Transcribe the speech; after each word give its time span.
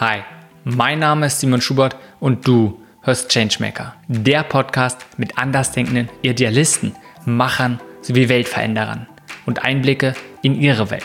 Hi, 0.00 0.20
mein 0.62 1.00
Name 1.00 1.26
ist 1.26 1.40
Simon 1.40 1.60
Schubert 1.60 1.96
und 2.20 2.46
du 2.46 2.80
hörst 3.02 3.30
Changemaker, 3.30 3.96
der 4.06 4.44
Podcast 4.44 5.04
mit 5.16 5.36
andersdenkenden 5.36 6.08
Idealisten, 6.22 6.94
Machern 7.24 7.80
sowie 8.00 8.28
Weltveränderern 8.28 9.08
und 9.44 9.64
Einblicke 9.64 10.14
in 10.40 10.54
ihre 10.54 10.92
Welt. 10.92 11.02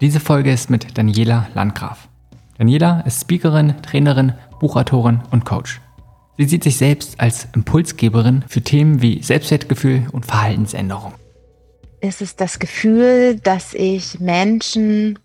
Diese 0.00 0.20
Folge 0.20 0.52
ist 0.52 0.70
mit 0.70 0.96
Daniela 0.96 1.48
Landgraf. 1.54 2.06
Daniela 2.58 3.00
ist 3.00 3.22
Speakerin, 3.22 3.74
Trainerin, 3.82 4.34
Buchautorin 4.60 5.22
und 5.32 5.44
Coach. 5.44 5.80
Sie 6.38 6.44
sieht 6.44 6.62
sich 6.62 6.76
selbst 6.76 7.18
als 7.18 7.48
Impulsgeberin 7.56 8.44
für 8.46 8.62
Themen 8.62 9.02
wie 9.02 9.20
Selbstwertgefühl 9.20 10.06
und 10.12 10.26
Verhaltensänderung 10.26 11.14
ist 12.00 12.22
es 12.22 12.36
das 12.36 12.58
Gefühl, 12.58 13.36
dass 13.36 13.74
ich 13.74 14.20
Menschen 14.20 15.18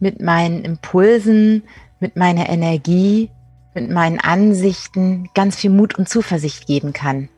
mit 0.00 0.20
meinen 0.20 0.64
Impulsen, 0.64 1.62
mit 2.00 2.16
meiner 2.16 2.48
Energie, 2.48 3.30
mit 3.74 3.90
meinen 3.90 4.18
Ansichten 4.18 5.28
ganz 5.34 5.56
viel 5.56 5.70
Mut 5.70 5.98
und 5.98 6.08
Zuversicht 6.08 6.66
geben 6.66 6.92
kann. 6.92 7.28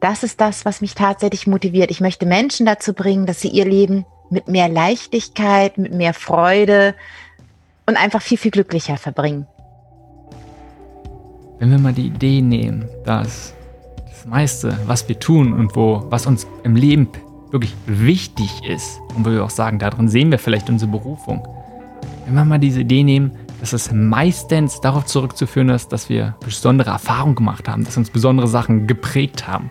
Das 0.00 0.22
ist 0.22 0.40
das, 0.40 0.64
was 0.64 0.80
mich 0.80 0.94
tatsächlich 0.94 1.46
motiviert. 1.46 1.90
Ich 1.90 2.00
möchte 2.00 2.26
Menschen 2.26 2.66
dazu 2.66 2.94
bringen, 2.94 3.26
dass 3.26 3.40
sie 3.40 3.48
ihr 3.48 3.66
Leben 3.66 4.06
mit 4.30 4.48
mehr 4.48 4.68
Leichtigkeit, 4.68 5.76
mit 5.76 5.92
mehr 5.92 6.14
Freude 6.14 6.94
und 7.86 7.96
einfach 7.96 8.22
viel, 8.22 8.38
viel 8.38 8.50
glücklicher 8.50 8.96
verbringen. 8.96 9.46
Wenn 11.58 11.70
wir 11.70 11.78
mal 11.78 11.92
die 11.92 12.06
Idee 12.06 12.40
nehmen, 12.40 12.88
dass 13.04 13.54
das 14.08 14.26
meiste, 14.26 14.78
was 14.86 15.06
wir 15.08 15.18
tun 15.18 15.52
und 15.52 15.76
wo, 15.76 16.06
was 16.08 16.26
uns 16.26 16.46
im 16.62 16.76
Leben 16.76 17.08
wirklich 17.52 17.74
wichtig 17.86 18.64
ist 18.64 19.00
und 19.14 19.26
wo 19.26 19.30
wir 19.30 19.44
auch 19.44 19.50
sagen, 19.50 19.78
darin 19.78 20.08
sehen 20.08 20.30
wir 20.30 20.38
vielleicht 20.38 20.68
unsere 20.70 20.90
Berufung. 20.90 21.46
Wenn 22.24 22.34
wir 22.34 22.44
mal 22.44 22.58
diese 22.58 22.80
Idee 22.80 23.02
nehmen, 23.02 23.32
dass 23.60 23.72
es 23.72 23.92
meistens 23.92 24.80
darauf 24.80 25.04
zurückzuführen 25.06 25.68
ist, 25.68 25.88
dass 25.92 26.08
wir 26.08 26.36
besondere 26.40 26.90
Erfahrungen 26.90 27.34
gemacht 27.34 27.68
haben, 27.68 27.84
dass 27.84 27.96
uns 27.96 28.10
besondere 28.10 28.48
Sachen 28.48 28.86
geprägt 28.86 29.46
haben. 29.46 29.68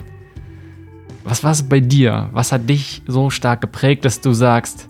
Was 1.24 1.44
war 1.44 1.52
es 1.52 1.64
bei 1.64 1.80
dir? 1.80 2.30
Was 2.32 2.52
hat 2.52 2.70
dich 2.70 3.02
so 3.08 3.30
stark 3.30 3.62
geprägt, 3.62 4.06
dass 4.06 4.22
du 4.22 4.34
sagst, 4.34 4.90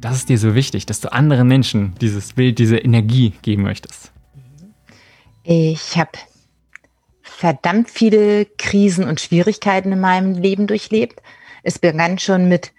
das 0.00 0.16
ist 0.16 0.28
dir 0.28 0.38
so 0.38 0.54
wichtig, 0.54 0.86
dass 0.86 1.00
du 1.00 1.12
anderen 1.12 1.48
Menschen 1.48 1.94
dieses 2.00 2.34
Bild, 2.34 2.58
diese 2.58 2.76
Energie 2.76 3.32
geben 3.42 3.62
möchtest? 3.62 4.12
Ich 5.42 5.96
habe 5.96 6.10
verdammt 7.44 7.90
viele 7.90 8.46
Krisen 8.46 9.06
und 9.06 9.20
Schwierigkeiten 9.20 9.92
in 9.92 10.00
meinem 10.00 10.32
Leben 10.32 10.66
durchlebt. 10.66 11.20
Es 11.62 11.78
begann 11.78 12.18
schon 12.18 12.48
mit 12.48 12.72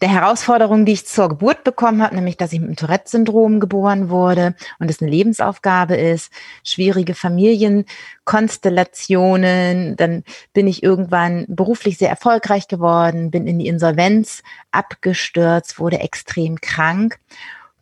der 0.00 0.10
Herausforderung, 0.10 0.84
die 0.84 0.92
ich 0.92 1.06
zur 1.06 1.28
Geburt 1.28 1.64
bekommen 1.64 2.00
habe, 2.00 2.14
nämlich 2.14 2.36
dass 2.36 2.52
ich 2.52 2.60
mit 2.60 2.68
dem 2.68 2.76
Tourette-Syndrom 2.76 3.58
geboren 3.58 4.10
wurde 4.10 4.54
und 4.78 4.90
es 4.90 5.02
eine 5.02 5.10
Lebensaufgabe 5.10 5.96
ist, 5.96 6.30
schwierige 6.62 7.16
Familienkonstellationen. 7.16 9.96
Dann 9.96 10.22
bin 10.52 10.68
ich 10.68 10.84
irgendwann 10.84 11.44
beruflich 11.48 11.98
sehr 11.98 12.10
erfolgreich 12.10 12.68
geworden, 12.68 13.32
bin 13.32 13.48
in 13.48 13.58
die 13.58 13.66
Insolvenz 13.66 14.44
abgestürzt, 14.70 15.80
wurde 15.80 15.98
extrem 15.98 16.60
krank 16.60 17.18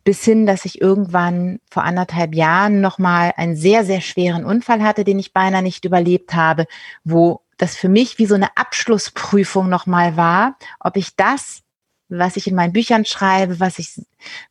bis 0.03 0.23
hin, 0.23 0.45
dass 0.45 0.65
ich 0.65 0.81
irgendwann 0.81 1.59
vor 1.69 1.83
anderthalb 1.83 2.35
Jahren 2.35 2.81
nochmal 2.81 3.33
einen 3.37 3.55
sehr, 3.55 3.85
sehr 3.85 4.01
schweren 4.01 4.45
Unfall 4.45 4.83
hatte, 4.83 5.03
den 5.03 5.19
ich 5.19 5.33
beinahe 5.33 5.63
nicht 5.63 5.85
überlebt 5.85 6.33
habe, 6.33 6.67
wo 7.03 7.41
das 7.57 7.75
für 7.75 7.89
mich 7.89 8.17
wie 8.17 8.25
so 8.25 8.35
eine 8.35 8.57
Abschlussprüfung 8.57 9.69
nochmal 9.69 10.17
war, 10.17 10.57
ob 10.79 10.97
ich 10.97 11.15
das, 11.15 11.61
was 12.09 12.35
ich 12.35 12.47
in 12.47 12.55
meinen 12.55 12.73
Büchern 12.73 13.05
schreibe, 13.05 13.59
was 13.59 13.79
ich, 13.79 14.01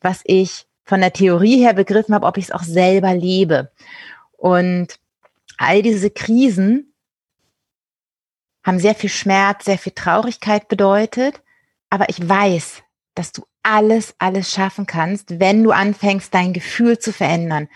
was 0.01 0.21
ich 0.25 0.67
von 0.85 1.01
der 1.01 1.13
Theorie 1.13 1.59
her 1.59 1.75
begriffen 1.75 2.15
habe, 2.15 2.27
ob 2.27 2.39
ich 2.39 2.47
es 2.47 2.51
auch 2.51 2.63
selber 2.63 3.15
lebe. 3.15 3.71
Und 4.37 4.99
all 5.59 5.83
diese 5.83 6.11
Krisen 6.11 6.93
haben 8.65 8.79
sehr 8.79 8.95
viel 8.95 9.11
Schmerz, 9.11 9.65
sehr 9.65 9.79
viel 9.79 9.93
Traurigkeit 9.93 10.69
bedeutet, 10.69 11.43
aber 11.91 12.09
ich 12.09 12.27
weiß, 12.27 12.83
dass 13.15 13.33
du 13.33 13.45
alles, 13.63 14.15
alles 14.19 14.51
schaffen 14.51 14.87
kannst, 14.87 15.41
wenn 15.41 15.63
du 15.63 15.71
anfängst, 15.71 16.33
dein 16.35 16.53
Gefühl 16.53 16.99
zu 16.99 17.13
verändern. 17.13 17.69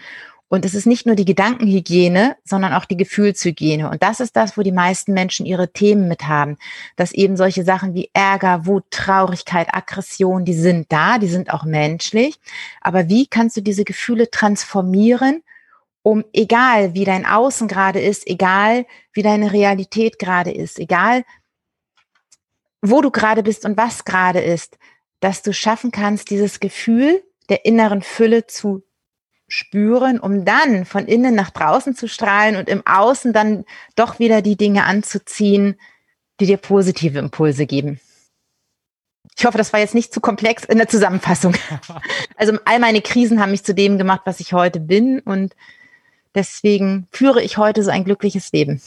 Und 0.49 0.65
es 0.65 0.75
ist 0.75 0.87
nicht 0.87 1.07
nur 1.07 1.17
die 1.17 1.25
Gedankenhygiene, 1.25 2.37
sondern 2.45 2.73
auch 2.73 2.85
die 2.85 2.97
Gefühlshygiene. 2.97 3.91
Und 3.91 4.03
das 4.05 4.21
ist 4.21 4.37
das, 4.37 4.57
wo 4.57 4.63
die 4.63 4.73
meisten 4.73 5.13
Menschen 5.13 5.45
ihre 5.45 5.73
Themen 5.73 6.07
mit 6.07 6.29
haben. 6.29 6.57
Dass 6.95 7.11
eben 7.11 7.37
solche 7.37 7.65
Sachen 7.65 7.95
wie 7.95 8.11
Ärger, 8.13 8.65
Wut, 8.65 8.85
Traurigkeit, 8.91 9.75
Aggression, 9.75 10.45
die 10.45 10.55
sind 10.55 10.93
da, 10.93 11.19
die 11.19 11.27
sind 11.27 11.53
auch 11.53 11.65
menschlich. 11.65 12.39
Aber 12.81 13.09
wie 13.09 13.27
kannst 13.27 13.57
du 13.57 13.61
diese 13.61 13.85
Gefühle 13.85 14.31
transformieren, 14.31 15.43
um 16.03 16.25
egal 16.33 16.95
wie 16.95 17.05
dein 17.05 17.27
Außen 17.27 17.67
gerade 17.67 18.01
ist, 18.01 18.29
egal 18.29 18.87
wie 19.13 19.23
deine 19.23 19.53
Realität 19.53 20.21
gerade 20.21 20.53
ist, 20.53 20.79
egal 20.79 21.25
wo 22.81 23.01
du 23.01 23.11
gerade 23.11 23.43
bist 23.43 23.65
und 23.65 23.77
was 23.77 24.05
gerade 24.05 24.41
ist, 24.41 24.79
dass 25.21 25.43
du 25.43 25.53
schaffen 25.53 25.91
kannst, 25.91 26.31
dieses 26.31 26.61
Gefühl 26.61 27.23
der 27.49 27.65
inneren 27.65 28.03
Fülle 28.03 28.47
zu 28.47 28.83
spüren, 29.49 30.19
um 30.19 30.45
dann 30.45 30.85
von 30.85 31.07
innen 31.07 31.35
nach 31.35 31.51
draußen 31.51 31.95
zu 31.95 32.09
strahlen 32.09 32.57
und 32.57 32.69
im 32.69 32.85
Außen 32.85 33.33
dann 33.33 33.65
doch 33.95 34.19
wieder 34.19 34.43
die 34.43 34.57
Dinge 34.57 34.85
anzuziehen, 34.85 35.77
die 36.41 36.47
dir 36.47 36.57
positive 36.57 37.19
Impulse 37.19 37.67
geben. 37.67 38.01
Ich 39.39 39.45
hoffe, 39.45 39.59
das 39.59 39.73
war 39.73 39.81
jetzt 39.81 39.95
nicht 39.95 40.13
zu 40.13 40.21
komplex 40.21 40.65
in 40.65 40.79
der 40.79 40.89
Zusammenfassung. 40.89 41.55
Also 42.39 42.59
all 42.67 42.79
meine 42.81 43.01
Krisen 43.01 43.41
haben 43.41 43.51
mich 43.51 43.65
zu 43.65 43.75
dem 43.75 43.97
gemacht, 43.97 44.21
was 44.27 44.41
ich 44.41 44.53
heute 44.53 44.79
bin 44.79 45.21
und 45.21 45.57
deswegen 46.35 47.09
führe 47.11 47.43
ich 47.43 47.57
heute 47.57 47.83
so 47.83 47.91
ein 47.91 48.05
glückliches 48.05 48.53
Leben. 48.53 48.79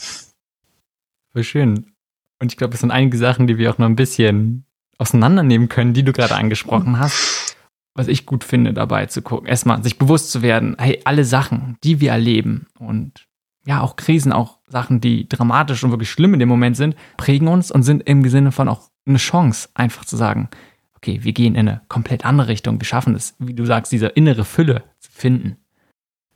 Voll 1.31 1.43
schön. 1.43 1.93
Und 2.39 2.51
ich 2.51 2.57
glaube, 2.57 2.75
es 2.75 2.81
sind 2.81 2.91
einige 2.91 3.17
Sachen, 3.17 3.47
die 3.47 3.57
wir 3.57 3.71
auch 3.71 3.79
noch 3.79 3.87
ein 3.87 3.95
bisschen 3.95 4.65
auseinandernehmen 4.99 5.69
können, 5.69 5.93
die 5.93 6.03
du 6.03 6.13
gerade 6.13 6.35
angesprochen 6.35 6.99
hast. 6.99 7.57
Was 7.95 8.07
ich 8.07 8.25
gut 8.25 8.43
finde, 8.43 8.73
dabei 8.73 9.07
zu 9.07 9.21
gucken. 9.21 9.47
Erstmal 9.47 9.83
sich 9.83 9.97
bewusst 9.97 10.31
zu 10.31 10.41
werden, 10.41 10.75
hey, 10.77 11.01
alle 11.05 11.25
Sachen, 11.25 11.77
die 11.83 11.99
wir 11.99 12.11
erleben 12.11 12.67
und 12.77 13.25
ja, 13.65 13.81
auch 13.81 13.95
Krisen, 13.95 14.31
auch 14.31 14.59
Sachen, 14.67 15.01
die 15.01 15.27
dramatisch 15.27 15.83
und 15.83 15.91
wirklich 15.91 16.09
schlimm 16.09 16.33
in 16.33 16.39
dem 16.39 16.49
Moment 16.49 16.77
sind, 16.77 16.95
prägen 17.17 17.47
uns 17.47 17.71
und 17.71 17.83
sind 17.83 18.07
im 18.07 18.27
Sinne 18.29 18.51
von 18.51 18.69
auch 18.69 18.89
eine 19.05 19.17
Chance, 19.17 19.69
einfach 19.73 20.05
zu 20.05 20.15
sagen, 20.15 20.49
okay, 20.95 21.23
wir 21.23 21.33
gehen 21.33 21.55
in 21.55 21.67
eine 21.67 21.81
komplett 21.87 22.25
andere 22.25 22.47
Richtung. 22.47 22.79
Wir 22.79 22.85
schaffen 22.85 23.15
es, 23.15 23.35
wie 23.39 23.53
du 23.53 23.65
sagst, 23.65 23.91
diese 23.91 24.07
innere 24.07 24.45
Fülle 24.45 24.83
zu 24.99 25.11
finden. 25.11 25.57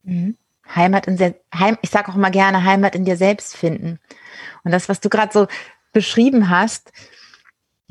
Mhm. 0.03 0.37
Heimat 0.75 1.07
in 1.07 1.17
sehr, 1.17 1.35
Heim, 1.53 1.77
ich 1.81 1.89
sage 1.89 2.11
auch 2.11 2.15
immer 2.15 2.31
gerne, 2.31 2.63
Heimat 2.63 2.95
in 2.95 3.05
dir 3.05 3.17
selbst 3.17 3.55
finden. 3.55 3.99
Und 4.63 4.71
das, 4.71 4.87
was 4.89 5.01
du 5.01 5.09
gerade 5.09 5.33
so 5.33 5.47
beschrieben 5.91 6.49
hast, 6.49 6.91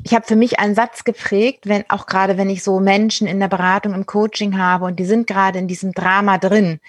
ich 0.03 0.13
habe 0.13 0.25
für 0.25 0.35
mich 0.35 0.59
einen 0.59 0.75
Satz 0.75 1.03
geprägt, 1.03 1.67
wenn 1.67 1.89
auch 1.89 2.05
gerade 2.05 2.37
wenn 2.37 2.49
ich 2.49 2.63
so 2.63 2.79
Menschen 2.79 3.27
in 3.27 3.39
der 3.39 3.47
Beratung 3.47 3.93
im 3.93 4.05
Coaching 4.05 4.57
habe 4.57 4.85
und 4.85 4.97
die 4.97 5.05
sind 5.05 5.27
gerade 5.27 5.59
in 5.59 5.67
diesem 5.67 5.93
Drama 5.93 6.37
drin, 6.37 6.79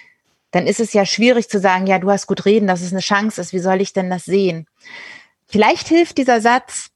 dann 0.50 0.66
ist 0.66 0.80
es 0.80 0.92
ja 0.92 1.06
schwierig 1.06 1.48
zu 1.48 1.60
sagen, 1.60 1.86
ja, 1.86 1.98
du 1.98 2.10
hast 2.10 2.26
gut 2.26 2.44
reden, 2.44 2.66
dass 2.66 2.80
es 2.80 2.92
eine 2.92 3.00
Chance 3.00 3.40
ist, 3.40 3.52
wie 3.52 3.58
soll 3.58 3.80
ich 3.80 3.92
denn 3.92 4.10
das 4.10 4.24
sehen? 4.24 4.66
Vielleicht 5.46 5.88
hilft 5.88 6.18
dieser 6.18 6.40
Satz, 6.40 6.90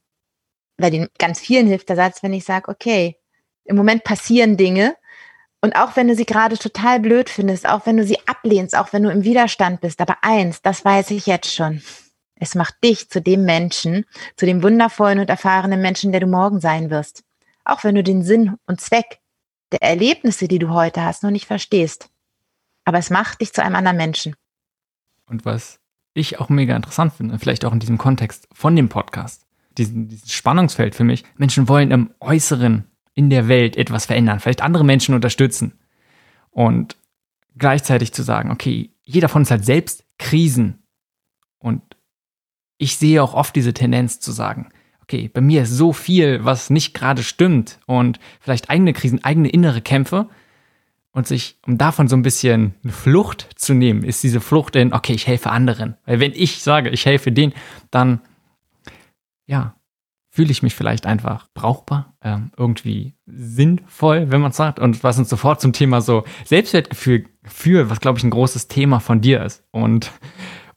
weil 0.77 0.91
den 0.91 1.07
ganz 1.17 1.39
vielen 1.39 1.67
hilft 1.67 1.89
der 1.89 1.95
Satz, 1.95 2.23
wenn 2.23 2.33
ich 2.33 2.45
sage, 2.45 2.69
okay, 2.69 3.17
im 3.65 3.75
Moment 3.75 4.03
passieren 4.03 4.57
Dinge. 4.57 4.95
Und 5.61 5.75
auch 5.75 5.95
wenn 5.95 6.07
du 6.07 6.15
sie 6.15 6.25
gerade 6.25 6.57
total 6.57 6.99
blöd 6.99 7.29
findest, 7.29 7.67
auch 7.67 7.85
wenn 7.85 7.97
du 7.97 8.05
sie 8.05 8.17
ablehnst, 8.27 8.77
auch 8.77 8.93
wenn 8.93 9.03
du 9.03 9.09
im 9.09 9.25
Widerstand 9.25 9.81
bist, 9.81 9.99
aber 9.99 10.17
eins, 10.21 10.61
das 10.61 10.83
weiß 10.85 11.11
ich 11.11 11.25
jetzt 11.25 11.53
schon 11.53 11.81
es 12.39 12.55
macht 12.55 12.83
dich 12.83 13.09
zu 13.09 13.21
dem 13.21 13.43
Menschen, 13.43 14.05
zu 14.35 14.45
dem 14.45 14.63
wundervollen 14.63 15.19
und 15.19 15.29
erfahrenen 15.29 15.81
Menschen, 15.81 16.11
der 16.11 16.21
du 16.21 16.27
morgen 16.27 16.59
sein 16.59 16.89
wirst. 16.89 17.23
Auch 17.65 17.83
wenn 17.83 17.95
du 17.95 18.03
den 18.03 18.23
Sinn 18.23 18.55
und 18.65 18.81
Zweck 18.81 19.19
der 19.71 19.83
Erlebnisse, 19.83 20.47
die 20.47 20.59
du 20.59 20.69
heute 20.69 21.03
hast, 21.03 21.21
noch 21.21 21.31
nicht 21.31 21.45
verstehst. 21.45 22.09
Aber 22.85 22.97
es 22.97 23.09
macht 23.09 23.41
dich 23.41 23.53
zu 23.53 23.61
einem 23.61 23.75
anderen 23.75 23.97
Menschen. 23.97 24.35
Und 25.27 25.45
was 25.45 25.79
ich 26.13 26.39
auch 26.39 26.49
mega 26.49 26.75
interessant 26.75 27.13
finde, 27.13 27.37
vielleicht 27.37 27.65
auch 27.65 27.73
in 27.73 27.79
diesem 27.79 27.97
Kontext 27.97 28.47
von 28.51 28.75
dem 28.75 28.89
Podcast, 28.89 29.45
diesen, 29.77 30.07
dieses 30.07 30.31
Spannungsfeld 30.31 30.95
für 30.95 31.03
mich, 31.03 31.23
Menschen 31.35 31.67
wollen 31.67 31.91
im 31.91 32.11
Äußeren 32.19 32.89
in 33.13 33.29
der 33.29 33.47
Welt 33.47 33.75
etwas 33.75 34.05
verändern, 34.05 34.39
vielleicht 34.39 34.61
andere 34.61 34.85
Menschen 34.85 35.13
unterstützen. 35.13 35.77
Und 36.51 36.97
gleichzeitig 37.57 38.13
zu 38.13 38.23
sagen, 38.23 38.49
okay, 38.49 38.91
jeder 39.03 39.29
von 39.29 39.43
uns 39.43 39.51
hat 39.51 39.65
selbst 39.65 40.03
Krisen 40.17 40.81
und 41.59 41.81
ich 42.79 42.97
sehe 42.97 43.21
auch 43.21 43.35
oft 43.35 43.55
diese 43.55 43.73
Tendenz 43.73 44.19
zu 44.19 44.31
sagen, 44.31 44.69
okay, 45.03 45.29
bei 45.31 45.41
mir 45.41 45.63
ist 45.63 45.71
so 45.71 45.93
viel, 45.93 46.43
was 46.45 46.71
nicht 46.71 46.95
gerade 46.95 47.21
stimmt 47.21 47.79
und 47.85 48.19
vielleicht 48.39 48.69
eigene 48.69 48.93
Krisen, 48.93 49.23
eigene 49.23 49.49
innere 49.49 49.81
Kämpfe 49.81 50.29
und 51.11 51.27
sich, 51.27 51.57
um 51.67 51.77
davon 51.77 52.07
so 52.07 52.15
ein 52.15 52.21
bisschen 52.21 52.73
eine 52.83 52.93
Flucht 52.93 53.49
zu 53.55 53.73
nehmen, 53.73 54.03
ist 54.03 54.23
diese 54.23 54.39
Flucht 54.39 54.75
in, 54.75 54.93
okay, 54.93 55.13
ich 55.13 55.27
helfe 55.27 55.51
anderen. 55.51 55.97
Weil 56.05 56.19
wenn 56.19 56.31
ich 56.33 56.61
sage, 56.61 56.89
ich 56.89 57.05
helfe 57.05 57.31
denen, 57.31 57.53
dann, 57.91 58.21
ja, 59.45 59.75
fühle 60.29 60.51
ich 60.51 60.63
mich 60.63 60.75
vielleicht 60.75 61.05
einfach 61.05 61.47
brauchbar, 61.53 62.15
ähm, 62.21 62.51
irgendwie 62.55 63.15
sinnvoll, 63.25 64.31
wenn 64.31 64.41
man 64.41 64.51
sagt. 64.51 64.79
Und 64.79 65.03
was 65.03 65.17
uns 65.17 65.27
sofort 65.27 65.59
zum 65.59 65.73
Thema 65.73 66.01
so 66.01 66.23
Selbstwertgefühl 66.45 67.25
führt, 67.43 67.89
was 67.89 67.99
glaube 67.99 68.19
ich 68.19 68.23
ein 68.23 68.29
großes 68.29 68.67
Thema 68.67 68.99
von 68.99 69.21
dir 69.21 69.43
ist. 69.43 69.65
Und 69.71 70.11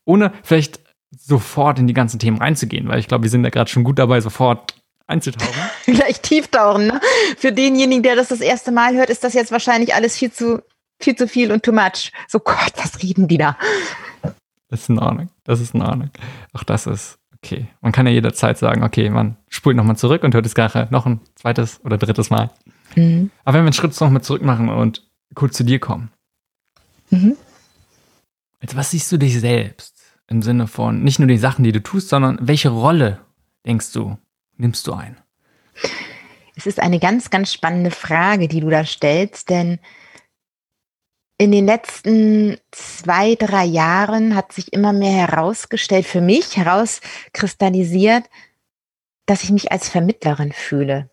ohne 0.04 0.32
vielleicht 0.42 0.80
sofort 1.16 1.78
in 1.78 1.86
die 1.86 1.94
ganzen 1.94 2.18
Themen 2.18 2.38
reinzugehen, 2.38 2.88
weil 2.88 2.98
ich 2.98 3.08
glaube, 3.08 3.24
wir 3.24 3.30
sind 3.30 3.42
da 3.42 3.50
gerade 3.50 3.70
schon 3.70 3.84
gut 3.84 3.98
dabei, 3.98 4.20
sofort 4.20 4.74
einzutauchen. 5.06 5.62
Gleich 5.86 6.20
tieftauchen, 6.20 6.86
ne? 6.86 7.00
Für 7.36 7.52
denjenigen, 7.52 8.02
der 8.02 8.16
das 8.16 8.28
das 8.28 8.40
erste 8.40 8.72
Mal 8.72 8.94
hört, 8.94 9.10
ist 9.10 9.24
das 9.24 9.34
jetzt 9.34 9.52
wahrscheinlich 9.52 9.94
alles 9.94 10.16
viel 10.16 10.32
zu, 10.32 10.62
viel 11.00 11.16
zu 11.16 11.28
viel 11.28 11.52
und 11.52 11.62
too 11.62 11.72
much. 11.72 12.12
So 12.28 12.38
Gott, 12.38 12.72
was 12.76 13.02
reden 13.02 13.28
die 13.28 13.38
da? 13.38 13.56
Das 14.68 14.82
ist 14.82 14.88
in 14.88 14.98
Ordnung. 14.98 15.28
Das 15.44 15.60
ist 15.60 15.74
in 15.74 15.82
Ordnung. 15.82 16.10
Auch 16.54 16.64
das 16.64 16.86
ist 16.86 17.18
okay. 17.34 17.66
Man 17.80 17.92
kann 17.92 18.06
ja 18.06 18.12
jederzeit 18.12 18.56
sagen, 18.56 18.82
okay, 18.82 19.10
man 19.10 19.36
spult 19.48 19.76
nochmal 19.76 19.96
zurück 19.96 20.24
und 20.24 20.34
hört 20.34 20.46
es 20.46 20.54
gerade 20.54 20.88
noch 20.90 21.04
ein 21.04 21.20
zweites 21.34 21.80
oder 21.84 21.98
drittes 21.98 22.30
Mal. 22.30 22.50
Mhm. 22.94 23.30
Aber 23.44 23.58
wenn 23.58 23.64
wir 23.64 23.68
einen 23.68 23.72
Schritt 23.74 23.98
nochmal 24.00 24.22
zurück 24.22 24.42
machen 24.42 24.68
und 24.68 25.06
kurz 25.34 25.56
zu 25.56 25.64
dir 25.64 25.78
kommen. 25.78 26.10
Mhm. 27.10 27.36
Also 28.60 28.76
was 28.76 28.92
siehst 28.92 29.10
du 29.12 29.18
dich 29.18 29.38
selbst 29.38 30.01
im 30.32 30.42
Sinne 30.42 30.66
von 30.66 31.04
nicht 31.04 31.18
nur 31.18 31.28
die 31.28 31.38
Sachen, 31.38 31.62
die 31.62 31.72
du 31.72 31.82
tust, 31.82 32.08
sondern 32.08 32.38
welche 32.40 32.70
Rolle 32.70 33.20
denkst 33.64 33.92
du, 33.92 34.18
nimmst 34.56 34.86
du 34.86 34.94
ein? 34.94 35.16
Es 36.56 36.66
ist 36.66 36.80
eine 36.80 36.98
ganz, 36.98 37.30
ganz 37.30 37.52
spannende 37.52 37.90
Frage, 37.90 38.48
die 38.48 38.60
du 38.60 38.70
da 38.70 38.84
stellst, 38.84 39.50
denn 39.50 39.78
in 41.38 41.52
den 41.52 41.66
letzten 41.66 42.56
zwei, 42.70 43.34
drei 43.34 43.64
Jahren 43.64 44.34
hat 44.34 44.52
sich 44.52 44.72
immer 44.72 44.92
mehr 44.92 45.12
herausgestellt, 45.12 46.06
für 46.06 46.20
mich 46.20 46.56
herauskristallisiert, 46.56 48.28
dass 49.26 49.42
ich 49.44 49.50
mich 49.50 49.72
als 49.72 49.88
Vermittlerin 49.88 50.52
fühle. 50.52 51.10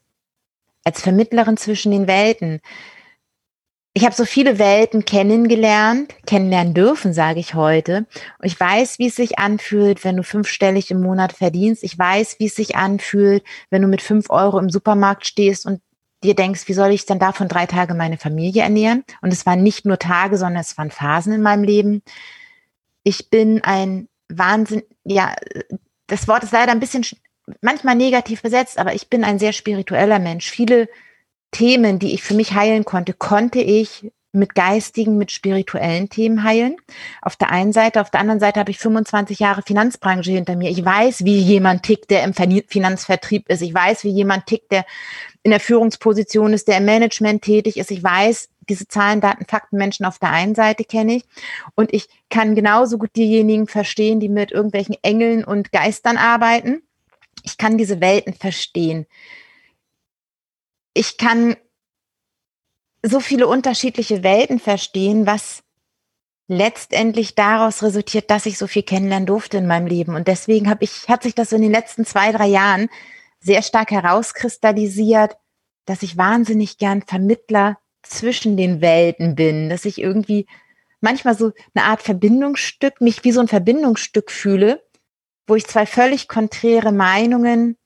Als 0.84 1.02
Vermittlerin 1.02 1.58
zwischen 1.58 1.92
den 1.92 2.08
Welten. 2.08 2.62
Ich 4.00 4.06
habe 4.06 4.16
so 4.16 4.24
viele 4.24 4.60
Welten 4.60 5.04
kennengelernt, 5.04 6.16
kennenlernen 6.26 6.74
dürfen, 6.74 7.12
sage 7.12 7.42
ich 7.42 7.54
heute. 7.54 8.08
Und 8.38 8.46
ich 8.46 8.58
weiß, 8.58 8.98
wie 8.98 9.08
es 9.08 9.18
sich 9.18 9.40
anfühlt, 9.40 10.06
wenn 10.06 10.16
du 10.16 10.24
fünfstellig 10.24 10.90
im 10.90 11.02
Monat 11.02 11.34
verdienst. 11.34 11.84
Ich 11.84 12.00
weiß, 12.00 12.38
wie 12.40 12.46
es 12.46 12.56
sich 12.56 12.78
anfühlt, 12.78 13.44
wenn 13.70 13.82
du 13.82 13.90
mit 13.90 14.02
fünf 14.02 14.30
Euro 14.30 14.58
im 14.58 14.70
Supermarkt 14.70 15.28
stehst 15.28 15.66
und 15.66 15.82
dir 16.24 16.34
denkst, 16.34 16.70
wie 16.70 16.74
soll 16.74 16.92
ich 16.92 17.08
dann 17.08 17.20
davon 17.20 17.50
drei 17.50 17.66
Tage 17.66 17.94
meine 17.94 18.18
Familie 18.18 18.64
ernähren? 18.64 19.04
Und 19.22 19.34
es 19.34 19.46
waren 19.46 19.64
nicht 19.64 19.84
nur 19.86 20.00
Tage, 20.00 20.38
sondern 20.38 20.62
es 20.62 20.78
waren 20.78 20.92
Phasen 20.92 21.34
in 21.34 21.42
meinem 21.42 21.66
Leben. 21.66 22.02
Ich 23.04 23.30
bin 23.30 23.62
ein 23.66 24.08
Wahnsinn, 24.30 24.84
ja, 25.04 25.36
das 26.08 26.26
Wort 26.30 26.46
ist 26.46 26.54
leider 26.54 26.72
ein 26.72 26.80
bisschen 26.80 27.06
manchmal 27.60 27.96
negativ 27.96 28.44
besetzt, 28.44 28.80
aber 28.80 28.94
ich 28.94 29.10
bin 29.10 29.26
ein 29.26 29.40
sehr 29.40 29.52
spiritueller 29.52 30.20
Mensch. 30.20 30.50
Viele 30.50 30.88
Themen, 31.52 32.00
die 32.00 32.14
ich 32.14 32.24
für 32.24 32.34
mich 32.34 32.54
heilen 32.54 32.86
konnte, 32.86 33.14
konnte 33.14 33.60
ich 33.60 34.12
mit 34.32 34.54
geistigen, 34.54 35.18
mit 35.18 35.32
spirituellen 35.32 36.10
Themen 36.10 36.44
heilen. 36.44 36.76
Auf 37.22 37.36
der 37.36 37.50
einen 37.50 37.74
Seite, 37.74 38.00
auf 38.00 38.12
der 38.12 38.20
anderen 38.20 38.40
Seite 38.40 38.60
habe 38.60 38.70
ich 38.70 38.78
25 38.78 39.40
Jahre 39.40 39.64
Finanzbranche 39.64 40.32
hinter 40.32 40.56
mir. 40.56 40.70
Ich 40.70 40.86
weiß, 40.86 41.26
wie 41.26 41.40
jemand 41.40 41.84
tickt, 41.84 42.12
der 42.12 42.24
im 42.24 42.34
Finanzvertrieb 42.34 43.50
ist. 43.50 43.62
Ich 43.62 43.74
weiß, 43.74 44.04
wie 44.04 44.12
jemand 44.12 44.46
tickt, 44.46 44.72
der 44.72 44.86
in 45.42 45.52
der 45.52 45.60
Führungsposition 45.60 46.54
ist, 46.54 46.68
der 46.68 46.78
im 46.78 46.86
Management 46.86 47.42
tätig 47.42 47.78
ist. 47.78 47.90
Ich 47.90 48.04
weiß, 48.04 48.50
diese 48.70 48.88
Zahlen, 48.88 49.20
Daten, 49.20 49.46
Fakten, 49.46 49.78
Menschen 49.78 50.06
auf 50.06 50.20
der 50.20 50.30
einen 50.30 50.54
Seite 50.54 50.84
kenne 50.84 51.16
ich. 51.16 51.24
Und 51.74 51.92
ich 51.92 52.08
kann 52.30 52.54
genauso 52.54 53.00
gut 53.00 53.16
diejenigen 53.16 53.68
verstehen, 53.68 54.20
die 54.20 54.30
mit 54.30 54.52
irgendwelchen 54.52 54.96
Engeln 55.02 55.44
und 55.44 55.72
Geistern 55.72 56.18
arbeiten. 56.18 56.84
Ich 57.44 57.58
kann 57.58 57.80
diese 57.80 58.00
Welten 58.00 58.34
verstehen. 58.34 59.08
Ich 60.94 61.18
kann 61.18 61.56
so 63.04 63.20
viele 63.20 63.48
unterschiedliche 63.48 64.24
Welten 64.24 64.60
verstehen, 64.60 65.26
was 65.26 65.64
letztendlich 66.48 67.36
daraus 67.36 67.84
resultiert, 67.84 68.32
dass 68.32 68.48
ich 68.48 68.58
so 68.58 68.68
viel 68.68 68.84
kennenlernen 68.84 69.28
durfte 69.28 69.58
in 69.58 69.68
meinem 69.68 69.88
Leben. 69.88 70.16
Und 70.16 70.28
deswegen 70.28 70.70
habe 70.70 70.84
ich, 70.84 71.08
hat 71.08 71.24
sich 71.24 71.36
das 71.36 71.52
in 71.52 71.62
den 71.62 71.72
letzten 71.72 72.06
zwei, 72.06 72.32
drei 72.32 72.48
Jahren 72.48 72.90
sehr 73.40 73.62
stark 73.62 73.92
herauskristallisiert, 73.92 75.38
dass 75.86 76.02
ich 76.02 76.18
wahnsinnig 76.18 76.78
gern 76.78 77.04
Vermittler 77.04 77.78
zwischen 78.02 78.58
den 78.58 78.82
Welten 78.82 79.36
bin, 79.36 79.70
dass 79.70 79.86
ich 79.86 80.02
irgendwie 80.02 80.48
manchmal 81.02 81.38
so 81.38 81.52
eine 81.74 81.86
Art 81.86 82.02
Verbindungsstück, 82.02 83.00
mich 83.00 83.24
wie 83.24 83.32
so 83.32 83.40
ein 83.40 83.48
Verbindungsstück 83.48 84.32
fühle, 84.32 84.84
wo 85.48 85.56
ich 85.56 85.68
zwei 85.68 85.86
völlig 85.86 86.28
konträre 86.28 86.92
Meinungen 86.92 87.78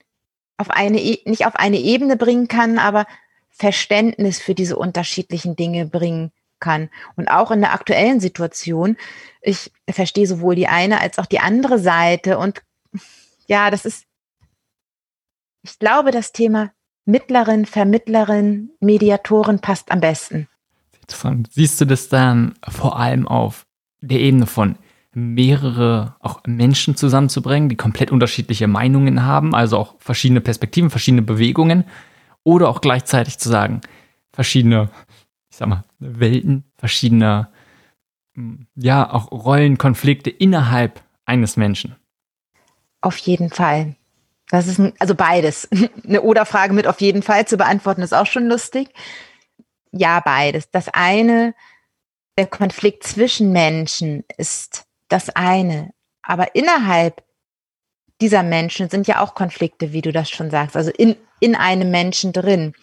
auf 0.63 0.69
eine, 0.69 1.01
e, 1.01 1.19
nicht 1.25 1.45
auf 1.45 1.57
eine 1.57 1.77
Ebene 1.77 2.15
bringen 2.15 2.47
kann, 2.47 2.79
aber 2.79 3.05
Verständnis 3.49 4.39
für 4.39 4.55
diese 4.55 4.77
unterschiedlichen 4.77 5.57
Dinge 5.57 5.85
bringen 5.85 6.31
kann. 6.59 6.89
Und 7.17 7.27
auch 7.27 7.51
in 7.51 7.59
der 7.59 7.73
aktuellen 7.73 8.21
Situation, 8.21 8.95
ich 9.41 9.73
verstehe 9.89 10.25
sowohl 10.25 10.55
die 10.55 10.67
eine 10.67 11.01
als 11.01 11.19
auch 11.19 11.25
die 11.25 11.39
andere 11.39 11.79
Seite. 11.79 12.37
Und 12.37 12.63
ja, 13.47 13.69
das 13.69 13.83
ist, 13.83 14.05
ich 15.63 15.77
glaube, 15.79 16.11
das 16.11 16.31
Thema 16.31 16.71
Mittlerin, 17.03 17.65
Vermittlerin, 17.65 18.69
Mediatorin 18.79 19.59
passt 19.59 19.91
am 19.91 19.99
besten. 19.99 20.47
Siehst 21.51 21.81
du 21.81 21.85
das 21.85 22.07
dann 22.07 22.55
vor 22.69 22.97
allem 22.97 23.27
auf 23.27 23.65
der 23.99 24.19
Ebene 24.19 24.47
von 24.47 24.77
mehrere 25.13 26.15
auch 26.19 26.41
Menschen 26.45 26.95
zusammenzubringen, 26.95 27.69
die 27.69 27.75
komplett 27.75 28.11
unterschiedliche 28.11 28.67
Meinungen 28.67 29.23
haben, 29.23 29.53
also 29.53 29.77
auch 29.77 29.95
verschiedene 29.99 30.41
Perspektiven, 30.41 30.89
verschiedene 30.89 31.21
Bewegungen? 31.21 31.85
oder 32.43 32.69
auch 32.69 32.81
gleichzeitig 32.81 33.37
zu 33.39 33.49
sagen, 33.49 33.81
verschiedene, 34.31 34.89
ich 35.49 35.57
sag 35.57 35.67
mal, 35.67 35.83
Welten, 35.99 36.65
verschiedene, 36.77 37.49
hm, 38.35 38.67
ja, 38.75 39.09
auch 39.11 39.31
Rollenkonflikte 39.31 40.29
innerhalb 40.29 41.01
eines 41.25 41.57
Menschen. 41.57 41.95
Auf 43.01 43.17
jeden 43.17 43.49
Fall. 43.49 43.95
Das 44.49 44.67
ist 44.67 44.79
ein, 44.79 44.93
also 44.99 45.15
beides. 45.15 45.67
Eine 46.07 46.21
Oder-Frage 46.21 46.73
mit 46.73 46.87
auf 46.87 47.01
jeden 47.01 47.23
Fall 47.23 47.47
zu 47.47 47.57
beantworten 47.57 48.01
ist 48.01 48.13
auch 48.13 48.27
schon 48.27 48.47
lustig. 48.47 48.89
Ja, 49.91 50.19
beides. 50.19 50.69
Das 50.71 50.89
eine, 50.89 51.53
der 52.37 52.47
Konflikt 52.47 53.03
zwischen 53.03 53.51
Menschen 53.51 54.23
ist 54.37 54.85
das 55.13 55.29
eine. 55.29 55.91
Aber 56.21 56.55
innerhalb 56.55 57.23
dieser 58.19 58.43
Menschen 58.43 58.89
sind 58.89 59.07
ja 59.07 59.21
auch 59.21 59.35
Konflikte, 59.35 59.93
wie 59.93 60.01
du 60.01 60.11
das 60.11 60.29
schon 60.29 60.49
sagst, 60.49 60.75
also 60.75 60.91
in, 60.91 61.15
in 61.39 61.55
einem 61.55 61.91
Menschen 61.91 62.33
drin. 62.33 62.73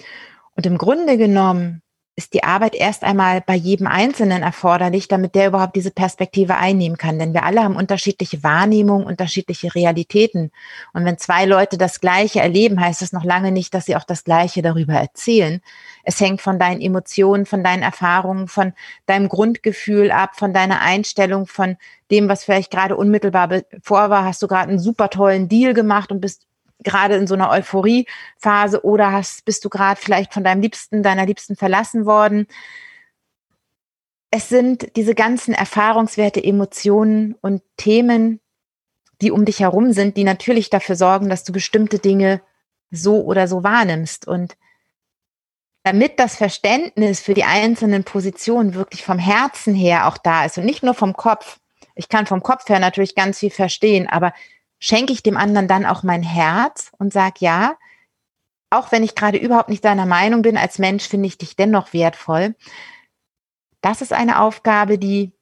Und 0.55 0.67
im 0.67 0.79
Grunde 0.79 1.17
genommen 1.17 1.83
ist 2.17 2.35
die 2.35 2.45
Arbeit 2.45 2.75
erst 2.75 3.03
einmal 3.03 3.41
bei 3.41 3.55
jedem 3.55 3.87
Einzelnen 3.87 4.43
erforderlich, 4.43 5.09
damit 5.09 5.35
der 5.35 5.49
überhaupt 5.49 5.77
diese 5.77 5.91
Perspektive 5.91 6.57
einnehmen 6.57 6.99
kann. 6.99 7.19
Denn 7.19 7.33
wir 7.33 7.45
alle 7.45 7.63
haben 7.63 7.77
unterschiedliche 7.77 8.43
Wahrnehmungen, 8.43 9.07
unterschiedliche 9.07 9.75
Realitäten. 9.75 10.51
Und 10.93 11.05
wenn 11.05 11.19
zwei 11.19 11.47
Leute 11.47 11.79
das 11.79 12.01
Gleiche 12.01 12.41
erleben, 12.41 12.81
heißt 12.81 13.01
das 13.01 13.13
noch 13.13 13.25
lange 13.25 13.53
nicht, 13.53 13.73
dass 13.73 13.87
sie 13.87 13.97
auch 13.97 14.05
das 14.05 14.25
Gleiche 14.25 14.61
darüber 14.61 14.95
erzählen. 14.95 15.63
Es 16.03 16.21
hängt 16.21 16.43
von 16.43 16.59
deinen 16.59 16.81
Emotionen, 16.81 17.47
von 17.47 17.65
deinen 17.65 17.83
Erfahrungen, 17.83 18.49
von 18.49 18.75
deinem 19.07 19.29
Grundgefühl 19.29 20.11
ab, 20.11 20.37
von 20.37 20.53
deiner 20.53 20.81
Einstellung, 20.81 21.47
von 21.47 21.77
dem, 22.11 22.29
was 22.29 22.45
vielleicht 22.45 22.71
gerade 22.71 22.97
unmittelbar 22.97 23.63
vor 23.83 24.11
war. 24.11 24.25
Hast 24.25 24.43
du 24.43 24.49
gerade 24.49 24.69
einen 24.69 24.79
super 24.79 25.09
tollen 25.11 25.49
Deal 25.49 25.73
gemacht 25.73 26.13
und 26.13 26.21
bist 26.21 26.50
gerade 26.83 27.17
in 27.17 27.27
so 27.27 27.35
einer 27.35 27.51
Euphoriephase 27.51 28.85
oder 28.85 29.13
hast, 29.13 29.45
bist 29.45 29.65
du 29.65 29.69
gerade 29.69 30.01
vielleicht 30.01 30.33
von 30.33 30.45
deinem 30.45 30.63
Liebsten, 30.63 31.03
deiner 31.03 31.27
Liebsten 31.27 31.57
verlassen 31.57 32.07
worden. 32.07 32.47
Es 34.31 34.49
sind 34.49 34.97
diese 34.97 35.15
ganzen 35.15 35.55
Erfahrungswerte, 35.55 36.43
Emotionen 36.43 37.35
und 37.41 37.63
Themen, 37.77 38.41
die 39.21 39.31
um 39.31 39.45
dich 39.45 39.61
herum 39.61 39.93
sind, 39.93 40.17
die 40.17 40.25
natürlich 40.25 40.71
dafür 40.71 40.97
sorgen, 40.97 41.29
dass 41.29 41.45
du 41.45 41.53
bestimmte 41.53 41.99
Dinge 41.99 42.41
so 42.91 43.23
oder 43.23 43.49
so 43.49 43.63
wahrnimmst. 43.63 44.27
Und 44.27 44.57
damit 45.83 46.19
das 46.19 46.37
Verständnis 46.37 47.21
für 47.21 47.35
die 47.35 47.45
einzelnen 47.45 48.05
Positionen 48.05 48.75
wirklich 48.75 49.05
vom 49.05 49.19
Herzen 49.19 49.75
her 49.75 50.07
auch 50.07 50.19
da 50.19 50.45
ist 50.45 50.59
und 50.59 50.65
nicht 50.65 50.83
nur 50.83 50.95
vom 50.95 51.15
Kopf. 51.15 51.59
Ich 51.95 52.09
kann 52.09 52.27
vom 52.27 52.43
Kopf 52.43 52.69
her 52.69 52.79
natürlich 52.79 53.15
ganz 53.15 53.39
viel 53.39 53.51
verstehen, 53.51 54.07
aber 54.09 54.33
schenke 54.81 55.13
ich 55.13 55.23
dem 55.23 55.37
anderen 55.37 55.69
dann 55.69 55.87
auch 55.87 56.03
mein 56.03 56.23
Herz 56.23 56.91
und 56.99 57.13
sage, 57.13 57.37
ja, 57.39 57.77
auch 58.71 58.91
wenn 58.93 59.05
ich 59.05 59.15
gerade 59.15 59.39
überhaupt 59.39 59.69
nicht 59.69 59.85
deiner 59.85 60.07
Meinung 60.07 60.43
bin, 60.43 60.57
als 60.57 60.79
Mensch 60.79 61.07
finde 61.07 61.27
ich 61.27 61.39
dich 61.39 61.55
dennoch 61.55 61.93
wertvoll. 61.93 62.55
Das 63.81 64.01
ist 64.01 64.13
eine 64.13 64.41
Aufgabe, 64.41 64.99
die 64.99 65.33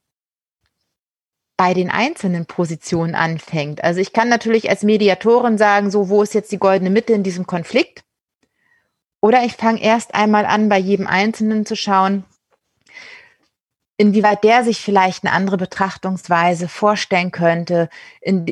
bei 1.57 1.75
den 1.75 1.91
einzelnen 1.91 2.47
Positionen 2.47 3.15
anfängt. 3.15 3.83
Also 3.83 4.01
ich 4.01 4.13
kann 4.13 4.29
natürlich 4.29 4.71
als 4.71 4.83
Mediatorin 4.85 5.59
sagen, 5.59 5.91
so, 5.91 6.09
wo 6.09 6.23
ist 6.23 6.35
jetzt 6.35 6.53
die 6.53 6.59
goldene 6.59 6.91
Mitte 6.91 7.13
in 7.13 7.25
diesem 7.25 7.47
Konflikt? 7.47 8.05
Oder 9.21 9.45
ich 9.45 9.55
fange 9.55 9.83
erst 9.83 10.15
einmal 10.15 10.47
an, 10.47 10.69
bei 10.69 10.79
jedem 10.79 11.09
Einzelnen 11.09 11.67
zu 11.67 11.75
schauen, 11.75 12.25
inwieweit 13.97 14.45
der 14.45 14.63
sich 14.63 14.81
vielleicht 14.81 15.25
eine 15.25 15.33
andere 15.33 15.57
Betrachtungsweise 15.57 16.69
vorstellen 16.69 17.33
könnte, 17.33 17.91
in, 18.21 18.47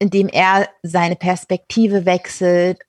indem 0.00 0.28
er 0.28 0.68
seine 0.82 1.14
Perspektive 1.14 2.04
wechselt, 2.06 2.80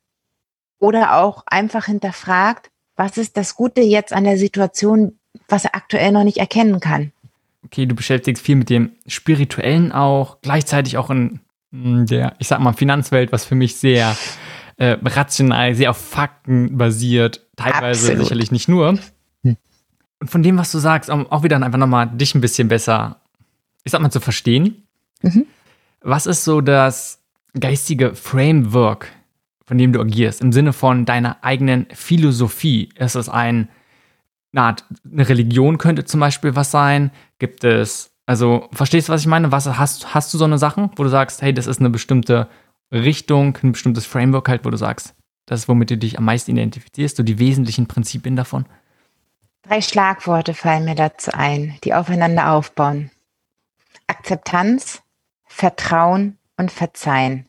oder 0.81 1.21
auch 1.21 1.43
einfach 1.45 1.85
hinterfragt, 1.85 2.71
was 2.97 3.17
ist 3.17 3.37
das 3.37 3.55
Gute 3.55 3.81
jetzt 3.81 4.11
an 4.11 4.25
der 4.25 4.37
Situation, 4.37 5.17
was 5.47 5.63
er 5.63 5.75
aktuell 5.75 6.11
noch 6.11 6.23
nicht 6.23 6.37
erkennen 6.37 6.79
kann. 6.79 7.11
Okay, 7.63 7.85
du 7.85 7.95
beschäftigst 7.95 8.43
viel 8.43 8.55
mit 8.55 8.69
dem 8.69 8.91
Spirituellen 9.05 9.91
auch, 9.91 10.41
gleichzeitig 10.41 10.97
auch 10.97 11.09
in 11.09 11.39
der, 11.71 12.33
ich 12.39 12.47
sag 12.47 12.59
mal, 12.59 12.73
Finanzwelt, 12.73 13.31
was 13.31 13.45
für 13.45 13.55
mich 13.55 13.75
sehr 13.75 14.17
äh, 14.77 14.97
rational, 15.03 15.75
sehr 15.75 15.91
auf 15.91 15.97
Fakten 15.97 16.77
basiert, 16.77 17.45
teilweise 17.55 18.07
Absolut. 18.07 18.23
sicherlich 18.23 18.51
nicht 18.51 18.67
nur. 18.67 18.97
Hm. 19.43 19.57
Und 20.19 20.29
von 20.29 20.43
dem, 20.43 20.57
was 20.57 20.71
du 20.71 20.79
sagst, 20.79 21.09
um 21.09 21.31
auch 21.31 21.43
wieder 21.43 21.61
einfach 21.61 21.79
nochmal 21.79 22.07
dich 22.07 22.33
ein 22.33 22.41
bisschen 22.41 22.67
besser, 22.67 23.21
ich 23.83 23.91
sag 23.91 24.01
mal, 24.01 24.11
zu 24.11 24.19
verstehen. 24.19 24.87
Mhm. 25.21 25.45
Was 26.01 26.25
ist 26.25 26.43
so 26.43 26.61
das 26.61 27.19
geistige 27.59 28.15
Framework, 28.15 29.07
von 29.65 29.77
dem 29.77 29.93
du 29.93 30.01
agierst, 30.01 30.41
im 30.41 30.51
Sinne 30.51 30.73
von 30.73 31.05
deiner 31.05 31.43
eigenen 31.43 31.85
Philosophie? 31.93 32.89
Ist 32.95 33.15
es 33.15 33.29
ein, 33.29 33.69
eine 34.51 34.61
Art, 34.63 34.85
eine 35.09 35.29
Religion 35.29 35.77
könnte 35.77 36.03
zum 36.03 36.19
Beispiel 36.19 36.55
was 36.55 36.71
sein? 36.71 37.11
Gibt 37.37 37.63
es, 37.63 38.11
also, 38.25 38.67
verstehst 38.73 39.07
du, 39.09 39.13
was 39.13 39.21
ich 39.21 39.27
meine? 39.27 39.51
Was, 39.51 39.67
hast, 39.67 40.13
hast 40.15 40.33
du 40.33 40.39
so 40.39 40.45
eine 40.45 40.57
Sachen, 40.57 40.89
wo 40.95 41.03
du 41.03 41.09
sagst, 41.09 41.43
hey, 41.43 41.53
das 41.53 41.67
ist 41.67 41.79
eine 41.79 41.91
bestimmte 41.91 42.49
Richtung, 42.91 43.57
ein 43.61 43.73
bestimmtes 43.73 44.07
Framework 44.07 44.49
halt, 44.49 44.65
wo 44.65 44.71
du 44.71 44.77
sagst, 44.77 45.13
das 45.45 45.61
ist, 45.61 45.67
womit 45.67 45.91
du 45.91 45.97
dich 45.97 46.17
am 46.17 46.25
meisten 46.25 46.51
identifizierst, 46.51 47.17
so 47.17 47.23
die 47.23 47.37
wesentlichen 47.37 47.87
Prinzipien 47.87 48.35
davon? 48.35 48.65
Drei 49.61 49.81
Schlagworte 49.81 50.55
fallen 50.55 50.85
mir 50.85 50.95
dazu 50.95 51.31
ein, 51.31 51.77
die 51.83 51.93
aufeinander 51.93 52.51
aufbauen. 52.51 53.11
Akzeptanz, 54.07 55.03
Vertrauen 55.61 56.39
und 56.57 56.71
Verzeihen. 56.71 57.45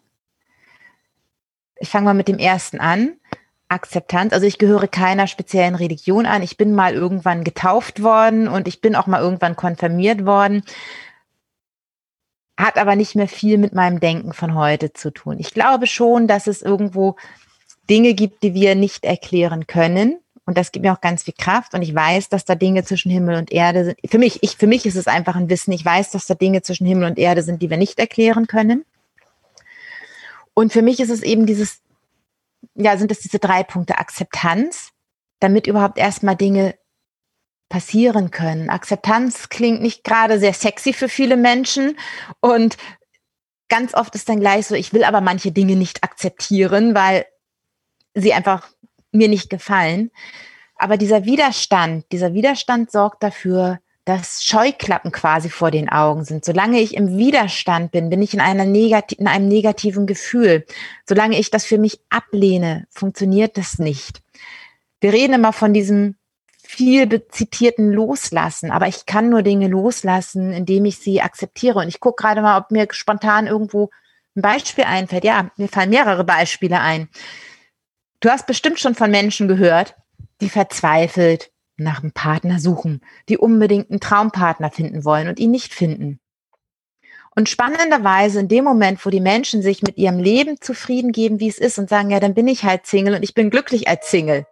Ich 1.77 1.89
fange 1.89 2.05
mal 2.05 2.13
mit 2.13 2.29
dem 2.29 2.37
ersten 2.37 2.79
an. 2.79 3.15
Akzeptanz. 3.71 4.35
Also 4.35 4.47
ich 4.47 4.59
gehöre 4.59 4.87
keiner 4.87 5.27
speziellen 5.27 5.75
Religion 5.75 6.27
an. 6.27 6.43
Ich 6.43 6.59
bin 6.59 6.75
mal 6.75 6.93
irgendwann 6.93 7.43
getauft 7.43 8.03
worden 8.03 8.49
und 8.49 8.69
ich 8.69 8.83
bin 8.83 8.97
auch 8.97 9.07
mal 9.07 9.23
irgendwann 9.23 9.57
konfirmiert 9.57 10.27
worden. 10.27 10.63
Hat 12.59 12.77
aber 12.77 12.97
nicht 12.97 13.15
mehr 13.15 13.29
viel 13.29 13.57
mit 13.57 13.73
meinem 13.73 13.99
Denken 13.99 14.35
von 14.35 14.55
heute 14.57 14.93
zu 14.93 15.11
tun. 15.11 15.39
Ich 15.39 15.55
glaube 15.55 15.87
schon, 15.87 16.27
dass 16.27 16.47
es 16.47 16.61
irgendwo 16.61 17.17
Dinge 17.89 18.13
gibt, 18.13 18.43
die 18.43 18.53
wir 18.53 18.75
nicht 18.75 19.07
erklären 19.07 19.67
können. 19.67 20.19
Und 20.53 20.59
das 20.59 20.71
gibt 20.71 20.85
mir 20.85 20.93
auch 20.93 21.01
ganz 21.01 21.23
viel 21.23 21.33
Kraft. 21.33 21.73
Und 21.73 21.81
ich 21.81 21.95
weiß, 21.95 22.29
dass 22.29 22.45
da 22.45 22.55
Dinge 22.55 22.85
zwischen 22.85 23.11
Himmel 23.11 23.37
und 23.37 23.51
Erde 23.51 23.87
sind. 23.87 23.99
Für 24.07 24.19
mich, 24.19 24.43
ich, 24.43 24.59
für 24.59 24.67
mich 24.67 24.85
ist 24.85 24.97
es 24.97 25.07
einfach 25.07 25.35
ein 25.35 25.49
Wissen. 25.49 25.73
Ich 25.73 25.83
weiß, 25.83 26.11
dass 26.11 26.27
da 26.27 26.35
Dinge 26.35 26.61
zwischen 26.61 26.87
Himmel 26.87 27.09
und 27.09 27.19
Erde 27.19 27.43
sind, 27.43 27.63
die 27.63 27.71
wir 27.71 27.79
nicht 27.79 27.99
erklären 27.99 28.47
können. 28.47 28.85
Und 30.53 30.75
für 30.75 30.83
mich 30.83 31.01
ist 31.01 31.09
es 31.09 31.23
eben 31.23 31.47
dieses, 31.47 31.81
ja, 32.75 32.99
sind 32.99 33.11
es 33.11 33.21
diese 33.21 33.39
drei 33.39 33.63
Punkte 33.63 33.97
Akzeptanz, 33.97 34.91
damit 35.41 35.67
überhaupt 35.67 35.97
erstmal 35.97 36.37
Dinge 36.37 36.75
passieren 37.71 38.31
können. 38.31 38.69
Akzeptanz 38.69 39.49
klingt 39.49 39.81
nicht 39.81 40.05
gerade 40.05 40.39
sehr 40.39 40.53
sexy 40.53 40.93
für 40.93 41.09
viele 41.09 41.39
Menschen 41.39 41.97
und 42.41 42.77
ganz 43.71 43.95
oft 43.95 44.15
ist 44.15 44.29
dann 44.29 44.41
gleich 44.41 44.67
so, 44.67 44.75
ich 44.75 44.93
will 44.93 45.05
aber 45.05 45.23
manche 45.23 45.51
Dinge 45.51 45.77
nicht 45.77 46.05
akzeptieren, 46.05 46.95
weil 46.95 47.25
sie 48.13 48.35
einfach 48.35 48.69
mir 49.13 49.29
nicht 49.29 49.51
gefallen. 49.51 50.11
Aber 50.77 50.97
dieser 50.97 51.25
Widerstand, 51.25 52.07
dieser 52.11 52.35
Widerstand 52.35 52.91
sorgt 52.91 53.23
dafür, 53.23 53.79
dass 54.05 54.43
Scheuklappen 54.43 55.13
quasi 55.13 55.49
vor 55.49 55.71
den 55.71 55.89
Augen 55.89 56.25
sind. 56.25 56.45
Solange 56.45 56.81
ich 56.81 56.97
im 56.97 57.17
Widerstand 57.17 57.93
bin, 57.93 58.11
bin 58.11 58.21
ich 58.21 58.35
in, 58.35 58.41
einer 58.41 58.65
negati 58.65 59.15
in 59.15 59.29
einem 59.29 59.47
negativen 59.47 60.07
Gefühl. 60.07 60.67
Solange 61.07 61.39
ich 61.39 61.51
das 61.51 61.65
für 61.65 61.79
mich 61.79 62.01
ablehne, 62.11 62.87
funktioniert 62.91 63.57
das 63.57 63.79
nicht. 63.79 64.21
Wir 65.01 65.13
reden 65.13 65.35
immer 65.35 65.53
von 65.53 65.73
diesem 65.73 66.17
viel 66.65 67.27
zitierten 67.29 67.93
Loslassen, 67.93 68.71
aber 68.71 68.89
ich 68.89 69.07
kann 69.07 69.29
nur 69.29 69.43
Dinge 69.43 69.69
loslassen, 69.69 70.53
indem 70.53 70.85
ich 70.87 70.99
sie 70.99 71.21
akzeptiere. 71.21 71.79
Und 71.79 71.89
ich 71.89 72.01
gucke 72.01 72.23
gerade 72.23 72.43
mal, 72.43 72.59
ob 72.59 72.71
mir 72.71 72.89
spontan 72.91 73.47
irgendwo 73.47 73.91
ein 74.35 74.43
Beispiel 74.43 74.85
einfällt. 74.85 75.25
Ja, 75.25 75.51
mir 75.57 75.69
fallen 75.69 75.91
mehrere 75.91 76.25
Beispiele 76.25 76.81
ein. 76.81 77.09
Du 78.23 78.31
hast 78.31 78.47
bestimmt 78.47 78.79
schon 78.79 78.95
von 78.95 79.11
Menschen 79.11 79.49
gehört, 79.49 79.97
die 80.41 80.49
verzweifelt 80.49 81.51
nach 81.77 82.03
einem 82.03 82.13
Partner 82.13 82.61
suchen, 82.61 83.01
die 83.29 83.37
unbedingt 83.37 83.91
einen 83.91 83.99
Traumpartner 83.99 84.71
finden 84.71 85.05
wollen 85.05 85.27
und 85.27 85.41
ihn 85.41 85.51
nicht 85.51 85.75
finden. 85.75 86.21
Und 87.35 87.49
spannenderweise 87.49 88.39
in 88.39 88.47
dem 88.47 88.63
Moment, 88.63 89.05
wo 89.05 89.11
die 89.11 89.21
Menschen 89.21 89.61
sich 89.61 89.83
mit 89.83 89.99
ihrem 89.99 90.21
Leben 90.21 90.61
zufrieden 90.61 91.11
geben, 91.11 91.41
wie 91.41 91.49
es 91.49 91.59
ist 91.59 91.81
und 91.81 91.89
sagen, 91.89 92.11
ja, 92.11 92.21
dann 92.21 92.35
bin 92.35 92.47
ich 92.47 92.63
halt 92.63 92.87
Single 92.87 93.17
und 93.17 93.25
ich 93.25 93.35
bin 93.35 93.51
glücklich 93.51 93.89
als 93.89 94.09
Single. 94.09 94.47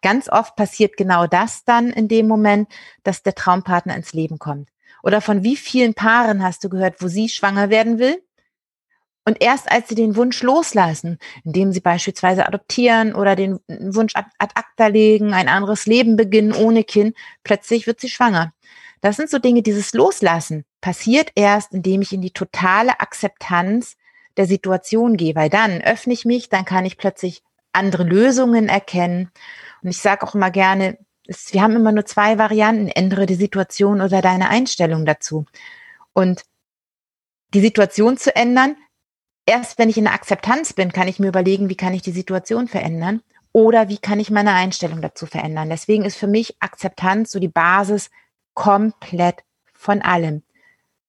Ganz 0.00 0.30
oft 0.30 0.56
passiert 0.56 0.96
genau 0.96 1.26
das 1.26 1.64
dann 1.64 1.90
in 1.90 2.08
dem 2.08 2.26
Moment, 2.26 2.70
dass 3.02 3.22
der 3.22 3.34
Traumpartner 3.34 3.94
ins 3.94 4.14
Leben 4.14 4.38
kommt. 4.38 4.70
Oder 5.02 5.20
von 5.20 5.44
wie 5.44 5.56
vielen 5.56 5.92
Paaren 5.92 6.42
hast 6.42 6.64
du 6.64 6.70
gehört, 6.70 7.02
wo 7.02 7.08
sie 7.08 7.28
schwanger 7.28 7.68
werden 7.68 7.98
will 7.98 8.22
und 9.24 9.40
erst 9.40 9.70
als 9.70 9.88
sie 9.88 9.94
den 9.94 10.16
Wunsch 10.16 10.42
loslassen, 10.42 11.18
indem 11.44 11.72
sie 11.72 11.80
beispielsweise 11.80 12.46
adoptieren 12.46 13.14
oder 13.14 13.36
den 13.36 13.60
Wunsch 13.68 14.16
ad, 14.16 14.28
acta 14.38 14.88
legen, 14.88 15.32
ein 15.32 15.48
anderes 15.48 15.86
Leben 15.86 16.16
beginnen 16.16 16.52
ohne 16.52 16.82
Kind, 16.84 17.16
plötzlich 17.44 17.86
wird 17.86 18.00
sie 18.00 18.08
schwanger. 18.08 18.52
Das 19.00 19.16
sind 19.16 19.30
so 19.30 19.38
Dinge, 19.38 19.62
dieses 19.62 19.94
Loslassen 19.94 20.64
passiert 20.80 21.30
erst, 21.34 21.72
indem 21.72 22.02
ich 22.02 22.12
in 22.12 22.22
die 22.22 22.32
totale 22.32 23.00
Akzeptanz 23.00 23.96
der 24.36 24.46
Situation 24.46 25.16
gehe, 25.16 25.34
weil 25.34 25.50
dann 25.50 25.80
öffne 25.82 26.12
ich 26.12 26.24
mich, 26.24 26.48
dann 26.48 26.64
kann 26.64 26.84
ich 26.84 26.98
plötzlich 26.98 27.42
andere 27.72 28.04
Lösungen 28.04 28.68
erkennen. 28.68 29.30
Und 29.82 29.90
ich 29.90 29.98
sage 29.98 30.26
auch 30.26 30.34
immer 30.34 30.50
gerne, 30.50 30.98
es, 31.26 31.52
wir 31.52 31.62
haben 31.62 31.76
immer 31.76 31.92
nur 31.92 32.06
zwei 32.06 32.38
Varianten, 32.38 32.88
ändere 32.88 33.26
die 33.26 33.34
Situation 33.34 34.00
oder 34.00 34.20
deine 34.22 34.48
Einstellung 34.48 35.04
dazu. 35.04 35.46
Und 36.12 36.42
die 37.54 37.60
Situation 37.60 38.16
zu 38.16 38.34
ändern 38.34 38.76
erst 39.46 39.78
wenn 39.78 39.88
ich 39.88 39.98
in 39.98 40.04
der 40.04 40.14
Akzeptanz 40.14 40.72
bin, 40.72 40.92
kann 40.92 41.08
ich 41.08 41.18
mir 41.18 41.28
überlegen, 41.28 41.68
wie 41.68 41.76
kann 41.76 41.94
ich 41.94 42.02
die 42.02 42.12
Situation 42.12 42.68
verändern 42.68 43.22
oder 43.52 43.88
wie 43.88 43.98
kann 43.98 44.20
ich 44.20 44.30
meine 44.30 44.52
Einstellung 44.52 45.02
dazu 45.02 45.26
verändern. 45.26 45.68
Deswegen 45.68 46.04
ist 46.04 46.16
für 46.16 46.26
mich 46.26 46.56
Akzeptanz 46.60 47.30
so 47.30 47.38
die 47.38 47.48
Basis 47.48 48.10
komplett 48.54 49.44
von 49.74 50.02
allem. 50.02 50.42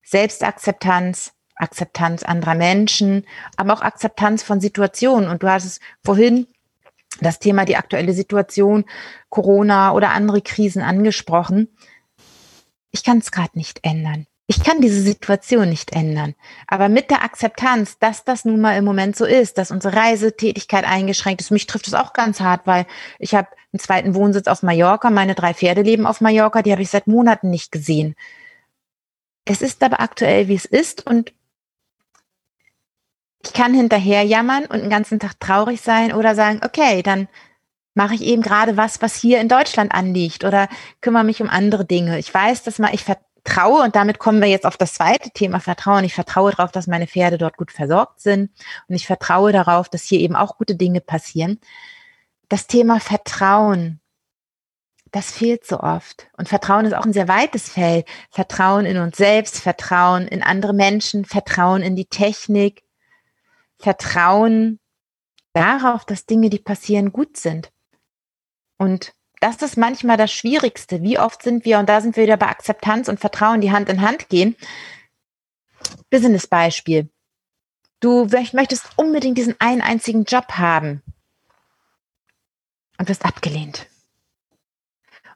Selbstakzeptanz, 0.04 1.34
Akzeptanz 1.56 2.24
anderer 2.24 2.56
Menschen, 2.56 3.26
aber 3.56 3.74
auch 3.74 3.82
Akzeptanz 3.82 4.44
von 4.44 4.60
Situationen. 4.60 5.30
Und 5.30 5.44
du 5.44 5.50
hast 5.50 5.66
es 5.66 5.80
vorhin 6.04 6.48
das 7.22 7.40
Thema 7.40 7.64
die 7.64 7.78
aktuelle 7.78 8.14
Situation, 8.14 8.86
Corona 9.30 9.94
oder 9.94 10.10
andere 10.10 10.42
Krisen 10.42 10.82
angesprochen. 10.82 11.70
Ich 12.92 13.04
kann 13.04 13.20
es 13.20 13.32
gerade 13.32 13.58
nicht 13.58 13.80
ändern 13.84 14.28
ich 14.48 14.64
kann 14.64 14.82
diese 14.82 15.02
Situation 15.02 15.70
nicht 15.70 15.94
ändern. 15.94 16.36
Aber 16.68 16.90
mit 16.90 17.10
der 17.10 17.24
Akzeptanz, 17.24 17.98
dass 18.00 18.26
das 18.26 18.44
nun 18.44 18.60
mal 18.60 18.78
im 18.78 18.84
Moment 18.84 19.16
so 19.16 19.26
ist, 19.26 19.58
dass 19.58 19.72
unsere 19.72 19.96
Reisetätigkeit 19.96 20.86
eingeschränkt 20.86 21.42
ist, 21.42 21.52
mich 21.52 21.66
trifft 21.66 21.88
es 21.88 21.94
auch 21.94 22.14
ganz 22.14 22.42
hart, 22.42 22.68
weil 22.68 22.86
ich 23.20 23.36
habe 23.36 23.48
einen 23.72 23.80
zweiten 23.80 24.16
Wohnsitz 24.16 24.48
auf 24.48 24.62
Mallorca, 24.62 25.10
meine 25.10 25.36
drei 25.36 25.54
Pferde 25.54 25.82
leben 25.82 26.06
auf 26.06 26.20
Mallorca, 26.20 26.62
die 26.62 26.72
habe 26.72 26.82
ich 26.82 26.90
seit 26.90 27.08
Monaten 27.08 27.50
nicht 27.50 27.72
gesehen. 27.72 28.16
Es 29.46 29.62
ist 29.62 29.82
aber 29.82 30.02
aktuell, 30.02 30.48
wie 30.48 30.56
es 30.56 30.66
ist 30.66 31.06
und 31.06 31.34
ich 33.46 33.54
kann 33.54 33.74
hinterher 33.74 34.24
jammern 34.24 34.66
und 34.66 34.82
den 34.82 34.90
ganzen 34.90 35.20
Tag 35.20 35.40
traurig 35.40 35.82
sein 35.82 36.14
oder 36.14 36.36
sagen, 36.36 36.62
okay, 36.64 37.02
dann 37.02 37.28
mache 37.94 38.16
ich 38.16 38.22
eben 38.22 38.42
gerade 38.42 38.78
was, 38.78 39.02
was 39.02 39.16
hier 39.16 39.40
in 39.40 39.50
Deutschland 39.50 39.94
anliegt 39.94 40.44
oder 40.44 40.68
kümmere 41.02 41.24
mich 41.24 41.42
um 41.42 41.50
andere 41.50 41.86
Dinge. 41.86 42.20
Ich 42.20 42.34
weiß, 42.34 42.64
dass 42.64 42.80
mal 42.80 42.94
ich 42.94 43.04
traue, 43.44 43.84
und 43.84 43.96
damit 43.96 44.20
kommen 44.20 44.42
wir 44.42 44.48
jetzt 44.48 44.66
auf 44.66 44.78
das 44.78 44.94
zweite 44.94 45.30
Thema 45.32 45.60
Vertrauen. 45.60 46.04
Ich 46.04 46.14
vertraue 46.14 46.52
darauf, 46.52 46.72
dass 46.72 46.88
meine 46.88 47.08
Pferde 47.08 47.38
dort 47.38 47.58
gut 47.58 47.72
versorgt 47.72 48.22
sind. 48.22 48.52
Und 48.88 48.96
ich 48.96 49.06
vertraue 49.06 49.52
darauf, 49.52 49.90
dass 49.90 50.04
hier 50.04 50.20
eben 50.20 50.36
auch 50.36 50.58
gute 50.58 50.76
Dinge 50.76 51.02
passieren. 51.02 51.60
Das 52.50 52.68
Thema 52.68 53.00
Vertrauen, 53.00 54.00
das 55.12 55.32
fehlt 55.32 55.66
so 55.66 55.80
oft. 55.80 56.28
Und 56.38 56.50
Vertrauen 56.50 56.86
ist 56.86 56.94
auch 56.94 57.06
ein 57.06 57.14
sehr 57.14 57.28
weites 57.28 57.70
Feld. 57.70 58.08
Vertrauen 58.32 58.86
in 58.86 58.98
uns 58.98 59.18
selbst, 59.18 59.60
Vertrauen 59.60 60.28
in 60.28 60.42
andere 60.42 60.74
Menschen, 60.74 61.26
Vertrauen 61.26 61.82
in 61.82 61.96
die 61.96 62.06
Technik, 62.08 62.84
Vertrauen 63.78 64.80
darauf, 65.54 66.06
dass 66.06 66.26
Dinge, 66.26 66.50
die 66.50 66.60
passieren, 66.60 67.12
gut 67.12 67.38
sind. 67.38 67.72
Und 68.78 69.14
das 69.44 69.62
ist 69.62 69.78
manchmal 69.78 70.16
das 70.16 70.32
Schwierigste. 70.32 71.02
Wie 71.02 71.20
oft 71.20 71.44
sind 71.44 71.66
wir, 71.66 71.78
und 71.78 71.90
da 71.90 72.00
sind 72.00 72.16
wir 72.16 72.24
wieder 72.24 72.38
bei 72.38 72.48
Akzeptanz 72.48 73.10
und 73.10 73.20
Vertrauen, 73.20 73.60
die 73.60 73.74
Hand 73.74 73.90
in 73.90 74.02
Hand 74.02 74.30
gehen. 74.30 74.56
Business-Beispiel. 76.10 77.10
Du 78.00 78.26
möchtest 78.54 78.86
unbedingt 78.96 79.38
diesen 79.38 79.56
einen 79.60 79.82
einzigen 79.82 80.24
Job 80.24 80.54
haben 80.54 81.02
und 82.98 83.10
wirst 83.10 83.26
abgelehnt. 83.26 83.88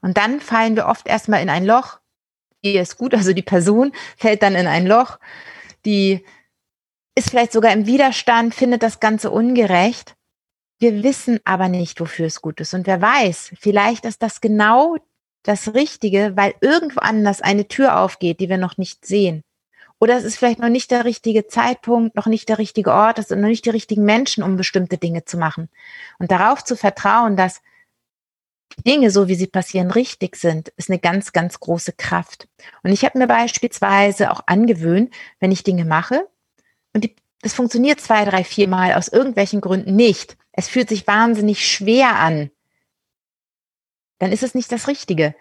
Und 0.01 0.17
dann 0.17 0.39
fallen 0.39 0.77
wir 0.77 0.87
oft 0.87 1.05
erstmal 1.05 1.41
in 1.41 1.49
ein 1.49 1.65
Loch. 1.65 1.99
Die 2.63 2.77
ist 2.77 2.97
gut, 2.97 3.13
also 3.13 3.33
die 3.33 3.41
Person 3.41 3.91
fällt 4.15 4.41
dann 4.41 4.55
in 4.55 4.67
ein 4.67 4.87
Loch. 4.87 5.19
Die 5.85 6.25
ist 7.13 7.29
vielleicht 7.29 7.51
sogar 7.51 7.73
im 7.73 7.87
Widerstand, 7.87 8.55
findet 8.55 8.83
das 8.83 9.01
Ganze 9.01 9.31
ungerecht. 9.31 10.16
Wir 10.79 11.03
wissen 11.03 11.39
aber 11.43 11.69
nicht, 11.69 11.99
wofür 11.99 12.27
es 12.27 12.41
gut 12.41 12.59
ist. 12.59 12.73
Und 12.73 12.87
wer 12.87 13.01
weiß, 13.01 13.53
vielleicht 13.59 14.05
ist 14.05 14.21
das 14.21 14.41
genau 14.41 14.97
das 15.43 15.73
Richtige, 15.73 16.33
weil 16.35 16.53
irgendwo 16.61 16.99
anders 16.99 17.41
eine 17.41 17.67
Tür 17.67 17.99
aufgeht, 17.99 18.39
die 18.39 18.49
wir 18.49 18.57
noch 18.57 18.77
nicht 18.77 19.05
sehen. 19.05 19.43
Oder 19.99 20.17
es 20.17 20.23
ist 20.23 20.37
vielleicht 20.37 20.59
noch 20.59 20.69
nicht 20.69 20.91
der 20.91 21.05
richtige 21.05 21.47
Zeitpunkt, 21.47 22.15
noch 22.15 22.27
nicht 22.27 22.49
der 22.49 22.59
richtige 22.59 22.93
Ort, 22.93 23.17
es 23.17 23.29
sind 23.29 23.41
noch 23.41 23.47
nicht 23.47 23.65
die 23.65 23.71
richtigen 23.71 24.05
Menschen, 24.05 24.43
um 24.43 24.55
bestimmte 24.55 24.97
Dinge 24.97 25.25
zu 25.25 25.37
machen. 25.37 25.69
Und 26.19 26.29
darauf 26.29 26.63
zu 26.63 26.75
vertrauen, 26.75 27.35
dass 27.35 27.61
Dinge, 28.85 29.09
so 29.09 29.27
wie 29.27 29.35
sie 29.35 29.47
passieren, 29.47 29.89
richtig 29.89 30.35
sind, 30.35 30.69
ist 30.75 30.89
eine 30.89 30.99
ganz, 30.99 31.31
ganz 31.31 31.59
große 31.59 31.93
Kraft. 31.93 32.47
Und 32.83 32.91
ich 32.91 33.03
habe 33.05 33.17
mir 33.17 33.27
beispielsweise 33.27 34.31
auch 34.31 34.41
angewöhnt, 34.45 35.11
wenn 35.39 35.51
ich 35.51 35.63
Dinge 35.63 35.85
mache 35.85 36.27
und 36.93 37.03
die, 37.03 37.15
das 37.41 37.53
funktioniert 37.53 37.99
zwei, 37.99 38.25
drei, 38.25 38.43
vier 38.43 38.67
Mal 38.67 38.93
aus 38.93 39.07
irgendwelchen 39.07 39.61
Gründen 39.61 39.95
nicht. 39.95 40.37
Es 40.57 40.67
fühlt 40.67 40.89
sich 40.89 41.05
wahnsinnig 41.05 41.71
schwer 41.71 42.15
an. 42.15 42.49
Dann 44.17 44.31
ist 44.31 44.41
es 44.41 44.55
nicht 44.55 44.71
das 44.71 44.87
Richtige. 44.87 45.35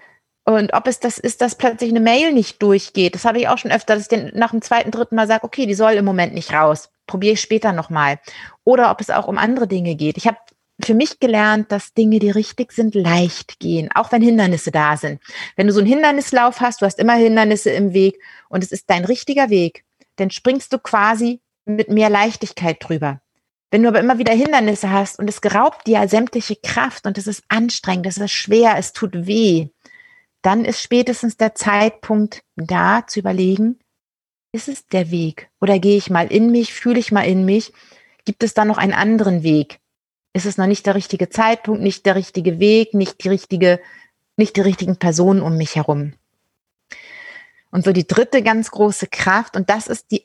Und 0.45 0.75
ob 0.75 0.87
es 0.87 1.01
das 1.01 1.19
ist, 1.19 1.41
dass 1.41 1.57
plötzlich 1.57 1.91
eine 1.91 2.01
Mail 2.01 2.33
nicht 2.33 2.63
durchgeht, 2.63 3.15
das 3.15 3.25
habe 3.25 3.39
ich 3.39 3.49
auch 3.49 3.59
schon 3.59 3.73
öfter, 3.73 3.95
dass 3.95 4.05
ich 4.05 4.09
den 4.09 4.31
nach 4.35 4.51
dem 4.51 4.61
zweiten, 4.61 4.91
dritten 4.91 5.17
Mal 5.17 5.27
sage, 5.27 5.45
okay, 5.45 5.67
die 5.67 5.75
soll 5.75 5.95
im 5.95 6.05
Moment 6.05 6.35
nicht 6.35 6.53
raus. 6.53 6.91
Probiere 7.07 7.33
ich 7.33 7.41
später 7.41 7.73
nochmal. 7.73 8.21
Oder 8.63 8.91
ob 8.91 9.01
es 9.01 9.09
auch 9.09 9.27
um 9.27 9.39
andere 9.39 9.67
Dinge 9.67 9.97
geht. 9.97 10.19
Ich 10.19 10.27
habe 10.27 10.37
für 10.85 10.95
mich 10.95 11.19
gelernt, 11.19 11.73
dass 11.73 11.95
Dinge, 11.95 12.19
die 12.19 12.31
richtig 12.31 12.73
sind, 12.73 12.95
leicht 12.95 13.59
gehen, 13.59 13.89
auch 13.95 14.13
wenn 14.13 14.21
Hindernisse 14.21 14.71
da 14.71 14.99
sind. 14.99 15.21
Wenn 15.57 15.67
du 15.67 15.73
so 15.73 15.81
einen 15.81 15.89
Hindernislauf 15.89 16.61
hast, 16.61 16.83
du 16.83 16.87
hast 16.87 16.99
immer 16.99 17.15
Hindernisse 17.15 17.71
im 17.71 17.95
Weg 17.95 18.21
und 18.51 18.63
es 18.63 18.71
ist 18.71 18.91
dein 18.91 19.07
richtiger 19.07 19.49
Weg, 19.49 19.85
dann 20.17 20.31
springst 20.31 20.75
du 20.75 20.79
quasi 20.79 21.41
mit 21.65 21.89
mehr 21.89 22.11
Leichtigkeit 22.11 22.77
drüber. 22.81 23.23
Wenn 23.71 23.83
du 23.83 23.89
aber 23.89 24.01
immer 24.01 24.19
wieder 24.19 24.33
Hindernisse 24.33 24.91
hast 24.91 25.19
und 25.19 25.29
es 25.29 25.41
geraubt 25.41 25.87
dir 25.87 26.07
sämtliche 26.09 26.57
Kraft 26.57 27.07
und 27.07 27.19
es 27.19 27.27
ist 27.27 27.45
anstrengend, 27.49 28.07
es 28.07 28.17
ist 28.17 28.33
schwer, 28.33 28.77
es 28.79 28.93
tut 28.93 29.27
weh, 29.27 29.69
dann 30.43 30.65
ist 30.65 30.81
spätestens 30.81 31.37
der 31.37 31.55
Zeitpunkt 31.55 32.43
da 32.55 33.07
zu 33.07 33.19
überlegen, 33.19 33.81
ist 34.53 34.69
es 34.69 34.87
der 34.87 35.11
Weg 35.11 35.51
oder 35.61 35.79
gehe 35.79 35.97
ich 35.97 36.11
mal 36.11 36.31
in 36.31 36.51
mich, 36.53 36.73
fühle 36.73 37.01
ich 37.01 37.11
mal 37.11 37.27
in 37.27 37.45
mich, 37.45 37.73
gibt 38.25 38.43
es 38.43 38.55
da 38.55 38.65
noch 38.65 38.79
einen 38.79 38.93
anderen 38.93 39.43
Weg? 39.43 39.81
Ist 40.33 40.47
es 40.47 40.59
noch 40.59 40.67
nicht 40.67 40.87
der 40.87 40.95
richtige 40.95 41.29
Zeitpunkt, 41.29 41.83
nicht 41.83 42.07
der 42.07 42.15
richtige 42.15 42.61
Weg, 42.61 42.95
nicht 42.95 43.25
die 43.25 43.29
richtige, 43.29 43.81
nicht 44.37 44.57
die 44.57 44.61
richtigen 44.61 44.97
Personen 44.97 45.41
um 45.41 45.57
mich 45.57 45.77
herum? 45.77 46.13
Und 47.71 47.85
so 47.85 47.93
die 47.93 48.07
dritte 48.07 48.43
ganz 48.43 48.71
große 48.71 49.07
Kraft, 49.09 49.57
und 49.57 49.71
das 49.71 49.87
ist 49.89 50.11
die, 50.11 50.25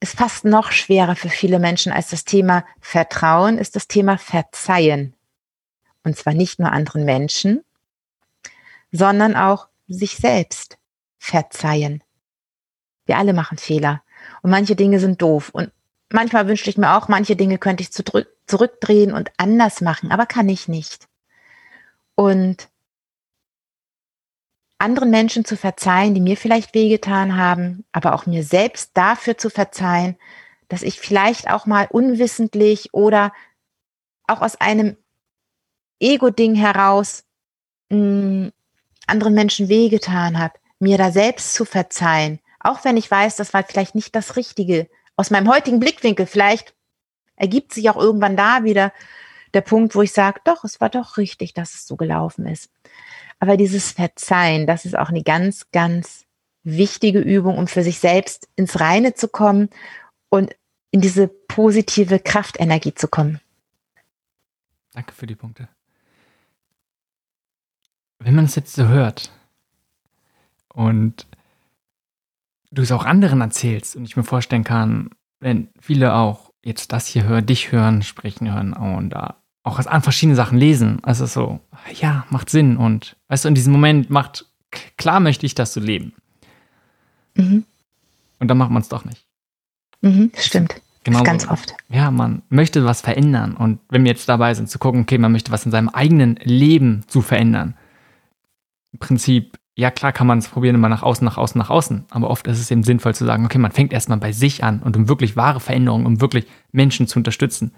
ist 0.00 0.16
fast 0.16 0.44
noch 0.44 0.72
schwerer 0.72 1.16
für 1.16 1.28
viele 1.28 1.58
Menschen 1.58 1.92
als 1.92 2.10
das 2.10 2.24
Thema 2.24 2.64
Vertrauen, 2.80 3.58
ist 3.58 3.76
das 3.76 3.88
Thema 3.88 4.18
Verzeihen. 4.18 5.14
Und 6.04 6.16
zwar 6.16 6.34
nicht 6.34 6.58
nur 6.58 6.70
anderen 6.70 7.04
Menschen, 7.04 7.64
sondern 8.92 9.34
auch 9.34 9.68
sich 9.88 10.16
selbst 10.16 10.78
verzeihen. 11.18 12.02
Wir 13.06 13.18
alle 13.18 13.32
machen 13.32 13.58
Fehler 13.58 14.02
und 14.42 14.50
manche 14.50 14.76
Dinge 14.76 15.00
sind 15.00 15.22
doof 15.22 15.50
und 15.50 15.72
manchmal 16.10 16.46
wünschte 16.48 16.70
ich 16.70 16.76
mir 16.76 16.96
auch, 16.96 17.08
manche 17.08 17.36
Dinge 17.36 17.58
könnte 17.58 17.82
ich 17.82 17.90
zurückdrehen 17.90 19.12
und 19.12 19.30
anders 19.36 19.80
machen, 19.80 20.12
aber 20.12 20.26
kann 20.26 20.48
ich 20.48 20.68
nicht. 20.68 21.08
Und 22.14 22.68
anderen 24.78 25.10
Menschen 25.10 25.44
zu 25.44 25.56
verzeihen, 25.56 26.14
die 26.14 26.20
mir 26.20 26.36
vielleicht 26.36 26.74
wehgetan 26.74 27.36
haben, 27.36 27.84
aber 27.92 28.14
auch 28.14 28.26
mir 28.26 28.44
selbst 28.44 28.90
dafür 28.94 29.38
zu 29.38 29.50
verzeihen, 29.50 30.16
dass 30.68 30.82
ich 30.82 31.00
vielleicht 31.00 31.50
auch 31.50 31.66
mal 31.66 31.86
unwissentlich 31.90 32.92
oder 32.92 33.32
auch 34.26 34.42
aus 34.42 34.60
einem 34.60 34.96
Ego-Ding 36.00 36.54
heraus 36.54 37.24
hm, 37.90 38.52
anderen 39.06 39.34
Menschen 39.34 39.68
wehgetan 39.68 40.38
habe, 40.38 40.54
mir 40.78 40.98
da 40.98 41.10
selbst 41.10 41.54
zu 41.54 41.64
verzeihen, 41.64 42.40
auch 42.60 42.84
wenn 42.84 42.96
ich 42.96 43.10
weiß, 43.10 43.36
das 43.36 43.54
war 43.54 43.62
vielleicht 43.62 43.94
nicht 43.94 44.14
das 44.14 44.36
Richtige. 44.36 44.88
Aus 45.14 45.30
meinem 45.30 45.48
heutigen 45.48 45.78
Blickwinkel, 45.78 46.26
vielleicht 46.26 46.74
ergibt 47.36 47.72
sich 47.72 47.88
auch 47.88 47.96
irgendwann 47.96 48.36
da 48.36 48.64
wieder 48.64 48.92
der 49.54 49.60
Punkt, 49.60 49.94
wo 49.94 50.02
ich 50.02 50.12
sage, 50.12 50.40
doch, 50.44 50.64
es 50.64 50.80
war 50.80 50.90
doch 50.90 51.16
richtig, 51.16 51.54
dass 51.54 51.74
es 51.74 51.86
so 51.86 51.96
gelaufen 51.96 52.46
ist. 52.46 52.70
Aber 53.38 53.56
dieses 53.56 53.92
Verzeihen, 53.92 54.66
das 54.66 54.84
ist 54.84 54.96
auch 54.96 55.10
eine 55.10 55.22
ganz, 55.22 55.70
ganz 55.70 56.24
wichtige 56.62 57.20
Übung, 57.20 57.58
um 57.58 57.68
für 57.68 57.82
sich 57.82 57.98
selbst 57.98 58.48
ins 58.56 58.80
Reine 58.80 59.14
zu 59.14 59.28
kommen 59.28 59.68
und 60.30 60.56
in 60.90 61.00
diese 61.00 61.28
positive 61.28 62.18
Kraftenergie 62.18 62.94
zu 62.94 63.08
kommen. 63.08 63.40
Danke 64.92 65.12
für 65.12 65.26
die 65.26 65.34
Punkte 65.34 65.68
wenn 68.18 68.34
man 68.34 68.46
es 68.46 68.54
jetzt 68.54 68.74
so 68.74 68.88
hört 68.88 69.30
und 70.72 71.26
du 72.70 72.82
es 72.82 72.92
auch 72.92 73.04
anderen 73.04 73.40
erzählst 73.40 73.96
und 73.96 74.04
ich 74.04 74.16
mir 74.16 74.24
vorstellen 74.24 74.64
kann, 74.64 75.10
wenn 75.40 75.68
viele 75.80 76.14
auch 76.14 76.50
jetzt 76.64 76.92
das 76.92 77.06
hier 77.06 77.24
hören, 77.24 77.46
dich 77.46 77.72
hören, 77.72 78.02
sprechen 78.02 78.52
hören 78.52 78.72
und 78.72 79.10
da 79.10 79.36
auch 79.62 79.78
an 79.78 80.02
verschiedene 80.02 80.36
Sachen 80.36 80.58
lesen, 80.58 81.02
also 81.02 81.26
so, 81.26 81.60
ja, 81.94 82.26
macht 82.30 82.50
Sinn 82.50 82.76
und 82.76 83.16
weißt 83.28 83.44
du, 83.44 83.48
in 83.48 83.54
diesem 83.54 83.72
Moment 83.72 84.10
macht, 84.10 84.46
klar 84.96 85.20
möchte 85.20 85.46
ich 85.46 85.54
das 85.54 85.72
so 85.72 85.80
leben. 85.80 86.14
Mhm. 87.34 87.64
Und 88.38 88.48
dann 88.48 88.58
macht 88.58 88.70
man 88.70 88.82
es 88.82 88.88
doch 88.88 89.04
nicht. 89.04 89.24
Mhm, 90.02 90.32
stimmt. 90.38 90.80
Genau. 91.04 91.22
Ganz 91.22 91.46
oft. 91.48 91.74
Ja, 91.88 92.10
man 92.10 92.42
möchte 92.48 92.84
was 92.84 93.00
verändern. 93.00 93.56
Und 93.56 93.78
wenn 93.88 94.04
wir 94.04 94.10
jetzt 94.10 94.28
dabei 94.28 94.54
sind, 94.54 94.68
zu 94.68 94.78
gucken, 94.78 95.02
okay, 95.02 95.18
man 95.18 95.30
möchte 95.30 95.52
was 95.52 95.64
in 95.64 95.70
seinem 95.70 95.88
eigenen 95.88 96.34
Leben 96.42 97.04
zu 97.06 97.22
verändern, 97.22 97.76
Prinzip, 98.98 99.58
ja 99.74 99.90
klar 99.90 100.12
kann 100.12 100.26
man 100.26 100.38
es 100.38 100.48
probieren, 100.48 100.74
immer 100.74 100.88
nach 100.88 101.02
außen, 101.02 101.24
nach 101.24 101.36
außen, 101.36 101.58
nach 101.58 101.70
außen, 101.70 102.06
aber 102.10 102.30
oft 102.30 102.46
ist 102.46 102.58
es 102.58 102.70
eben 102.70 102.82
sinnvoll 102.82 103.14
zu 103.14 103.24
sagen, 103.24 103.44
okay, 103.44 103.58
man 103.58 103.72
fängt 103.72 103.92
erstmal 103.92 104.18
bei 104.18 104.32
sich 104.32 104.64
an 104.64 104.80
und 104.80 104.96
um 104.96 105.08
wirklich 105.08 105.36
wahre 105.36 105.60
Veränderungen, 105.60 106.06
um 106.06 106.20
wirklich 106.20 106.46
Menschen 106.72 107.06
zu 107.06 107.18
unterstützen, 107.18 107.72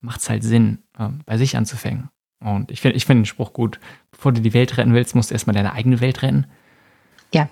macht 0.00 0.20
es 0.20 0.30
halt 0.30 0.42
Sinn, 0.42 0.78
äh, 0.98 1.08
bei 1.26 1.38
sich 1.38 1.56
anzufangen. 1.56 2.08
Und 2.44 2.70
ich 2.70 2.80
finde 2.80 2.96
ich 2.96 3.06
find 3.06 3.20
den 3.20 3.26
Spruch 3.26 3.52
gut, 3.52 3.80
bevor 4.10 4.32
du 4.32 4.40
die 4.40 4.54
Welt 4.54 4.76
retten 4.76 4.94
willst, 4.94 5.14
musst 5.14 5.30
du 5.30 5.34
erstmal 5.34 5.54
deine 5.54 5.72
eigene 5.72 6.00
Welt 6.00 6.22
retten. 6.22 6.46
Ja. 7.32 7.48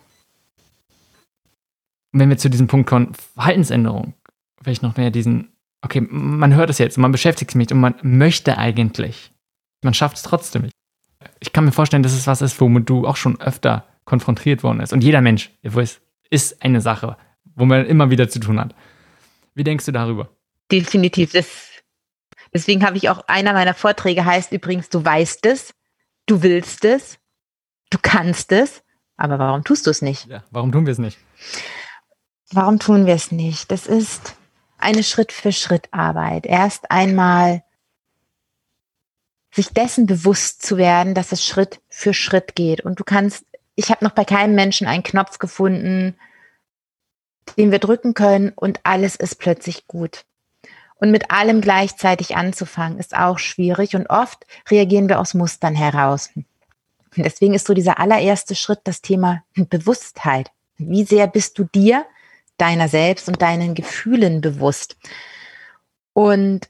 Und 2.12 2.20
wenn 2.20 2.28
wir 2.28 2.38
zu 2.38 2.50
diesem 2.50 2.66
Punkt 2.66 2.88
kommen, 2.88 3.14
Verhaltensänderung, 3.34 4.14
vielleicht 4.62 4.82
noch 4.82 4.96
mehr 4.96 5.10
diesen, 5.10 5.52
okay, 5.80 6.06
man 6.08 6.54
hört 6.54 6.70
es 6.70 6.78
jetzt, 6.78 6.98
man 6.98 7.10
beschäftigt 7.10 7.50
sich 7.50 7.56
mit 7.56 7.72
und 7.72 7.80
man 7.80 7.94
möchte 8.02 8.58
eigentlich, 8.58 9.32
man 9.82 9.94
schafft 9.94 10.16
es 10.16 10.22
trotzdem 10.22 10.62
nicht 10.62 10.72
ich 11.40 11.52
kann 11.52 11.64
mir 11.64 11.72
vorstellen, 11.72 12.02
dass 12.02 12.12
es 12.12 12.26
was 12.26 12.42
ist, 12.42 12.60
womit 12.60 12.88
du 12.88 13.06
auch 13.06 13.16
schon 13.16 13.40
öfter 13.40 13.86
konfrontiert 14.04 14.62
worden 14.62 14.78
bist. 14.78 14.92
Und 14.92 15.02
jeder 15.02 15.20
Mensch, 15.20 15.50
ihr 15.62 15.74
wisst, 15.74 16.00
ist 16.30 16.62
eine 16.62 16.80
Sache, 16.80 17.16
wo 17.54 17.64
man 17.64 17.86
immer 17.86 18.10
wieder 18.10 18.28
zu 18.28 18.40
tun 18.40 18.60
hat. 18.60 18.74
Wie 19.54 19.64
denkst 19.64 19.84
du 19.84 19.92
darüber? 19.92 20.30
Definitiv. 20.70 21.32
Das, 21.32 21.71
deswegen 22.52 22.84
habe 22.84 22.96
ich 22.96 23.08
auch 23.08 23.26
einer 23.28 23.52
meiner 23.52 23.74
Vorträge 23.74 24.24
heißt 24.24 24.52
übrigens, 24.52 24.88
du 24.88 25.04
weißt 25.04 25.46
es, 25.46 25.74
du 26.26 26.42
willst 26.42 26.84
es, 26.84 27.18
du 27.90 27.98
kannst 28.00 28.52
es, 28.52 28.82
aber 29.16 29.38
warum 29.38 29.64
tust 29.64 29.86
du 29.86 29.90
es 29.90 30.02
nicht? 30.02 30.26
Ja, 30.26 30.42
warum 30.50 30.72
tun 30.72 30.86
wir 30.86 30.92
es 30.92 30.98
nicht? 30.98 31.18
Warum 32.50 32.78
tun 32.78 33.06
wir 33.06 33.14
es 33.14 33.32
nicht? 33.32 33.70
Das 33.70 33.86
ist 33.86 34.36
eine 34.78 35.02
Schritt-für-Schritt-Arbeit. 35.02 36.44
Erst 36.46 36.90
einmal 36.90 37.62
sich 39.54 39.68
dessen 39.68 40.06
bewusst 40.06 40.62
zu 40.62 40.76
werden, 40.76 41.14
dass 41.14 41.32
es 41.32 41.46
Schritt 41.46 41.80
für 41.88 42.14
Schritt 42.14 42.54
geht. 42.54 42.80
Und 42.80 42.98
du 42.98 43.04
kannst, 43.04 43.44
ich 43.74 43.90
habe 43.90 44.04
noch 44.04 44.12
bei 44.12 44.24
keinem 44.24 44.54
Menschen 44.54 44.86
einen 44.86 45.02
Knopf 45.02 45.38
gefunden, 45.38 46.16
den 47.56 47.70
wir 47.70 47.78
drücken 47.78 48.14
können 48.14 48.52
und 48.54 48.80
alles 48.84 49.16
ist 49.16 49.36
plötzlich 49.36 49.86
gut. 49.86 50.24
Und 51.02 51.10
mit 51.10 51.32
allem 51.32 51.60
gleichzeitig 51.60 52.36
anzufangen, 52.36 52.96
ist 53.00 53.16
auch 53.16 53.40
schwierig 53.40 53.96
und 53.96 54.08
oft 54.08 54.46
reagieren 54.70 55.08
wir 55.08 55.18
aus 55.18 55.34
Mustern 55.34 55.74
heraus. 55.74 56.30
Und 56.36 56.46
deswegen 57.16 57.54
ist 57.54 57.66
so 57.66 57.74
dieser 57.74 57.98
allererste 57.98 58.54
Schritt 58.54 58.82
das 58.84 59.02
Thema 59.02 59.42
Bewusstheit. 59.56 60.52
Wie 60.78 61.02
sehr 61.02 61.26
bist 61.26 61.58
du 61.58 61.64
dir, 61.64 62.06
deiner 62.56 62.86
selbst 62.86 63.26
und 63.26 63.42
deinen 63.42 63.74
Gefühlen 63.74 64.40
bewusst? 64.40 64.96
Und 66.12 66.68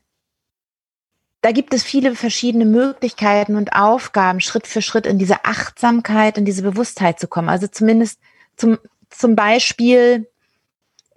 da 1.42 1.52
gibt 1.52 1.74
es 1.74 1.82
viele 1.82 2.14
verschiedene 2.14 2.64
Möglichkeiten 2.64 3.54
und 3.54 3.74
Aufgaben, 3.74 4.40
Schritt 4.40 4.66
für 4.66 4.80
Schritt 4.80 5.04
in 5.04 5.18
diese 5.18 5.44
Achtsamkeit, 5.44 6.38
in 6.38 6.46
diese 6.46 6.62
Bewusstheit 6.62 7.20
zu 7.20 7.28
kommen. 7.28 7.50
Also 7.50 7.66
zumindest 7.66 8.18
zum, 8.56 8.78
zum 9.10 9.36
Beispiel 9.36 10.26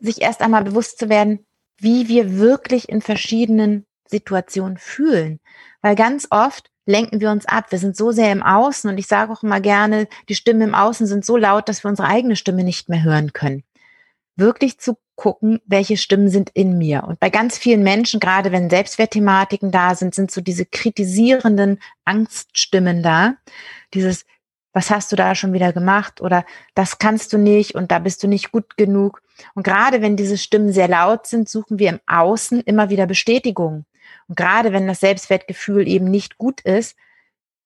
sich 0.01 0.21
erst 0.21 0.41
einmal 0.41 0.65
bewusst 0.65 0.99
zu 0.99 1.07
werden, 1.07 1.45
wie 1.77 2.07
wir 2.07 2.37
wirklich 2.37 2.89
in 2.89 3.01
verschiedenen 3.01 3.85
Situationen 4.07 4.77
fühlen. 4.77 5.39
Weil 5.81 5.95
ganz 5.95 6.27
oft 6.29 6.69
lenken 6.85 7.19
wir 7.19 7.31
uns 7.31 7.45
ab. 7.45 7.71
Wir 7.71 7.79
sind 7.79 7.97
so 7.97 8.11
sehr 8.11 8.31
im 8.31 8.43
Außen 8.43 8.89
und 8.89 8.97
ich 8.97 9.07
sage 9.07 9.31
auch 9.33 9.43
immer 9.43 9.59
gerne, 9.59 10.07
die 10.29 10.35
Stimmen 10.35 10.61
im 10.61 10.75
Außen 10.75 11.07
sind 11.07 11.25
so 11.25 11.35
laut, 11.37 11.67
dass 11.67 11.83
wir 11.83 11.89
unsere 11.89 12.07
eigene 12.07 12.35
Stimme 12.35 12.63
nicht 12.63 12.89
mehr 12.89 13.03
hören 13.03 13.33
können. 13.33 13.63
wirklich 14.35 14.79
zu 14.79 14.97
gucken, 15.15 15.61
welche 15.65 15.97
Stimmen 15.97 16.29
sind 16.29 16.49
in 16.53 16.77
mir. 16.77 17.05
Und 17.05 17.19
bei 17.19 17.29
ganz 17.29 17.57
vielen 17.57 17.83
Menschen, 17.83 18.19
gerade 18.19 18.51
wenn 18.51 18.69
Selbstwertthematiken 18.69 19.71
da 19.71 19.95
sind, 19.95 20.13
sind 20.13 20.29
so 20.29 20.41
diese 20.41 20.65
kritisierenden 20.65 21.79
Angststimmen 22.03 23.01
da. 23.01 23.35
Dieses, 23.93 24.25
was 24.75 24.89
hast 24.89 25.09
du 25.09 25.15
da 25.15 25.35
schon 25.35 25.53
wieder 25.53 25.71
gemacht 25.71 26.19
oder 26.19 26.45
das 26.73 26.99
kannst 26.99 27.31
du 27.31 27.37
nicht 27.37 27.75
und 27.75 27.91
da 27.91 27.99
bist 27.99 28.21
du 28.21 28.27
nicht 28.27 28.51
gut 28.51 28.75
genug. 28.75 29.21
Und 29.53 29.63
gerade 29.63 30.01
wenn 30.01 30.17
diese 30.17 30.37
Stimmen 30.37 30.73
sehr 30.73 30.89
laut 30.89 31.27
sind, 31.27 31.47
suchen 31.47 31.79
wir 31.79 31.89
im 31.89 32.01
Außen 32.07 32.59
immer 32.59 32.89
wieder 32.89 33.07
Bestätigung. 33.07 33.85
Und 34.27 34.35
gerade 34.35 34.73
wenn 34.73 34.85
das 34.85 34.99
Selbstwertgefühl 34.99 35.87
eben 35.87 36.11
nicht 36.11 36.37
gut 36.37 36.59
ist, 36.59 36.97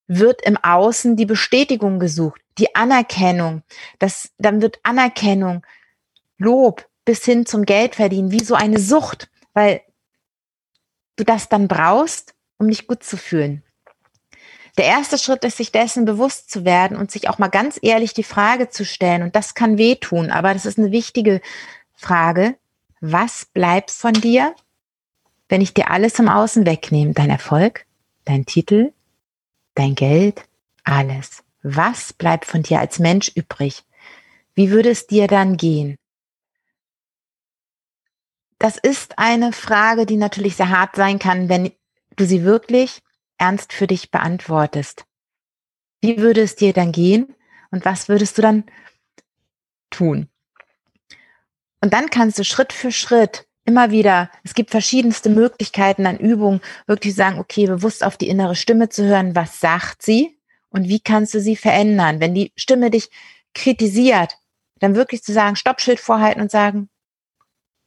wird 0.06 0.44
im 0.44 0.58
Außen 0.58 1.16
die 1.16 1.26
Bestätigung 1.26 2.00
gesucht, 2.00 2.42
die 2.60 2.76
Anerkennung. 2.76 3.64
Das, 3.98 4.30
dann 4.38 4.62
wird 4.62 4.80
Anerkennung, 4.84 5.66
Lob 6.38 6.88
bis 7.06 7.26
hin 7.26 7.48
zum 7.48 7.66
Geldverdienen 7.66 8.32
wie 8.32 8.44
so 8.44 8.54
eine 8.54 8.80
Sucht, 8.80 9.32
weil 9.54 9.82
du 11.16 11.24
das 11.24 11.50
dann 11.50 11.68
brauchst, 11.68 12.36
um 12.60 12.68
dich 12.68 12.86
gut 12.86 13.04
zu 13.04 13.18
fühlen. 13.18 13.64
Der 14.78 14.86
erste 14.86 15.18
Schritt 15.18 15.44
ist, 15.44 15.58
sich 15.58 15.72
dessen 15.72 16.06
bewusst 16.06 16.50
zu 16.50 16.66
werden 16.66 16.98
und 16.98 17.12
sich 17.12 17.30
auch 17.30 17.38
mal 17.38 17.50
ganz 17.50 17.80
ehrlich 17.82 18.14
die 18.14 18.24
Frage 18.24 18.70
zu 18.70 18.86
stellen. 18.86 19.24
Und 19.24 19.36
das 19.36 19.54
kann 19.54 19.78
wehtun, 19.78 20.32
aber 20.32 20.54
das 20.54 20.66
ist 20.66 20.78
eine 20.78 20.92
wichtige 20.92 21.42
Frage. 21.96 22.56
Was 23.02 23.46
bleibt 23.46 23.92
von 23.92 24.14
dir, 24.14 24.56
wenn 25.48 25.62
ich 25.62 25.74
dir 25.74 25.90
alles 25.90 26.20
im 26.20 26.30
Außen 26.30 26.66
wegnehme? 26.66 27.14
Dein 27.14 27.30
Erfolg, 27.30 27.86
dein 28.26 28.46
Titel, 28.46 28.94
dein 29.76 29.96
Geld, 29.96 30.44
alles. 30.84 31.44
Was 31.62 32.14
bleibt 32.14 32.46
von 32.46 32.64
dir 32.64 32.80
als 32.80 33.00
Mensch 33.00 33.32
übrig? 33.36 33.84
Wie 34.54 34.72
würde 34.72 34.90
es 34.90 35.08
dir 35.08 35.28
dann 35.28 35.58
gehen? 35.58 35.98
Das 38.58 38.78
ist 38.78 39.18
eine 39.18 39.54
Frage, 39.54 40.06
die 40.06 40.18
natürlich 40.18 40.58
sehr 40.58 40.70
hart 40.70 40.96
sein 40.96 41.18
kann, 41.18 41.48
wenn 41.48 41.72
du 42.18 42.26
sie 42.26 42.44
wirklich 42.44 43.02
ernst 43.40 43.74
für 43.74 43.88
dich 43.88 44.12
beantwortest. 44.12 45.06
Wie 46.02 46.18
würde 46.18 46.42
es 46.42 46.56
dir 46.56 46.74
dann 46.74 46.92
gehen 46.92 47.36
und 47.72 47.86
was 47.86 48.08
würdest 48.08 48.38
du 48.38 48.42
dann 48.42 48.66
tun? 49.90 50.30
Und 51.82 51.94
dann 51.94 52.10
kannst 52.10 52.38
du 52.38 52.44
Schritt 52.44 52.74
für 52.74 52.92
Schritt 52.92 53.48
immer 53.66 53.92
wieder, 53.92 54.30
es 54.44 54.54
gibt 54.54 54.72
verschiedenste 54.72 55.30
Möglichkeiten 55.30 56.06
an 56.06 56.18
Übungen, 56.18 56.62
wirklich 56.88 57.16
sagen, 57.16 57.40
okay, 57.40 57.68
bewusst 57.68 58.04
auf 58.04 58.18
die 58.18 58.28
innere 58.28 58.56
Stimme 58.56 58.90
zu 58.90 59.06
hören, 59.06 59.36
was 59.36 59.60
sagt 59.60 60.02
sie 60.02 60.40
und 60.70 60.88
wie 60.88 61.00
kannst 61.00 61.34
du 61.34 61.40
sie 61.40 61.56
verändern? 61.56 62.20
Wenn 62.20 62.34
die 62.34 62.52
Stimme 62.56 62.90
dich 62.90 63.10
kritisiert, 63.54 64.38
dann 64.80 64.96
wirklich 64.96 65.24
zu 65.24 65.34
sagen, 65.34 65.56
Stoppschild 65.56 66.00
vorhalten 66.00 66.42
und 66.42 66.52
sagen, 66.52 66.90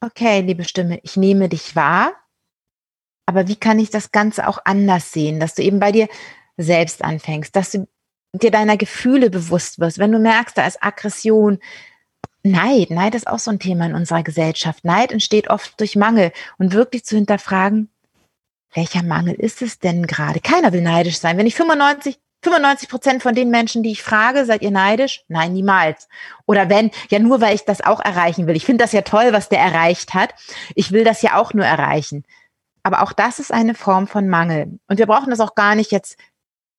okay, 0.01 0.41
liebe 0.41 0.65
Stimme, 0.65 1.01
ich 1.03 1.17
nehme 1.17 1.49
dich 1.49 1.75
wahr, 1.75 2.15
aber 3.27 3.49
wie 3.49 3.57
kann 3.57 3.79
ich 3.79 3.91
das 3.91 4.13
Ganze 4.13 4.49
auch 4.49 4.59
anders 4.65 5.13
sehen, 5.13 5.41
dass 5.41 5.55
du 5.55 5.63
eben 5.63 5.81
bei 5.81 5.93
dir 5.93 6.09
selbst 6.57 7.03
anfängst, 7.03 7.55
dass 7.57 7.71
du 7.71 7.89
dir 8.33 8.51
deiner 8.51 8.77
Gefühle 8.77 9.31
bewusst 9.31 9.79
wirst, 9.79 9.99
wenn 9.99 10.13
du 10.13 10.19
merkst, 10.19 10.57
da 10.57 10.67
ist 10.67 10.83
Aggression, 10.83 11.59
Neid, 12.45 12.91
Neid 12.91 13.15
ist 13.15 13.29
auch 13.29 13.39
so 13.39 13.51
ein 13.51 13.61
Thema 13.61 13.87
in 13.87 13.95
unserer 13.95 14.25
Gesellschaft. 14.25 14.85
Neid 14.85 15.13
entsteht 15.13 15.49
oft 15.49 15.79
durch 15.79 15.95
Mangel 15.95 16.33
und 16.59 16.73
wirklich 16.73 17.05
zu 17.05 17.15
hinterfragen, 17.15 17.89
welcher 18.75 19.03
Mangel 19.03 19.35
ist 19.35 19.63
es 19.63 19.79
denn 19.79 20.07
gerade? 20.07 20.41
Keiner 20.41 20.73
will 20.73 20.81
neidisch 20.81 21.19
sein. 21.19 21.37
Wenn 21.37 21.47
ich 21.47 21.55
95, 21.55 22.19
95 22.43 22.89
Prozent 22.89 23.23
von 23.23 23.35
den 23.35 23.51
Menschen, 23.51 23.83
die 23.83 23.93
ich 23.93 24.03
frage, 24.03 24.45
seid 24.45 24.63
ihr 24.63 24.71
neidisch? 24.71 25.25
Nein, 25.29 25.53
niemals. 25.53 26.09
Oder 26.47 26.69
wenn, 26.69 26.91
ja 27.11 27.19
nur, 27.19 27.41
weil 27.41 27.55
ich 27.55 27.65
das 27.65 27.83
auch 27.83 28.01
erreichen 28.01 28.47
will. 28.47 28.57
Ich 28.57 28.65
finde 28.65 28.83
das 28.83 28.93
ja 28.93 29.03
toll, 29.03 29.33
was 29.33 29.49
der 29.49 29.61
erreicht 29.61 30.15
hat. 30.15 30.35
Ich 30.75 30.91
will 30.91 31.05
das 31.05 31.23
ja 31.23 31.37
auch 31.37 31.55
nur 31.55 31.67
erreichen. 31.67 32.25
Aber 32.83 33.03
auch 33.03 33.13
das 33.13 33.39
ist 33.39 33.53
eine 33.53 33.75
Form 33.75 34.07
von 34.07 34.29
Mangel. 34.29 34.79
Und 34.89 34.99
wir 34.99 35.07
brauchen 35.07 35.31
das 35.31 35.41
auch 35.41 35.55
gar 35.55 35.75
nicht 35.75 35.93
jetzt 35.93 36.17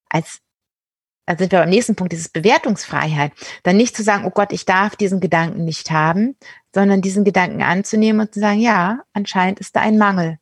als 0.10 0.44
da 1.26 1.38
sind 1.38 1.54
wir 1.54 1.60
beim 1.60 1.70
nächsten 1.70 1.96
Punkt, 1.96 2.12
dieses 2.12 2.28
Bewertungsfreiheit. 2.28 3.32
Dann 3.64 3.78
nicht 3.78 3.96
zu 3.96 4.04
sagen, 4.04 4.26
oh 4.26 4.30
Gott, 4.30 4.52
ich 4.52 4.66
darf 4.66 4.98
diesen 4.98 5.22
Gedanken 5.22 5.64
nicht 5.64 5.90
haben, 5.90 6.36
sondern 6.76 7.02
diesen 7.02 7.24
Gedanken 7.24 7.62
anzunehmen 7.62 8.22
und 8.22 8.34
zu 8.34 8.42
sagen, 8.42 8.60
ja, 8.60 9.00
anscheinend 9.14 9.60
ist 9.60 9.76
da 9.76 9.82
ein 9.82 9.98
Mangel. 9.98 10.38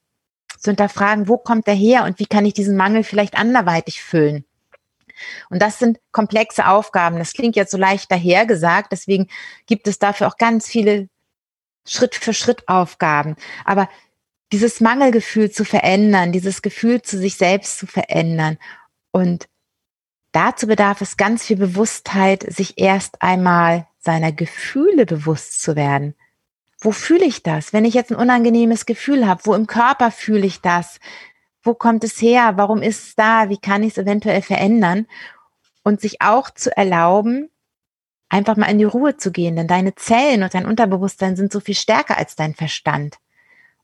Zu 0.58 0.71
hinterfragen, 0.71 1.28
wo 1.28 1.38
kommt 1.38 1.67
der 1.67 1.76
her 1.76 2.06
und 2.06 2.17
wie 2.17 2.26
kann 2.26 2.45
ich 2.45 2.54
diesen 2.54 2.78
Mangel 2.78 3.04
vielleicht 3.04 3.36
anderweitig 3.38 4.02
füllen? 4.02 4.43
Und 5.52 5.62
das 5.62 5.78
sind 5.78 6.00
komplexe 6.12 6.67
Aufgaben. 6.67 7.19
Das 7.19 7.34
klingt 7.34 7.56
jetzt 7.56 7.71
so 7.71 7.78
leicht 7.78 8.12
dahergesagt. 8.12 8.91
Deswegen 8.91 9.28
gibt 9.67 9.88
es 9.88 10.00
dafür 10.00 10.28
auch 10.28 10.38
ganz 10.38 10.67
viele 10.67 11.10
Schritt 11.86 12.15
für 12.15 12.34
Schritt 12.34 12.67
Aufgaben. 12.67 13.36
Aber 13.65 13.88
dieses 14.52 14.82
Mangelgefühl 14.82 15.52
zu 15.52 15.64
verändern, 15.64 16.32
dieses 16.32 16.62
Gefühl 16.62 17.02
zu 17.02 17.18
sich 17.18 17.36
selbst 17.36 17.80
zu 17.80 17.88
verändern 17.88 18.58
und 19.12 19.48
Dazu 20.32 20.66
bedarf 20.66 21.02
es 21.02 21.18
ganz 21.18 21.44
viel 21.46 21.58
Bewusstheit, 21.58 22.44
sich 22.48 22.78
erst 22.78 23.22
einmal 23.22 23.88
seiner 24.00 24.32
Gefühle 24.32 25.06
bewusst 25.06 25.62
zu 25.62 25.76
werden. 25.76 26.16
Wo 26.80 26.92
fühle 26.92 27.26
ich 27.26 27.44
das? 27.44 27.74
Wenn 27.74 27.86
ich 27.86 27.94
jetzt 27.94 28.12
ein 28.12 28.18
unangenehmes 28.18 28.86
Gefühl 28.86 29.28
habe, 29.28 29.42
wo 29.44 29.54
im 29.54 29.68
Körper 29.68 30.10
fühle 30.10 30.48
ich 30.48 30.62
das? 30.62 31.00
Wo 31.62 31.74
kommt 31.76 32.04
es 32.04 32.22
her? 32.22 32.54
Warum 32.56 32.82
ist 32.82 33.08
es 33.08 33.16
da? 33.16 33.50
Wie 33.50 33.60
kann 33.60 33.84
ich 33.84 33.92
es 33.92 33.98
eventuell 33.98 34.42
verändern? 34.42 35.06
Und 35.84 36.02
sich 36.02 36.22
auch 36.22 36.50
zu 36.50 36.76
erlauben, 36.76 37.50
einfach 38.30 38.56
mal 38.56 38.72
in 38.72 38.80
die 38.80 38.86
Ruhe 38.86 39.18
zu 39.18 39.32
gehen, 39.32 39.56
denn 39.56 39.68
deine 39.68 39.96
Zellen 39.96 40.44
und 40.44 40.54
dein 40.54 40.66
Unterbewusstsein 40.66 41.36
sind 41.36 41.52
so 41.52 41.60
viel 41.60 41.76
stärker 41.76 42.18
als 42.18 42.36
dein 42.36 42.56
Verstand. 42.56 43.18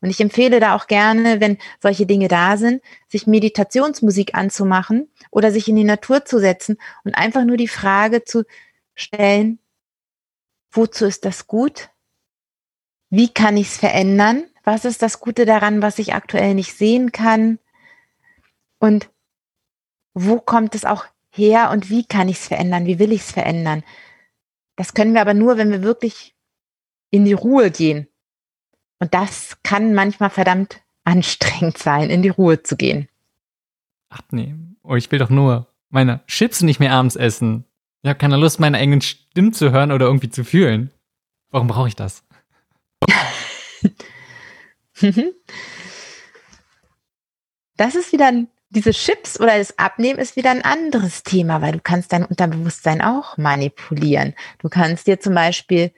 Und 0.01 0.09
ich 0.09 0.19
empfehle 0.19 0.59
da 0.59 0.75
auch 0.75 0.87
gerne, 0.87 1.39
wenn 1.39 1.57
solche 1.81 2.05
Dinge 2.05 2.27
da 2.27 2.57
sind, 2.57 2.81
sich 3.07 3.25
Meditationsmusik 3.25 4.35
anzumachen 4.35 5.11
oder 5.31 5.51
sich 5.51 5.67
in 5.67 5.75
die 5.75 5.83
Natur 5.83 6.25
zu 6.25 6.39
setzen 6.39 6.77
und 7.03 7.15
einfach 7.15 7.43
nur 7.45 7.57
die 7.57 7.67
Frage 7.67 8.23
zu 8.23 8.43
stellen, 8.93 9.59
wozu 10.71 11.05
ist 11.05 11.25
das 11.25 11.47
gut? 11.47 11.89
Wie 13.09 13.29
kann 13.29 13.57
ich 13.57 13.69
es 13.69 13.77
verändern? 13.77 14.43
Was 14.63 14.85
ist 14.85 15.01
das 15.01 15.19
Gute 15.19 15.45
daran, 15.45 15.81
was 15.81 15.97
ich 15.97 16.13
aktuell 16.13 16.53
nicht 16.53 16.77
sehen 16.77 17.11
kann? 17.11 17.57
Und 18.79 19.09
wo 20.13 20.39
kommt 20.39 20.75
es 20.75 20.85
auch 20.85 21.05
her 21.31 21.71
und 21.71 21.89
wie 21.89 22.05
kann 22.05 22.29
ich 22.29 22.37
es 22.37 22.47
verändern? 22.47 22.85
Wie 22.85 22.99
will 22.99 23.11
ich 23.11 23.21
es 23.21 23.31
verändern? 23.31 23.83
Das 24.75 24.93
können 24.93 25.13
wir 25.13 25.21
aber 25.21 25.33
nur, 25.33 25.57
wenn 25.57 25.71
wir 25.71 25.81
wirklich 25.81 26.35
in 27.09 27.25
die 27.25 27.33
Ruhe 27.33 27.71
gehen 27.71 28.07
und 28.99 29.13
das 29.13 29.57
kann 29.63 29.93
manchmal 29.93 30.29
verdammt 30.29 30.81
anstrengend 31.03 31.77
sein, 31.77 32.09
in 32.09 32.21
die 32.21 32.29
Ruhe 32.29 32.63
zu 32.63 32.75
gehen. 32.75 33.07
Abnehmen. 34.09 34.77
Oh, 34.83 34.95
ich 34.95 35.11
will 35.11 35.19
doch 35.19 35.29
nur 35.29 35.67
meine 35.89 36.21
Chips 36.27 36.61
nicht 36.61 36.79
mehr 36.79 36.93
abends 36.93 37.15
essen. 37.15 37.65
Ich 38.01 38.09
habe 38.09 38.19
keine 38.19 38.37
Lust, 38.37 38.59
meine 38.59 38.77
eigenen 38.77 39.01
Stimmen 39.01 39.53
zu 39.53 39.71
hören 39.71 39.91
oder 39.91 40.05
irgendwie 40.05 40.29
zu 40.29 40.43
fühlen. 40.43 40.91
Warum 41.49 41.67
brauche 41.67 41.87
ich 41.87 41.95
das? 41.95 42.23
das 47.77 47.95
ist 47.95 48.11
wieder 48.11 48.27
ein, 48.27 48.47
diese 48.69 48.91
Chips 48.91 49.39
oder 49.39 49.57
das 49.57 49.77
Abnehmen 49.77 50.19
ist 50.19 50.35
wieder 50.35 50.51
ein 50.51 50.63
anderes 50.63 51.23
Thema, 51.23 51.61
weil 51.61 51.71
du 51.73 51.79
kannst 51.81 52.11
dein 52.13 52.25
Unterbewusstsein 52.25 53.01
auch 53.01 53.37
manipulieren. 53.37 54.33
Du 54.59 54.69
kannst 54.69 55.07
dir 55.07 55.19
zum 55.19 55.33
Beispiel 55.35 55.91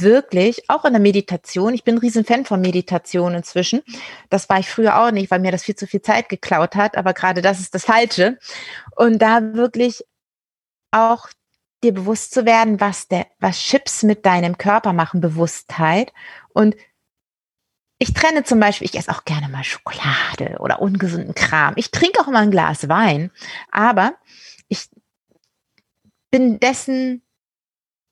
wirklich, 0.00 0.70
auch 0.70 0.84
in 0.84 0.92
der 0.92 1.02
Meditation, 1.02 1.74
ich 1.74 1.84
bin 1.84 1.96
ein 1.96 1.98
Riesenfan 1.98 2.46
von 2.46 2.60
Meditation 2.60 3.34
inzwischen. 3.34 3.82
Das 4.30 4.48
war 4.48 4.58
ich 4.58 4.68
früher 4.68 4.98
auch 4.98 5.10
nicht, 5.10 5.30
weil 5.30 5.40
mir 5.40 5.52
das 5.52 5.64
viel 5.64 5.76
zu 5.76 5.86
viel 5.86 6.00
Zeit 6.00 6.28
geklaut 6.30 6.76
hat, 6.76 6.96
aber 6.96 7.12
gerade 7.12 7.42
das 7.42 7.60
ist 7.60 7.74
das 7.74 7.84
Falsche. 7.84 8.38
Und 8.96 9.18
da 9.18 9.54
wirklich 9.54 10.04
auch 10.92 11.28
dir 11.84 11.92
bewusst 11.92 12.32
zu 12.32 12.46
werden, 12.46 12.80
was 12.80 13.08
der, 13.08 13.26
was 13.38 13.58
Chips 13.58 14.02
mit 14.02 14.24
deinem 14.24 14.56
Körper 14.56 14.92
machen, 14.92 15.20
Bewusstheit. 15.20 16.12
Und 16.54 16.74
ich 17.98 18.14
trenne 18.14 18.44
zum 18.44 18.60
Beispiel, 18.60 18.86
ich 18.86 18.98
esse 18.98 19.10
auch 19.10 19.24
gerne 19.24 19.48
mal 19.48 19.64
Schokolade 19.64 20.56
oder 20.60 20.80
ungesunden 20.80 21.34
Kram. 21.34 21.74
Ich 21.76 21.90
trinke 21.90 22.20
auch 22.20 22.28
immer 22.28 22.38
ein 22.38 22.50
Glas 22.50 22.88
Wein, 22.88 23.30
aber 23.70 24.14
ich 24.68 24.88
bin 26.30 26.60
dessen 26.60 27.22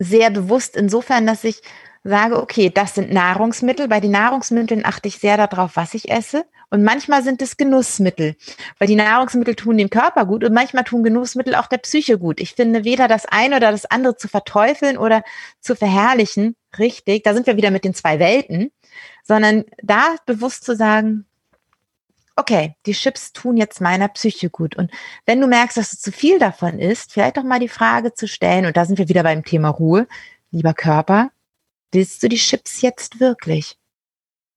sehr 0.01 0.31
bewusst 0.31 0.77
insofern, 0.77 1.27
dass 1.27 1.45
ich 1.45 1.63
sage, 2.03 2.41
okay, 2.41 2.71
das 2.71 2.95
sind 2.95 3.13
Nahrungsmittel. 3.13 3.87
Bei 3.87 4.01
den 4.01 4.13
Nahrungsmitteln 4.13 4.87
achte 4.87 5.09
ich 5.09 5.19
sehr 5.19 5.37
darauf, 5.37 5.77
was 5.77 5.93
ich 5.93 6.11
esse. 6.11 6.47
Und 6.71 6.83
manchmal 6.83 7.23
sind 7.23 7.43
es 7.43 7.57
Genussmittel, 7.57 8.37
weil 8.79 8.89
die 8.89 8.97
Nahrungsmittel 8.97 9.55
tun 9.55 9.77
dem 9.77 9.91
Körper 9.91 10.25
gut 10.25 10.43
und 10.43 10.55
manchmal 10.55 10.85
tun 10.85 11.03
Genussmittel 11.03 11.55
auch 11.55 11.67
der 11.67 11.79
Psyche 11.79 12.19
gut. 12.19 12.41
Ich 12.41 12.55
finde 12.55 12.85
weder 12.85 13.09
das 13.09 13.27
eine 13.27 13.57
oder 13.57 13.71
das 13.71 13.87
andere 13.87 14.17
zu 14.17 14.29
verteufeln 14.29 14.97
oder 14.97 15.23
zu 15.61 15.77
verherrlichen, 15.77 16.57
richtig, 16.79 17.25
da 17.25 17.35
sind 17.35 17.47
wir 17.47 17.57
wieder 17.57 17.71
mit 17.71 17.85
den 17.85 17.93
zwei 17.93 18.19
Welten, 18.19 18.71
sondern 19.25 19.65
da 19.83 20.15
bewusst 20.27 20.65
zu 20.65 20.77
sagen, 20.77 21.27
okay, 22.37 22.75
die 22.87 22.93
Chips 22.93 23.33
tun 23.33 23.57
jetzt 23.57 23.81
meiner 23.81 24.09
Psyche 24.09 24.51
gut. 24.51 24.77
Und 24.77 24.91
wenn 25.27 25.41
du 25.41 25.47
merkst, 25.47 25.77
dass 25.77 25.91
du 25.91 25.97
zu 25.97 26.13
viel 26.13 26.39
davon 26.39 26.79
isst, 26.79 27.13
vielleicht 27.13 27.37
doch 27.37 27.45
mal 27.45 27.61
die 27.61 27.69
Frage 27.69 28.15
zu 28.15 28.29
stellen, 28.29 28.67
und 28.67 28.77
da 28.77 28.85
sind 28.85 28.99
wir 28.99 29.09
wieder 29.09 29.23
beim 29.23 29.45
Thema 29.45 29.69
Ruhe, 29.69 30.07
lieber 30.51 30.75
Körper, 30.75 31.31
willst 31.93 32.23
du 32.23 32.29
die 32.29 32.37
Chips 32.37 32.81
jetzt 32.81 33.21
wirklich? 33.21 33.77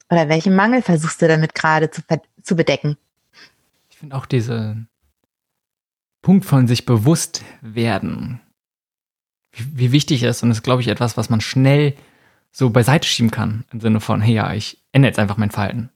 Oder 0.09 0.29
welchen 0.29 0.55
Mangel 0.55 0.81
versuchst 0.81 1.21
du 1.21 1.27
damit 1.27 1.55
gerade 1.55 1.89
zu, 1.89 2.01
zu 2.41 2.55
bedecken? 2.55 2.97
Ich 3.89 3.97
finde 3.97 4.15
auch 4.15 4.25
diese 4.25 4.85
Punkt 6.21 6.45
von 6.45 6.67
sich 6.67 6.85
bewusst 6.85 7.43
werden, 7.61 8.41
wie, 9.51 9.77
wie 9.77 9.91
wichtig 9.91 10.23
ist 10.23 10.43
und 10.43 10.49
das 10.49 10.59
ist, 10.59 10.63
glaube 10.63 10.81
ich, 10.81 10.87
etwas, 10.87 11.17
was 11.17 11.29
man 11.29 11.41
schnell 11.41 11.95
so 12.51 12.69
beiseite 12.69 13.07
schieben 13.07 13.31
kann, 13.31 13.65
im 13.71 13.81
Sinne 13.81 13.99
von, 13.99 14.21
hey 14.21 14.35
ja, 14.35 14.53
ich 14.53 14.83
ändere 14.91 15.09
jetzt 15.09 15.19
einfach 15.19 15.37
mein 15.37 15.51
Verhalten. 15.51 15.89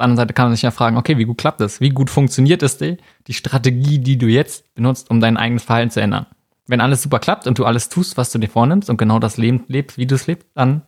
Der 0.00 0.04
anderen 0.04 0.16
Seite 0.16 0.32
kann 0.32 0.46
man 0.46 0.54
sich 0.54 0.62
ja 0.62 0.70
fragen, 0.70 0.96
okay, 0.96 1.18
wie 1.18 1.26
gut 1.26 1.36
klappt 1.36 1.60
das? 1.60 1.82
Wie 1.82 1.90
gut 1.90 2.08
funktioniert 2.08 2.62
es 2.62 2.78
dir, 2.78 2.96
die 3.26 3.34
Strategie, 3.34 3.98
die 3.98 4.16
du 4.16 4.28
jetzt 4.28 4.74
benutzt, 4.74 5.10
um 5.10 5.20
dein 5.20 5.36
eigenes 5.36 5.64
Verhalten 5.64 5.90
zu 5.90 6.00
ändern? 6.00 6.24
Wenn 6.66 6.80
alles 6.80 7.02
super 7.02 7.18
klappt 7.18 7.46
und 7.46 7.58
du 7.58 7.66
alles 7.66 7.90
tust, 7.90 8.16
was 8.16 8.32
du 8.32 8.38
dir 8.38 8.48
vornimmst 8.48 8.88
und 8.88 8.96
genau 8.96 9.18
das 9.18 9.36
Leben 9.36 9.64
lebst, 9.68 9.98
wie 9.98 10.06
du 10.06 10.14
es 10.14 10.26
lebst, 10.26 10.48
dann, 10.54 10.80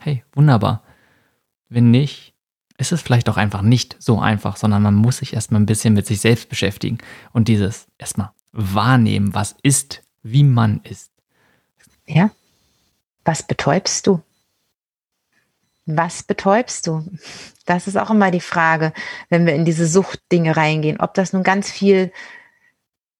hey, 0.00 0.22
wunderbar. 0.34 0.82
Wenn 1.70 1.90
nicht, 1.90 2.34
ist 2.76 2.92
es 2.92 3.00
vielleicht 3.00 3.30
auch 3.30 3.38
einfach 3.38 3.62
nicht 3.62 3.96
so 4.00 4.20
einfach, 4.20 4.58
sondern 4.58 4.82
man 4.82 4.96
muss 4.96 5.16
sich 5.16 5.32
erstmal 5.32 5.62
ein 5.62 5.66
bisschen 5.66 5.94
mit 5.94 6.06
sich 6.06 6.20
selbst 6.20 6.50
beschäftigen 6.50 6.98
und 7.32 7.48
dieses 7.48 7.86
erstmal 7.96 8.32
wahrnehmen, 8.52 9.32
was 9.32 9.56
ist, 9.62 10.02
wie 10.22 10.44
man 10.44 10.82
ist. 10.84 11.10
Ja. 12.06 12.28
Was 13.24 13.42
betäubst 13.42 14.06
du? 14.06 14.20
Was 15.90 16.22
betäubst 16.22 16.86
du? 16.86 17.02
Das 17.64 17.86
ist 17.86 17.96
auch 17.96 18.10
immer 18.10 18.30
die 18.30 18.42
Frage, 18.42 18.92
wenn 19.30 19.46
wir 19.46 19.54
in 19.54 19.64
diese 19.64 19.86
Suchtdinge 19.86 20.54
reingehen. 20.54 21.00
Ob 21.00 21.14
das 21.14 21.32
nun 21.32 21.42
ganz 21.42 21.70
viel 21.70 22.12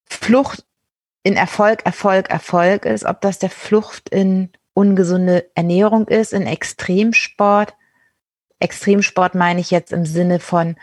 Flucht 0.04 0.66
in 1.22 1.34
Erfolg, 1.34 1.86
Erfolg, 1.86 2.28
Erfolg 2.28 2.84
ist, 2.84 3.06
ob 3.06 3.22
das 3.22 3.38
der 3.38 3.48
Flucht 3.48 4.10
in 4.10 4.50
ungesunde 4.74 5.50
Ernährung 5.54 6.08
ist, 6.08 6.34
in 6.34 6.46
Extremsport. 6.46 7.74
Extremsport 8.60 9.34
meine 9.34 9.60
ich 9.60 9.70
jetzt 9.70 9.90
im 9.90 10.04
Sinne 10.04 10.38
von, 10.38 10.76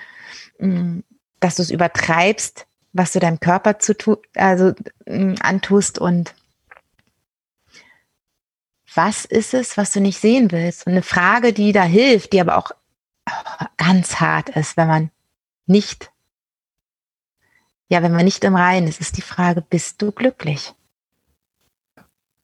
mm, 0.57 1.01
dass 1.39 1.57
du 1.57 1.61
es 1.61 1.69
übertreibst, 1.69 2.65
was 2.93 3.11
du 3.11 3.19
deinem 3.19 3.39
Körper 3.39 3.77
zu 3.77 3.95
tu 3.95 4.17
also 4.33 4.73
mm, 5.05 5.35
antust 5.39 5.99
und 5.99 6.33
was 8.95 9.25
ist 9.25 9.53
es, 9.53 9.77
was 9.77 9.91
du 9.91 9.99
nicht 9.99 10.19
sehen 10.19 10.51
willst? 10.51 10.85
Und 10.85 10.93
eine 10.93 11.03
Frage, 11.03 11.53
die 11.53 11.71
da 11.71 11.83
hilft, 11.83 12.33
die 12.33 12.41
aber 12.41 12.57
auch 12.57 12.71
ganz 13.77 14.19
hart 14.19 14.49
ist, 14.49 14.77
wenn 14.77 14.87
man 14.87 15.11
nicht, 15.65 16.11
ja, 17.89 18.01
wenn 18.03 18.13
man 18.13 18.25
nicht 18.25 18.43
im 18.43 18.55
Reinen 18.55 18.87
ist, 18.87 19.01
ist 19.01 19.17
die 19.17 19.21
Frage, 19.21 19.61
bist 19.61 20.01
du 20.01 20.11
glücklich? 20.11 20.73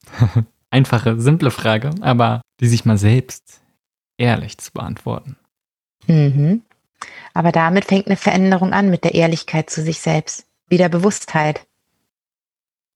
Einfache, 0.70 1.20
simple 1.20 1.50
Frage, 1.50 1.90
aber 2.00 2.42
die 2.60 2.68
sich 2.68 2.84
mal 2.84 2.98
selbst 2.98 3.60
ehrlich 4.16 4.58
zu 4.58 4.72
beantworten. 4.72 5.36
Mhm. 6.06 6.62
Aber 7.34 7.52
damit 7.52 7.84
fängt 7.86 8.06
eine 8.06 8.16
Veränderung 8.16 8.72
an 8.72 8.90
mit 8.90 9.04
der 9.04 9.14
Ehrlichkeit 9.14 9.70
zu 9.70 9.82
sich 9.82 10.00
selbst, 10.00 10.46
wieder 10.68 10.88
Bewusstheit. 10.88 11.66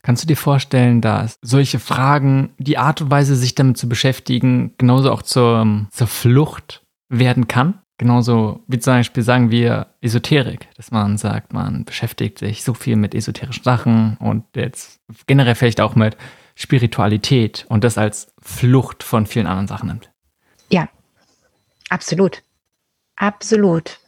Kannst 0.07 0.23
du 0.23 0.29
dir 0.29 0.37
vorstellen, 0.37 1.01
dass 1.01 1.37
solche 1.43 1.81
Fragen, 1.81 2.55
die 2.59 2.79
Art 2.79 3.01
und 3.01 3.11
Weise, 3.11 3.35
sich 3.35 3.57
damit 3.57 3.77
zu 3.77 3.89
beschäftigen, 3.89 4.73
genauso 4.79 5.11
auch 5.11 5.23
zur, 5.23 5.89
zur 5.91 6.07
Flucht 6.07 6.87
werden 7.09 7.49
kann? 7.49 7.81
Genauso 7.99 8.63
wie 8.69 8.79
zum 8.79 8.93
Beispiel 8.93 9.25
sagen 9.25 9.51
wir 9.51 9.89
Esoterik, 10.03 10.69
dass 10.77 10.93
man 10.93 11.19
sagt, 11.19 11.53
man 11.53 11.85
beschäftigt 11.85 12.39
sich 12.39 12.63
so 12.63 12.73
viel 12.73 12.95
mit 12.95 13.17
esoterischen 13.17 13.65
Sachen 13.65 14.17
und 14.21 14.45
jetzt 14.55 15.01
generell 15.27 15.57
vielleicht 15.57 15.81
auch 15.81 15.97
mit 15.97 16.17
Spiritualität 16.55 17.67
und 17.69 17.83
das 17.83 17.99
als 17.99 18.33
Flucht 18.41 19.03
von 19.03 19.27
vielen 19.27 19.49
anderen 19.49 19.67
Sachen 19.67 19.89
nimmt. 19.89 20.13
Ja, 20.71 20.89
absolut. 21.89 22.45
Absolut. 23.17 23.99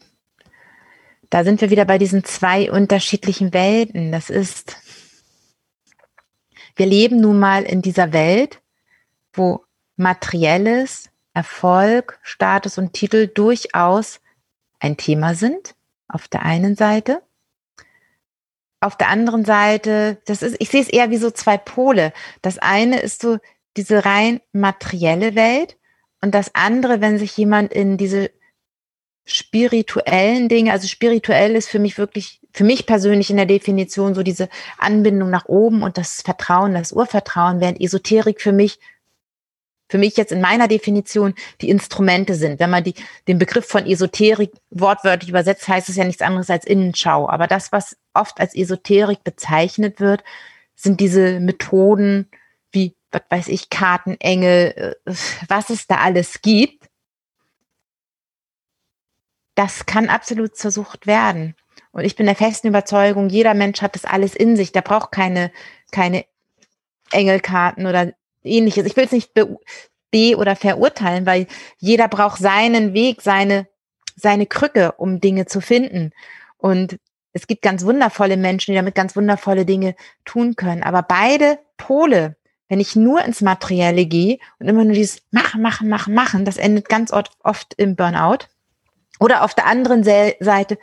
Da 1.28 1.42
sind 1.42 1.60
wir 1.60 1.70
wieder 1.70 1.86
bei 1.86 1.98
diesen 1.98 2.22
zwei 2.22 2.70
unterschiedlichen 2.70 3.52
Welten. 3.52 4.12
Das 4.12 4.30
ist 4.30 4.76
wir 6.78 6.86
leben 6.86 7.20
nun 7.20 7.38
mal 7.38 7.64
in 7.64 7.82
dieser 7.82 8.12
Welt, 8.12 8.62
wo 9.32 9.64
materielles, 9.96 11.10
Erfolg, 11.34 12.18
Status 12.22 12.78
und 12.78 12.92
Titel 12.92 13.26
durchaus 13.26 14.20
ein 14.80 14.96
Thema 14.96 15.34
sind, 15.34 15.74
auf 16.08 16.28
der 16.28 16.42
einen 16.42 16.76
Seite. 16.76 17.22
Auf 18.80 18.96
der 18.96 19.08
anderen 19.08 19.44
Seite, 19.44 20.20
das 20.26 20.42
ist, 20.42 20.56
ich 20.60 20.68
sehe 20.68 20.82
es 20.82 20.88
eher 20.88 21.10
wie 21.10 21.16
so 21.16 21.30
zwei 21.30 21.58
Pole. 21.58 22.12
Das 22.42 22.58
eine 22.58 23.00
ist 23.00 23.20
so 23.22 23.38
diese 23.76 24.04
rein 24.04 24.40
materielle 24.52 25.34
Welt 25.34 25.76
und 26.20 26.32
das 26.32 26.54
andere, 26.54 27.00
wenn 27.00 27.18
sich 27.18 27.36
jemand 27.36 27.72
in 27.72 27.96
diese 27.96 28.30
spirituellen 29.24 30.48
Dinge, 30.48 30.72
also 30.72 30.88
spirituell 30.88 31.54
ist 31.54 31.68
für 31.68 31.78
mich 31.78 31.98
wirklich, 31.98 32.40
für 32.58 32.64
mich 32.64 32.86
persönlich 32.86 33.30
in 33.30 33.36
der 33.36 33.46
Definition 33.46 34.16
so 34.16 34.24
diese 34.24 34.48
Anbindung 34.78 35.30
nach 35.30 35.44
oben 35.44 35.84
und 35.84 35.96
das 35.96 36.22
Vertrauen, 36.22 36.74
das 36.74 36.90
Urvertrauen, 36.90 37.60
während 37.60 37.80
Esoterik 37.80 38.40
für 38.40 38.50
mich, 38.50 38.80
für 39.88 39.96
mich 39.96 40.16
jetzt 40.16 40.32
in 40.32 40.40
meiner 40.40 40.66
Definition 40.66 41.34
die 41.60 41.68
Instrumente 41.68 42.34
sind. 42.34 42.58
Wenn 42.58 42.70
man 42.70 42.82
die, 42.82 42.94
den 43.28 43.38
Begriff 43.38 43.64
von 43.64 43.86
Esoterik 43.86 44.50
wortwörtlich 44.70 45.30
übersetzt, 45.30 45.68
heißt 45.68 45.88
es 45.88 45.94
ja 45.94 46.02
nichts 46.02 46.20
anderes 46.20 46.50
als 46.50 46.64
Innenschau. 46.64 47.28
Aber 47.28 47.46
das, 47.46 47.70
was 47.70 47.96
oft 48.12 48.40
als 48.40 48.56
Esoterik 48.56 49.22
bezeichnet 49.22 50.00
wird, 50.00 50.24
sind 50.74 50.98
diese 50.98 51.38
Methoden 51.38 52.28
wie, 52.72 52.96
was 53.12 53.22
weiß 53.28 53.48
ich, 53.50 53.70
Kartenengel, 53.70 54.96
äh, 55.06 55.14
was 55.46 55.70
es 55.70 55.86
da 55.86 55.98
alles 55.98 56.42
gibt, 56.42 56.88
das 59.54 59.86
kann 59.86 60.08
absolut 60.08 60.56
zur 60.56 60.72
Sucht 60.72 61.06
werden. 61.06 61.54
Und 61.98 62.04
ich 62.04 62.14
bin 62.14 62.26
der 62.26 62.36
festen 62.36 62.68
Überzeugung, 62.68 63.28
jeder 63.28 63.54
Mensch 63.54 63.82
hat 63.82 63.96
das 63.96 64.04
alles 64.04 64.36
in 64.36 64.56
sich. 64.56 64.70
Der 64.70 64.82
braucht 64.82 65.10
keine, 65.10 65.50
keine 65.90 66.24
Engelkarten 67.10 67.86
oder 67.86 68.12
ähnliches. 68.44 68.86
Ich 68.86 68.96
will 68.96 69.04
es 69.04 69.12
nicht 69.12 69.34
be, 69.34 69.58
be 70.12 70.36
oder 70.36 70.54
verurteilen, 70.54 71.26
weil 71.26 71.48
jeder 71.78 72.06
braucht 72.06 72.40
seinen 72.40 72.94
Weg, 72.94 73.20
seine, 73.22 73.66
seine 74.14 74.46
Krücke, 74.46 74.92
um 74.92 75.20
Dinge 75.20 75.46
zu 75.46 75.60
finden. 75.60 76.12
Und 76.56 77.00
es 77.32 77.48
gibt 77.48 77.62
ganz 77.62 77.84
wundervolle 77.84 78.36
Menschen, 78.36 78.70
die 78.72 78.76
damit 78.76 78.94
ganz 78.94 79.16
wundervolle 79.16 79.66
Dinge 79.66 79.96
tun 80.24 80.54
können. 80.54 80.84
Aber 80.84 81.02
beide 81.02 81.58
Pole, 81.76 82.36
wenn 82.68 82.78
ich 82.78 82.94
nur 82.94 83.24
ins 83.24 83.40
Materielle 83.40 84.06
gehe 84.06 84.38
und 84.60 84.68
immer 84.68 84.84
nur 84.84 84.94
dieses 84.94 85.22
Machen, 85.32 85.62
Machen, 85.62 85.88
Machen, 85.88 86.14
Machen, 86.14 86.44
das 86.44 86.58
endet 86.58 86.88
ganz 86.88 87.12
oft 87.12 87.74
im 87.76 87.96
Burnout. 87.96 88.46
Oder 89.18 89.42
auf 89.42 89.54
der 89.54 89.66
anderen 89.66 90.04
Seite 90.04 90.78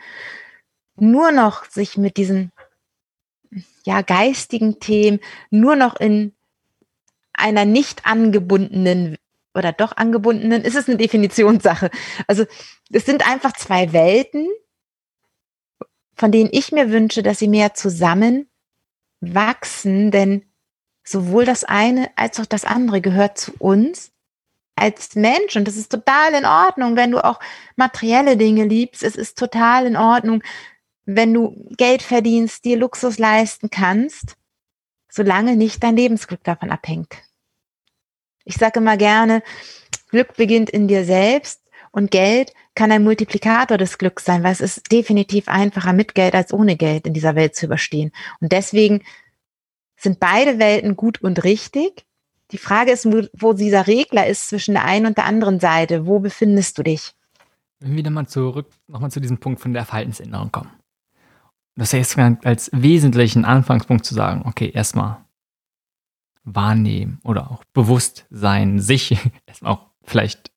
nur 0.98 1.32
noch 1.32 1.64
sich 1.66 1.96
mit 1.96 2.16
diesen 2.16 2.52
ja, 3.84 4.02
geistigen 4.02 4.80
Themen 4.80 5.20
nur 5.50 5.76
noch 5.76 5.96
in 5.96 6.32
einer 7.32 7.64
nicht 7.64 8.06
angebundenen 8.06 9.16
oder 9.54 9.72
doch 9.72 9.96
angebundenen, 9.96 10.62
ist 10.62 10.76
es 10.76 10.88
eine 10.88 10.98
Definitionssache. 10.98 11.90
Also 12.26 12.44
es 12.90 13.06
sind 13.06 13.28
einfach 13.28 13.52
zwei 13.52 13.92
Welten, 13.92 14.48
von 16.14 16.32
denen 16.32 16.50
ich 16.52 16.72
mir 16.72 16.90
wünsche, 16.90 17.22
dass 17.22 17.38
sie 17.38 17.48
mehr 17.48 17.74
zusammen 17.74 18.48
wachsen, 19.20 20.10
denn 20.10 20.44
sowohl 21.04 21.44
das 21.44 21.64
eine 21.64 22.10
als 22.16 22.38
auch 22.40 22.46
das 22.46 22.64
andere 22.64 23.00
gehört 23.00 23.38
zu 23.38 23.52
uns 23.58 24.12
als 24.74 25.14
Mensch 25.14 25.56
und 25.56 25.66
das 25.66 25.76
ist 25.76 25.90
total 25.90 26.34
in 26.34 26.44
Ordnung, 26.44 26.96
wenn 26.96 27.10
du 27.10 27.24
auch 27.24 27.40
materielle 27.76 28.36
Dinge 28.36 28.64
liebst. 28.64 29.02
Es 29.02 29.16
ist 29.16 29.38
total 29.38 29.86
in 29.86 29.96
Ordnung, 29.96 30.42
wenn 31.06 31.32
du 31.32 31.68
Geld 31.76 32.02
verdienst, 32.02 32.64
dir 32.64 32.76
Luxus 32.76 33.18
leisten 33.18 33.70
kannst, 33.70 34.36
solange 35.08 35.56
nicht 35.56 35.82
dein 35.82 35.96
Lebensglück 35.96 36.42
davon 36.44 36.70
abhängt. 36.70 37.14
Ich 38.44 38.56
sage 38.56 38.80
immer 38.80 38.96
gerne, 38.96 39.42
Glück 40.10 40.36
beginnt 40.36 40.68
in 40.68 40.88
dir 40.88 41.04
selbst 41.04 41.62
und 41.92 42.10
Geld 42.10 42.52
kann 42.74 42.92
ein 42.92 43.04
Multiplikator 43.04 43.78
des 43.78 43.98
Glücks 43.98 44.24
sein, 44.24 44.42
weil 44.42 44.52
es 44.52 44.60
ist 44.60 44.92
definitiv 44.92 45.48
einfacher 45.48 45.92
mit 45.92 46.14
Geld 46.14 46.34
als 46.34 46.52
ohne 46.52 46.76
Geld 46.76 47.06
in 47.06 47.14
dieser 47.14 47.34
Welt 47.34 47.56
zu 47.56 47.66
überstehen. 47.66 48.12
Und 48.40 48.52
deswegen 48.52 49.02
sind 49.96 50.20
beide 50.20 50.58
Welten 50.58 50.96
gut 50.96 51.22
und 51.22 51.42
richtig. 51.44 52.04
Die 52.50 52.58
Frage 52.58 52.92
ist, 52.92 53.06
wo 53.06 53.52
dieser 53.54 53.86
Regler 53.86 54.26
ist 54.26 54.48
zwischen 54.48 54.74
der 54.74 54.84
einen 54.84 55.06
und 55.06 55.16
der 55.16 55.24
anderen 55.24 55.58
Seite. 55.58 56.06
Wo 56.06 56.18
befindest 56.18 56.78
du 56.78 56.82
dich? 56.82 57.14
Wenn 57.80 57.92
wir 57.92 57.98
wieder 57.98 58.10
mal 58.10 58.26
zurück, 58.26 58.70
nochmal 58.86 59.10
zu 59.10 59.20
diesem 59.20 59.38
Punkt 59.38 59.60
von 59.60 59.72
der 59.72 59.84
Verhaltensänderung 59.84 60.52
kommen. 60.52 60.70
Das 61.76 61.92
heißt, 61.92 62.18
als 62.18 62.70
wesentlichen 62.72 63.44
Anfangspunkt 63.44 64.04
zu 64.04 64.14
sagen, 64.14 64.42
okay, 64.46 64.70
erstmal 64.70 65.18
wahrnehmen 66.44 67.20
oder 67.22 67.50
auch 67.50 67.64
bewusst 67.72 68.26
sein, 68.30 68.80
sich 68.80 69.16
erstmal 69.46 69.72
auch 69.72 69.86
vielleicht 70.04 70.50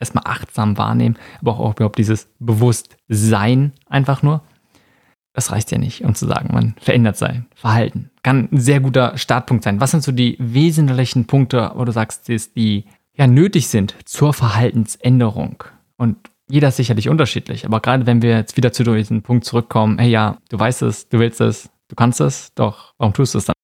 erstmal 0.00 0.24
achtsam 0.26 0.76
wahrnehmen, 0.76 1.16
aber 1.40 1.58
auch 1.60 1.76
überhaupt 1.76 1.98
dieses 1.98 2.28
Bewusstsein 2.40 3.72
einfach 3.86 4.22
nur 4.22 4.42
das 5.32 5.50
reicht 5.50 5.72
ja 5.72 5.78
nicht, 5.78 6.04
um 6.04 6.14
zu 6.14 6.26
sagen, 6.26 6.50
man 6.52 6.74
verändert 6.78 7.16
sein 7.16 7.46
Verhalten. 7.54 8.10
Kann 8.22 8.48
ein 8.52 8.60
sehr 8.60 8.80
guter 8.80 9.16
Startpunkt 9.16 9.64
sein. 9.64 9.80
Was 9.80 9.90
sind 9.90 10.02
so 10.02 10.12
die 10.12 10.36
wesentlichen 10.38 11.26
Punkte, 11.26 11.72
wo 11.74 11.84
du 11.84 11.92
sagst, 11.92 12.28
die 12.28 12.84
ja 13.14 13.26
nötig 13.26 13.68
sind 13.68 13.96
zur 14.04 14.34
Verhaltensänderung. 14.34 15.64
Und 15.96 16.16
jeder 16.52 16.68
ist 16.68 16.76
sicherlich 16.76 17.08
unterschiedlich, 17.08 17.64
aber 17.64 17.80
gerade 17.80 18.04
wenn 18.04 18.20
wir 18.20 18.36
jetzt 18.36 18.58
wieder 18.58 18.74
zu 18.74 18.84
diesem 18.84 19.22
Punkt 19.22 19.46
zurückkommen, 19.46 19.98
hey 19.98 20.10
ja, 20.10 20.36
du 20.50 20.58
weißt 20.58 20.82
es, 20.82 21.08
du 21.08 21.18
willst 21.18 21.40
es, 21.40 21.70
du 21.88 21.96
kannst 21.96 22.20
es, 22.20 22.52
doch, 22.52 22.92
warum 22.98 23.14
tust 23.14 23.32
du 23.32 23.38
es 23.38 23.46
dann? 23.46 23.54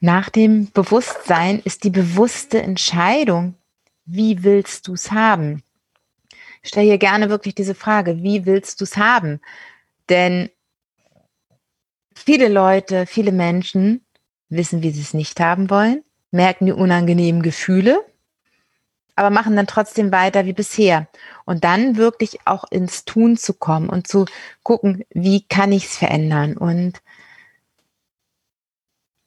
Nach 0.00 0.28
dem 0.28 0.70
Bewusstsein 0.70 1.60
ist 1.60 1.84
die 1.84 1.90
bewusste 1.90 2.60
Entscheidung, 2.60 3.54
wie 4.04 4.42
willst 4.44 4.86
du 4.86 4.92
es 4.92 5.12
haben? 5.12 5.62
Ich 6.62 6.68
stelle 6.68 6.88
hier 6.88 6.98
gerne 6.98 7.30
wirklich 7.30 7.54
diese 7.54 7.74
Frage, 7.74 8.22
wie 8.22 8.44
willst 8.44 8.82
du 8.82 8.84
es 8.84 8.98
haben? 8.98 9.40
Denn 10.10 10.50
viele 12.14 12.50
Leute, 12.50 13.06
viele 13.06 13.32
Menschen 13.32 14.04
wissen, 14.50 14.82
wie 14.82 14.90
sie 14.90 15.00
es 15.00 15.14
nicht 15.14 15.40
haben 15.40 15.70
wollen, 15.70 16.04
merken 16.30 16.66
die 16.66 16.72
unangenehmen 16.72 17.40
Gefühle, 17.40 18.04
aber 19.16 19.30
machen 19.30 19.56
dann 19.56 19.66
trotzdem 19.66 20.12
weiter 20.12 20.46
wie 20.46 20.52
bisher. 20.52 21.08
Und 21.44 21.64
dann 21.64 21.96
wirklich 21.96 22.38
auch 22.46 22.64
ins 22.70 23.04
Tun 23.04 23.36
zu 23.36 23.54
kommen 23.54 23.88
und 23.88 24.06
zu 24.06 24.26
gucken, 24.62 25.04
wie 25.10 25.42
kann 25.46 25.72
ich 25.72 25.86
es 25.86 25.96
verändern 25.96 26.56
und 26.56 27.02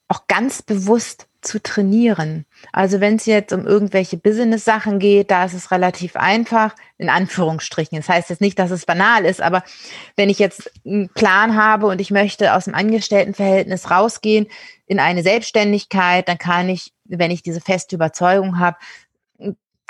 auch 0.07 0.27
ganz 0.27 0.61
bewusst 0.61 1.27
zu 1.41 1.61
trainieren. 1.61 2.45
Also 2.71 2.99
wenn 2.99 3.15
es 3.15 3.25
jetzt 3.25 3.53
um 3.53 3.65
irgendwelche 3.65 4.17
Business-Sachen 4.17 4.99
geht, 4.99 5.31
da 5.31 5.45
ist 5.45 5.53
es 5.53 5.71
relativ 5.71 6.15
einfach, 6.15 6.75
in 6.97 7.09
Anführungsstrichen. 7.09 7.97
Das 7.97 8.09
heißt 8.09 8.29
jetzt 8.29 8.41
nicht, 8.41 8.57
dass 8.57 8.71
es 8.71 8.85
banal 8.85 9.25
ist, 9.25 9.41
aber 9.41 9.63
wenn 10.15 10.29
ich 10.29 10.39
jetzt 10.39 10.71
einen 10.85 11.09
Plan 11.09 11.55
habe 11.55 11.85
und 11.87 12.01
ich 12.01 12.11
möchte 12.11 12.53
aus 12.53 12.65
dem 12.65 12.75
Angestelltenverhältnis 12.75 13.91
rausgehen 13.91 14.47
in 14.87 14.99
eine 14.99 15.23
Selbstständigkeit, 15.23 16.27
dann 16.27 16.37
kann 16.37 16.67
ich, 16.69 16.93
wenn 17.05 17.31
ich 17.31 17.43
diese 17.43 17.61
feste 17.61 17.95
Überzeugung 17.95 18.59
habe, 18.59 18.77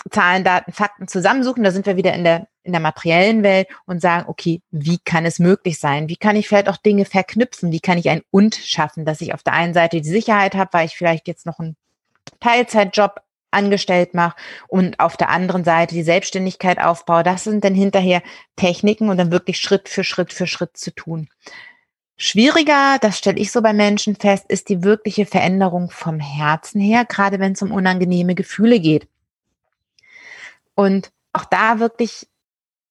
Zahlen, 0.10 0.43
Daten, 0.43 0.71
Fakten 0.71 1.08
zusammensuchen, 1.08 1.63
da 1.63 1.71
sind 1.71 1.86
wir 1.86 1.97
wieder 1.97 2.13
in 2.13 2.23
der, 2.23 2.47
in 2.63 2.73
der 2.73 2.81
materiellen 2.81 3.43
Welt 3.43 3.67
und 3.86 4.01
sagen, 4.01 4.25
okay, 4.27 4.62
wie 4.71 4.99
kann 4.99 5.25
es 5.25 5.39
möglich 5.39 5.79
sein? 5.79 6.10
Wie 6.10 6.15
kann 6.15 6.36
ich 6.36 6.47
vielleicht 6.47 6.69
auch 6.69 6.77
Dinge 6.77 7.05
verknüpfen? 7.05 7.71
Wie 7.71 7.79
kann 7.79 7.97
ich 7.97 8.10
ein 8.10 8.21
Und 8.29 8.55
schaffen, 8.55 9.05
dass 9.05 9.21
ich 9.21 9.34
auf 9.34 9.41
der 9.41 9.53
einen 9.53 9.73
Seite 9.73 10.01
die 10.01 10.10
Sicherheit 10.10 10.53
habe, 10.55 10.73
weil 10.73 10.86
ich 10.86 10.95
vielleicht 10.95 11.27
jetzt 11.27 11.45
noch 11.45 11.60
einen 11.60 11.75
Teilzeitjob 12.39 13.21
angestellt 13.51 14.13
mache 14.13 14.36
und 14.67 14.99
auf 14.99 15.17
der 15.17 15.29
anderen 15.29 15.63
Seite 15.63 15.95
die 15.95 16.03
Selbstständigkeit 16.03 16.79
aufbaue. 16.79 17.23
Das 17.23 17.45
sind 17.45 17.63
dann 17.63 17.73
hinterher 17.73 18.21
Techniken 18.55 19.10
und 19.10 19.17
dann 19.17 19.31
wirklich 19.31 19.58
Schritt 19.58 19.89
für 19.89 20.03
Schritt 20.03 20.34
für 20.34 20.45
Schritt 20.45 20.77
zu 20.77 20.91
tun. 20.93 21.29
Schwieriger, 22.17 22.97
das 23.01 23.17
stelle 23.17 23.39
ich 23.39 23.51
so 23.51 23.62
bei 23.62 23.73
Menschen 23.73 24.15
fest, 24.15 24.45
ist 24.47 24.69
die 24.69 24.84
wirkliche 24.84 25.25
Veränderung 25.25 25.89
vom 25.89 26.19
Herzen 26.19 26.79
her, 26.79 27.05
gerade 27.05 27.39
wenn 27.39 27.53
es 27.53 27.62
um 27.62 27.71
unangenehme 27.71 28.36
Gefühle 28.36 28.79
geht. 28.79 29.08
Und 30.75 31.11
auch 31.33 31.45
da 31.45 31.79
wirklich 31.79 32.27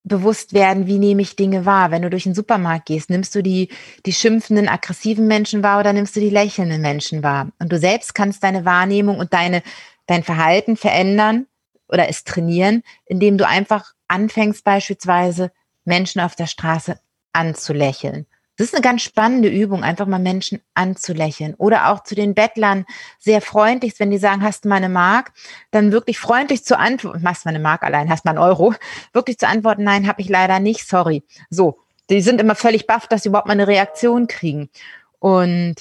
bewusst 0.03 0.53
werden, 0.53 0.87
wie 0.87 0.99
nehme 0.99 1.23
ich 1.23 1.37
Dinge 1.37 1.65
wahr. 1.65 1.91
Wenn 1.91 2.03
du 2.03 2.11
durch 2.11 2.25
den 2.25 2.35
Supermarkt 2.35 2.87
gehst, 2.87 3.09
nimmst 3.09 3.35
du 3.35 3.43
die, 3.43 3.71
die 4.05 4.13
schimpfenden, 4.13 4.69
aggressiven 4.69 5.27
Menschen 5.27 5.63
wahr 5.63 5.81
oder 5.81 5.93
nimmst 5.93 6.15
du 6.17 6.21
die 6.21 6.31
lächelnden 6.31 6.83
Menschen 6.83 7.23
wahr? 7.23 7.49
Und 7.59 7.73
du 7.73 7.79
selbst 7.79 8.15
kannst 8.15 8.43
deine 8.43 8.65
Wahrnehmung 8.65 9.19
und 9.19 9.33
deine, 9.33 9.63
dein 10.07 10.23
Verhalten 10.23 10.77
verändern 10.77 11.47
oder 11.89 12.09
es 12.09 12.25
trainieren, 12.25 12.83
indem 13.07 13.39
du 13.39 13.47
einfach 13.47 13.93
anfängst, 14.09 14.63
beispielsweise 14.63 15.51
Menschen 15.85 16.21
auf 16.21 16.35
der 16.35 16.47
Straße 16.47 16.99
anzulächeln 17.33 18.27
das 18.57 18.69
ist 18.69 18.75
eine 18.75 18.83
ganz 18.83 19.03
spannende 19.03 19.49
Übung, 19.49 19.83
einfach 19.83 20.07
mal 20.07 20.21
Menschen 20.21 20.61
anzulächeln 20.75 21.55
oder 21.55 21.89
auch 21.89 22.05
zu 22.05 22.15
den 22.15 22.35
Bettlern 22.35 22.85
sehr 23.19 23.41
freundlich, 23.41 23.99
wenn 23.99 24.13
die 24.13 24.19
sagen, 24.19 24.43
hast 24.43 24.65
du 24.65 24.69
mal 24.69 24.77
eine 24.77 24.89
Mark, 24.89 25.33
dann 25.73 25.91
wirklich 25.91 26.21
freundlich 26.21 26.65
zu 26.65 26.79
antworten, 26.79 27.23
machst 27.23 27.45
du 27.45 27.51
mal 27.51 27.59
Mark 27.59 27.83
allein, 27.83 28.09
hast 28.09 28.25
du 28.25 28.33
mal 28.33 28.39
Euro, 28.39 28.75
wirklich 29.13 29.39
zu 29.39 29.49
antworten, 29.49 29.83
nein, 29.83 30.07
habe 30.07 30.21
ich 30.21 30.29
leider 30.29 30.61
nicht, 30.61 30.87
sorry. 30.87 31.25
So, 31.51 31.81
die 32.11 32.21
sind 32.21 32.41
immer 32.41 32.55
völlig 32.55 32.87
baff, 32.87 33.09
dass 33.09 33.25
sie 33.25 33.31
überhaupt 33.31 33.49
mal 33.49 33.55
eine 33.55 33.67
Reaktion 33.67 34.29
kriegen. 34.29 34.71
Und 35.19 35.77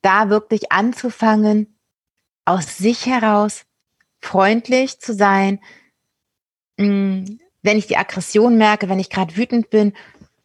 da 0.00 0.30
wirklich 0.30 0.72
anzufangen, 0.72 1.76
aus 2.46 2.78
sich 2.78 3.06
heraus 3.06 3.64
freundlich 4.20 4.98
zu 5.00 5.12
sein, 5.12 5.60
mm, 6.78 7.24
wenn 7.62 7.78
ich 7.78 7.86
die 7.86 7.96
Aggression 7.96 8.56
merke, 8.56 8.88
wenn 8.88 9.00
ich 9.00 9.10
gerade 9.10 9.36
wütend 9.36 9.68
bin, 9.68 9.92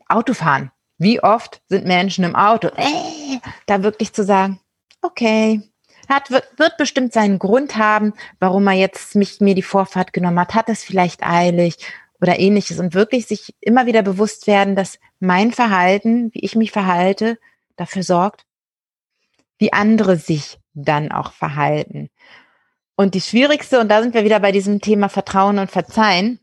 Autofahren 0.10 0.72
wie 1.02 1.22
oft 1.24 1.62
sind 1.68 1.86
Menschen 1.86 2.24
im 2.24 2.36
Auto? 2.36 2.68
Äh, 2.68 3.40
da 3.66 3.82
wirklich 3.82 4.14
zu 4.14 4.24
sagen, 4.24 4.60
okay, 5.02 5.62
hat, 6.08 6.30
wird, 6.30 6.48
wird 6.58 6.78
bestimmt 6.78 7.12
seinen 7.12 7.40
Grund 7.40 7.76
haben, 7.76 8.14
warum 8.40 8.68
er 8.68 8.74
jetzt 8.74 9.16
mich, 9.16 9.42
mir 9.42 9.56
die 9.56 9.64
Vorfahrt 9.64 10.14
genommen 10.14 10.40
hat. 10.40 10.54
Hat 10.54 10.70
es 10.70 10.84
vielleicht 10.84 11.24
eilig 11.24 11.78
oder 12.22 12.38
ähnliches 12.38 12.80
und 12.80 12.94
wirklich 12.94 13.26
sich 13.26 13.56
immer 13.62 13.88
wieder 13.88 14.04
bewusst 14.04 14.46
werden, 14.46 14.76
dass 14.76 15.00
mein 15.20 15.52
Verhalten, 15.52 16.32
wie 16.34 16.42
ich 16.42 16.56
mich 16.56 16.72
verhalte, 16.72 17.40
dafür 17.78 18.04
sorgt, 18.04 18.46
wie 19.58 19.74
andere 19.74 20.18
sich 20.18 20.60
dann 20.76 21.12
auch 21.12 21.32
verhalten. 21.32 22.12
Und 22.96 23.16
die 23.16 23.22
schwierigste, 23.22 23.80
und 23.80 23.90
da 23.90 24.04
sind 24.04 24.14
wir 24.14 24.24
wieder 24.24 24.40
bei 24.40 24.52
diesem 24.52 24.82
Thema 24.82 25.10
Vertrauen 25.10 25.58
und 25.58 25.72
Verzeihen, 25.72 26.40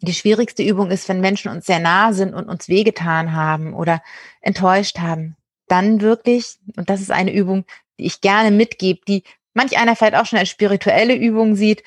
die 0.00 0.14
schwierigste 0.14 0.62
Übung 0.62 0.90
ist, 0.90 1.08
wenn 1.08 1.20
Menschen 1.20 1.50
uns 1.50 1.66
sehr 1.66 1.78
nah 1.78 2.12
sind 2.12 2.34
und 2.34 2.48
uns 2.48 2.68
wehgetan 2.68 3.32
haben 3.32 3.74
oder 3.74 4.02
enttäuscht 4.40 4.98
haben. 4.98 5.36
Dann 5.68 6.00
wirklich, 6.00 6.58
und 6.76 6.90
das 6.90 7.00
ist 7.00 7.10
eine 7.10 7.32
Übung, 7.32 7.64
die 7.98 8.06
ich 8.06 8.20
gerne 8.20 8.50
mitgebe, 8.50 9.00
die 9.06 9.24
manch 9.54 9.78
einer 9.78 9.96
vielleicht 9.96 10.16
auch 10.16 10.26
schon 10.26 10.38
als 10.38 10.50
spirituelle 10.50 11.14
Übung 11.14 11.54
sieht. 11.54 11.82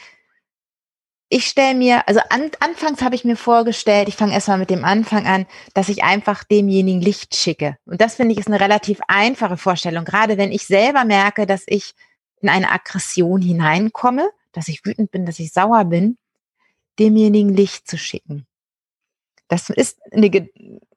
Ich 1.29 1.45
stelle 1.45 1.75
mir, 1.75 2.07
also 2.07 2.21
an, 2.29 2.49
anfangs 2.61 3.01
habe 3.01 3.15
ich 3.15 3.25
mir 3.25 3.35
vorgestellt, 3.35 4.07
ich 4.07 4.15
fange 4.15 4.33
erstmal 4.33 4.57
mit 4.57 4.69
dem 4.69 4.85
Anfang 4.85 5.27
an, 5.27 5.45
dass 5.73 5.89
ich 5.89 6.03
einfach 6.03 6.45
demjenigen 6.45 7.01
Licht 7.01 7.35
schicke. 7.35 7.77
Und 7.85 7.99
das 7.99 8.15
finde 8.15 8.31
ich 8.31 8.39
ist 8.39 8.47
eine 8.47 8.61
relativ 8.61 9.01
einfache 9.09 9.57
Vorstellung, 9.57 10.05
gerade 10.05 10.37
wenn 10.37 10.53
ich 10.53 10.65
selber 10.65 11.03
merke, 11.03 11.45
dass 11.45 11.63
ich 11.67 11.93
in 12.39 12.47
eine 12.49 12.71
Aggression 12.71 13.41
hineinkomme, 13.41 14.29
dass 14.53 14.69
ich 14.69 14.85
wütend 14.85 15.11
bin, 15.11 15.25
dass 15.25 15.39
ich 15.39 15.51
sauer 15.51 15.83
bin, 15.85 16.17
demjenigen 16.99 17.53
Licht 17.53 17.87
zu 17.87 17.97
schicken. 17.97 18.45
Das 19.47 19.69
ist 19.69 19.99
eine, 20.11 20.29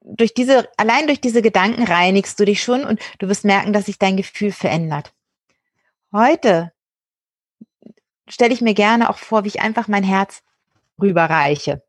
durch 0.01 0.33
diese, 0.33 0.69
allein 0.77 1.07
durch 1.07 1.21
diese 1.21 1.41
Gedanken 1.41 1.83
reinigst 1.83 2.39
du 2.39 2.45
dich 2.45 2.63
schon 2.63 2.83
und 2.83 2.99
du 3.19 3.27
wirst 3.27 3.45
merken, 3.45 3.73
dass 3.73 3.85
sich 3.85 3.97
dein 3.97 4.17
Gefühl 4.17 4.51
verändert. 4.51 5.13
Heute 6.11 6.73
stelle 8.27 8.53
ich 8.53 8.61
mir 8.61 8.73
gerne 8.73 9.09
auch 9.09 9.17
vor, 9.17 9.43
wie 9.43 9.49
ich 9.49 9.61
einfach 9.61 9.87
mein 9.87 10.03
Herz 10.03 10.43
rüberreiche. 10.99 11.83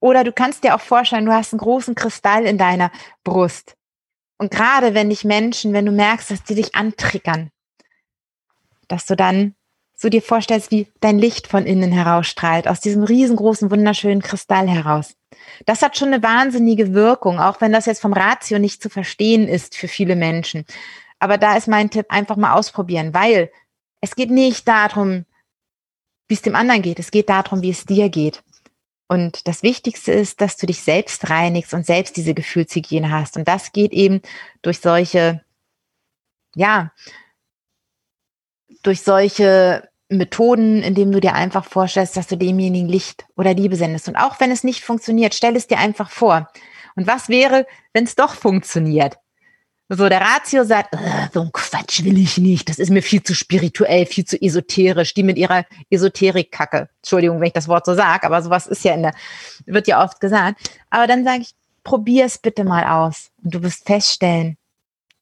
Oder 0.00 0.24
du 0.24 0.32
kannst 0.32 0.64
dir 0.64 0.74
auch 0.74 0.80
vorstellen, 0.80 1.24
du 1.24 1.32
hast 1.32 1.52
einen 1.52 1.60
großen 1.60 1.94
Kristall 1.94 2.44
in 2.44 2.58
deiner 2.58 2.92
Brust. 3.24 3.76
Und 4.38 4.50
gerade 4.50 4.92
wenn 4.92 5.08
dich 5.08 5.24
Menschen, 5.24 5.72
wenn 5.72 5.86
du 5.86 5.92
merkst, 5.92 6.30
dass 6.30 6.44
die 6.44 6.54
dich 6.54 6.74
antriggern, 6.74 7.50
dass 8.88 9.06
du 9.06 9.16
dann 9.16 9.54
so 9.96 10.10
dir 10.10 10.22
vorstellst, 10.22 10.70
wie 10.70 10.86
dein 11.00 11.18
Licht 11.18 11.46
von 11.46 11.64
innen 11.64 11.90
herausstrahlt, 11.90 12.68
aus 12.68 12.80
diesem 12.80 13.02
riesengroßen, 13.02 13.70
wunderschönen 13.70 14.22
Kristall 14.22 14.68
heraus. 14.68 15.16
Das 15.64 15.82
hat 15.82 15.96
schon 15.96 16.12
eine 16.12 16.22
wahnsinnige 16.22 16.92
Wirkung, 16.92 17.40
auch 17.40 17.60
wenn 17.62 17.72
das 17.72 17.86
jetzt 17.86 18.02
vom 18.02 18.12
Ratio 18.12 18.58
nicht 18.58 18.82
zu 18.82 18.90
verstehen 18.90 19.48
ist 19.48 19.74
für 19.74 19.88
viele 19.88 20.14
Menschen. 20.14 20.66
Aber 21.18 21.38
da 21.38 21.56
ist 21.56 21.66
mein 21.66 21.88
Tipp, 21.88 22.06
einfach 22.10 22.36
mal 22.36 22.52
ausprobieren, 22.52 23.14
weil 23.14 23.50
es 24.02 24.14
geht 24.14 24.30
nicht 24.30 24.68
darum, 24.68 25.24
wie 26.28 26.34
es 26.34 26.42
dem 26.42 26.54
anderen 26.54 26.82
geht. 26.82 26.98
Es 26.98 27.10
geht 27.10 27.30
darum, 27.30 27.62
wie 27.62 27.70
es 27.70 27.86
dir 27.86 28.10
geht. 28.10 28.42
Und 29.08 29.46
das 29.46 29.62
Wichtigste 29.62 30.12
ist, 30.12 30.40
dass 30.40 30.56
du 30.56 30.66
dich 30.66 30.82
selbst 30.82 31.30
reinigst 31.30 31.72
und 31.72 31.86
selbst 31.86 32.16
diese 32.16 32.34
Gefühlshygiene 32.34 33.10
hast. 33.10 33.36
Und 33.36 33.46
das 33.48 33.72
geht 33.72 33.92
eben 33.92 34.20
durch 34.62 34.80
solche, 34.80 35.42
ja, 36.54 36.92
durch 38.86 39.02
solche 39.02 39.88
Methoden, 40.08 40.82
indem 40.82 41.10
du 41.10 41.20
dir 41.20 41.34
einfach 41.34 41.64
vorstellst, 41.64 42.16
dass 42.16 42.28
du 42.28 42.36
demjenigen 42.36 42.88
Licht 42.88 43.26
oder 43.36 43.54
Liebe 43.54 43.76
sendest. 43.76 44.08
Und 44.08 44.16
auch 44.16 44.38
wenn 44.38 44.52
es 44.52 44.62
nicht 44.62 44.84
funktioniert, 44.84 45.34
stell 45.34 45.56
es 45.56 45.66
dir 45.66 45.78
einfach 45.78 46.10
vor. 46.10 46.48
Und 46.94 47.06
was 47.06 47.28
wäre, 47.28 47.66
wenn 47.92 48.04
es 48.04 48.14
doch 48.14 48.34
funktioniert? 48.34 49.18
So, 49.88 50.08
der 50.08 50.20
Ratio 50.20 50.64
sagt, 50.64 50.96
so 51.32 51.42
ein 51.42 51.52
Quatsch 51.52 52.02
will 52.02 52.18
ich 52.18 52.38
nicht. 52.38 52.68
Das 52.68 52.78
ist 52.78 52.90
mir 52.90 53.02
viel 53.02 53.22
zu 53.22 53.34
spirituell, 53.34 54.06
viel 54.06 54.24
zu 54.24 54.40
esoterisch. 54.40 55.14
Die 55.14 55.22
mit 55.22 55.38
ihrer 55.38 55.64
Esoterik-Kacke. 55.90 56.88
Entschuldigung, 57.02 57.40
wenn 57.40 57.48
ich 57.48 57.52
das 57.52 57.68
Wort 57.68 57.86
so 57.86 57.94
sage, 57.94 58.26
aber 58.26 58.42
sowas 58.42 58.66
ist 58.66 58.84
ja 58.84 58.94
in 58.94 59.02
der, 59.02 59.14
wird 59.64 59.86
ja 59.86 60.02
oft 60.02 60.20
gesagt. 60.20 60.70
Aber 60.90 61.06
dann 61.06 61.24
sage 61.24 61.42
ich, 61.42 61.50
probier 61.84 62.24
es 62.24 62.38
bitte 62.38 62.64
mal 62.64 62.84
aus. 62.84 63.30
Und 63.42 63.54
du 63.54 63.62
wirst 63.62 63.86
feststellen, 63.86 64.56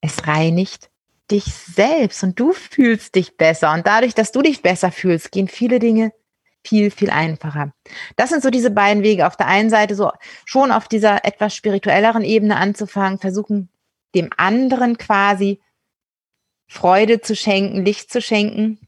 es 0.00 0.26
reinigt 0.26 0.90
dich 1.30 1.44
selbst 1.44 2.22
und 2.22 2.38
du 2.38 2.52
fühlst 2.52 3.14
dich 3.14 3.36
besser. 3.36 3.72
Und 3.72 3.86
dadurch, 3.86 4.14
dass 4.14 4.32
du 4.32 4.42
dich 4.42 4.62
besser 4.62 4.92
fühlst, 4.92 5.32
gehen 5.32 5.48
viele 5.48 5.78
Dinge 5.78 6.12
viel, 6.66 6.90
viel 6.90 7.10
einfacher. 7.10 7.72
Das 8.16 8.30
sind 8.30 8.42
so 8.42 8.50
diese 8.50 8.70
beiden 8.70 9.02
Wege. 9.02 9.26
Auf 9.26 9.36
der 9.36 9.46
einen 9.46 9.70
Seite 9.70 9.94
so 9.94 10.10
schon 10.44 10.72
auf 10.72 10.88
dieser 10.88 11.24
etwas 11.24 11.54
spirituelleren 11.54 12.24
Ebene 12.24 12.56
anzufangen, 12.56 13.18
versuchen, 13.18 13.68
dem 14.14 14.30
anderen 14.36 14.96
quasi 14.96 15.60
Freude 16.66 17.20
zu 17.20 17.36
schenken, 17.36 17.84
Licht 17.84 18.10
zu 18.10 18.20
schenken. 18.20 18.78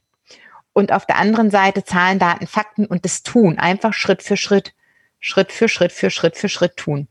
und 0.73 0.93
auf 0.93 1.07
der 1.07 1.17
anderen 1.17 1.51
Seite 1.51 1.85
Zahlen, 1.85 2.19
Daten, 2.19 2.47
Fakten 2.47 2.85
und 2.85 3.07
das 3.07 3.23
Tun. 3.23 3.59
Einfach 3.59 3.95
Schritt 3.95 4.23
für 4.23 4.37
Schritt, 4.37 4.75
Schritt 5.21 5.51
für 5.51 5.71
Schritt 5.71 5.91
für 5.91 6.11
Schritt 6.11 6.37
für 6.37 6.51
Schritt 6.51 6.77
tun. 6.77 7.09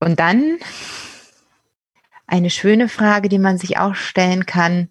Und 0.00 0.20
dann 0.20 0.58
eine 2.30 2.50
schöne 2.50 2.88
Frage, 2.88 3.28
die 3.28 3.38
man 3.38 3.58
sich 3.58 3.78
auch 3.78 3.94
stellen 3.94 4.46
kann. 4.46 4.88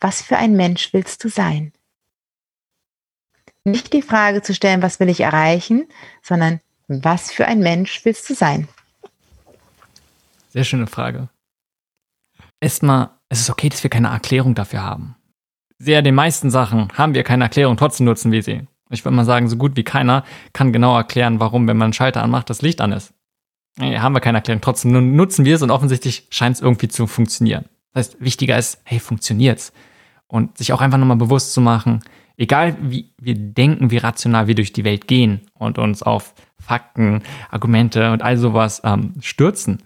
Was 0.00 0.22
für 0.22 0.36
ein 0.36 0.54
Mensch 0.54 0.92
willst 0.92 1.24
du 1.24 1.28
sein? 1.28 1.72
Nicht 3.64 3.92
die 3.92 4.02
Frage 4.02 4.42
zu 4.42 4.54
stellen, 4.54 4.82
was 4.82 5.00
will 5.00 5.08
ich 5.08 5.20
erreichen, 5.20 5.88
sondern 6.22 6.60
was 6.88 7.30
für 7.30 7.46
ein 7.46 7.60
Mensch 7.60 8.04
willst 8.04 8.28
du 8.30 8.34
sein? 8.34 8.68
Sehr 10.48 10.64
schöne 10.64 10.86
Frage. 10.86 11.28
Erstmal, 12.60 13.10
es 13.28 13.40
ist 13.40 13.50
okay, 13.50 13.68
dass 13.68 13.82
wir 13.82 13.90
keine 13.90 14.08
Erklärung 14.08 14.54
dafür 14.54 14.82
haben. 14.82 15.16
Sehr 15.78 16.02
den 16.02 16.14
meisten 16.14 16.50
Sachen 16.50 16.88
haben 16.96 17.14
wir 17.14 17.22
keine 17.22 17.44
Erklärung, 17.44 17.76
trotzdem 17.76 18.06
nutzen 18.06 18.32
wir 18.32 18.42
sie. 18.42 18.66
Ich 18.90 19.04
würde 19.04 19.14
mal 19.14 19.24
sagen, 19.24 19.48
so 19.48 19.56
gut 19.56 19.76
wie 19.76 19.84
keiner 19.84 20.24
kann 20.52 20.72
genau 20.72 20.96
erklären, 20.96 21.40
warum, 21.40 21.68
wenn 21.68 21.76
man 21.76 21.86
einen 21.86 21.92
Schalter 21.92 22.22
anmacht, 22.22 22.50
das 22.50 22.62
Licht 22.62 22.80
an 22.80 22.92
ist. 22.92 23.12
Nee, 23.78 23.98
haben 23.98 24.14
wir 24.14 24.20
keine 24.20 24.38
Erklärung. 24.38 24.60
Trotzdem 24.60 25.14
nutzen 25.14 25.44
wir 25.44 25.54
es 25.54 25.62
und 25.62 25.70
offensichtlich 25.70 26.26
scheint 26.30 26.56
es 26.56 26.62
irgendwie 26.62 26.88
zu 26.88 27.06
funktionieren. 27.06 27.66
Das 27.92 28.08
heißt, 28.08 28.20
wichtiger 28.20 28.58
ist, 28.58 28.80
hey, 28.84 28.98
funktioniert's? 28.98 29.72
Und 30.26 30.58
sich 30.58 30.72
auch 30.72 30.80
einfach 30.80 30.98
nochmal 30.98 31.16
bewusst 31.16 31.54
zu 31.54 31.60
machen, 31.60 32.00
egal 32.36 32.76
wie 32.80 33.12
wir 33.18 33.34
denken, 33.34 33.90
wie 33.90 33.96
rational 33.98 34.46
wir 34.46 34.54
durch 34.54 34.72
die 34.72 34.84
Welt 34.84 35.06
gehen 35.06 35.42
und 35.54 35.78
uns 35.78 36.02
auf 36.02 36.34
Fakten, 36.60 37.22
Argumente 37.50 38.12
und 38.12 38.22
all 38.22 38.36
sowas 38.36 38.82
ähm, 38.84 39.14
stürzen. 39.20 39.82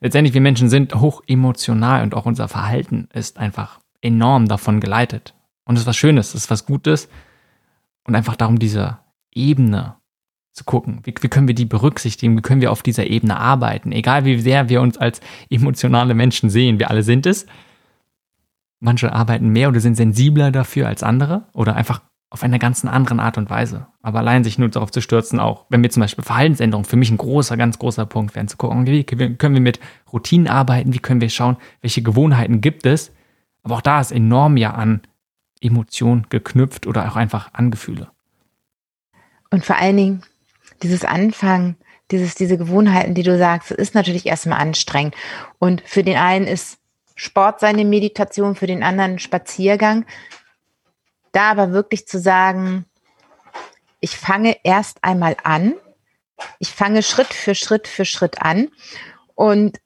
Letztendlich, 0.00 0.34
wir 0.34 0.40
Menschen 0.40 0.68
sind 0.68 0.94
hoch 0.94 1.22
emotional 1.26 2.02
und 2.02 2.14
auch 2.14 2.26
unser 2.26 2.48
Verhalten 2.48 3.08
ist 3.12 3.38
einfach 3.38 3.80
enorm 4.00 4.48
davon 4.48 4.80
geleitet. 4.80 5.34
Und 5.64 5.76
es 5.76 5.82
ist 5.82 5.86
was 5.86 5.96
Schönes, 5.96 6.28
es 6.28 6.42
ist 6.42 6.50
was 6.50 6.66
Gutes. 6.66 7.08
Und 8.04 8.14
einfach 8.14 8.36
darum, 8.36 8.58
diese 8.58 8.98
Ebene 9.32 9.96
zu 10.56 10.64
gucken. 10.64 11.00
Wie, 11.04 11.14
wie, 11.20 11.28
können 11.28 11.48
wir 11.48 11.54
die 11.54 11.66
berücksichtigen? 11.66 12.36
Wie 12.36 12.40
können 12.40 12.62
wir 12.62 12.72
auf 12.72 12.82
dieser 12.82 13.06
Ebene 13.06 13.36
arbeiten? 13.36 13.92
Egal 13.92 14.24
wie 14.24 14.40
sehr 14.40 14.70
wir 14.70 14.80
uns 14.80 14.96
als 14.96 15.20
emotionale 15.50 16.14
Menschen 16.14 16.48
sehen, 16.48 16.78
wir 16.78 16.90
alle 16.90 17.02
sind 17.02 17.26
es. 17.26 17.46
Manche 18.80 19.12
arbeiten 19.12 19.50
mehr 19.50 19.68
oder 19.68 19.80
sind 19.80 19.96
sensibler 19.96 20.50
dafür 20.50 20.88
als 20.88 21.02
andere 21.02 21.46
oder 21.52 21.76
einfach 21.76 22.00
auf 22.30 22.42
einer 22.42 22.58
ganz 22.58 22.84
anderen 22.86 23.20
Art 23.20 23.36
und 23.36 23.50
Weise. 23.50 23.86
Aber 24.00 24.20
allein 24.20 24.44
sich 24.44 24.58
nur 24.58 24.70
darauf 24.70 24.90
zu 24.90 25.02
stürzen, 25.02 25.40
auch 25.40 25.66
wenn 25.68 25.82
wir 25.82 25.90
zum 25.90 26.00
Beispiel 26.00 26.24
Verhaltensänderungen, 26.24 26.86
für 26.86 26.96
mich 26.96 27.10
ein 27.10 27.18
großer, 27.18 27.58
ganz 27.58 27.78
großer 27.78 28.06
Punkt 28.06 28.34
werden, 28.34 28.48
zu 28.48 28.56
gucken, 28.56 28.86
wie 28.86 29.04
können 29.04 29.54
wir 29.54 29.60
mit 29.60 29.78
Routinen 30.10 30.48
arbeiten, 30.48 30.94
wie 30.94 30.98
können 31.00 31.20
wir 31.20 31.28
schauen, 31.28 31.58
welche 31.82 32.02
Gewohnheiten 32.02 32.62
gibt 32.62 32.86
es. 32.86 33.12
Aber 33.62 33.76
auch 33.76 33.82
da 33.82 34.00
ist 34.00 34.10
enorm 34.10 34.56
ja 34.56 34.72
an 34.72 35.02
Emotionen 35.60 36.26
geknüpft 36.30 36.86
oder 36.86 37.06
auch 37.10 37.16
einfach 37.16 37.50
an 37.52 37.70
Gefühle. 37.70 38.10
Und 39.50 39.64
vor 39.64 39.76
allen 39.76 39.96
Dingen 39.96 40.22
dieses 40.82 41.04
Anfangen, 41.04 41.76
dieses, 42.10 42.34
diese 42.34 42.56
Gewohnheiten, 42.56 43.14
die 43.14 43.22
du 43.22 43.36
sagst, 43.36 43.70
ist 43.70 43.94
natürlich 43.94 44.26
erstmal 44.26 44.60
anstrengend. 44.60 45.14
Und 45.58 45.82
für 45.82 46.04
den 46.04 46.16
einen 46.16 46.46
ist 46.46 46.78
Sport 47.14 47.60
seine 47.60 47.84
Meditation, 47.84 48.54
für 48.54 48.66
den 48.66 48.82
anderen 48.82 49.18
Spaziergang. 49.18 50.04
Da 51.32 51.50
aber 51.50 51.72
wirklich 51.72 52.06
zu 52.06 52.18
sagen, 52.18 52.84
ich 54.00 54.16
fange 54.16 54.56
erst 54.62 55.02
einmal 55.02 55.36
an. 55.42 55.74
Ich 56.58 56.70
fange 56.70 57.02
Schritt 57.02 57.32
für 57.32 57.54
Schritt 57.54 57.88
für 57.88 58.04
Schritt 58.04 58.42
an. 58.42 58.68
Und 59.34 59.80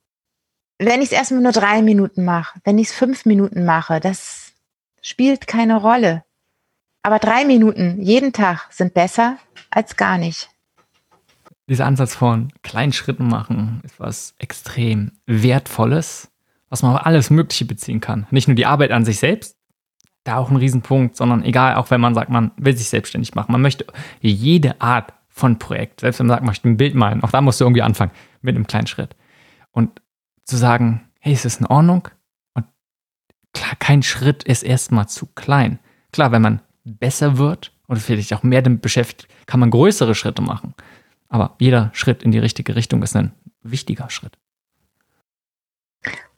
wenn 0.77 1.01
ich 1.01 1.07
es 1.07 1.13
erstmal 1.13 1.41
nur 1.41 1.53
drei 1.53 1.81
Minuten 1.81 2.25
mache, 2.25 2.59
wenn 2.65 2.77
ich 2.77 2.89
es 2.89 2.93
fünf 2.93 3.25
Minuten 3.25 3.65
mache, 3.65 3.99
das 3.99 4.51
spielt 5.01 5.47
keine 5.47 5.77
Rolle. 5.77 6.23
Aber 7.03 7.19
drei 7.19 7.45
Minuten 7.45 8.01
jeden 8.01 8.33
Tag 8.33 8.67
sind 8.71 8.93
besser 8.93 9.37
als 9.71 9.95
gar 9.95 10.17
nicht 10.17 10.49
dieser 11.71 11.85
Ansatz 11.85 12.13
von 12.13 12.51
kleinen 12.63 12.91
Schritten 12.91 13.29
machen 13.29 13.79
ist 13.83 13.97
was 13.97 14.35
extrem 14.39 15.13
Wertvolles, 15.25 16.29
was 16.69 16.83
man 16.83 16.95
auf 16.95 17.05
alles 17.05 17.29
Mögliche 17.29 17.63
beziehen 17.63 18.01
kann. 18.01 18.27
Nicht 18.29 18.49
nur 18.49 18.55
die 18.55 18.65
Arbeit 18.65 18.91
an 18.91 19.05
sich 19.05 19.19
selbst, 19.19 19.57
da 20.25 20.35
auch 20.35 20.51
ein 20.51 20.57
Riesenpunkt, 20.57 21.15
sondern 21.15 21.43
egal, 21.43 21.75
auch 21.75 21.89
wenn 21.89 22.01
man 22.01 22.13
sagt, 22.13 22.29
man 22.29 22.51
will 22.57 22.75
sich 22.75 22.89
selbstständig 22.89 23.35
machen, 23.35 23.53
man 23.53 23.61
möchte 23.61 23.85
jede 24.19 24.81
Art 24.81 25.13
von 25.29 25.59
Projekt, 25.59 26.01
selbst 26.01 26.19
wenn 26.19 26.27
man 26.27 26.35
sagt, 26.35 26.41
man 26.43 26.51
möchte 26.51 26.67
ein 26.67 26.75
Bild 26.75 26.93
malen, 26.93 27.23
auch 27.23 27.31
da 27.31 27.39
musst 27.39 27.61
du 27.61 27.65
irgendwie 27.65 27.81
anfangen 27.81 28.11
mit 28.41 28.53
einem 28.53 28.67
kleinen 28.67 28.87
Schritt. 28.87 29.15
Und 29.71 30.01
zu 30.43 30.57
sagen, 30.57 31.07
hey, 31.21 31.31
ist 31.31 31.45
das 31.45 31.57
in 31.61 31.67
Ordnung? 31.67 32.09
Und 32.53 32.65
klar, 33.53 33.77
kein 33.79 34.03
Schritt 34.03 34.43
ist 34.43 34.63
erstmal 34.63 35.07
zu 35.07 35.25
klein. 35.25 35.79
Klar, 36.11 36.33
wenn 36.33 36.41
man 36.41 36.61
besser 36.83 37.37
wird 37.37 37.71
oder 37.87 38.01
vielleicht 38.01 38.33
auch 38.33 38.43
mehr 38.43 38.61
damit 38.61 38.81
beschäftigt, 38.81 39.31
kann 39.45 39.61
man 39.61 39.71
größere 39.71 40.15
Schritte 40.15 40.41
machen. 40.41 40.75
Aber 41.31 41.55
jeder 41.59 41.89
Schritt 41.93 42.23
in 42.23 42.31
die 42.31 42.39
richtige 42.39 42.75
Richtung 42.75 43.01
ist 43.01 43.15
ein 43.15 43.31
wichtiger 43.63 44.09
Schritt. 44.09 44.37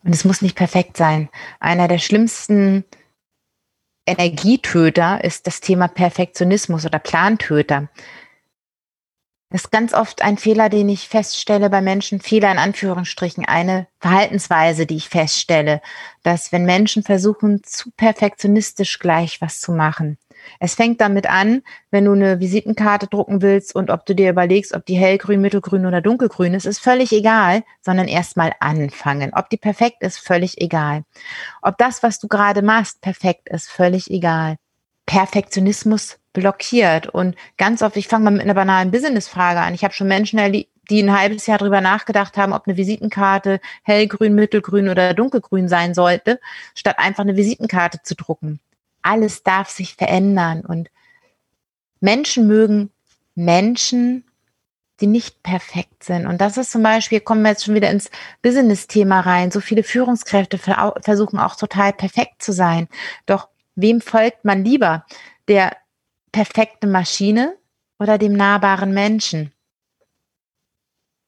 Und 0.04 0.14
es 0.14 0.24
muss 0.24 0.44
nicht 0.44 0.56
perfekt 0.56 0.98
sein. 0.98 1.30
Einer 1.60 1.88
der 1.88 1.98
schlimmsten 1.98 2.86
Energietöter 4.06 5.24
ist 5.24 5.48
das 5.48 5.62
Thema 5.62 5.88
Perfektionismus 5.88 6.86
oder 6.86 7.00
Plantöter. 7.00 7.90
Das 9.50 9.66
ist 9.66 9.72
ganz 9.72 9.94
oft 9.96 10.22
ein 10.22 10.38
Fehler, 10.38 10.70
den 10.70 10.90
ich 10.90 11.08
feststelle 11.08 11.72
bei 11.72 11.82
Menschen, 11.82 12.20
Fehler 12.20 12.52
in 12.52 12.60
Anführungsstrichen, 12.60 13.46
eine 13.46 13.88
Verhaltensweise, 14.00 14.86
die 14.86 14.98
ich 14.98 15.10
feststelle, 15.10 15.82
dass 16.22 16.52
wenn 16.52 16.66
Menschen 16.66 17.02
versuchen, 17.02 17.64
zu 17.64 17.90
perfektionistisch 17.92 19.00
gleich 19.00 19.42
was 19.42 19.60
zu 19.60 19.72
machen, 19.72 20.18
es 20.60 20.76
fängt 20.76 21.02
damit 21.02 21.30
an, 21.30 21.62
wenn 21.92 22.06
du 22.06 22.14
eine 22.14 22.40
Visitenkarte 22.40 23.08
drucken 23.08 23.42
willst 23.42 23.76
und 23.76 23.90
ob 23.90 24.06
du 24.06 24.16
dir 24.16 24.30
überlegst, 24.30 24.74
ob 24.74 24.86
die 24.86 24.96
hellgrün, 24.96 25.42
mittelgrün 25.42 25.86
oder 25.86 26.02
dunkelgrün 26.02 26.54
ist, 26.54 26.66
ist 26.66 26.80
völlig 26.80 27.12
egal, 27.12 27.64
sondern 27.82 28.08
erstmal 28.08 28.54
anfangen. 28.60 29.32
Ob 29.34 29.50
die 29.50 29.58
perfekt 29.58 30.02
ist, 30.02 30.20
völlig 30.20 30.62
egal. 30.62 31.04
Ob 31.62 31.78
das, 31.78 32.04
was 32.04 32.20
du 32.20 32.28
gerade 32.28 32.62
machst, 32.62 33.02
perfekt 33.02 33.50
ist, 33.50 33.70
völlig 33.70 34.10
egal. 34.10 34.58
Perfektionismus 35.06 36.18
blockiert 36.34 37.08
und 37.08 37.36
ganz 37.58 37.82
oft, 37.82 37.98
ich 37.98 38.08
fange 38.08 38.26
mal 38.26 38.32
mit 38.32 38.42
einer 38.42 38.54
banalen 38.54 38.92
Business-Frage 38.92 39.60
an. 39.60 39.74
Ich 39.74 39.84
habe 39.84 39.94
schon 39.94 40.08
Menschen 40.08 40.40
erlebt, 40.40 40.72
die 40.90 41.02
ein 41.02 41.18
halbes 41.18 41.48
Jahr 41.48 41.60
drüber 41.60 41.82
nachgedacht 41.82 42.38
haben, 42.38 42.54
ob 42.54 42.68
eine 42.68 42.78
Visitenkarte 42.78 43.60
hellgrün, 43.84 44.36
mittelgrün 44.36 44.90
oder 44.90 45.14
dunkelgrün 45.14 45.70
sein 45.70 45.94
sollte, 45.94 46.40
statt 46.76 47.00
einfach 47.00 47.24
eine 47.24 47.38
Visitenkarte 47.38 48.02
zu 48.04 48.16
drucken 48.16 48.60
alles 49.04 49.44
darf 49.44 49.70
sich 49.70 49.96
verändern 49.96 50.62
und 50.62 50.90
Menschen 52.00 52.48
mögen 52.48 52.92
Menschen, 53.36 54.26
die 55.00 55.08
nicht 55.08 55.42
perfekt 55.44 56.04
sind. 56.04 56.28
Und 56.28 56.40
das 56.40 56.58
ist 56.58 56.72
zum 56.72 56.84
Beispiel, 56.84 57.20
kommen 57.20 57.42
wir 57.42 57.50
jetzt 57.52 57.66
schon 57.66 57.76
wieder 57.76 57.90
ins 57.90 58.10
Business-Thema 58.42 59.22
rein. 59.22 59.52
So 59.52 59.60
viele 59.60 59.84
Führungskräfte 59.84 60.58
versuchen 60.58 61.40
auch 61.40 61.56
total 61.56 61.94
perfekt 61.94 62.42
zu 62.44 62.52
sein. 62.54 62.88
Doch 63.26 63.50
wem 63.76 64.02
folgt 64.02 64.46
man 64.46 64.64
lieber? 64.64 65.06
Der 65.48 65.76
perfekte 66.32 66.88
Maschine 66.88 67.58
oder 68.00 68.18
dem 68.18 68.34
nahbaren 68.34 68.94
Menschen? 68.94 69.52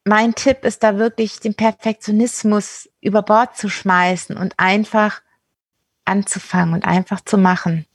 Mein 0.03 0.35
Tipp 0.35 0.63
ist 0.63 0.83
da 0.83 0.97
wirklich, 0.97 1.39
den 1.39 1.55
Perfektionismus 1.55 2.89
über 3.01 3.23
Bord 3.23 3.57
zu 3.57 3.69
schmeißen 3.69 4.37
und 4.37 4.53
einfach 4.57 5.21
anzufangen 6.05 6.73
und 6.73 6.85
einfach 6.85 7.21
zu 7.21 7.37
machen. 7.37 7.85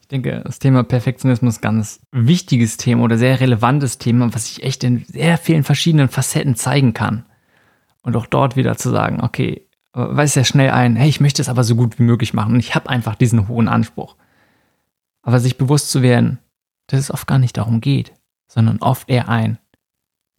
Ich 0.00 0.08
denke, 0.08 0.42
das 0.44 0.58
Thema 0.58 0.84
Perfektionismus 0.84 1.54
ist 1.54 1.58
ein 1.60 1.62
ganz 1.62 2.00
wichtiges 2.12 2.76
Thema 2.76 3.04
oder 3.04 3.16
sehr 3.16 3.40
relevantes 3.40 3.98
Thema, 3.98 4.34
was 4.34 4.48
sich 4.48 4.62
echt 4.62 4.84
in 4.84 5.04
sehr 5.06 5.38
vielen 5.38 5.64
verschiedenen 5.64 6.08
Facetten 6.08 6.56
zeigen 6.56 6.92
kann. 6.92 7.24
Und 8.02 8.14
auch 8.16 8.26
dort 8.26 8.54
wieder 8.54 8.76
zu 8.76 8.90
sagen, 8.90 9.22
okay, 9.22 9.66
weiß 9.94 10.34
ja 10.34 10.44
schnell 10.44 10.70
ein, 10.70 10.96
hey, 10.96 11.08
ich 11.08 11.20
möchte 11.20 11.40
es 11.40 11.48
aber 11.48 11.64
so 11.64 11.74
gut 11.74 11.98
wie 11.98 12.02
möglich 12.02 12.34
machen 12.34 12.54
und 12.54 12.60
ich 12.60 12.74
habe 12.74 12.90
einfach 12.90 13.14
diesen 13.14 13.48
hohen 13.48 13.68
Anspruch. 13.68 14.16
Aber 15.22 15.40
sich 15.40 15.56
bewusst 15.56 15.90
zu 15.90 16.02
werden, 16.02 16.38
dass 16.88 17.00
es 17.00 17.10
oft 17.10 17.26
gar 17.26 17.38
nicht 17.38 17.56
darum 17.56 17.80
geht, 17.80 18.12
sondern 18.46 18.78
oft 18.78 19.08
eher 19.08 19.28
ein, 19.28 19.58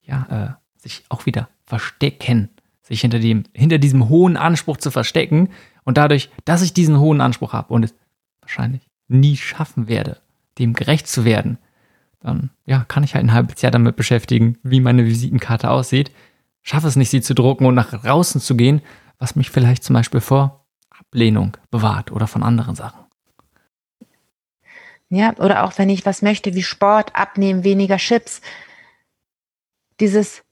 ja, 0.02 0.58
äh, 0.60 0.80
sich 0.80 1.06
auch 1.10 1.26
wieder 1.26 1.50
verstecken, 1.64 2.50
sich 2.84 3.02
hinter 3.02 3.18
dem, 3.18 3.46
hinter 3.54 3.80
diesem 3.80 4.10
hohen 4.10 4.38
Anspruch 4.38 4.78
zu 4.78 4.92
verstecken 4.92 5.50
und 5.86 5.98
dadurch, 5.98 6.30
dass 6.44 6.62
ich 6.62 6.74
diesen 6.74 7.00
hohen 7.00 7.22
Anspruch 7.22 7.54
habe 7.54 7.74
und 7.74 7.84
es 7.84 7.96
wahrscheinlich 8.42 8.82
nie 9.08 9.38
schaffen 9.38 9.88
werde, 9.88 10.20
dem 10.60 10.74
gerecht 10.74 11.08
zu 11.08 11.24
werden, 11.24 11.58
dann 12.20 12.50
ja, 12.66 12.84
kann 12.88 13.04
ich 13.04 13.14
halt 13.14 13.24
ein 13.24 13.34
halbes 13.34 13.62
Jahr 13.62 13.72
damit 13.72 13.96
beschäftigen, 13.96 14.58
wie 14.64 14.80
meine 14.80 15.06
Visitenkarte 15.06 15.70
aussieht. 15.70 16.12
Schaffe 16.64 16.88
es 16.88 16.96
nicht, 16.96 17.12
sie 17.12 17.22
zu 17.22 17.36
drucken 17.36 17.66
und 17.66 17.76
nach 17.76 17.92
draußen 17.92 18.42
zu 18.42 18.58
gehen, 18.58 18.82
was 19.20 19.36
mich 19.36 19.52
vielleicht 19.52 19.84
zum 19.84 19.94
Beispiel 19.94 20.22
vor 20.22 20.66
Ablehnung 20.90 21.56
bewahrt 21.70 22.12
oder 22.12 22.28
von 22.28 22.42
anderen 22.42 22.76
Sachen. 22.76 23.06
Ja, 25.10 25.36
oder 25.38 25.64
auch 25.64 25.78
wenn 25.78 25.90
ich 25.90 26.06
was 26.06 26.24
möchte 26.24 26.56
wie 26.56 26.64
Sport, 26.64 27.16
abnehmen, 27.16 27.64
weniger 27.64 27.98
Chips. 27.98 28.42
Dieses 30.00 30.44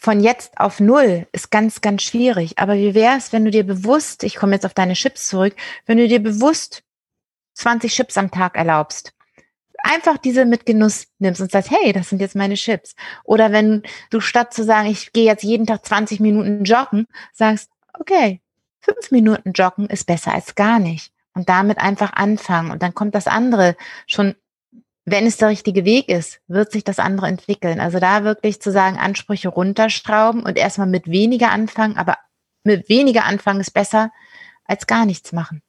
von 0.00 0.20
jetzt 0.20 0.58
auf 0.58 0.80
null 0.80 1.26
ist 1.30 1.50
ganz, 1.50 1.82
ganz 1.82 2.02
schwierig. 2.02 2.58
Aber 2.58 2.74
wie 2.74 2.94
wäre 2.94 3.18
es, 3.18 3.34
wenn 3.34 3.44
du 3.44 3.50
dir 3.50 3.64
bewusst, 3.64 4.24
ich 4.24 4.34
komme 4.34 4.54
jetzt 4.54 4.64
auf 4.64 4.72
deine 4.72 4.94
Chips 4.94 5.28
zurück, 5.28 5.54
wenn 5.84 5.98
du 5.98 6.08
dir 6.08 6.22
bewusst 6.22 6.82
20 7.54 7.92
Chips 7.92 8.16
am 8.16 8.30
Tag 8.30 8.56
erlaubst, 8.56 9.12
einfach 9.82 10.16
diese 10.16 10.46
mit 10.46 10.64
Genuss 10.64 11.06
nimmst 11.18 11.42
und 11.42 11.52
sagst, 11.52 11.70
hey, 11.70 11.92
das 11.92 12.08
sind 12.08 12.22
jetzt 12.22 12.34
meine 12.34 12.54
Chips. 12.54 12.94
Oder 13.24 13.52
wenn 13.52 13.82
du 14.08 14.20
statt 14.20 14.54
zu 14.54 14.64
sagen, 14.64 14.88
ich 14.88 15.12
gehe 15.12 15.26
jetzt 15.26 15.44
jeden 15.44 15.66
Tag 15.66 15.84
20 15.84 16.18
Minuten 16.18 16.64
joggen, 16.64 17.06
sagst, 17.34 17.70
okay, 17.92 18.40
fünf 18.80 19.10
Minuten 19.10 19.52
joggen 19.52 19.86
ist 19.86 20.06
besser 20.06 20.32
als 20.32 20.54
gar 20.54 20.78
nicht. 20.78 21.12
Und 21.34 21.50
damit 21.50 21.78
einfach 21.78 22.14
anfangen. 22.14 22.70
Und 22.70 22.82
dann 22.82 22.94
kommt 22.94 23.14
das 23.14 23.26
andere 23.26 23.76
schon, 24.06 24.34
wenn 25.10 25.26
es 25.26 25.36
der 25.36 25.48
richtige 25.48 25.84
Weg 25.84 26.08
ist, 26.08 26.40
wird 26.48 26.72
sich 26.72 26.84
das 26.84 26.98
andere 26.98 27.26
entwickeln. 27.26 27.80
Also 27.80 27.98
da 27.98 28.24
wirklich 28.24 28.60
zu 28.60 28.70
sagen, 28.70 28.98
Ansprüche 28.98 29.48
runterschrauben 29.48 30.42
und 30.42 30.58
erstmal 30.58 30.86
mit 30.86 31.06
weniger 31.06 31.50
anfangen, 31.50 31.96
aber 31.96 32.18
mit 32.64 32.88
weniger 32.88 33.24
anfangen 33.24 33.60
ist 33.60 33.72
besser 33.72 34.10
als 34.64 34.86
gar 34.86 35.06
nichts 35.06 35.32
machen. 35.32 35.62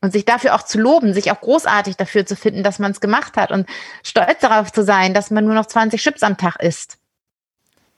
Und 0.00 0.12
sich 0.12 0.24
dafür 0.24 0.54
auch 0.54 0.62
zu 0.62 0.78
loben, 0.78 1.14
sich 1.14 1.30
auch 1.30 1.40
großartig 1.40 1.96
dafür 1.96 2.26
zu 2.26 2.36
finden, 2.36 2.62
dass 2.62 2.78
man 2.78 2.92
es 2.92 3.00
gemacht 3.00 3.36
hat 3.36 3.50
und 3.50 3.66
stolz 4.02 4.40
darauf 4.40 4.70
zu 4.70 4.84
sein, 4.84 5.14
dass 5.14 5.30
man 5.30 5.44
nur 5.44 5.54
noch 5.54 5.66
20 5.66 6.00
Chips 6.00 6.22
am 6.22 6.36
Tag 6.36 6.56
isst. 6.62 6.98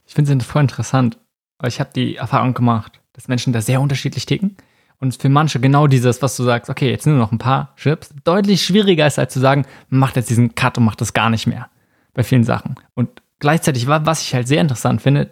Ich 0.06 0.14
finde 0.14 0.32
es 0.32 0.46
voll 0.46 0.62
interessant, 0.62 1.18
weil 1.58 1.68
ich 1.68 1.80
habe 1.80 1.90
die 1.94 2.16
Erfahrung 2.16 2.54
gemacht, 2.54 3.00
dass 3.12 3.28
Menschen 3.28 3.52
da 3.52 3.60
sehr 3.60 3.80
unterschiedlich 3.80 4.26
ticken. 4.26 4.56
Und 5.00 5.16
für 5.16 5.28
manche 5.28 5.60
genau 5.60 5.86
dieses, 5.86 6.22
was 6.22 6.36
du 6.36 6.42
sagst, 6.42 6.70
okay, 6.70 6.90
jetzt 6.90 7.06
nur 7.06 7.16
noch 7.16 7.30
ein 7.30 7.38
paar 7.38 7.74
Chips, 7.76 8.10
deutlich 8.24 8.62
schwieriger 8.62 9.06
ist, 9.06 9.18
als 9.18 9.32
zu 9.32 9.40
sagen, 9.40 9.64
macht 9.88 10.16
jetzt 10.16 10.30
diesen 10.30 10.54
Cut 10.54 10.76
und 10.78 10.84
macht 10.84 11.00
das 11.00 11.12
gar 11.12 11.30
nicht 11.30 11.46
mehr. 11.46 11.68
Bei 12.14 12.24
vielen 12.24 12.42
Sachen. 12.42 12.74
Und 12.94 13.22
gleichzeitig, 13.38 13.86
was 13.86 14.22
ich 14.22 14.34
halt 14.34 14.48
sehr 14.48 14.60
interessant 14.60 15.00
finde, 15.00 15.30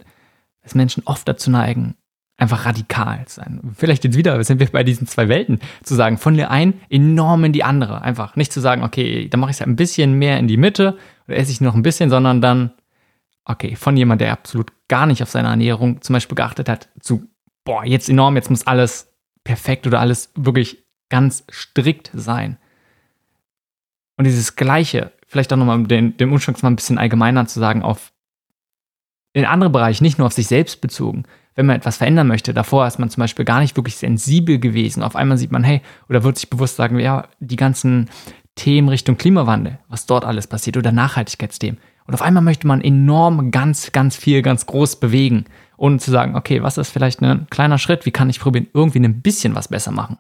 dass 0.63 0.75
Menschen 0.75 1.03
oft 1.05 1.27
dazu 1.27 1.51
neigen, 1.51 1.97
einfach 2.37 2.67
radikal 2.67 3.25
sein. 3.27 3.61
Vielleicht 3.75 4.05
jetzt 4.05 4.17
wieder 4.17 4.43
sind 4.45 4.61
wir 4.61 4.67
bei 4.67 4.85
diesen 4.85 5.07
zwei 5.07 5.29
Welten, 5.29 5.61
zu 5.83 5.95
sagen, 5.95 6.19
von 6.19 6.37
der 6.37 6.51
einen 6.51 6.81
enorm 6.91 7.45
in 7.45 7.53
die 7.53 7.65
andere. 7.65 8.03
Einfach 8.03 8.37
nicht 8.37 8.53
zu 8.53 8.61
sagen, 8.61 8.83
okay, 8.83 9.29
dann 9.29 9.41
mache 9.41 9.51
ich 9.51 9.57
es 9.57 9.61
halt 9.61 9.71
ein 9.71 9.77
bisschen 9.77 10.15
mehr 10.15 10.39
in 10.39 10.47
die 10.47 10.59
Mitte 10.59 10.97
oder 11.27 11.37
esse 11.37 11.51
ich 11.51 11.61
noch 11.61 11.75
ein 11.75 11.83
bisschen, 11.83 12.11
sondern 12.11 12.41
dann, 12.41 12.73
okay, 13.45 13.75
von 13.75 13.97
jemand, 13.97 14.21
der 14.21 14.33
absolut 14.33 14.73
gar 14.89 15.07
nicht 15.07 15.23
auf 15.23 15.31
seine 15.31 15.49
Ernährung 15.49 16.03
zum 16.03 16.13
Beispiel 16.13 16.37
geachtet 16.37 16.69
hat, 16.69 16.89
zu, 17.01 17.27
boah, 17.65 17.85
jetzt 17.85 18.09
enorm, 18.09 18.37
jetzt 18.37 18.51
muss 18.51 18.67
alles 18.67 19.13
perfekt 19.47 19.87
oder 19.87 20.01
alles 20.01 20.31
wirklich 20.35 20.85
ganz 21.09 21.45
strikt 21.51 22.11
sein. 22.13 22.59
Und 24.19 24.25
dieses 24.25 24.57
Gleiche, 24.57 25.13
vielleicht 25.27 25.53
auch 25.53 25.57
nochmal 25.57 25.85
den, 25.85 26.17
den 26.17 26.31
Umschwung 26.31 26.57
mal 26.63 26.71
ein 26.71 26.77
bisschen 26.77 26.99
allgemeiner 26.99 27.47
zu 27.47 27.61
sagen, 27.61 27.83
auf 27.83 28.13
in 29.33 29.45
andere 29.45 29.71
Bereiche, 29.71 30.03
nicht 30.03 30.19
nur 30.19 30.27
auf 30.27 30.33
sich 30.33 30.47
selbst 30.47 30.81
bezogen, 30.81 31.25
wenn 31.55 31.67
man 31.67 31.77
etwas 31.77 31.99
verändern 31.99 32.27
möchte. 32.27 32.55
Davor 32.55 32.87
ist 32.87 32.99
man 32.99 33.11
zum 33.11 33.21
Beispiel 33.21 33.45
gar 33.45 33.61
nicht 33.61 33.77
wirklich 33.77 33.97
sensibel 33.97 34.59
gewesen. 34.59 35.03
Auf 35.03 35.15
einmal 35.15 35.37
sieht 35.37 35.53
man, 35.53 35.63
hey, 35.63 35.83
oder 36.09 36.25
wird 36.25 36.39
sich 36.39 36.49
bewusst 36.49 36.77
sagen, 36.77 36.99
ja, 36.99 37.29
die 37.39 37.57
ganzen 37.57 38.09
Themen 38.55 38.89
Richtung 38.89 39.19
Klimawandel, 39.19 39.79
was 39.89 40.07
dort 40.07 40.25
alles 40.25 40.47
passiert, 40.47 40.79
oder 40.79 40.91
Nachhaltigkeitsthemen. 40.91 41.79
Und 42.07 42.15
auf 42.15 42.23
einmal 42.23 42.43
möchte 42.43 42.67
man 42.67 42.81
enorm 42.81 43.51
ganz, 43.51 43.93
ganz 43.93 44.17
viel, 44.17 44.41
ganz 44.41 44.65
groß 44.65 45.01
bewegen, 45.01 45.45
ohne 45.77 45.99
zu 45.99 46.11
sagen, 46.11 46.37
okay, 46.37 46.63
was 46.63 46.79
ist 46.79 46.91
vielleicht 46.91 47.23
ein 47.23 47.47
kleiner 47.51 47.79
Schritt, 47.79 48.07
wie 48.07 48.11
kann 48.11 48.31
ich 48.31 48.41
probieren, 48.41 48.69
irgendwie 48.73 49.01
ein 49.01 49.21
bisschen 49.23 49.55
was 49.55 49.69
besser 49.69 49.93
machen? 49.93 50.19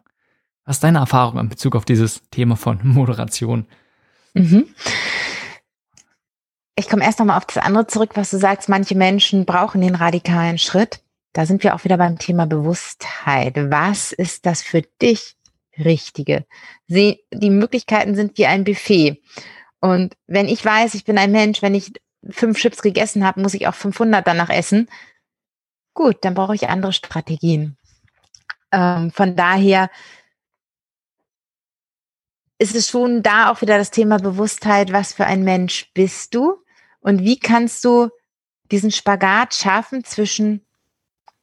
Was 0.64 0.76
ist 0.76 0.84
deine 0.84 0.98
Erfahrung 0.98 1.38
in 1.38 1.48
Bezug 1.48 1.76
auf 1.76 1.84
dieses 1.84 2.22
Thema 2.30 2.57
von 2.57 2.80
Moderation? 2.82 3.66
Mhm. 4.34 4.66
Ich 6.78 6.88
komme 6.90 7.04
erst 7.04 7.18
nochmal 7.18 7.38
auf 7.38 7.46
das 7.46 7.57
andere 7.57 7.86
zurück, 7.86 8.11
was 8.14 8.30
du 8.30 8.38
sagst, 8.38 8.68
manche 8.68 8.94
Menschen 8.94 9.46
brauchen 9.46 9.80
den 9.80 9.94
radikalen 9.94 10.59
Schritt. 10.59 11.00
Da 11.32 11.46
sind 11.46 11.62
wir 11.62 11.74
auch 11.74 11.84
wieder 11.84 11.96
beim 11.96 12.18
Thema 12.18 12.46
Bewusstheit. 12.46 13.54
Was 13.70 14.12
ist 14.12 14.44
das 14.44 14.62
für 14.62 14.82
dich 15.00 15.36
Richtige? 15.78 16.44
Sie, 16.86 17.20
die 17.32 17.50
Möglichkeiten 17.50 18.14
sind 18.14 18.36
wie 18.36 18.46
ein 18.46 18.64
Buffet. 18.64 19.22
Und 19.80 20.16
wenn 20.26 20.48
ich 20.48 20.64
weiß, 20.64 20.94
ich 20.94 21.04
bin 21.04 21.16
ein 21.16 21.32
Mensch, 21.32 21.62
wenn 21.62 21.74
ich 21.74 21.92
fünf 22.28 22.59
Chips 22.59 22.82
gegessen 22.82 23.24
habe, 23.24 23.40
muss 23.40 23.54
ich 23.54 23.68
auch 23.68 23.74
500 23.74 24.26
danach 24.26 24.50
essen. 24.50 24.88
Gut, 25.97 26.18
dann 26.20 26.34
brauche 26.34 26.55
ich 26.55 26.68
andere 26.68 26.92
Strategien. 26.92 27.78
Ähm, 28.70 29.11
von 29.11 29.34
daher 29.34 29.90
ist 32.59 32.76
es 32.76 32.90
schon 32.90 33.22
da 33.22 33.51
auch 33.51 33.62
wieder 33.62 33.78
das 33.78 33.90
Thema 33.90 34.18
Bewusstheit, 34.18 34.92
was 34.92 35.14
für 35.14 35.24
ein 35.24 35.42
Mensch 35.42 35.90
bist 35.94 36.34
du 36.34 36.62
und 37.01 37.22
wie 37.22 37.38
kannst 37.38 37.82
du 37.86 38.11
diesen 38.70 38.90
Spagat 38.90 39.55
schaffen 39.55 40.05
zwischen 40.05 40.66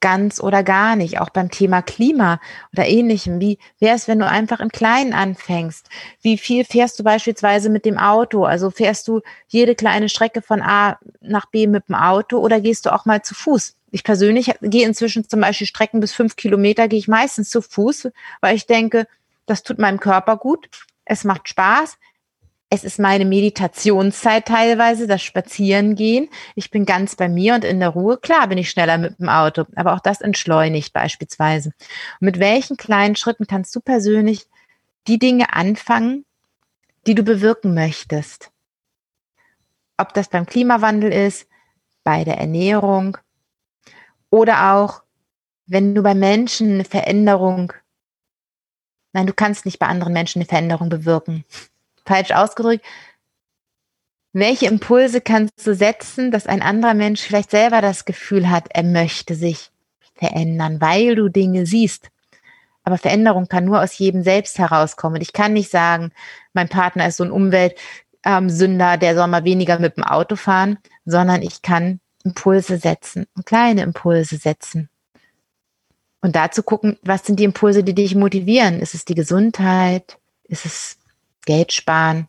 ganz 0.02 0.40
oder 0.40 0.62
gar 0.62 0.96
nicht, 0.96 1.20
auch 1.20 1.32
beim 1.32 1.50
Thema 1.50 1.82
Klima 1.82 2.40
oder 2.74 2.86
ähnlichem. 2.86 3.40
Wie 3.40 3.58
wäre 3.80 3.96
es, 3.96 4.08
wenn 4.08 4.20
du 4.20 4.28
einfach 4.28 4.60
im 4.60 4.70
Kleinen 4.70 5.14
anfängst? 5.14 5.90
Wie 6.22 6.38
viel 6.38 6.64
fährst 6.64 7.00
du 7.00 7.04
beispielsweise 7.04 7.70
mit 7.70 7.86
dem 7.86 7.98
Auto? 7.98 8.44
Also 8.44 8.70
fährst 8.70 9.08
du 9.08 9.22
jede 9.48 9.74
kleine 9.74 10.10
Strecke 10.10 10.44
von 10.44 10.62
A 10.62 11.00
nach 11.22 11.48
B 11.48 11.66
mit 11.66 11.88
dem 11.90 11.96
Auto 11.96 12.38
oder 12.38 12.62
gehst 12.62 12.86
du 12.86 12.94
auch 12.94 13.06
mal 13.06 13.24
zu 13.24 13.34
Fuß? 13.34 13.78
Ich 13.94 14.04
persönlich 14.04 14.52
gehe 14.62 14.86
inzwischen 14.86 15.28
zum 15.30 15.42
Beispiel 15.42 15.68
Strecken 15.68 16.00
bis 16.00 16.14
fünf 16.14 16.36
Kilometer, 16.36 16.88
gehe 16.88 17.00
ich 17.00 17.08
meistens 17.08 17.50
zu 17.50 17.62
Fuß, 17.62 18.10
weil 18.42 18.56
ich 18.56 18.66
denke, 18.66 19.08
das 19.46 19.64
tut 19.64 19.80
meinem 19.80 20.00
Körper 20.00 20.38
gut. 20.38 20.70
Es 21.06 21.24
macht 21.24 21.48
Spaß 21.48 21.98
es 22.74 22.84
ist 22.84 22.98
meine 22.98 23.26
Meditationszeit 23.26 24.48
teilweise, 24.48 25.06
das 25.06 25.22
Spazierengehen. 25.22 26.28
Ich 26.56 26.72
bin 26.72 26.86
ganz 26.86 27.16
bei 27.16 27.30
mir 27.30 27.54
und 27.54 27.64
in 27.64 27.80
der 27.80 27.90
Ruhe. 27.90 28.18
Klar 28.18 28.48
bin 28.48 28.58
ich 28.58 28.72
schneller 28.72 28.98
mit 28.98 29.20
dem 29.20 29.30
Auto, 29.30 29.66
aber 29.76 29.94
auch 29.94 30.00
das 30.00 30.22
entschleunigt 30.22 30.92
beispielsweise. 30.92 31.70
Und 32.20 32.26
mit 32.26 32.40
welchen 32.40 32.76
kleinen 32.76 33.16
Schritten 33.16 33.46
kannst 33.46 33.76
du 33.76 33.80
persönlich 33.80 34.48
die 35.06 35.20
Dinge 35.20 35.54
anfangen, 35.54 36.26
die 37.06 37.14
du 37.14 37.22
bewirken 37.22 37.76
möchtest? 37.76 38.50
Ob 39.98 40.16
das 40.16 40.30
beim 40.30 40.48
Klimawandel 40.48 41.14
ist, 41.14 41.48
bei 42.04 42.24
der 42.24 42.40
Ernährung 42.40 43.20
oder 44.34 44.74
auch, 44.74 45.04
wenn 45.68 45.94
du 45.94 46.02
bei 46.02 46.16
Menschen 46.16 46.74
eine 46.74 46.86
Veränderung, 46.86 47.72
nein, 49.14 49.28
du 49.28 49.34
kannst 49.34 49.66
nicht 49.66 49.78
bei 49.78 49.86
anderen 49.86 50.12
Menschen 50.12 50.40
eine 50.40 50.48
Veränderung 50.48 50.90
bewirken 50.90 51.46
falsch 52.08 52.32
ausgedrückt, 52.32 52.84
welche 54.34 54.66
Impulse 54.66 55.22
kannst 55.22 55.68
du 55.68 55.76
setzen, 55.76 56.32
dass 56.32 56.48
ein 56.48 56.64
anderer 56.64 56.96
Mensch 56.96 57.22
vielleicht 57.22 57.52
selber 57.52 57.82
das 57.82 58.06
Gefühl 58.06 58.50
hat, 58.50 58.66
er 58.72 58.82
möchte 58.82 59.36
sich 59.36 59.70
verändern, 60.16 60.82
weil 60.82 61.14
du 61.14 61.30
Dinge 61.30 61.68
siehst. 61.68 62.10
Aber 62.84 62.98
Veränderung 62.98 63.48
kann 63.48 63.66
nur 63.66 63.84
aus 63.84 63.96
jedem 64.00 64.24
selbst 64.24 64.58
herauskommen. 64.58 65.18
Und 65.18 65.22
ich 65.22 65.34
kann 65.34 65.54
nicht 65.54 65.70
sagen, 65.70 66.12
mein 66.54 66.70
Partner 66.70 67.08
ist 67.08 67.18
so 67.18 67.24
ein 67.24 67.32
Umweltsünder, 67.32 68.98
der 68.98 69.16
soll 69.16 69.28
mal 69.28 69.44
weniger 69.44 69.78
mit 69.78 69.98
dem 69.98 70.04
Auto 70.04 70.36
fahren, 70.36 70.80
sondern 71.06 71.44
ich 71.44 71.62
kann 71.62 72.00
Impulse 72.24 72.78
setzen, 72.78 73.28
kleine 73.46 73.84
Impulse 73.84 74.38
setzen. 74.38 74.90
Und 76.22 76.36
dazu 76.38 76.64
gucken, 76.64 76.98
was 77.02 77.26
sind 77.26 77.40
die 77.40 77.44
Impulse, 77.44 77.84
die 77.84 77.94
dich 77.94 78.16
motivieren? 78.16 78.80
Ist 78.80 78.94
es 78.94 79.04
die 79.04 79.16
Gesundheit? 79.16 80.18
Ist 80.46 80.66
es 80.66 80.98
Geld 81.46 81.74
sparen? 81.74 82.28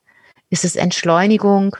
Ist 0.51 0.65
es 0.65 0.75
Entschleunigung? 0.75 1.77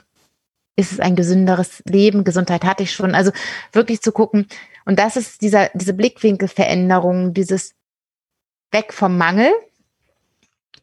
Ist 0.77 0.93
es 0.93 0.99
ein 1.01 1.17
gesünderes 1.17 1.83
Leben? 1.85 2.23
Gesundheit 2.23 2.63
hatte 2.63 2.83
ich 2.83 2.93
schon. 2.93 3.15
Also 3.15 3.31
wirklich 3.73 4.01
zu 4.01 4.13
gucken. 4.13 4.47
Und 4.85 4.97
das 4.97 5.17
ist 5.17 5.41
dieser, 5.41 5.69
diese 5.73 5.93
Blickwinkelveränderung, 5.93 7.33
dieses 7.33 7.73
weg 8.71 8.93
vom 8.93 9.17
Mangel 9.17 9.51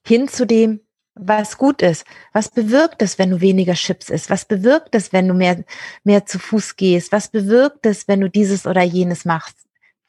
hin 0.07 0.29
zu 0.29 0.47
dem, 0.47 0.81
was 1.15 1.59
gut 1.59 1.83
ist. 1.83 2.05
Was 2.33 2.49
bewirkt 2.49 3.03
es, 3.03 3.19
wenn 3.19 3.31
du 3.31 3.41
weniger 3.41 3.75
Chips 3.75 4.09
isst? 4.09 4.31
Was 4.31 4.45
bewirkt 4.45 4.95
es, 4.95 5.13
wenn 5.13 5.29
du 5.29 5.35
mehr, 5.35 5.65
mehr 6.05 6.27
zu 6.27 6.39
Fuß 6.39 6.77
gehst? 6.77 7.13
Was 7.13 7.29
bewirkt 7.29 7.87
es, 7.87 8.09
wenn 8.09 8.21
du 8.21 8.31
dieses 8.31 8.67
oder 8.67 8.83
jenes 8.83 9.25
machst? 9.25 9.57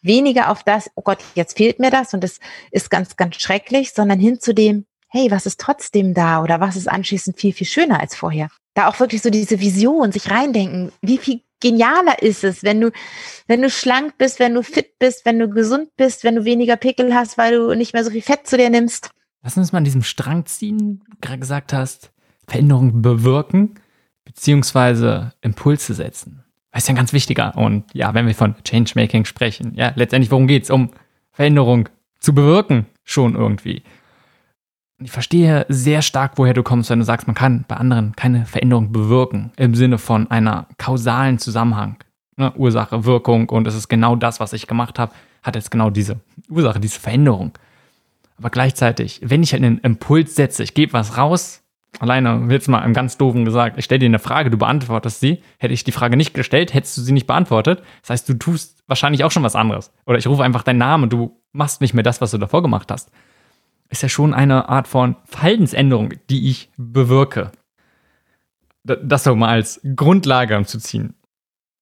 Weniger 0.01 0.49
auf 0.49 0.63
das, 0.63 0.89
oh 0.95 1.01
Gott, 1.01 1.19
jetzt 1.35 1.57
fehlt 1.57 1.79
mir 1.79 1.89
das 1.89 2.13
und 2.13 2.23
das 2.23 2.39
ist 2.71 2.89
ganz, 2.89 3.15
ganz 3.15 3.35
schrecklich, 3.35 3.93
sondern 3.93 4.19
hin 4.19 4.39
zu 4.39 4.53
dem, 4.53 4.85
hey, 5.09 5.29
was 5.31 5.45
ist 5.45 5.59
trotzdem 5.59 6.13
da 6.13 6.41
oder 6.41 6.59
was 6.59 6.75
ist 6.75 6.89
anschließend 6.89 7.39
viel, 7.39 7.53
viel 7.53 7.67
schöner 7.67 7.99
als 7.99 8.15
vorher? 8.15 8.49
Da 8.73 8.87
auch 8.87 8.99
wirklich 8.99 9.21
so 9.21 9.29
diese 9.29 9.59
Vision, 9.59 10.11
sich 10.11 10.29
reindenken, 10.29 10.91
wie 11.01 11.19
viel 11.19 11.41
genialer 11.61 12.21
ist 12.21 12.43
es, 12.43 12.63
wenn 12.63 12.81
du, 12.81 12.91
wenn 13.47 13.61
du 13.61 13.69
schlank 13.69 14.17
bist, 14.17 14.39
wenn 14.39 14.53
du 14.53 14.63
fit 14.63 14.99
bist, 14.99 15.25
wenn 15.25 15.39
du 15.39 15.47
gesund 15.47 15.95
bist, 15.95 16.23
wenn 16.23 16.35
du 16.35 16.43
weniger 16.43 16.75
Pickel 16.75 17.15
hast, 17.15 17.37
weil 17.37 17.55
du 17.55 17.73
nicht 17.75 17.93
mehr 17.93 18.03
so 18.03 18.11
viel 18.11 18.21
Fett 18.21 18.47
zu 18.47 18.57
dir 18.57 18.69
nimmst. 18.69 19.11
Lass 19.43 19.57
uns 19.57 19.71
mal 19.71 19.79
an 19.79 19.83
diesem 19.83 20.03
Strang 20.03 20.45
ziehen, 20.45 21.03
gerade 21.21 21.39
gesagt 21.39 21.73
hast, 21.73 22.11
Veränderungen 22.47 23.01
bewirken, 23.01 23.75
beziehungsweise 24.25 25.33
Impulse 25.41 25.93
setzen. 25.93 26.43
Das 26.71 26.83
ist 26.83 26.87
ja 26.87 26.93
ein 26.93 26.97
ganz 26.97 27.13
wichtiger. 27.13 27.55
Und 27.55 27.93
ja, 27.93 28.13
wenn 28.13 28.25
wir 28.25 28.33
von 28.33 28.55
Changemaking 28.63 29.25
sprechen, 29.25 29.73
ja, 29.75 29.91
letztendlich, 29.95 30.31
worum 30.31 30.47
geht's? 30.47 30.71
Um 30.71 30.89
Veränderung 31.31 31.89
zu 32.19 32.33
bewirken, 32.33 32.87
schon 33.03 33.35
irgendwie 33.35 33.83
ich 35.05 35.11
verstehe 35.11 35.65
sehr 35.69 36.01
stark, 36.01 36.33
woher 36.37 36.53
du 36.53 36.63
kommst, 36.63 36.89
wenn 36.89 36.99
du 36.99 37.05
sagst, 37.05 37.27
man 37.27 37.35
kann 37.35 37.65
bei 37.67 37.75
anderen 37.75 38.15
keine 38.15 38.45
Veränderung 38.45 38.91
bewirken 38.91 39.51
im 39.57 39.75
Sinne 39.75 39.97
von 39.97 40.29
einer 40.29 40.67
kausalen 40.77 41.39
Zusammenhang. 41.39 41.97
Ne? 42.37 42.51
Ursache, 42.55 43.05
Wirkung 43.05 43.49
und 43.49 43.67
es 43.67 43.75
ist 43.75 43.89
genau 43.89 44.15
das, 44.15 44.39
was 44.39 44.53
ich 44.53 44.67
gemacht 44.67 44.99
habe, 44.99 45.13
hat 45.43 45.55
jetzt 45.55 45.71
genau 45.71 45.89
diese 45.89 46.19
Ursache, 46.49 46.79
diese 46.79 46.99
Veränderung. 46.99 47.51
Aber 48.37 48.49
gleichzeitig, 48.49 49.21
wenn 49.23 49.43
ich 49.43 49.53
halt 49.53 49.63
einen 49.63 49.77
Impuls 49.79 50.35
setze, 50.35 50.63
ich 50.63 50.73
gebe 50.73 50.93
was 50.93 51.17
raus, 51.17 51.63
alleine 51.99 52.45
jetzt 52.49 52.67
mal 52.67 52.83
im 52.83 52.93
ganz 52.93 53.17
doofen 53.17 53.45
gesagt, 53.45 53.77
ich 53.77 53.85
stelle 53.85 53.99
dir 53.99 54.05
eine 54.07 54.19
Frage, 54.19 54.49
du 54.49 54.57
beantwortest 54.57 55.19
sie. 55.19 55.41
Hätte 55.57 55.73
ich 55.73 55.83
die 55.83 55.91
Frage 55.91 56.17
nicht 56.17 56.33
gestellt, 56.33 56.73
hättest 56.73 56.97
du 56.97 57.01
sie 57.01 57.11
nicht 57.11 57.27
beantwortet. 57.27 57.83
Das 58.01 58.09
heißt, 58.09 58.29
du 58.29 58.33
tust 58.33 58.83
wahrscheinlich 58.87 59.23
auch 59.23 59.31
schon 59.31 59.43
was 59.43 59.55
anderes. 59.55 59.91
Oder 60.05 60.17
ich 60.17 60.27
rufe 60.27 60.43
einfach 60.43 60.63
deinen 60.63 60.79
Namen 60.79 61.03
und 61.03 61.13
du 61.13 61.39
machst 61.51 61.81
nicht 61.81 61.93
mehr 61.93 62.03
das, 62.03 62.21
was 62.21 62.31
du 62.31 62.37
davor 62.37 62.61
gemacht 62.61 62.91
hast. 62.91 63.11
Ist 63.89 64.01
ja 64.01 64.09
schon 64.09 64.33
eine 64.33 64.69
Art 64.69 64.87
von 64.87 65.15
Verhaltensänderung, 65.25 66.13
die 66.29 66.49
ich 66.49 66.71
bewirke. 66.77 67.51
Das 68.83 69.23
so 69.23 69.35
mal 69.35 69.49
als 69.49 69.79
Grundlage 69.95 70.61
zu 70.65 70.79
ziehen. 70.79 71.13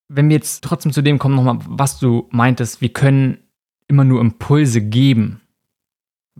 Wenn 0.08 0.30
wir 0.30 0.36
jetzt 0.36 0.64
trotzdem 0.64 0.92
zu 0.92 1.02
dem 1.02 1.20
kommen, 1.20 1.36
nochmal, 1.36 1.60
was 1.68 2.00
du 2.00 2.28
meintest, 2.32 2.82
wir 2.82 2.90
können 2.90 3.38
immer 3.88 4.04
nur 4.04 4.20
Impulse 4.20 4.82
geben. 4.82 5.42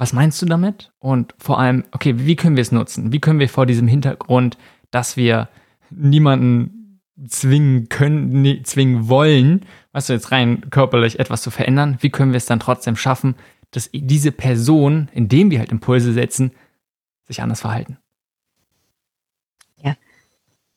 Was 0.02 0.14
meinst 0.14 0.42
du 0.42 0.48
damit? 0.48 0.92
Und 0.98 1.36
vor 1.38 1.60
allem, 1.60 1.84
okay, 1.92 2.16
wie 2.18 2.36
können 2.36 2.56
wir 2.56 2.64
es 2.64 2.72
nutzen? 2.72 3.12
Wie 3.14 3.20
können 3.20 3.38
wir 3.38 3.48
vor 3.48 3.68
diesem 3.68 3.88
Hintergrund, 3.88 4.58
dass 4.90 5.16
wir 5.16 5.48
niemanden 5.92 7.04
zwingen 7.28 7.88
können, 7.88 8.42
nee, 8.42 8.64
zwingen 8.64 9.10
wollen, 9.10 9.64
weißt 9.92 10.10
du, 10.10 10.14
jetzt 10.14 10.32
rein 10.32 10.72
körperlich 10.72 11.20
etwas 11.20 11.44
zu 11.44 11.52
verändern, 11.52 12.00
wie 12.00 12.10
können 12.10 12.32
wir 12.32 12.38
es 12.38 12.48
dann 12.48 12.60
trotzdem 12.60 12.96
schaffen, 12.96 13.36
dass 13.70 13.92
diese 13.94 14.32
Person, 14.32 15.08
indem 15.14 15.52
wir 15.52 15.60
halt 15.60 15.72
Impulse 15.72 16.14
setzen, 16.14 16.50
sich 17.28 17.44
anders 17.44 17.62
verhalten? 17.62 18.00
Ja, 19.84 19.96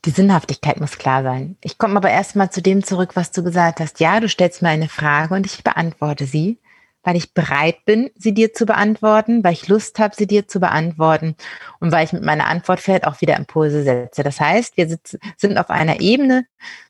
die 0.04 0.10
Sinnhaftigkeit 0.10 0.80
muss 0.80 0.98
klar 0.98 1.22
sein. 1.22 1.56
Ich 1.62 1.78
komme 1.78 1.96
aber 1.96 2.10
erstmal 2.10 2.50
zu 2.50 2.60
dem 2.60 2.84
zurück, 2.84 3.16
was 3.16 3.32
du 3.32 3.42
gesagt 3.42 3.80
hast. 3.80 4.00
Ja, 4.00 4.20
du 4.20 4.28
stellst 4.28 4.60
mir 4.60 4.68
eine 4.68 4.90
Frage 4.90 5.32
und 5.32 5.46
ich 5.46 5.64
beantworte 5.64 6.26
sie 6.26 6.58
weil 7.04 7.16
ich 7.16 7.34
bereit 7.34 7.84
bin, 7.84 8.10
sie 8.16 8.32
dir 8.32 8.54
zu 8.54 8.64
beantworten, 8.64 9.44
weil 9.44 9.52
ich 9.52 9.68
Lust 9.68 9.98
habe, 9.98 10.16
sie 10.16 10.26
dir 10.26 10.48
zu 10.48 10.58
beantworten 10.58 11.36
und 11.78 11.92
weil 11.92 12.04
ich 12.04 12.14
mit 12.14 12.24
meiner 12.24 12.46
Antwort 12.46 12.80
vielleicht 12.80 13.06
auch 13.06 13.20
wieder 13.20 13.36
Impulse 13.36 13.84
setze. 13.84 14.22
Das 14.22 14.40
heißt, 14.40 14.76
wir 14.78 14.98
sind 15.36 15.58
auf 15.58 15.70
einer 15.70 16.00
Ebene 16.00 16.46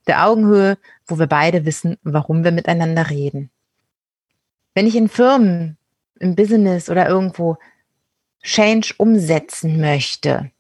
der 0.07 0.27
Augenhöhe, 0.27 0.79
wo 1.07 1.19
wir 1.19 1.27
beide 1.27 1.67
wissen, 1.67 1.99
warum 2.05 2.45
wir 2.45 2.53
miteinander 2.53 3.11
reden. 3.11 3.51
Wenn 4.73 4.87
ich 4.87 4.95
in 4.95 5.09
Firmen, 5.09 5.77
im 6.21 6.37
Business 6.37 6.89
oder 6.89 7.09
irgendwo 7.09 7.59
Change 8.43 8.95
umsetzen 8.97 9.81
möchte, 9.81 10.53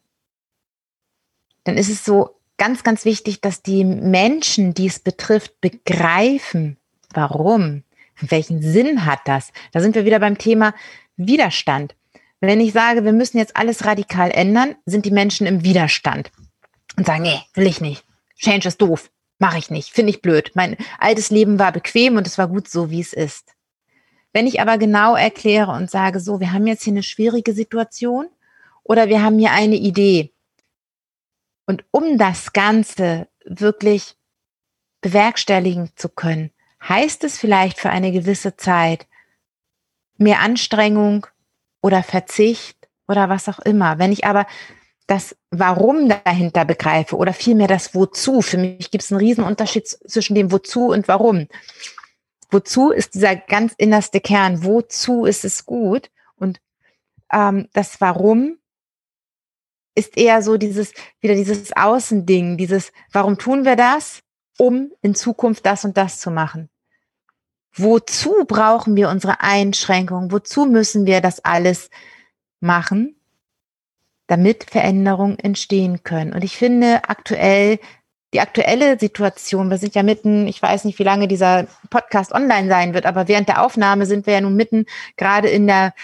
dann 1.62 1.76
ist 1.76 1.88
es 1.88 2.04
so 2.04 2.36
ganz, 2.56 2.82
ganz 2.82 3.04
wichtig, 3.04 3.40
dass 3.40 3.62
die 3.62 3.84
Menschen, 3.84 4.74
die 4.74 4.86
es 4.86 4.98
betrifft, 4.98 5.60
begreifen, 5.60 6.76
warum 7.12 7.83
welchen 8.20 8.62
Sinn 8.62 9.06
hat 9.06 9.20
das? 9.26 9.52
Da 9.72 9.80
sind 9.80 9.94
wir 9.94 10.04
wieder 10.04 10.20
beim 10.20 10.38
Thema 10.38 10.74
Widerstand. 11.16 11.94
Wenn 12.40 12.60
ich 12.60 12.72
sage, 12.72 13.04
wir 13.04 13.12
müssen 13.12 13.38
jetzt 13.38 13.56
alles 13.56 13.84
radikal 13.84 14.30
ändern, 14.30 14.76
sind 14.86 15.06
die 15.06 15.10
Menschen 15.10 15.46
im 15.46 15.64
Widerstand 15.64 16.30
und 16.96 17.06
sagen, 17.06 17.22
nee, 17.22 17.40
will 17.54 17.66
ich 17.66 17.80
nicht. 17.80 18.04
Change 18.36 18.68
ist 18.68 18.80
doof. 18.80 19.10
Mache 19.38 19.58
ich 19.58 19.70
nicht. 19.70 19.90
Finde 19.90 20.10
ich 20.10 20.22
blöd. 20.22 20.52
Mein 20.54 20.76
altes 20.98 21.30
Leben 21.30 21.58
war 21.58 21.72
bequem 21.72 22.16
und 22.16 22.26
es 22.26 22.38
war 22.38 22.48
gut 22.48 22.68
so, 22.68 22.90
wie 22.90 23.00
es 23.00 23.12
ist. 23.12 23.54
Wenn 24.32 24.46
ich 24.46 24.60
aber 24.60 24.78
genau 24.78 25.14
erkläre 25.14 25.72
und 25.72 25.90
sage, 25.90 26.20
so, 26.20 26.40
wir 26.40 26.52
haben 26.52 26.66
jetzt 26.66 26.82
hier 26.82 26.92
eine 26.92 27.02
schwierige 27.02 27.52
Situation 27.52 28.26
oder 28.82 29.08
wir 29.08 29.22
haben 29.22 29.38
hier 29.38 29.52
eine 29.52 29.76
Idee. 29.76 30.32
Und 31.66 31.84
um 31.90 32.18
das 32.18 32.52
Ganze 32.52 33.28
wirklich 33.44 34.16
bewerkstelligen 35.00 35.90
zu 35.96 36.08
können, 36.08 36.50
heißt 36.88 37.24
es 37.24 37.38
vielleicht 37.38 37.78
für 37.78 37.90
eine 37.90 38.12
gewisse 38.12 38.56
Zeit 38.56 39.06
mehr 40.16 40.40
Anstrengung 40.40 41.26
oder 41.80 42.02
Verzicht 42.02 42.76
oder 43.08 43.28
was 43.28 43.48
auch 43.48 43.58
immer. 43.60 43.98
Wenn 43.98 44.12
ich 44.12 44.24
aber 44.24 44.46
das 45.06 45.36
Warum 45.50 46.08
dahinter 46.08 46.64
begreife 46.64 47.16
oder 47.16 47.32
vielmehr 47.32 47.68
das 47.68 47.94
Wozu, 47.94 48.40
für 48.40 48.56
mich 48.56 48.90
gibt 48.90 49.04
es 49.04 49.12
einen 49.12 49.20
riesen 49.20 49.44
Unterschied 49.44 49.86
zwischen 49.86 50.34
dem 50.34 50.50
Wozu 50.50 50.88
und 50.88 51.08
Warum. 51.08 51.46
Wozu 52.50 52.90
ist 52.90 53.14
dieser 53.14 53.36
ganz 53.36 53.74
innerste 53.76 54.20
Kern? 54.20 54.64
Wozu 54.64 55.26
ist 55.26 55.44
es 55.44 55.66
gut? 55.66 56.10
Und 56.36 56.60
ähm, 57.32 57.68
das 57.72 58.00
Warum 58.00 58.58
ist 59.94 60.16
eher 60.16 60.42
so 60.42 60.56
dieses, 60.56 60.92
wieder 61.20 61.34
dieses 61.34 61.76
Außending, 61.76 62.56
dieses, 62.56 62.92
warum 63.12 63.38
tun 63.38 63.64
wir 63.64 63.76
das? 63.76 64.22
Um 64.58 64.92
in 65.02 65.14
Zukunft 65.14 65.66
das 65.66 65.84
und 65.84 65.96
das 65.96 66.20
zu 66.20 66.30
machen. 66.30 66.70
Wozu 67.76 68.44
brauchen 68.46 68.94
wir 68.96 69.08
unsere 69.08 69.40
Einschränkungen? 69.40 70.30
Wozu 70.30 70.64
müssen 70.66 71.06
wir 71.06 71.20
das 71.20 71.44
alles 71.44 71.90
machen, 72.60 73.16
damit 74.28 74.64
Veränderungen 74.70 75.38
entstehen 75.38 76.04
können? 76.04 76.32
Und 76.32 76.44
ich 76.44 76.56
finde 76.56 77.08
aktuell, 77.08 77.80
die 78.32 78.40
aktuelle 78.40 78.98
Situation, 78.98 79.70
wir 79.70 79.78
sind 79.78 79.94
ja 79.94 80.02
mitten, 80.02 80.46
ich 80.46 80.62
weiß 80.62 80.84
nicht, 80.84 80.98
wie 80.98 81.04
lange 81.04 81.26
dieser 81.26 81.66
Podcast 81.90 82.32
online 82.32 82.68
sein 82.68 82.94
wird, 82.94 83.06
aber 83.06 83.28
während 83.28 83.48
der 83.48 83.62
Aufnahme 83.62 84.06
sind 84.06 84.26
wir 84.26 84.34
ja 84.34 84.40
nun 84.40 84.56
mitten 84.56 84.86
gerade 85.16 85.48
in 85.48 85.66
der 85.66 85.94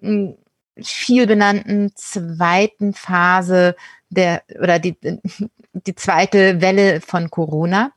hm, 0.00 0.36
viel 0.82 1.26
benannten 1.26 1.92
zweiten 1.94 2.94
Phase 2.94 3.74
der 4.10 4.42
oder 4.60 4.78
die, 4.78 4.96
die 5.72 5.94
zweite 5.94 6.60
Welle 6.60 7.00
von 7.00 7.30
Corona 7.30 7.92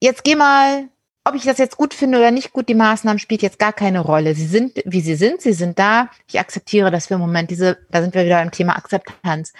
jetzt 0.00 0.24
geh 0.24 0.36
mal, 0.36 0.88
ob 1.24 1.34
ich 1.34 1.42
das 1.42 1.58
jetzt 1.58 1.76
gut 1.76 1.92
finde 1.92 2.18
oder 2.18 2.30
nicht 2.30 2.52
gut, 2.52 2.68
die 2.68 2.74
Maßnahmen 2.74 3.18
spielt 3.18 3.42
jetzt 3.42 3.58
gar 3.58 3.72
keine 3.72 4.00
Rolle. 4.00 4.34
Sie 4.34 4.46
sind, 4.46 4.80
wie 4.84 5.00
sie 5.00 5.16
sind, 5.16 5.40
sie 5.40 5.54
sind 5.54 5.78
da. 5.78 6.08
Ich 6.28 6.38
akzeptiere 6.38 6.90
das 6.90 7.08
für 7.08 7.14
im 7.14 7.20
Moment, 7.20 7.50
diese, 7.50 7.78
da 7.90 8.00
sind 8.00 8.14
wir 8.14 8.24
wieder 8.24 8.36
beim 8.36 8.52
Thema 8.52 8.76
Akzeptanz. 8.76 9.52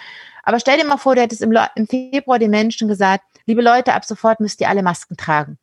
Aber 0.43 0.61
stell 0.61 0.77
dir 0.77 0.85
mal 0.85 0.97
vor, 0.97 1.15
du 1.15 1.21
hättest 1.21 1.41
im, 1.41 1.57
im 1.75 1.87
Februar 1.87 2.39
den 2.39 2.51
Menschen 2.51 2.87
gesagt, 2.87 3.25
liebe 3.45 3.61
Leute, 3.61 3.93
ab 3.93 4.05
sofort 4.05 4.39
müsst 4.39 4.61
ihr 4.61 4.69
alle 4.69 4.81
Masken 4.81 5.17
tragen. 5.17 5.57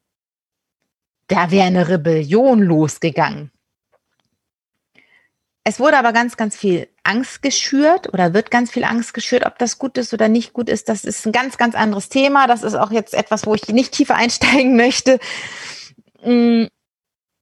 Da 1.28 1.50
wäre 1.50 1.66
eine 1.66 1.88
Rebellion 1.88 2.60
losgegangen. 2.60 3.50
Es 5.66 5.80
wurde 5.80 5.98
aber 5.98 6.12
ganz, 6.12 6.36
ganz 6.36 6.56
viel 6.56 6.88
Angst 7.04 7.40
geschürt 7.40 8.12
oder 8.12 8.34
wird 8.34 8.50
ganz 8.50 8.70
viel 8.70 8.84
Angst 8.84 9.14
geschürt, 9.14 9.46
ob 9.46 9.58
das 9.58 9.78
gut 9.78 9.96
ist 9.96 10.12
oder 10.12 10.28
nicht 10.28 10.52
gut 10.52 10.68
ist. 10.68 10.90
Das 10.90 11.04
ist 11.04 11.26
ein 11.26 11.32
ganz, 11.32 11.56
ganz 11.56 11.74
anderes 11.74 12.10
Thema. 12.10 12.46
Das 12.46 12.62
ist 12.62 12.74
auch 12.74 12.90
jetzt 12.90 13.14
etwas, 13.14 13.46
wo 13.46 13.54
ich 13.54 13.66
nicht 13.68 13.92
tiefer 13.92 14.14
einsteigen 14.16 14.76
möchte. 14.76 15.18
Mm, 16.22 16.66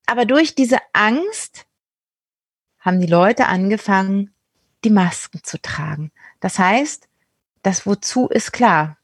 aber 0.06 0.24
durch 0.24 0.54
diese 0.54 0.78
Angst 0.92 1.66
haben 2.78 3.00
die 3.00 3.08
Leute 3.08 3.46
angefangen, 3.46 4.32
die 4.84 4.90
Masken 4.90 5.42
zu 5.42 5.60
tragen. 5.60 6.12
Das 6.40 6.60
heißt, 6.60 7.08
das 7.62 7.86
Wozu 7.86 8.28
ist 8.28 8.52
klar, 8.52 8.98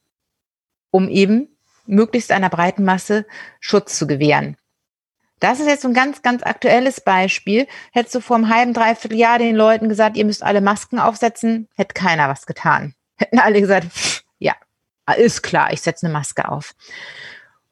um 0.91 1.09
eben 1.09 1.57
möglichst 1.87 2.31
einer 2.31 2.51
breiten 2.51 2.85
Masse 2.85 3.27
Schutz 3.59 3.99
zu 3.99 4.07
gewähren. 4.07 4.57
Das 5.41 5.61
ist 5.61 5.67
jetzt 5.67 5.85
ein 5.85 5.95
ganz, 5.95 6.23
ganz 6.23 6.43
aktuelles 6.43 7.01
Beispiel. 7.01 7.67
Hättest 7.93 8.15
du 8.15 8.21
vor 8.21 8.37
einem 8.37 8.49
halben, 8.49 8.75
dreiviertel 8.75 9.19
Jahr 9.19 9.39
den 9.39 9.55
Leuten 9.55 9.89
gesagt, 9.89 10.17
ihr 10.17 10.25
müsst 10.25 10.43
alle 10.43 10.61
Masken 10.61 10.99
aufsetzen, 10.99 11.69
hätte 11.77 11.95
keiner 11.95 12.29
was 12.29 12.47
getan. 12.47 12.95
Hätten 13.17 13.39
alle 13.39 13.61
gesagt, 13.61 13.87
pff, 13.87 14.23
ja, 14.39 14.55
ist 15.17 15.43
klar, 15.43 15.73
ich 15.73 15.81
setze 15.81 16.07
eine 16.07 16.13
Maske 16.13 16.49
auf. 16.49 16.75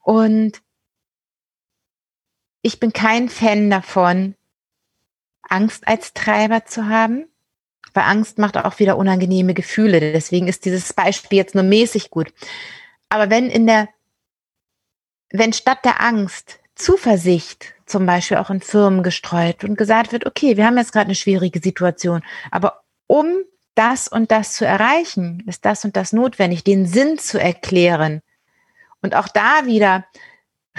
Und 0.03 0.63
ich 2.63 2.81
bin 2.81 2.93
kein 2.93 3.29
Fan 3.29 3.71
davon, 3.71 4.35
Angst 5.43 5.87
als 5.87 6.13
Treiber 6.15 6.65
zu 6.65 6.89
haben, 6.89 7.27
weil 7.95 8.05
Angst 8.05 8.39
macht 8.39 8.57
auch 8.57 8.79
wieder 8.79 8.97
unangenehme 8.97 9.55
Gefühle. 9.55 10.01
Deswegen 10.01 10.49
ist 10.49 10.65
dieses 10.65 10.93
Beispiel 10.93 11.39
jetzt 11.39 11.55
nur 11.55 11.65
mäßig 11.65 12.11
gut. 12.11 12.33
Aber 13.09 13.31
wenn 13.31 13.49
in 13.51 13.67
der, 13.67 13.89
wenn 15.31 15.53
statt 15.53 15.85
der 15.85 16.01
Angst 16.01 16.59
Zuversicht 16.77 17.75
zum 17.87 18.07
Beispiel 18.07 18.37
auch 18.37 18.51
in 18.51 18.61
Firmen 18.61 19.03
gestreut 19.03 19.65
und 19.65 19.77
gesagt 19.77 20.13
wird, 20.13 20.27
okay, 20.27 20.57
wir 20.57 20.67
haben 20.67 20.79
jetzt 20.79 20.93
gerade 20.93 21.07
eine 21.07 21.15
schwierige 21.15 21.61
Situation, 21.61 22.23
aber 22.51 22.83
um 23.07 23.27
das 23.75 24.09
und 24.09 24.31
das 24.31 24.53
zu 24.53 24.67
erreichen, 24.67 25.43
ist 25.47 25.65
das 25.65 25.85
und 25.85 25.97
das 25.97 26.13
notwendig, 26.13 26.65
den 26.65 26.87
Sinn 26.87 27.19
zu 27.19 27.41
erklären. 27.41 28.23
Und 29.03 29.15
auch 29.15 29.29
da 29.29 29.67
wieder 29.67 30.07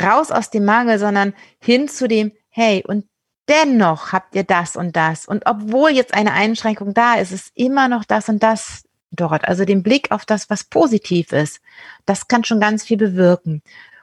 raus 0.01 0.31
aus 0.31 0.49
dem 0.49 0.65
Mangel, 0.65 0.99
sondern 0.99 1.33
hin 1.59 1.87
zu 1.87 2.07
dem, 2.07 2.31
hey, 2.49 2.83
und 2.85 3.05
dennoch 3.47 4.11
habt 4.11 4.35
ihr 4.35 4.43
das 4.43 4.75
und 4.75 4.95
das. 4.95 5.25
Und 5.25 5.45
obwohl 5.45 5.91
jetzt 5.91 6.13
eine 6.13 6.33
Einschränkung 6.33 6.93
da 6.93 7.15
ist, 7.15 7.31
ist 7.31 7.51
immer 7.55 7.87
noch 7.87 8.03
das 8.03 8.29
und 8.29 8.43
das 8.43 8.83
dort. 9.11 9.47
Also 9.47 9.63
den 9.63 9.83
Blick 9.83 10.11
auf 10.11 10.25
das, 10.25 10.49
was 10.49 10.63
positiv 10.63 11.31
ist, 11.31 11.61
das 12.05 12.27
kann 12.27 12.43
schon 12.43 12.59
ganz 12.59 12.83
viel 12.83 12.97
bewirken. 12.97 13.61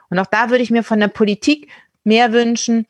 Und 0.09 0.19
auch 0.19 0.25
da 0.25 0.49
würde 0.49 0.63
ich 0.63 0.71
mir 0.71 0.83
von 0.83 0.99
der 0.99 1.07
Politik 1.07 1.69
mehr 2.05 2.31
wünschen, 2.31 2.87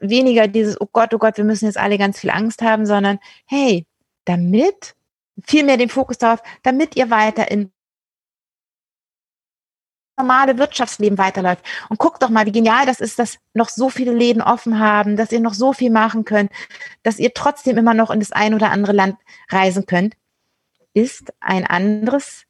weniger 0.00 0.48
dieses, 0.48 0.80
oh 0.80 0.88
Gott, 0.92 1.14
oh 1.14 1.18
Gott, 1.18 1.36
wir 1.38 1.44
müssen 1.44 1.64
jetzt 1.66 1.78
alle 1.78 1.98
ganz 1.98 2.20
viel 2.20 2.30
Angst 2.30 2.62
haben, 2.62 2.84
sondern 2.86 3.18
hey, 3.46 3.86
damit, 4.24 4.94
viel 5.44 5.64
mehr 5.64 5.76
den 5.76 5.88
Fokus 5.88 6.18
darauf, 6.18 6.42
damit 6.62 6.96
ihr 6.96 7.10
weiter 7.10 7.50
in 7.50 7.72
normale 10.18 10.58
Wirtschaftsleben 10.58 11.18
weiterläuft. 11.18 11.64
Und 11.88 11.98
guck 11.98 12.20
doch 12.20 12.28
mal, 12.28 12.46
wie 12.46 12.52
genial 12.52 12.86
das 12.86 13.00
ist, 13.00 13.18
dass 13.18 13.38
noch 13.54 13.68
so 13.68 13.88
viele 13.88 14.12
Läden 14.12 14.42
offen 14.42 14.78
haben, 14.78 15.16
dass 15.16 15.32
ihr 15.32 15.40
noch 15.40 15.54
so 15.54 15.72
viel 15.72 15.90
machen 15.90 16.24
könnt, 16.24 16.52
dass 17.02 17.18
ihr 17.18 17.32
trotzdem 17.34 17.78
immer 17.78 17.94
noch 17.94 18.10
in 18.10 18.20
das 18.20 18.32
ein 18.32 18.54
oder 18.54 18.70
andere 18.70 18.92
Land 18.92 19.16
reisen 19.50 19.86
könnt, 19.86 20.14
ist 20.94 21.32
ein 21.40 21.66
anderes, 21.66 22.44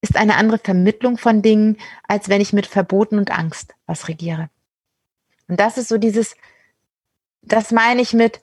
ist 0.00 0.16
eine 0.16 0.36
andere 0.36 0.58
Vermittlung 0.58 1.18
von 1.18 1.42
Dingen, 1.42 1.76
als 2.06 2.28
wenn 2.28 2.40
ich 2.40 2.52
mit 2.52 2.66
Verboten 2.66 3.18
und 3.18 3.36
Angst 3.36 3.74
was 3.86 4.08
regiere. 4.08 4.48
Und 5.48 5.60
das 5.60 5.78
ist 5.78 5.88
so 5.88 5.98
dieses, 5.98 6.36
das 7.42 7.70
meine 7.70 8.02
ich 8.02 8.12
mit 8.12 8.40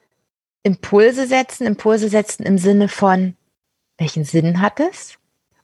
Impulse 0.64 1.28
setzen, 1.28 1.66
Impulse 1.66 2.10
setzen 2.10 2.44
im 2.44 2.58
Sinne 2.58 2.88
von, 2.88 3.36
welchen 3.98 4.24
Sinn 4.24 4.62
hat 4.62 4.80
es? 4.80 5.18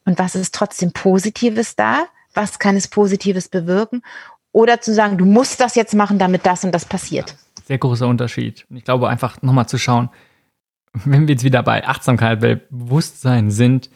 Und 0.06 0.20
was 0.20 0.36
ist 0.36 0.56
trotzdem 0.56 0.92
Positives 0.92 1.76
da? 1.76 2.06
Was 2.34 2.60
kann 2.60 2.76
es 2.76 2.88
Positives 2.88 3.50
bewirken? 3.50 4.02
Oder 4.52 4.80
zu 4.82 4.94
sagen, 4.94 5.18
du 5.18 5.26
musst 5.26 5.60
das 5.60 5.76
jetzt 5.76 5.94
machen, 5.94 6.18
damit 6.20 6.46
das 6.46 6.64
und 6.64 6.72
das 6.72 6.86
passiert. 6.86 7.36
Sehr 7.66 7.78
großer 7.78 8.08
Unterschied. 8.08 8.66
Und 8.70 8.78
ich 8.78 8.86
glaube, 8.86 9.10
einfach 9.10 9.42
nochmal 9.42 9.68
zu 9.68 9.78
schauen, 9.78 10.10
wenn 10.94 11.28
wir 11.28 11.36
jetzt 11.36 11.44
wieder 11.44 11.62
bei 11.62 11.86
Achtsamkeit, 11.86 12.40
bei 12.40 12.56
Bewusstsein 12.56 13.52
sind, 13.52 13.90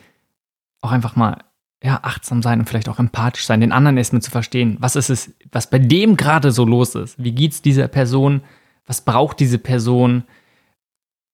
auch 0.82 0.92
einfach 0.92 1.16
mal 1.16 1.44
ja, 1.84 2.00
achtsam 2.04 2.44
sein 2.44 2.60
und 2.60 2.70
vielleicht 2.70 2.90
auch 2.90 3.00
empathisch 3.00 3.46
sein, 3.46 3.62
den 3.62 3.72
anderen 3.72 3.98
erstmal 3.98 4.22
zu 4.22 4.32
verstehen, 4.32 4.78
was 4.80 4.96
ist 4.96 5.10
es, 5.10 5.34
was 5.52 5.70
bei 5.70 5.80
dem 5.80 6.16
gerade 6.16 6.52
so 6.52 6.64
los 6.64 6.96
ist, 6.96 7.22
wie 7.22 7.32
geht 7.32 7.54
es 7.54 7.62
dieser 7.62 7.88
Person, 7.88 8.42
was 8.86 9.02
braucht 9.02 9.40
diese 9.40 9.58
Person 9.58 10.24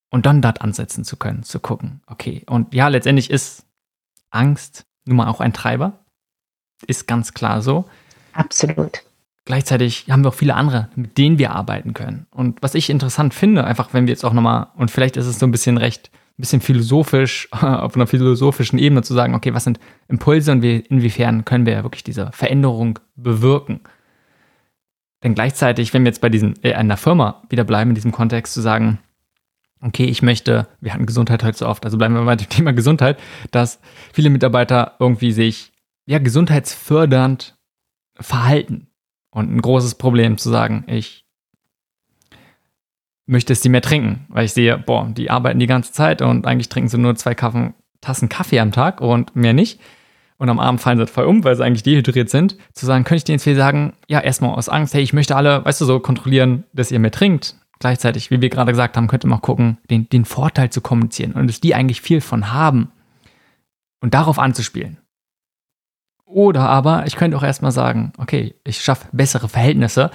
und 0.10 0.26
dann 0.26 0.42
dort 0.42 0.62
ansetzen 0.62 1.04
zu 1.04 1.18
können, 1.18 1.44
zu 1.44 1.60
gucken, 1.60 2.02
okay. 2.08 2.44
Und 2.48 2.74
ja, 2.74 2.88
letztendlich 2.88 3.30
ist 3.30 3.66
Angst 4.30 4.86
nun 5.06 5.18
mal 5.18 5.28
auch 5.28 5.42
ein 5.42 5.54
Treiber, 5.54 6.00
ist 6.86 7.08
ganz 7.08 7.34
klar 7.34 7.62
so. 7.62 7.86
Absolut. 8.34 9.04
Gleichzeitig 9.44 10.08
haben 10.10 10.24
wir 10.24 10.30
auch 10.30 10.36
viele 10.36 10.56
andere, 10.56 10.90
mit 10.96 11.18
denen 11.18 11.40
wir 11.40 11.52
arbeiten 11.52 11.94
können. 11.94 12.28
Und 12.32 12.62
was 12.62 12.76
ich 12.76 12.90
interessant 12.90 13.34
finde, 13.34 13.64
einfach 13.64 13.94
wenn 13.94 14.06
wir 14.06 14.14
jetzt 14.14 14.26
auch 14.26 14.34
nochmal, 14.34 14.68
und 14.76 14.92
vielleicht 14.92 15.18
ist 15.18 15.26
es 15.26 15.40
so 15.40 15.46
ein 15.46 15.52
bisschen 15.52 15.78
recht 15.78 16.12
ein 16.38 16.42
bisschen 16.42 16.62
philosophisch, 16.62 17.50
auf 17.52 17.96
einer 17.96 18.08
philosophischen 18.08 18.80
Ebene 18.80 19.02
zu 19.02 19.14
sagen, 19.14 19.34
okay, 19.34 19.54
was 19.54 19.64
sind 19.64 19.80
Impulse 20.08 20.52
und 20.52 20.62
wie, 20.62 20.78
inwiefern 20.78 21.46
können 21.46 21.66
wir 21.66 21.84
wirklich 21.84 22.04
diese 22.04 22.32
Veränderung 22.32 23.00
bewirken? 23.16 23.82
Denn 25.24 25.34
gleichzeitig, 25.34 25.94
wenn 25.94 26.04
wir 26.04 26.10
jetzt 26.10 26.22
bei 26.22 26.30
diesen, 26.30 26.54
äh, 26.64 26.74
einer 26.74 26.98
Firma 26.98 27.42
wieder 27.50 27.64
bleiben, 27.64 27.92
in 27.92 27.96
diesem 27.96 28.12
Kontext 28.12 28.54
zu 28.54 28.62
sagen, 28.62 29.00
okay, 29.82 30.06
ich 30.06 30.22
möchte, 30.22 30.68
wir 30.80 30.94
hatten 30.94 31.06
Gesundheit 31.06 31.44
heute 31.44 31.58
so 31.58 31.68
oft, 31.68 31.86
also 31.86 31.98
bleiben 31.98 32.14
wir 32.14 32.22
mal 32.22 32.36
beim 32.36 32.50
Thema 32.50 32.74
Gesundheit, 32.74 33.20
dass 33.52 33.80
viele 34.14 34.30
Mitarbeiter 34.30 34.96
irgendwie 35.00 35.32
sich, 35.32 35.72
ja, 36.06 36.20
gesundheitsfördernd 36.20 37.58
verhalten. 38.20 38.88
Und 39.30 39.54
ein 39.54 39.62
großes 39.62 39.96
Problem 39.96 40.38
zu 40.38 40.50
sagen, 40.50 40.86
ich 40.88 41.27
möchtest 43.28 43.62
sie 43.62 43.70
mehr 43.70 43.82
trinken, 43.82 44.26
weil 44.30 44.46
ich 44.46 44.54
sehe, 44.54 44.78
boah, 44.78 45.08
die 45.10 45.30
arbeiten 45.30 45.60
die 45.60 45.68
ganze 45.68 45.92
Zeit 45.92 46.22
und 46.22 46.48
eigentlich 46.48 46.70
trinken 46.70 46.90
sie 46.90 46.98
nur 46.98 47.16
zwei 47.16 47.36
Kaffen, 47.36 47.76
Tassen 48.02 48.30
Kaffee 48.30 48.60
am 48.60 48.72
Tag 48.72 49.02
und 49.02 49.36
mehr 49.36 49.54
nicht. 49.54 49.80
Und 50.38 50.50
am 50.50 50.60
Abend 50.60 50.80
fallen 50.80 51.00
sie 51.00 51.08
voll 51.08 51.26
um, 51.26 51.44
weil 51.44 51.56
sie 51.56 51.64
eigentlich 51.64 51.84
dehydriert 51.84 52.30
sind. 52.30 52.58
Zu 52.74 52.86
sagen, 52.86 53.04
könnte 53.04 53.18
ich 53.18 53.24
denen 53.24 53.40
jetzt 53.40 53.58
sagen, 53.58 53.94
ja, 54.08 54.20
erstmal 54.20 54.56
aus 54.56 54.70
Angst, 54.70 54.94
hey, 54.94 55.02
ich 55.02 55.14
möchte 55.14 55.36
alle, 55.36 55.66
weißt 55.66 55.82
du, 55.82 55.86
so 55.86 56.00
kontrollieren, 56.00 56.64
dass 56.74 56.92
ihr 56.92 57.00
mehr 57.00 57.12
trinkt. 57.12 57.56
Gleichzeitig, 57.80 58.32
wie 58.32 58.40
wir 58.40 58.50
gerade 58.50 58.72
gesagt 58.72 58.98
haben, 58.98 59.08
könnte 59.08 59.28
man 59.28 59.40
auch 59.40 59.44
gucken, 59.44 59.78
den, 59.90 60.08
den 60.10 60.26
Vorteil 60.26 60.70
zu 60.70 60.82
kommunizieren 60.82 61.34
und 61.34 61.48
dass 61.48 61.60
die 61.60 61.76
eigentlich 61.76 62.02
viel 62.02 62.22
von 62.22 62.54
haben 62.54 62.92
und 64.00 64.14
darauf 64.14 64.40
anzuspielen. 64.40 64.98
Oder 66.26 66.70
aber, 66.70 67.06
ich 67.08 67.16
könnte 67.16 67.38
auch 67.38 67.44
erstmal 67.44 67.72
sagen, 67.72 68.14
okay, 68.18 68.56
ich 68.64 68.82
schaffe 68.84 69.08
bessere 69.12 69.48
Verhältnisse 69.50 70.12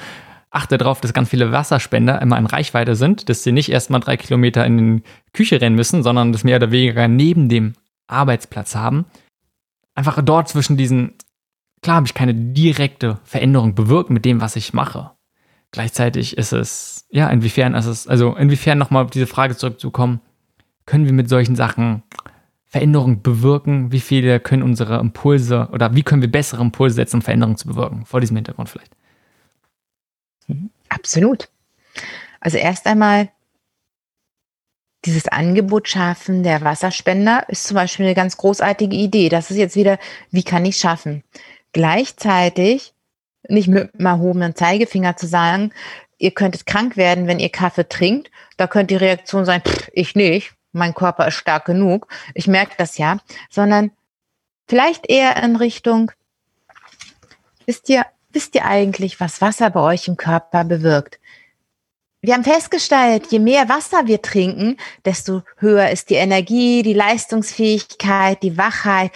achte 0.53 0.79
darauf, 0.79 1.01
dass 1.01 1.15
ganz 1.15 1.31
viele 1.31 1.51
Wasserspender 1.51 2.21
immer 2.21 2.39
in 2.39 2.47
Reichweite 2.47 2.95
sind, 2.95 3.29
dass 3.29 3.43
sie 3.43 3.53
nicht 3.53 3.71
erstmal 3.71 4.01
drei 4.01 4.17
Kilometer 4.17 4.65
in 4.65 4.99
die 4.99 5.03
Küche 5.33 5.61
rennen 5.61 5.77
müssen, 5.77 6.03
sondern 6.03 6.33
das 6.33 6.45
mehr 6.45 6.57
oder 6.57 6.71
weniger 6.71 7.09
neben 7.09 7.49
dem 7.49 7.73
Arbeitsplatz 8.07 8.75
haben. 8.75 9.07
Einfach 9.95 10.23
dort 10.23 10.49
zwischen 10.49 10.77
diesen, 10.77 11.15
klar 11.81 11.97
habe 11.97 12.07
ich 12.07 12.15
keine 12.15 12.35
direkte 12.35 13.19
Veränderung 13.25 13.75
bewirkt 13.75 14.11
mit 14.11 14.25
dem, 14.25 14.41
was 14.41 14.57
ich 14.57 14.75
mache. 14.75 15.13
Gleichzeitig 15.71 16.37
ist 16.37 16.53
es, 16.53 17.07
ja, 17.11 17.29
inwiefern 17.31 17.75
ist 17.75 17.87
es, 17.87 18.07
also 18.07 18.37
inwiefern 18.37 18.77
nochmal 18.77 19.05
auf 19.05 19.11
diese 19.11 19.27
Frage 19.27 19.57
zurückzukommen, 19.57 20.21
können 20.85 21.07
wir 21.07 21.15
mit 21.15 21.31
solchen 21.31 21.57
Sachen 21.57 22.03
Veränderungen 22.67 23.23
bewirken? 23.23 23.93
Wie 23.93 24.01
viele 24.01 24.41
können 24.41 24.63
unsere 24.63 24.99
Impulse 24.99 25.69
oder 25.73 25.95
wie 25.95 26.03
können 26.03 26.23
wir 26.23 26.31
bessere 26.31 26.61
Impulse 26.61 26.97
setzen, 26.97 27.17
um 27.17 27.23
Veränderungen 27.23 27.57
zu 27.57 27.69
bewirken? 27.69 28.05
Vor 28.05 28.21
diesem 28.21 28.37
Hintergrund 28.37 28.69
vielleicht. 28.69 28.95
Absolut. 30.93 31.49
Also 32.41 32.59
erst 32.59 32.87
einmal 32.87 33.31
dieses 35.05 35.27
Angebot 35.27 35.89
schaffen 35.89 36.43
der 36.43 36.61
Wasserspender 36.61 37.45
ist 37.49 37.65
zum 37.65 37.75
Beispiel 37.77 38.07
eine 38.07 38.15
ganz 38.15 38.37
großartige 38.37 38.95
Idee. 38.95 39.29
Das 39.29 39.51
ist 39.51 39.57
jetzt 39.57 39.75
wieder, 39.75 39.99
wie 40.31 40.45
kann 40.45 40.65
ich 40.65 40.77
schaffen? 40.77 41.25
Gleichzeitig 41.73 42.93
nicht 43.49 43.69
mit 43.69 43.95
einem 43.95 44.07
erhobenen 44.07 44.55
Zeigefinger 44.55 45.17
zu 45.17 45.27
sagen, 45.27 45.73
ihr 46.19 46.31
könntet 46.31 46.67
krank 46.67 46.97
werden, 46.97 47.27
wenn 47.27 47.41
ihr 47.41 47.51
Kaffee 47.51 47.89
trinkt. 47.89 48.31
Da 48.57 48.67
könnte 48.67 48.95
die 48.95 49.05
Reaktion 49.05 49.45
sein, 49.45 49.63
pff, 49.63 49.91
ich 49.93 50.15
nicht, 50.15 50.53
mein 50.73 50.95
Körper 50.95 51.27
ist 51.27 51.35
stark 51.35 51.65
genug, 51.65 52.07
ich 52.35 52.47
merke 52.47 52.75
das 52.77 52.99
ja, 52.99 53.19
sondern 53.51 53.91
vielleicht 54.69 55.11
eher 55.11 55.43
in 55.43 55.57
Richtung, 55.57 56.13
wisst 57.67 57.89
ihr, 57.89 58.07
wisst 58.33 58.55
ihr 58.55 58.65
eigentlich, 58.65 59.21
was 59.21 59.41
Wasser 59.41 59.71
bei 59.71 59.81
euch 59.81 60.09
im 60.09 60.17
Körper 60.17 60.65
bewirkt? 60.65 61.19
Wir 62.21 62.35
haben 62.35 62.45
festgestellt, 62.45 63.27
je 63.31 63.41
mehr 63.41 63.69
Wasser 63.69 64.07
wir 64.07 64.23
trinken, 64.23 64.77
desto 65.05 65.43
höher 65.57 65.91
ist 65.91 66.09
die 66.09 66.15
Energie, 66.15 66.83
die 66.83 66.95
Leistungsfähigkeit, 66.95 68.43
die 68.45 68.57
Wachheit. 68.57 69.11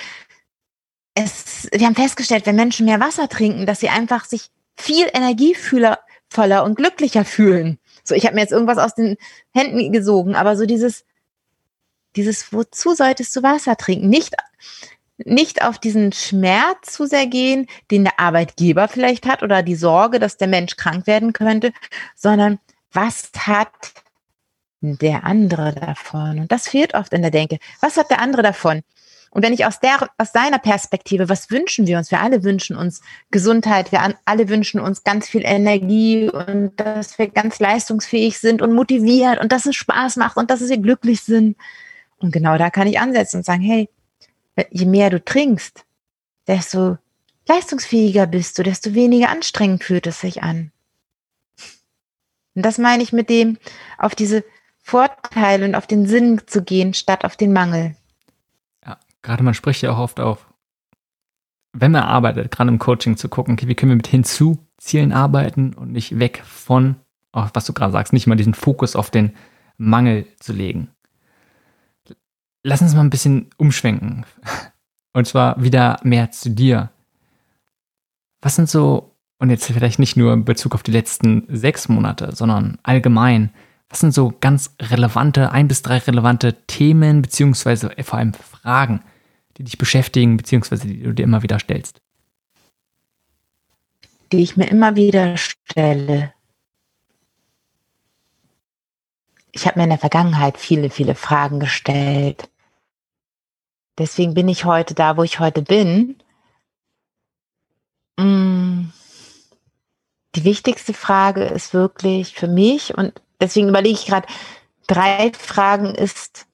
Es, 1.14 1.68
wir 1.72 1.86
haben 1.86 1.94
festgestellt, 1.94 2.46
wenn 2.46 2.56
Menschen 2.56 2.84
mehr 2.84 2.98
Wasser 2.98 3.28
trinken, 3.28 3.64
dass 3.64 3.78
sie 3.78 3.90
einfach 3.90 4.24
sich 4.24 4.50
viel 4.76 5.08
energievoller 5.14 5.98
und 6.64 6.74
glücklicher 6.74 7.24
fühlen. 7.24 7.78
So, 8.02 8.14
ich 8.14 8.26
habe 8.26 8.34
mir 8.34 8.42
jetzt 8.42 8.52
irgendwas 8.52 8.78
aus 8.78 8.94
den 8.94 9.16
Händen 9.54 9.92
gesogen, 9.92 10.34
aber 10.34 10.56
so 10.56 10.66
dieses, 10.66 11.04
dieses, 12.16 12.52
wozu 12.52 12.94
solltest 12.94 13.34
du 13.36 13.42
Wasser 13.42 13.76
trinken? 13.76 14.08
Nicht, 14.08 14.34
nicht 15.18 15.62
auf 15.62 15.78
diesen 15.78 16.12
Schmerz 16.12 16.92
zu 16.92 17.06
sehr 17.06 17.26
gehen, 17.26 17.66
den 17.90 18.04
der 18.04 18.20
Arbeitgeber 18.20 18.88
vielleicht 18.88 19.26
hat 19.26 19.42
oder 19.42 19.62
die 19.62 19.74
Sorge, 19.74 20.18
dass 20.18 20.36
der 20.36 20.48
Mensch 20.48 20.76
krank 20.76 21.06
werden 21.06 21.32
könnte, 21.32 21.72
sondern 22.14 22.58
was 22.92 23.30
hat 23.38 23.92
der 24.80 25.24
andere 25.24 25.74
davon? 25.74 26.40
Und 26.40 26.52
das 26.52 26.68
fehlt 26.68 26.94
oft 26.94 27.12
in 27.12 27.22
der 27.22 27.30
Denke. 27.30 27.58
Was 27.80 27.96
hat 27.96 28.10
der 28.10 28.20
andere 28.20 28.42
davon? 28.42 28.82
Und 29.30 29.42
wenn 29.42 29.52
ich 29.52 29.66
aus 29.66 29.80
der, 29.80 30.08
aus 30.16 30.32
seiner 30.32 30.58
Perspektive, 30.58 31.28
was 31.28 31.50
wünschen 31.50 31.86
wir 31.86 31.98
uns? 31.98 32.10
Wir 32.10 32.20
alle 32.20 32.42
wünschen 32.42 32.76
uns 32.76 33.02
Gesundheit. 33.30 33.92
Wir 33.92 34.14
alle 34.24 34.48
wünschen 34.48 34.80
uns 34.80 35.04
ganz 35.04 35.28
viel 35.28 35.42
Energie 35.44 36.30
und 36.30 36.72
dass 36.76 37.18
wir 37.18 37.28
ganz 37.28 37.58
leistungsfähig 37.58 38.38
sind 38.38 38.62
und 38.62 38.72
motiviert 38.72 39.38
und 39.38 39.52
dass 39.52 39.66
es 39.66 39.76
Spaß 39.76 40.16
macht 40.16 40.36
und 40.36 40.50
dass 40.50 40.66
wir 40.66 40.78
glücklich 40.78 41.22
sind. 41.22 41.56
Und 42.18 42.32
genau 42.32 42.56
da 42.56 42.70
kann 42.70 42.86
ich 42.86 42.98
ansetzen 42.98 43.38
und 43.38 43.44
sagen, 43.44 43.60
hey, 43.60 43.90
je 44.70 44.86
mehr 44.86 45.10
du 45.10 45.22
trinkst, 45.22 45.84
desto 46.46 46.98
leistungsfähiger 47.48 48.26
bist 48.26 48.58
du, 48.58 48.62
desto 48.62 48.94
weniger 48.94 49.30
anstrengend 49.30 49.84
fühlt 49.84 50.06
es 50.06 50.20
sich 50.20 50.42
an. 50.42 50.72
Und 52.54 52.64
das 52.64 52.78
meine 52.78 53.02
ich 53.02 53.12
mit 53.12 53.28
dem, 53.28 53.58
auf 53.98 54.14
diese 54.14 54.44
Vorteile 54.78 55.66
und 55.66 55.74
auf 55.74 55.86
den 55.86 56.06
Sinn 56.06 56.40
zu 56.46 56.62
gehen, 56.62 56.94
statt 56.94 57.24
auf 57.24 57.36
den 57.36 57.52
Mangel. 57.52 57.96
Ja, 58.84 58.98
gerade 59.22 59.42
man 59.42 59.54
spricht 59.54 59.82
ja 59.82 59.92
auch 59.92 59.98
oft 59.98 60.20
auf, 60.20 60.46
wenn 61.72 61.92
man 61.92 62.04
arbeitet, 62.04 62.50
gerade 62.50 62.70
im 62.70 62.78
Coaching 62.78 63.16
zu 63.16 63.28
gucken, 63.28 63.54
okay, 63.54 63.68
wie 63.68 63.74
können 63.74 63.90
wir 63.90 63.96
mit 63.96 64.06
Hinzu-Zielen 64.06 65.12
arbeiten 65.12 65.74
und 65.74 65.92
nicht 65.92 66.18
weg 66.18 66.42
von, 66.46 66.96
was 67.32 67.66
du 67.66 67.74
gerade 67.74 67.92
sagst, 67.92 68.14
nicht 68.14 68.26
mal 68.26 68.36
diesen 68.36 68.54
Fokus 68.54 68.96
auf 68.96 69.10
den 69.10 69.36
Mangel 69.76 70.26
zu 70.38 70.54
legen 70.54 70.90
lass 72.66 72.82
uns 72.82 72.94
mal 72.94 73.02
ein 73.02 73.10
bisschen 73.10 73.48
umschwenken. 73.56 74.26
Und 75.12 75.26
zwar 75.26 75.62
wieder 75.62 75.98
mehr 76.02 76.32
zu 76.32 76.50
dir. 76.50 76.90
Was 78.42 78.56
sind 78.56 78.68
so, 78.68 79.16
und 79.38 79.50
jetzt 79.50 79.66
vielleicht 79.66 79.98
nicht 80.00 80.16
nur 80.16 80.32
in 80.32 80.44
Bezug 80.44 80.74
auf 80.74 80.82
die 80.82 80.90
letzten 80.90 81.46
sechs 81.48 81.88
Monate, 81.88 82.34
sondern 82.34 82.78
allgemein, 82.82 83.50
was 83.88 84.00
sind 84.00 84.12
so 84.12 84.34
ganz 84.40 84.74
relevante, 84.82 85.52
ein 85.52 85.68
bis 85.68 85.82
drei 85.82 85.98
relevante 85.98 86.66
Themen, 86.66 87.22
beziehungsweise 87.22 87.92
vor 88.02 88.18
allem 88.18 88.34
Fragen, 88.34 89.00
die 89.56 89.64
dich 89.64 89.78
beschäftigen, 89.78 90.36
beziehungsweise 90.36 90.88
die 90.88 91.02
du 91.04 91.14
dir 91.14 91.22
immer 91.22 91.44
wieder 91.44 91.60
stellst? 91.60 92.02
Die 94.32 94.42
ich 94.42 94.56
mir 94.56 94.66
immer 94.66 94.96
wieder 94.96 95.36
stelle. 95.36 96.32
Ich 99.52 99.66
habe 99.66 99.78
mir 99.78 99.84
in 99.84 99.90
der 99.90 99.98
Vergangenheit 99.98 100.58
viele, 100.58 100.90
viele 100.90 101.14
Fragen 101.14 101.60
gestellt. 101.60 102.50
Deswegen 103.98 104.34
bin 104.34 104.48
ich 104.48 104.64
heute 104.64 104.94
da, 104.94 105.16
wo 105.16 105.22
ich 105.22 105.40
heute 105.40 105.62
bin. 105.62 106.16
Mm. 108.18 108.90
Die 110.34 110.44
wichtigste 110.44 110.92
Frage 110.92 111.44
ist 111.44 111.72
wirklich 111.72 112.34
für 112.34 112.48
mich 112.48 112.96
und 112.96 113.20
deswegen 113.40 113.68
überlege 113.68 113.98
ich 113.98 114.06
gerade, 114.06 114.28
drei 114.86 115.32
Fragen 115.32 115.94
ist, 115.94 116.46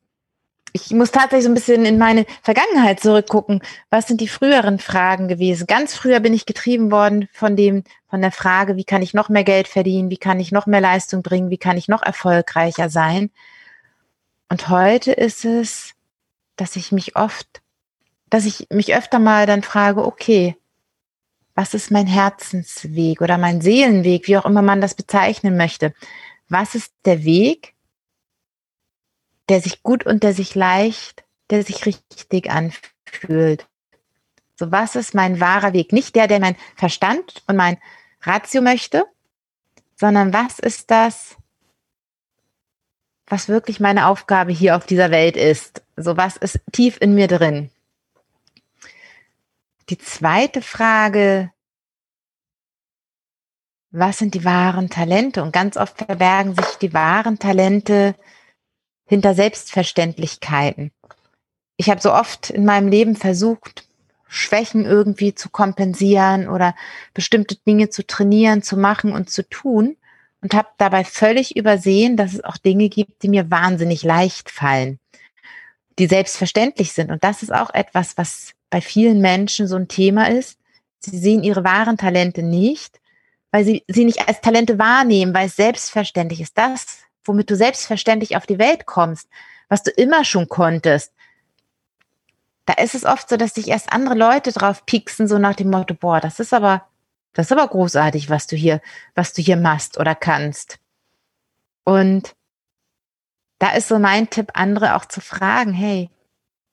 ich 0.72 0.90
muss 0.90 1.10
tatsächlich 1.10 1.44
so 1.44 1.50
ein 1.50 1.54
bisschen 1.54 1.84
in 1.84 1.98
meine 1.98 2.24
Vergangenheit 2.42 3.00
zurückgucken. 3.00 3.60
Was 3.90 4.06
sind 4.06 4.20
die 4.20 4.28
früheren 4.28 4.78
Fragen 4.78 5.28
gewesen? 5.28 5.66
Ganz 5.66 5.94
früher 5.94 6.20
bin 6.20 6.32
ich 6.32 6.46
getrieben 6.46 6.90
worden 6.90 7.28
von 7.32 7.56
dem, 7.56 7.84
von 8.08 8.22
der 8.22 8.32
Frage, 8.32 8.76
wie 8.76 8.84
kann 8.84 9.02
ich 9.02 9.12
noch 9.12 9.28
mehr 9.28 9.44
Geld 9.44 9.68
verdienen? 9.68 10.10
Wie 10.10 10.16
kann 10.16 10.40
ich 10.40 10.52
noch 10.52 10.66
mehr 10.66 10.80
Leistung 10.80 11.22
bringen? 11.22 11.50
Wie 11.50 11.58
kann 11.58 11.76
ich 11.76 11.88
noch 11.88 12.02
erfolgreicher 12.02 12.88
sein? 12.88 13.30
Und 14.48 14.68
heute 14.68 15.12
ist 15.12 15.44
es, 15.44 15.94
dass 16.56 16.76
ich 16.76 16.92
mich 16.92 17.16
oft, 17.16 17.62
dass 18.30 18.44
ich 18.44 18.68
mich 18.70 18.94
öfter 18.94 19.18
mal 19.18 19.46
dann 19.46 19.62
frage, 19.62 20.04
okay, 20.04 20.56
was 21.54 21.74
ist 21.74 21.90
mein 21.90 22.06
Herzensweg 22.06 23.20
oder 23.20 23.36
mein 23.38 23.60
Seelenweg, 23.60 24.26
wie 24.26 24.38
auch 24.38 24.46
immer 24.46 24.62
man 24.62 24.80
das 24.80 24.94
bezeichnen 24.94 25.56
möchte? 25.56 25.94
Was 26.48 26.74
ist 26.74 26.92
der 27.04 27.24
Weg, 27.24 27.74
der 29.48 29.60
sich 29.60 29.82
gut 29.82 30.06
und 30.06 30.22
der 30.22 30.32
sich 30.32 30.54
leicht, 30.54 31.24
der 31.50 31.62
sich 31.62 31.84
richtig 31.86 32.50
anfühlt. 32.50 33.68
So, 34.56 34.70
was 34.72 34.96
ist 34.96 35.14
mein 35.14 35.40
wahrer 35.40 35.72
Weg? 35.72 35.92
Nicht 35.92 36.14
der, 36.14 36.26
der 36.26 36.40
mein 36.40 36.56
Verstand 36.76 37.42
und 37.46 37.56
mein 37.56 37.78
Ratio 38.22 38.62
möchte, 38.62 39.04
sondern 39.96 40.32
was 40.32 40.58
ist 40.58 40.90
das, 40.90 41.36
was 43.32 43.48
wirklich 43.48 43.80
meine 43.80 44.08
Aufgabe 44.08 44.52
hier 44.52 44.76
auf 44.76 44.84
dieser 44.84 45.10
Welt 45.10 45.38
ist? 45.38 45.82
So, 45.96 46.18
was 46.18 46.36
ist 46.36 46.60
tief 46.70 46.98
in 47.00 47.14
mir 47.14 47.28
drin? 47.28 47.70
Die 49.88 49.96
zweite 49.96 50.60
Frage, 50.60 51.50
was 53.90 54.18
sind 54.18 54.34
die 54.34 54.44
wahren 54.44 54.90
Talente? 54.90 55.42
Und 55.42 55.50
ganz 55.50 55.78
oft 55.78 55.96
verbergen 55.96 56.54
sich 56.54 56.76
die 56.82 56.92
wahren 56.92 57.38
Talente 57.38 58.14
hinter 59.06 59.32
Selbstverständlichkeiten. 59.34 60.92
Ich 61.78 61.88
habe 61.88 62.02
so 62.02 62.12
oft 62.12 62.50
in 62.50 62.66
meinem 62.66 62.88
Leben 62.88 63.16
versucht, 63.16 63.88
Schwächen 64.28 64.84
irgendwie 64.84 65.34
zu 65.34 65.48
kompensieren 65.48 66.50
oder 66.50 66.74
bestimmte 67.14 67.56
Dinge 67.56 67.88
zu 67.88 68.06
trainieren, 68.06 68.62
zu 68.62 68.76
machen 68.76 69.14
und 69.14 69.30
zu 69.30 69.48
tun 69.48 69.96
und 70.42 70.54
habe 70.54 70.68
dabei 70.76 71.04
völlig 71.04 71.56
übersehen, 71.56 72.16
dass 72.16 72.34
es 72.34 72.44
auch 72.44 72.56
Dinge 72.56 72.88
gibt, 72.88 73.22
die 73.22 73.28
mir 73.28 73.50
wahnsinnig 73.50 74.02
leicht 74.02 74.50
fallen, 74.50 74.98
die 75.98 76.06
selbstverständlich 76.06 76.92
sind. 76.92 77.10
Und 77.10 77.24
das 77.24 77.42
ist 77.42 77.52
auch 77.52 77.72
etwas, 77.72 78.18
was 78.18 78.52
bei 78.68 78.80
vielen 78.80 79.20
Menschen 79.20 79.68
so 79.68 79.76
ein 79.76 79.88
Thema 79.88 80.28
ist. 80.28 80.58
Sie 80.98 81.16
sehen 81.16 81.42
ihre 81.42 81.64
wahren 81.64 81.96
Talente 81.96 82.42
nicht, 82.42 83.00
weil 83.50 83.64
sie 83.64 83.84
sie 83.88 84.04
nicht 84.04 84.28
als 84.28 84.40
Talente 84.40 84.78
wahrnehmen, 84.78 85.34
weil 85.34 85.46
es 85.46 85.56
selbstverständlich 85.56 86.40
ist. 86.40 86.58
Das 86.58 87.02
womit 87.24 87.50
du 87.50 87.56
selbstverständlich 87.56 88.36
auf 88.36 88.46
die 88.46 88.58
Welt 88.58 88.86
kommst, 88.86 89.28
was 89.68 89.82
du 89.82 89.90
immer 89.90 90.24
schon 90.24 90.48
konntest, 90.48 91.12
da 92.64 92.74
ist 92.74 92.94
es 92.94 93.04
oft 93.04 93.28
so, 93.28 93.36
dass 93.36 93.54
sich 93.54 93.68
erst 93.68 93.92
andere 93.92 94.14
Leute 94.14 94.52
drauf 94.52 94.86
pieksen, 94.86 95.26
so 95.26 95.38
nach 95.38 95.56
dem 95.56 95.70
Motto, 95.70 95.94
boah, 95.94 96.20
das 96.20 96.38
ist 96.38 96.54
aber, 96.54 96.86
das 97.32 97.46
ist 97.46 97.52
aber 97.52 97.66
großartig, 97.68 98.30
was 98.30 98.46
du 98.46 98.56
hier, 98.56 98.80
was 99.14 99.32
du 99.32 99.42
hier 99.42 99.56
machst 99.56 99.98
oder 99.98 100.14
kannst. 100.14 100.78
Und 101.84 102.34
da 103.58 103.72
ist 103.72 103.88
so 103.88 103.98
mein 103.98 104.28
Tipp, 104.28 104.50
andere 104.54 104.96
auch 104.96 105.04
zu 105.04 105.20
fragen, 105.20 105.72
hey, 105.72 106.10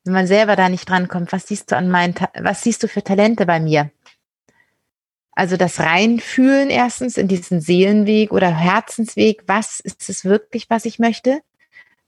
wenn 0.03 0.13
man 0.13 0.27
selber 0.27 0.55
da 0.55 0.69
nicht 0.69 0.89
drankommt, 0.89 1.31
was 1.31 1.47
siehst 1.47 1.71
du 1.71 1.77
an 1.77 1.89
meinen, 1.89 2.15
was 2.39 2.63
siehst 2.63 2.83
du 2.83 2.87
für 2.87 3.03
Talente 3.03 3.45
bei 3.45 3.59
mir? 3.59 3.91
Also 5.31 5.55
das 5.55 5.79
Reinfühlen 5.79 6.69
erstens 6.69 7.15
in 7.15 7.27
diesen 7.27 7.61
Seelenweg 7.61 8.31
oder 8.31 8.49
Herzensweg. 8.49 9.43
Was 9.47 9.79
ist 9.79 10.09
es 10.09 10.25
wirklich, 10.25 10.69
was 10.69 10.83
ich 10.83 10.99
möchte? 10.99 11.41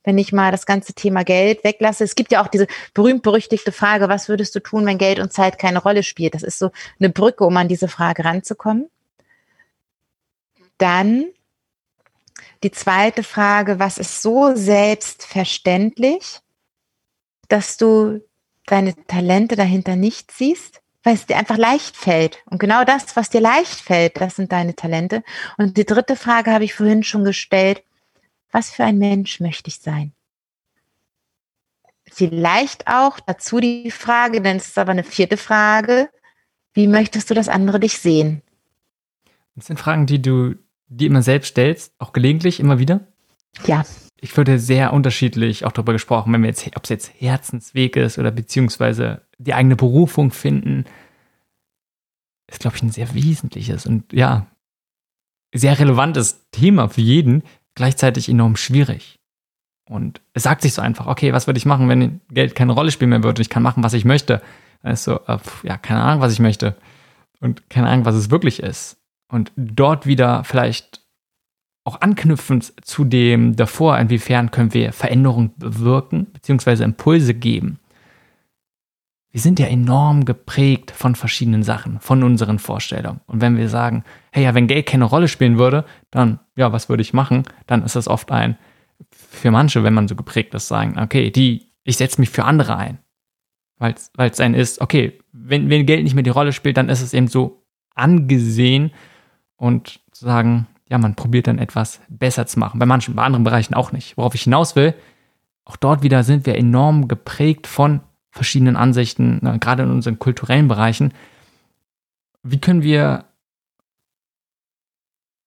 Wenn 0.04 0.18
ich 0.18 0.32
mal 0.32 0.50
das 0.50 0.66
ganze 0.66 0.94
Thema 0.94 1.24
Geld 1.24 1.64
weglasse. 1.64 2.04
Es 2.04 2.14
gibt 2.14 2.32
ja 2.32 2.42
auch 2.42 2.48
diese 2.48 2.66
berühmt-berüchtigte 2.94 3.72
Frage, 3.72 4.08
was 4.08 4.28
würdest 4.28 4.54
du 4.54 4.60
tun, 4.60 4.86
wenn 4.86 4.98
Geld 4.98 5.18
und 5.18 5.32
Zeit 5.32 5.58
keine 5.58 5.80
Rolle 5.80 6.02
spielt? 6.02 6.34
Das 6.34 6.42
ist 6.42 6.58
so 6.58 6.70
eine 6.98 7.10
Brücke, 7.10 7.44
um 7.44 7.56
an 7.56 7.68
diese 7.68 7.88
Frage 7.88 8.24
ranzukommen. 8.24 8.88
Dann 10.78 11.26
die 12.62 12.70
zweite 12.70 13.22
Frage, 13.22 13.78
was 13.78 13.98
ist 13.98 14.22
so 14.22 14.54
selbstverständlich, 14.54 16.40
dass 17.48 17.76
du 17.76 18.20
deine 18.66 18.94
Talente 19.06 19.56
dahinter 19.56 19.96
nicht 19.96 20.32
siehst? 20.32 20.82
weil 21.02 21.14
es 21.14 21.26
dir 21.26 21.36
einfach 21.36 21.56
leicht 21.56 21.96
fällt. 21.96 22.42
Und 22.46 22.58
genau 22.58 22.84
das, 22.84 23.16
was 23.16 23.30
dir 23.30 23.40
leicht 23.40 23.80
fällt, 23.80 24.20
das 24.20 24.36
sind 24.36 24.52
deine 24.52 24.74
Talente. 24.74 25.22
Und 25.58 25.76
die 25.76 25.84
dritte 25.84 26.16
Frage 26.16 26.52
habe 26.52 26.64
ich 26.64 26.74
vorhin 26.74 27.02
schon 27.02 27.24
gestellt. 27.24 27.82
Was 28.52 28.70
für 28.70 28.84
ein 28.84 28.98
Mensch 28.98 29.40
möchte 29.40 29.68
ich 29.68 29.78
sein? 29.78 30.12
Vielleicht 32.04 32.86
auch 32.86 33.18
dazu 33.20 33.58
die 33.58 33.90
Frage, 33.90 34.42
denn 34.42 34.58
es 34.58 34.68
ist 34.68 34.78
aber 34.78 34.92
eine 34.92 35.04
vierte 35.04 35.38
Frage. 35.38 36.10
Wie 36.74 36.86
möchtest 36.86 37.30
du, 37.30 37.34
dass 37.34 37.48
andere 37.48 37.80
dich 37.80 37.98
sehen? 37.98 38.42
Das 39.54 39.66
sind 39.66 39.80
Fragen, 39.80 40.06
die 40.06 40.20
du 40.20 40.54
dir 40.88 41.06
immer 41.06 41.22
selbst 41.22 41.48
stellst, 41.48 41.94
auch 41.98 42.12
gelegentlich, 42.12 42.60
immer 42.60 42.78
wieder? 42.78 43.00
Ja. 43.64 43.84
Ich 44.20 44.36
würde 44.36 44.58
sehr 44.58 44.92
unterschiedlich 44.92 45.64
auch 45.64 45.72
darüber 45.72 45.94
gesprochen, 45.94 46.32
wenn 46.32 46.42
wir 46.42 46.48
jetzt, 46.48 46.66
ob 46.76 46.84
es 46.84 46.90
jetzt 46.90 47.12
Herzensweg 47.18 47.96
ist 47.96 48.18
oder 48.18 48.30
beziehungsweise 48.30 49.22
die 49.38 49.54
eigene 49.54 49.76
Berufung 49.76 50.30
finden, 50.30 50.84
ist, 52.46 52.60
glaube 52.60 52.76
ich, 52.76 52.82
ein 52.82 52.92
sehr 52.92 53.14
wesentliches 53.14 53.86
und 53.86 54.12
ja, 54.12 54.46
sehr 55.54 55.78
relevantes 55.78 56.50
Thema 56.50 56.88
für 56.88 57.00
jeden, 57.00 57.42
gleichzeitig 57.74 58.28
enorm 58.28 58.56
schwierig. 58.56 59.18
Und 59.88 60.20
es 60.32 60.44
sagt 60.44 60.62
sich 60.62 60.74
so 60.74 60.82
einfach, 60.82 61.06
okay, 61.06 61.32
was 61.32 61.46
würde 61.46 61.58
ich 61.58 61.66
machen, 61.66 61.88
wenn 61.88 62.20
Geld 62.30 62.54
keine 62.54 62.72
Rolle 62.72 62.90
spielen 62.90 63.10
mehr 63.10 63.24
würde? 63.24 63.42
Ich 63.42 63.50
kann 63.50 63.62
machen, 63.62 63.82
was 63.82 63.92
ich 63.92 64.04
möchte. 64.04 64.40
Dann 64.82 64.92
ist 64.92 65.04
so, 65.04 65.20
äh, 65.26 65.38
ja, 65.64 65.76
keine 65.76 66.02
Ahnung, 66.02 66.20
was 66.20 66.32
ich 66.32 66.40
möchte. 66.40 66.76
Und 67.40 67.68
keine 67.68 67.88
Ahnung, 67.88 68.04
was 68.04 68.14
es 68.14 68.30
wirklich 68.30 68.62
ist. 68.62 68.96
Und 69.28 69.52
dort 69.56 70.06
wieder 70.06 70.44
vielleicht 70.44 71.00
auch 71.84 72.00
anknüpfend 72.00 72.72
zu 72.86 73.04
dem 73.04 73.56
davor, 73.56 73.98
inwiefern 73.98 74.52
können 74.52 74.72
wir 74.72 74.92
Veränderungen 74.92 75.52
bewirken, 75.56 76.28
beziehungsweise 76.32 76.84
Impulse 76.84 77.34
geben 77.34 77.80
wir 79.32 79.40
sind 79.40 79.58
ja 79.58 79.66
enorm 79.66 80.26
geprägt 80.26 80.90
von 80.90 81.14
verschiedenen 81.14 81.62
Sachen, 81.62 81.98
von 82.00 82.22
unseren 82.22 82.58
Vorstellungen. 82.58 83.20
Und 83.26 83.40
wenn 83.40 83.56
wir 83.56 83.70
sagen, 83.70 84.04
hey, 84.30 84.44
ja, 84.44 84.54
wenn 84.54 84.66
Geld 84.66 84.86
keine 84.86 85.04
Rolle 85.04 85.26
spielen 85.26 85.58
würde, 85.58 85.86
dann, 86.10 86.38
ja, 86.54 86.70
was 86.70 86.90
würde 86.90 87.00
ich 87.00 87.14
machen? 87.14 87.44
Dann 87.66 87.82
ist 87.82 87.96
das 87.96 88.08
oft 88.08 88.30
ein, 88.30 88.58
für 89.10 89.50
manche, 89.50 89.84
wenn 89.84 89.94
man 89.94 90.06
so 90.06 90.14
geprägt 90.16 90.54
ist, 90.54 90.68
sagen, 90.68 90.98
okay, 90.98 91.30
die, 91.30 91.72
ich 91.82 91.96
setze 91.96 92.20
mich 92.20 92.28
für 92.28 92.44
andere 92.44 92.76
ein. 92.76 92.98
Weil 93.78 93.94
es 94.30 94.38
ein 94.38 94.54
ist, 94.54 94.80
okay, 94.80 95.18
wenn, 95.32 95.70
wenn 95.70 95.86
Geld 95.86 96.04
nicht 96.04 96.14
mehr 96.14 96.22
die 96.22 96.30
Rolle 96.30 96.52
spielt, 96.52 96.76
dann 96.76 96.90
ist 96.90 97.00
es 97.00 97.14
eben 97.14 97.26
so 97.26 97.64
angesehen 97.94 98.92
und 99.56 100.00
zu 100.12 100.26
sagen, 100.26 100.66
ja, 100.88 100.98
man 100.98 101.16
probiert 101.16 101.46
dann 101.46 101.58
etwas 101.58 102.00
besser 102.10 102.46
zu 102.46 102.58
machen. 102.58 102.78
Bei 102.78 102.86
manchen, 102.86 103.16
bei 103.16 103.22
anderen 103.22 103.44
Bereichen 103.44 103.74
auch 103.74 103.92
nicht. 103.92 104.16
Worauf 104.18 104.34
ich 104.34 104.42
hinaus 104.42 104.76
will, 104.76 104.94
auch 105.64 105.76
dort 105.76 106.02
wieder 106.02 106.22
sind 106.22 106.44
wir 106.44 106.56
enorm 106.56 107.08
geprägt 107.08 107.66
von 107.66 108.02
verschiedenen 108.32 108.76
Ansichten, 108.76 109.40
gerade 109.60 109.84
in 109.84 109.90
unseren 109.90 110.18
kulturellen 110.18 110.66
Bereichen. 110.66 111.12
Wie 112.42 112.58
können 112.58 112.82
wir, 112.82 113.26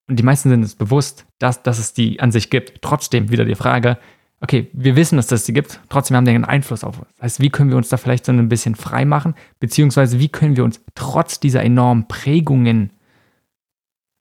und 0.07 0.17
die 0.17 0.23
meisten 0.23 0.49
sind 0.49 0.63
es 0.63 0.75
bewusst, 0.75 1.25
dass, 1.39 1.63
dass 1.63 1.79
es 1.79 1.93
die 1.93 2.19
an 2.21 2.31
sich 2.31 2.49
gibt, 2.49 2.81
trotzdem 2.81 3.31
wieder 3.31 3.43
die 3.43 3.55
Frage, 3.55 3.97
okay, 4.39 4.69
wir 4.73 4.95
wissen, 4.95 5.15
dass 5.15 5.31
es 5.31 5.45
die 5.45 5.53
gibt, 5.53 5.79
trotzdem 5.89 6.15
haben 6.15 6.25
die 6.25 6.31
einen 6.31 6.45
Einfluss 6.45 6.83
auf 6.83 6.99
uns. 6.99 7.07
Das 7.15 7.23
heißt, 7.23 7.39
wie 7.39 7.49
können 7.49 7.71
wir 7.71 7.77
uns 7.77 7.89
da 7.89 7.97
vielleicht 7.97 8.25
so 8.25 8.31
ein 8.31 8.49
bisschen 8.49 8.75
frei 8.75 9.03
machen, 9.03 9.33
beziehungsweise 9.59 10.19
wie 10.19 10.29
können 10.29 10.55
wir 10.55 10.63
uns 10.63 10.79
trotz 10.93 11.39
dieser 11.39 11.63
enormen 11.63 12.07
Prägungen, 12.07 12.91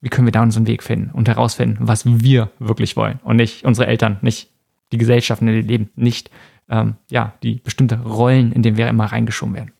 wie 0.00 0.08
können 0.08 0.26
wir 0.26 0.32
da 0.32 0.42
unseren 0.42 0.66
Weg 0.66 0.82
finden 0.82 1.10
und 1.10 1.28
herausfinden, 1.28 1.76
was 1.80 2.06
wir 2.06 2.50
wirklich 2.58 2.96
wollen 2.96 3.20
und 3.24 3.36
nicht 3.36 3.64
unsere 3.64 3.88
Eltern, 3.88 4.18
nicht 4.22 4.50
die 4.92 4.98
Gesellschaft, 4.98 5.42
in 5.42 5.48
der 5.48 5.56
wir 5.56 5.62
leben, 5.62 5.90
nicht 5.96 6.30
ähm, 6.68 6.96
ja, 7.10 7.34
die 7.42 7.56
bestimmte 7.56 8.00
Rollen, 8.00 8.52
in 8.52 8.62
denen 8.62 8.76
wir 8.76 8.88
immer 8.88 9.06
reingeschoben 9.06 9.54
werden. 9.54 9.72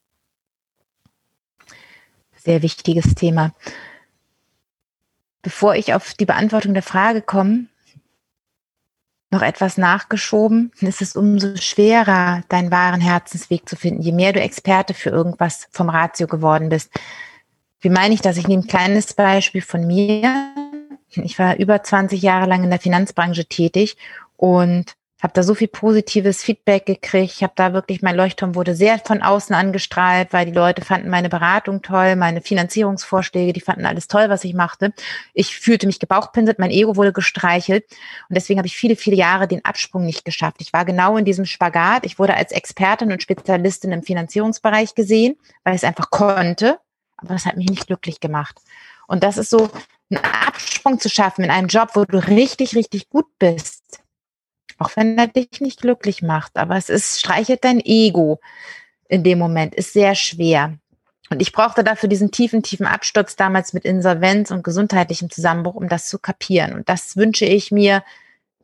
Sehr 2.37 2.63
wichtiges 2.63 3.15
Thema. 3.15 3.55
Bevor 5.43 5.75
ich 5.75 5.95
auf 5.95 6.15
die 6.15 6.27
Beantwortung 6.27 6.75
der 6.75 6.83
Frage 6.83 7.23
komme, 7.23 7.67
noch 9.31 9.43
etwas 9.43 9.77
nachgeschoben, 9.77 10.71
ist 10.81 11.03
es 11.03 11.17
umso 11.17 11.57
schwerer, 11.57 12.43
deinen 12.49 12.71
wahren 12.71 13.01
Herzensweg 13.01 13.69
zu 13.69 13.77
finden, 13.77 14.01
je 14.01 14.13
mehr 14.13 14.33
du 14.33 14.41
Experte 14.41 14.95
für 14.95 15.11
irgendwas 15.11 15.67
vom 15.71 15.89
Ratio 15.91 16.27
geworden 16.27 16.69
bist. 16.69 16.91
Wie 17.81 17.91
meine 17.91 18.15
ich 18.15 18.23
das? 18.23 18.39
Ich 18.39 18.49
nehme 18.49 18.63
ein 18.63 18.69
kleines 18.69 19.13
Beispiel 19.13 19.61
von 19.61 19.87
mir. 19.87 20.55
Ich 21.11 21.39
war 21.39 21.57
über 21.57 21.83
20 21.83 22.23
Jahre 22.23 22.49
lang 22.49 22.65
in 22.65 22.71
der 22.71 22.81
Finanzbranche 22.81 23.45
tätig 23.45 23.97
und 24.37 24.97
habe 25.25 25.33
da 25.33 25.43
so 25.43 25.55
viel 25.55 25.69
positives 25.69 26.43
Feedback 26.43 26.85
gekriegt. 26.85 27.33
Ich 27.37 27.43
habe 27.43 27.55
da 27.57 27.73
wirklich, 27.73 28.03
mein 28.03 28.15
Leuchtturm 28.15 28.55
wurde 28.55 28.75
sehr 28.75 28.99
von 28.99 29.23
außen 29.23 29.57
angestrahlt, 29.57 30.35
weil 30.35 30.45
die 30.45 30.53
Leute 30.53 30.85
fanden 30.85 31.09
meine 31.09 31.31
Beratung 31.31 31.81
toll, 31.81 32.15
meine 32.15 32.43
Finanzierungsvorschläge, 32.43 33.55
die 33.55 33.63
fanden 33.63 33.87
alles 33.87 34.07
toll, 34.07 34.29
was 34.29 34.45
ich 34.45 34.53
machte. 34.53 34.93
Ich 35.33 35.57
fühlte 35.57 35.87
mich 35.87 35.99
gebauchpinselt, 35.99 36.59
mein 36.59 36.71
Ego 36.71 36.97
wurde 36.97 37.15
gestreichelt 37.15 37.87
und 38.29 38.37
deswegen 38.37 38.59
habe 38.59 38.67
ich 38.67 38.77
viele, 38.77 38.97
viele 38.97 39.17
Jahre 39.17 39.49
den 39.49 39.65
Absprung 39.65 40.05
nicht 40.05 40.27
geschafft. 40.27 40.59
Ich 40.61 40.75
war 40.75 40.85
genau 40.85 41.17
in 41.17 41.25
diesem 41.25 41.47
Spagat. 41.47 42.05
Ich 42.05 42.19
wurde 42.19 42.35
als 42.35 42.53
Expertin 42.53 43.11
und 43.11 43.23
Spezialistin 43.23 43.93
im 43.93 44.03
Finanzierungsbereich 44.03 44.95
gesehen, 44.95 45.37
weil 45.65 45.75
ich 45.75 45.81
es 45.81 45.89
einfach 45.89 46.11
konnte, 46.11 46.79
aber 47.17 47.33
das 47.33 47.47
hat 47.47 47.57
mich 47.57 47.71
nicht 47.71 47.87
glücklich 47.87 48.21
gemacht. 48.21 48.61
Und 49.07 49.25
das 49.25 49.39
ist 49.39 49.49
so, 49.49 49.71
einen 50.11 50.23
Absprung 50.23 51.01
zu 51.01 51.09
schaffen 51.09 51.45
in 51.45 51.51
einem 51.51 51.69
Job, 51.69 51.91
wo 51.95 52.05
du 52.05 52.19
richtig, 52.19 52.77
richtig 52.77 53.09
gut 53.09 53.27
bist 53.39 53.84
auch 54.79 54.91
wenn 54.97 55.19
er 55.19 55.27
dich 55.27 55.61
nicht 55.61 55.81
glücklich 55.81 56.23
macht. 56.23 56.57
Aber 56.57 56.77
es 56.77 56.89
ist, 56.89 57.21
streichelt 57.21 57.65
dein 57.65 57.81
Ego 57.81 58.41
in 59.09 59.23
dem 59.23 59.39
Moment, 59.39 59.75
ist 59.75 59.93
sehr 59.93 60.15
schwer. 60.15 60.79
Und 61.31 61.41
ich 61.41 61.53
brauchte 61.53 61.85
dafür 61.85 62.09
diesen 62.09 62.31
tiefen, 62.31 62.63
tiefen 62.63 62.87
Absturz 62.87 63.37
damals 63.37 63.73
mit 63.73 63.85
Insolvenz 63.85 64.51
und 64.51 64.63
gesundheitlichem 64.63 65.31
Zusammenbruch, 65.31 65.75
um 65.75 65.89
das 65.89 66.09
zu 66.09 66.19
kapieren. 66.19 66.75
Und 66.75 66.89
das 66.89 67.17
wünsche 67.17 67.45
ich 67.47 67.71
mir, 67.71 68.05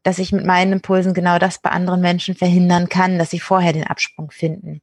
dass 0.03 0.19
ich 0.19 0.33
mit 0.33 0.45
meinen 0.45 0.73
Impulsen 0.75 1.15
genau 1.15 1.39
das 1.39 1.59
bei 1.59 1.71
anderen 1.71 2.01
Menschen 2.01 2.35
verhindern 2.35 2.89
kann, 2.89 3.19
dass 3.19 3.31
sie 3.31 3.41
vorher 3.41 3.73
den 3.73 3.87
Absprung 3.87 4.31
finden. 4.31 4.83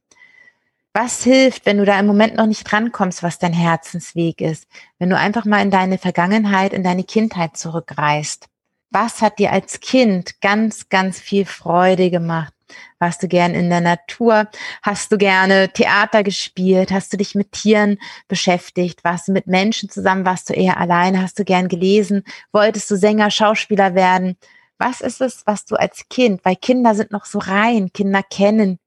Was 0.92 1.22
hilft, 1.22 1.66
wenn 1.66 1.78
du 1.78 1.84
da 1.84 1.98
im 1.98 2.06
Moment 2.06 2.36
noch 2.36 2.46
nicht 2.46 2.64
drankommst, 2.64 3.22
was 3.22 3.38
dein 3.38 3.52
Herzensweg 3.52 4.40
ist? 4.40 4.66
Wenn 4.98 5.10
du 5.10 5.16
einfach 5.16 5.44
mal 5.44 5.62
in 5.62 5.70
deine 5.70 5.98
Vergangenheit, 5.98 6.72
in 6.72 6.82
deine 6.82 7.04
Kindheit 7.04 7.56
zurückreist 7.56 8.48
was 8.90 9.20
hat 9.20 9.38
dir 9.38 9.52
als 9.52 9.80
Kind 9.80 10.40
ganz, 10.40 10.88
ganz 10.88 11.20
viel 11.20 11.44
Freude 11.44 12.10
gemacht? 12.10 12.54
Warst 12.98 13.22
du 13.22 13.28
gern 13.28 13.54
in 13.54 13.70
der 13.70 13.80
Natur? 13.80 14.48
Hast 14.82 15.10
du 15.12 15.18
gerne 15.18 15.72
Theater 15.72 16.22
gespielt? 16.22 16.90
Hast 16.90 17.12
du 17.12 17.16
dich 17.16 17.34
mit 17.34 17.52
Tieren 17.52 17.98
beschäftigt? 18.28 19.04
Warst 19.04 19.28
du 19.28 19.32
mit 19.32 19.46
Menschen 19.46 19.88
zusammen? 19.88 20.26
Warst 20.26 20.50
du 20.50 20.54
eher 20.54 20.78
alleine? 20.78 21.22
Hast 21.22 21.38
du 21.38 21.44
gern 21.44 21.68
gelesen? 21.68 22.24
Wolltest 22.52 22.90
du 22.90 22.96
Sänger, 22.96 23.30
Schauspieler 23.30 23.94
werden? 23.94 24.36
Was 24.78 25.00
ist 25.00 25.20
es, 25.20 25.46
was 25.46 25.64
du 25.64 25.76
als 25.76 26.08
Kind, 26.08 26.44
weil 26.44 26.56
Kinder 26.56 26.94
sind 26.94 27.10
noch 27.10 27.24
so 27.24 27.38
rein, 27.38 27.92
Kinder 27.92 28.22
kennen 28.22 28.78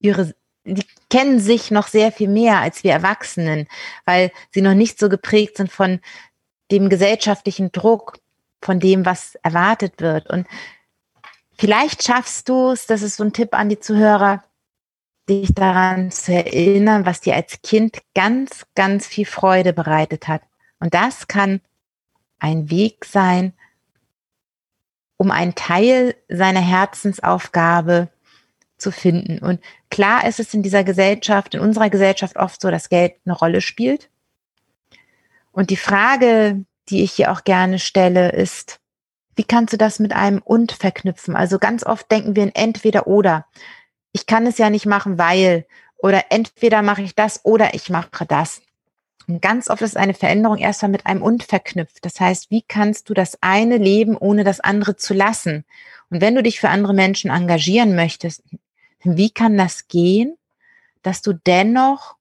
ihre, 0.00 0.34
die 0.64 0.84
kennen 1.10 1.40
sich 1.40 1.70
noch 1.70 1.88
sehr 1.88 2.12
viel 2.12 2.28
mehr 2.28 2.60
als 2.60 2.84
wir 2.84 2.92
Erwachsenen, 2.92 3.66
weil 4.04 4.30
sie 4.50 4.62
noch 4.62 4.74
nicht 4.74 4.98
so 4.98 5.08
geprägt 5.08 5.56
sind 5.56 5.70
von 5.70 6.00
dem 6.70 6.88
gesellschaftlichen 6.88 7.72
Druck, 7.72 8.18
von 8.60 8.80
dem, 8.80 9.06
was 9.06 9.36
erwartet 9.36 10.00
wird. 10.00 10.28
Und 10.28 10.46
vielleicht 11.56 12.02
schaffst 12.02 12.48
du 12.48 12.70
es, 12.70 12.86
das 12.86 13.02
ist 13.02 13.16
so 13.16 13.24
ein 13.24 13.32
Tipp 13.32 13.54
an 13.54 13.68
die 13.68 13.80
Zuhörer, 13.80 14.44
dich 15.28 15.54
daran 15.54 16.10
zu 16.10 16.32
erinnern, 16.32 17.06
was 17.06 17.20
dir 17.20 17.34
als 17.34 17.60
Kind 17.62 17.98
ganz, 18.14 18.66
ganz 18.74 19.06
viel 19.06 19.26
Freude 19.26 19.72
bereitet 19.72 20.26
hat. 20.26 20.42
Und 20.80 20.94
das 20.94 21.28
kann 21.28 21.60
ein 22.38 22.70
Weg 22.70 23.04
sein, 23.04 23.52
um 25.16 25.30
einen 25.30 25.54
Teil 25.54 26.14
seiner 26.28 26.60
Herzensaufgabe 26.60 28.08
zu 28.78 28.92
finden. 28.92 29.40
Und 29.40 29.60
klar 29.90 30.26
ist 30.26 30.40
es 30.40 30.54
in 30.54 30.62
dieser 30.62 30.84
Gesellschaft, 30.84 31.54
in 31.54 31.60
unserer 31.60 31.90
Gesellschaft 31.90 32.36
oft 32.36 32.60
so, 32.60 32.70
dass 32.70 32.88
Geld 32.88 33.14
eine 33.26 33.36
Rolle 33.36 33.60
spielt. 33.60 34.08
Und 35.50 35.70
die 35.70 35.76
Frage, 35.76 36.64
die 36.90 37.02
ich 37.02 37.12
hier 37.12 37.32
auch 37.32 37.44
gerne 37.44 37.78
stelle, 37.78 38.30
ist, 38.32 38.80
wie 39.36 39.44
kannst 39.44 39.72
du 39.72 39.78
das 39.78 39.98
mit 40.00 40.12
einem 40.12 40.42
und 40.42 40.72
verknüpfen? 40.72 41.36
Also 41.36 41.58
ganz 41.58 41.84
oft 41.84 42.10
denken 42.10 42.34
wir 42.34 42.42
in 42.42 42.54
entweder 42.54 43.06
oder. 43.06 43.46
Ich 44.12 44.26
kann 44.26 44.46
es 44.46 44.58
ja 44.58 44.68
nicht 44.68 44.86
machen, 44.86 45.18
weil 45.18 45.66
oder 45.98 46.26
entweder 46.30 46.82
mache 46.82 47.02
ich 47.02 47.14
das 47.14 47.44
oder 47.44 47.74
ich 47.74 47.90
mache 47.90 48.26
das. 48.26 48.62
Und 49.28 49.42
ganz 49.42 49.68
oft 49.68 49.82
ist 49.82 49.96
eine 49.96 50.14
Veränderung 50.14 50.56
erstmal 50.56 50.90
mit 50.90 51.06
einem 51.06 51.22
und 51.22 51.44
verknüpft. 51.44 52.04
Das 52.04 52.18
heißt, 52.18 52.50
wie 52.50 52.62
kannst 52.62 53.10
du 53.10 53.14
das 53.14 53.38
eine 53.42 53.76
leben, 53.76 54.16
ohne 54.16 54.42
das 54.42 54.60
andere 54.60 54.96
zu 54.96 55.12
lassen? 55.12 55.64
Und 56.10 56.20
wenn 56.20 56.34
du 56.34 56.42
dich 56.42 56.60
für 56.60 56.70
andere 56.70 56.94
Menschen 56.94 57.30
engagieren 57.30 57.94
möchtest, 57.94 58.42
wie 59.02 59.30
kann 59.30 59.56
das 59.58 59.86
gehen, 59.88 60.36
dass 61.02 61.20
du 61.20 61.34
dennoch 61.34 62.16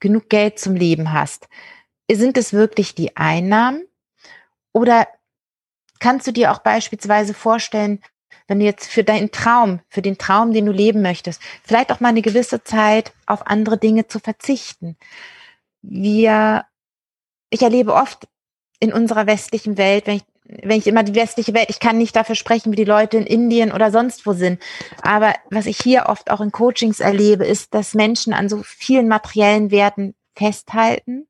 genug 0.00 0.28
Geld 0.28 0.58
zum 0.58 0.74
Leben 0.74 1.12
hast? 1.12 1.48
Sind 2.10 2.36
es 2.36 2.52
wirklich 2.52 2.94
die 2.94 3.16
Einnahmen 3.16 3.84
oder 4.72 5.08
kannst 6.00 6.26
du 6.26 6.32
dir 6.32 6.52
auch 6.52 6.58
beispielsweise 6.58 7.34
vorstellen, 7.34 8.02
wenn 8.48 8.58
du 8.58 8.64
jetzt 8.64 8.90
für 8.90 9.04
deinen 9.04 9.30
Traum, 9.30 9.80
für 9.88 10.02
den 10.02 10.18
Traum, 10.18 10.52
den 10.52 10.66
du 10.66 10.72
leben 10.72 11.02
möchtest, 11.02 11.40
vielleicht 11.62 11.92
auch 11.92 12.00
mal 12.00 12.08
eine 12.08 12.22
gewisse 12.22 12.64
Zeit 12.64 13.12
auf 13.26 13.46
andere 13.46 13.78
Dinge 13.78 14.08
zu 14.08 14.18
verzichten? 14.18 14.96
Wir, 15.82 16.64
ich 17.50 17.62
erlebe 17.62 17.94
oft 17.94 18.26
in 18.80 18.92
unserer 18.92 19.26
westlichen 19.26 19.78
Welt, 19.78 20.06
wenn 20.06 20.16
ich 20.16 20.24
wenn 20.44 20.78
ich 20.78 20.86
immer 20.86 21.02
die 21.02 21.14
westliche 21.14 21.54
Welt, 21.54 21.70
ich 21.70 21.80
kann 21.80 21.96
nicht 21.96 22.14
dafür 22.14 22.34
sprechen, 22.34 22.72
wie 22.72 22.76
die 22.76 22.84
Leute 22.84 23.16
in 23.16 23.24
Indien 23.24 23.72
oder 23.72 23.90
sonst 23.90 24.26
wo 24.26 24.32
sind. 24.32 24.60
Aber 25.00 25.34
was 25.50 25.66
ich 25.66 25.78
hier 25.78 26.06
oft 26.06 26.30
auch 26.30 26.40
in 26.40 26.52
Coachings 26.52 27.00
erlebe, 27.00 27.46
ist, 27.46 27.72
dass 27.72 27.94
Menschen 27.94 28.34
an 28.34 28.48
so 28.48 28.62
vielen 28.62 29.08
materiellen 29.08 29.70
Werten 29.70 30.14
festhalten 30.36 31.26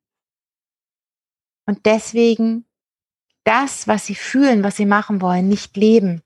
und 1.67 1.87
deswegen 1.87 2.65
das, 3.45 3.89
was 3.89 4.07
sie 4.07 4.15
fühlen, 4.15 4.63
was 4.63 4.77
sie 4.77 4.87
machen 4.87 5.21
wollen, 5.21 5.49
nicht 5.49 5.77
leben. 5.77 6.23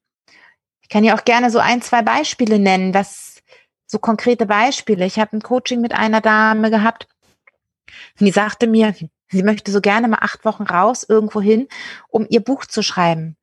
Ich 0.82 0.88
kann 0.88 1.04
ja 1.04 1.16
auch 1.16 1.24
gerne 1.24 1.50
so 1.50 1.58
ein, 1.58 1.82
zwei 1.82 2.02
Beispiele 2.02 2.58
nennen, 2.58 2.92
das 2.92 3.42
so 3.86 3.98
konkrete 3.98 4.46
Beispiele. 4.46 5.06
Ich 5.06 5.18
habe 5.18 5.36
ein 5.36 5.42
Coaching 5.42 5.80
mit 5.80 5.94
einer 5.94 6.20
Dame 6.20 6.70
gehabt, 6.70 7.08
die 8.20 8.30
sagte 8.30 8.66
mir, 8.66 8.94
sie 9.28 9.42
möchte 9.42 9.70
so 9.70 9.80
gerne 9.80 10.08
mal 10.08 10.18
acht 10.20 10.44
Wochen 10.44 10.64
raus 10.64 11.04
irgendwo 11.08 11.40
hin, 11.40 11.68
um 12.08 12.26
ihr 12.28 12.40
Buch 12.40 12.66
zu 12.66 12.82
schreiben. 12.82 13.36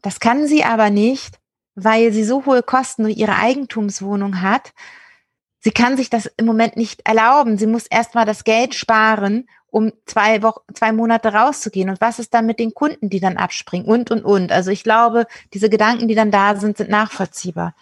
Das 0.00 0.20
kann 0.20 0.46
sie 0.46 0.64
aber 0.64 0.90
nicht, 0.90 1.38
weil 1.74 2.12
sie 2.12 2.24
so 2.24 2.44
hohe 2.44 2.62
Kosten 2.62 3.04
durch 3.04 3.16
ihre 3.16 3.36
Eigentumswohnung 3.36 4.42
hat. 4.42 4.72
Sie 5.60 5.70
kann 5.70 5.96
sich 5.96 6.10
das 6.10 6.26
im 6.36 6.46
Moment 6.46 6.76
nicht 6.76 7.06
erlauben. 7.06 7.56
Sie 7.56 7.68
muss 7.68 7.86
erstmal 7.86 8.26
das 8.26 8.44
Geld 8.44 8.74
sparen, 8.74 9.48
um 9.72 9.92
zwei 10.04 10.42
Wochen, 10.42 10.60
zwei 10.74 10.92
Monate 10.92 11.32
rauszugehen? 11.32 11.88
Und 11.88 12.00
was 12.00 12.18
ist 12.18 12.34
dann 12.34 12.46
mit 12.46 12.60
den 12.60 12.74
Kunden, 12.74 13.08
die 13.08 13.20
dann 13.20 13.38
abspringen? 13.38 13.88
Und, 13.88 14.10
und, 14.10 14.24
und. 14.24 14.52
Also 14.52 14.70
ich 14.70 14.84
glaube, 14.84 15.26
diese 15.54 15.70
Gedanken, 15.70 16.08
die 16.08 16.14
dann 16.14 16.30
da 16.30 16.54
sind, 16.56 16.76
sind 16.76 16.90
nachvollziehbar. 16.90 17.74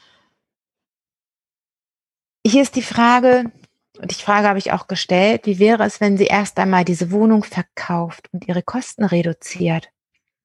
Hier 2.46 2.62
ist 2.62 2.76
die 2.76 2.82
Frage, 2.82 3.52
und 3.98 4.10
die 4.10 4.22
Frage 4.22 4.48
habe 4.48 4.58
ich 4.58 4.72
auch 4.72 4.86
gestellt, 4.86 5.46
wie 5.46 5.58
wäre 5.58 5.84
es, 5.84 6.00
wenn 6.00 6.16
sie 6.16 6.26
erst 6.26 6.58
einmal 6.58 6.84
diese 6.84 7.10
Wohnung 7.10 7.42
verkauft 7.42 8.28
und 8.32 8.46
ihre 8.46 8.62
Kosten 8.62 9.04
reduziert? 9.04 9.90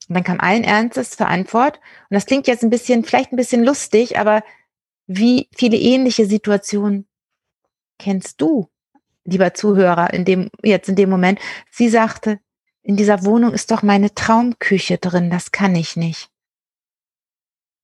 Und 0.09 0.15
dann 0.15 0.23
kam 0.23 0.39
allen 0.39 0.63
Ernstes 0.63 1.11
zur 1.11 1.27
Antwort, 1.27 1.77
und 2.09 2.15
das 2.15 2.25
klingt 2.25 2.47
jetzt 2.47 2.63
ein 2.63 2.69
bisschen, 2.71 3.05
vielleicht 3.05 3.31
ein 3.31 3.37
bisschen 3.37 3.63
lustig, 3.63 4.17
aber 4.17 4.43
wie 5.07 5.47
viele 5.55 5.77
ähnliche 5.77 6.25
Situationen 6.25 7.07
kennst 7.99 8.41
du? 8.41 8.67
Lieber 9.25 9.53
Zuhörer, 9.53 10.13
in 10.13 10.23
dem, 10.23 10.49
jetzt 10.63 10.87
in 10.87 10.95
dem 10.95 11.09
Moment, 11.09 11.39
sie 11.71 11.89
sagte, 11.89 12.39
in 12.83 12.95
dieser 12.95 13.25
Wohnung 13.25 13.53
ist 13.53 13.71
doch 13.71 13.81
meine 13.81 14.13
Traumküche 14.13 14.97
drin, 14.97 15.29
das 15.29 15.51
kann 15.51 15.75
ich 15.75 15.95
nicht. 15.95 16.29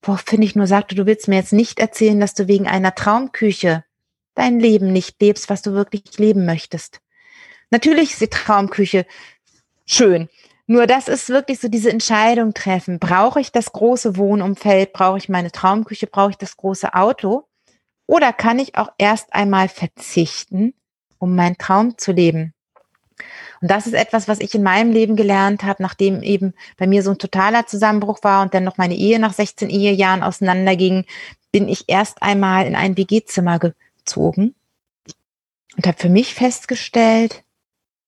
Woraufhin 0.04 0.42
ich 0.42 0.56
nur 0.56 0.68
sagte, 0.68 0.96
du 0.96 1.06
willst 1.06 1.28
mir 1.28 1.36
jetzt 1.36 1.54
nicht 1.54 1.80
erzählen, 1.80 2.20
dass 2.20 2.34
du 2.34 2.48
wegen 2.48 2.68
einer 2.68 2.96
Traumküche 2.96 3.84
dein 4.36 4.60
Leben 4.60 4.94
nicht 4.94 5.22
lebst, 5.22 5.50
was 5.50 5.62
du 5.62 5.74
wirklich 5.74 6.18
leben 6.18 6.46
möchtest. 6.46 7.02
Natürlich 7.70 8.12
ist 8.12 8.22
die 8.22 8.28
Traumküche 8.28 9.06
schön. 9.86 10.30
Nur 10.68 10.88
das 10.88 11.08
ist 11.08 11.30
wirklich 11.30 11.60
so 11.60 11.68
diese 11.68 11.90
Entscheidung 11.90 12.54
treffen. 12.54 13.00
Brauche 13.00 13.42
ich 13.42 13.52
das 13.52 13.74
große 13.74 14.18
Wohnumfeld? 14.18 14.94
Brauche 14.94 15.18
ich 15.18 15.30
meine 15.30 15.52
Traumküche? 15.52 16.08
Brauche 16.08 16.32
ich 16.32 16.38
das 16.38 16.58
große 16.58 16.94
Auto? 16.94 17.48
Oder 18.08 18.34
kann 18.34 18.60
ich 18.60 18.76
auch 18.76 18.90
erst 18.98 19.34
einmal 19.34 19.68
verzichten 19.68 20.74
um 21.22 21.36
meinen 21.36 21.58
Traum 21.58 21.98
zu 21.98 22.12
leben. 22.12 22.54
Und 23.62 23.70
das 23.70 23.86
ist 23.86 23.94
etwas, 23.94 24.28
was 24.28 24.40
ich 24.40 24.56
in 24.56 24.64
meinem 24.64 24.92
Leben 24.92 25.16
gelernt 25.16 25.64
habe, 25.64 25.84
nachdem 25.84 26.24
eben 26.24 26.54
bei 26.78 26.88
mir 26.88 27.04
so 27.04 27.12
ein 27.12 27.20
totaler 27.20 27.68
Zusammenbruch 27.68 28.20
war 28.24 28.42
und 28.42 28.54
dann 28.56 28.64
noch 28.64 28.78
meine 28.78 28.96
Ehe 28.96 29.20
nach 29.20 29.34
16 29.34 29.70
Ehejahren 29.70 30.24
auseinanderging, 30.24 31.06
bin 31.52 31.70
ich 31.70 31.86
erst 31.88 32.24
einmal 32.24 32.66
in 32.66 32.76
ein 32.76 32.98
WG-Zimmer 32.98 33.60
gezogen 33.60 34.56
und 35.78 35.86
habe 35.86 35.98
für 35.98 36.10
mich 36.10 36.34
festgestellt, 36.34 37.44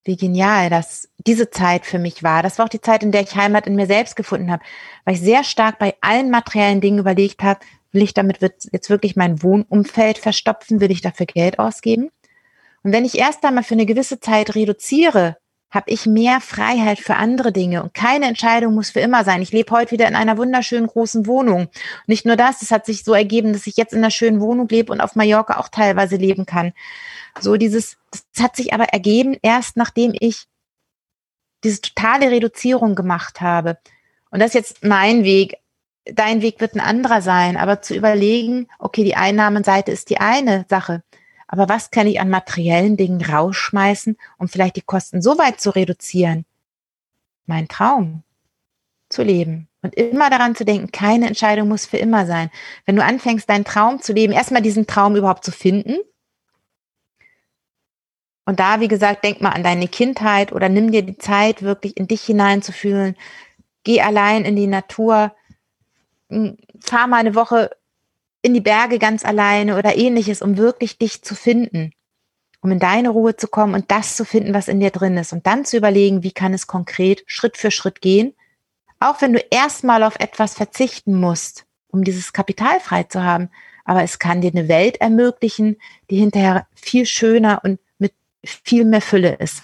wie 0.05 0.18
genial 0.18 0.70
das 0.70 1.07
diese 1.18 1.49
Zeit 1.51 1.86
für 1.86 1.99
mich 1.99 2.24
war. 2.24 2.41
Das 2.41 2.57
war 2.57 2.66
auch 2.66 2.70
die 2.70 2.82
Zeit, 2.82 3.03
in 3.03 3.11
der 3.11 3.22
ich 3.22 3.36
Heimat 3.36 3.68
in 3.68 3.76
mir 3.76 3.88
selbst 3.88 4.16
gefunden 4.16 4.51
habe, 4.51 4.64
weil 5.05 5.14
ich 5.14 5.22
sehr 5.22 5.43
stark 5.43 5.78
bei 5.78 5.95
allen 6.01 6.32
materiellen 6.32 6.82
Dingen 6.82 6.99
überlegt 6.99 7.43
habe, 7.43 7.59
will 7.91 8.01
ich 8.01 8.14
damit 8.16 8.39
jetzt 8.41 8.89
wirklich 8.89 9.16
mein 9.16 9.43
Wohnumfeld 9.43 10.18
verstopfen, 10.18 10.82
will 10.82 10.91
ich 10.91 11.01
dafür 11.01 11.28
Geld 11.28 11.59
ausgeben? 11.59 12.09
Und 12.84 12.91
wenn 12.91 13.05
ich 13.05 13.17
erst 13.17 13.43
einmal 13.45 13.63
für 13.63 13.75
eine 13.75 13.86
gewisse 13.86 14.19
Zeit 14.19 14.55
reduziere, 14.55 15.38
habe 15.73 15.89
ich 15.89 16.05
mehr 16.05 16.39
Freiheit 16.39 16.99
für 16.99 17.15
andere 17.15 17.51
Dinge 17.51 17.81
und 17.81 17.95
keine 17.95 18.27
Entscheidung 18.27 18.75
muss 18.75 18.91
für 18.91 18.99
immer 18.99 19.23
sein. 19.23 19.41
Ich 19.41 19.51
lebe 19.51 19.71
heute 19.71 19.91
wieder 19.91 20.07
in 20.07 20.15
einer 20.15 20.38
wunderschönen 20.38 20.86
großen 20.86 21.25
Wohnung. 21.25 21.67
Nicht 22.05 22.27
nur 22.27 22.36
das, 22.36 22.61
es 22.61 22.69
hat 22.69 22.86
sich 22.86 23.03
so 23.03 23.13
ergeben, 23.13 23.53
dass 23.53 23.65
ich 23.65 23.75
jetzt 23.75 23.93
in 23.93 23.99
einer 23.99 24.11
schönen 24.11 24.39
Wohnung 24.39 24.67
lebe 24.67 24.91
und 24.91 25.01
auf 25.01 25.15
Mallorca 25.15 25.57
auch 25.57 25.69
teilweise 25.69 26.17
leben 26.17 26.45
kann. 26.45 26.73
So 27.39 27.57
dieses, 27.57 27.97
das 28.11 28.43
hat 28.43 28.55
sich 28.55 28.73
aber 28.73 28.86
ergeben 28.86 29.36
erst 29.41 29.75
nachdem 29.75 30.13
ich 30.19 30.45
diese 31.63 31.81
totale 31.81 32.29
Reduzierung 32.29 32.93
gemacht 32.93 33.41
habe. 33.41 33.79
Und 34.29 34.41
das 34.41 34.49
ist 34.49 34.55
jetzt 34.55 34.84
mein 34.84 35.23
Weg. 35.23 35.57
Dein 36.05 36.41
Weg 36.41 36.59
wird 36.59 36.75
ein 36.75 36.81
anderer 36.81 37.21
sein, 37.21 37.55
aber 37.57 37.81
zu 37.81 37.95
überlegen, 37.95 38.67
okay, 38.77 39.03
die 39.03 39.15
Einnahmenseite 39.15 39.91
ist 39.91 40.09
die 40.09 40.19
eine 40.19 40.65
Sache. 40.69 41.01
Aber 41.54 41.70
was 41.70 41.91
kann 41.91 42.08
ich 42.08 42.20
an 42.20 42.32
materiellen 42.32 42.97
Dingen 42.97 43.24
rausschmeißen, 43.24 44.18
um 44.39 44.47
vielleicht 44.47 44.76
die 44.76 44.82
Kosten 44.82 45.22
so 45.22 45.38
weit 45.38 45.62
zu 45.62 45.70
reduzieren? 45.70 46.45
Mein 47.45 47.68
Traum 47.68 48.24
zu 49.08 49.22
leben 49.22 49.68
und 49.84 49.93
immer 49.93 50.32
daran 50.32 50.56
zu 50.56 50.66
denken, 50.66 50.91
keine 50.91 51.28
Entscheidung 51.28 51.68
muss 51.68 51.86
für 51.86 51.97
immer 51.97 52.26
sein. 52.26 52.49
Wenn 52.88 52.95
du 52.95 53.04
anfängst, 53.04 53.47
deinen 53.47 53.66
Traum 53.66 54.01
zu 54.01 54.14
leben, 54.14 54.34
erstmal 54.34 54.64
diesen 54.64 54.88
Traum 54.88 55.16
überhaupt 55.16 55.45
zu 55.45 55.51
finden. 55.51 55.97
Und 58.45 58.60
da, 58.60 58.80
wie 58.80 58.88
gesagt, 58.88 59.24
denk 59.24 59.39
mal 59.39 59.51
an 59.51 59.62
deine 59.62 59.88
Kindheit 59.88 60.54
oder 60.54 60.70
nimm 60.70 60.91
dir 60.91 61.04
die 61.04 61.20
Zeit, 61.20 61.62
wirklich 61.62 61.97
in 61.97 62.08
dich 62.08 62.24
hineinzufühlen. 62.24 63.16
Geh 63.84 64.01
allein 64.01 64.43
in 64.43 64.56
die 64.56 64.66
Natur. 64.66 65.36
Hm, 66.32 66.58
fahr 66.82 67.06
mal 67.06 67.18
eine 67.18 67.36
Woche 67.36 67.70
in 68.43 68.53
die 68.53 68.61
Berge 68.61 68.99
ganz 68.99 69.25
alleine 69.25 69.77
oder 69.77 69.97
ähnliches, 69.97 70.43
um 70.43 70.57
wirklich 70.57 70.99
dich 70.99 71.23
zu 71.23 71.33
finden, 71.33 71.93
um 72.61 72.71
in 72.71 72.79
deine 72.79 73.09
Ruhe 73.09 73.35
zu 73.35 73.47
kommen 73.47 73.73
und 73.73 73.89
das 73.89 74.15
zu 74.15 74.25
finden, 74.25 74.53
was 74.53 74.67
in 74.67 74.79
dir 74.79 74.91
drin 74.91 75.17
ist 75.17 75.33
und 75.33 75.47
dann 75.47 75.65
zu 75.65 75.77
überlegen, 75.77 76.21
wie 76.23 76.33
kann 76.33 76.53
es 76.53 76.67
konkret 76.67 77.23
Schritt 77.25 77.57
für 77.57 77.71
Schritt 77.71 78.01
gehen, 78.01 78.35
auch 78.99 79.21
wenn 79.21 79.33
du 79.33 79.39
erstmal 79.49 80.03
auf 80.03 80.19
etwas 80.19 80.53
verzichten 80.55 81.19
musst, 81.19 81.65
um 81.87 82.03
dieses 82.03 82.33
Kapital 82.33 82.79
frei 82.81 83.03
zu 83.03 83.23
haben, 83.23 83.49
aber 83.85 84.03
es 84.03 84.19
kann 84.19 84.41
dir 84.41 84.51
eine 84.51 84.67
Welt 84.67 84.99
ermöglichen, 84.99 85.77
die 86.09 86.17
hinterher 86.17 86.67
viel 86.75 87.05
schöner 87.05 87.61
und 87.63 87.79
mit 87.97 88.13
viel 88.43 88.83
mehr 88.83 89.01
Fülle 89.01 89.35
ist. 89.35 89.63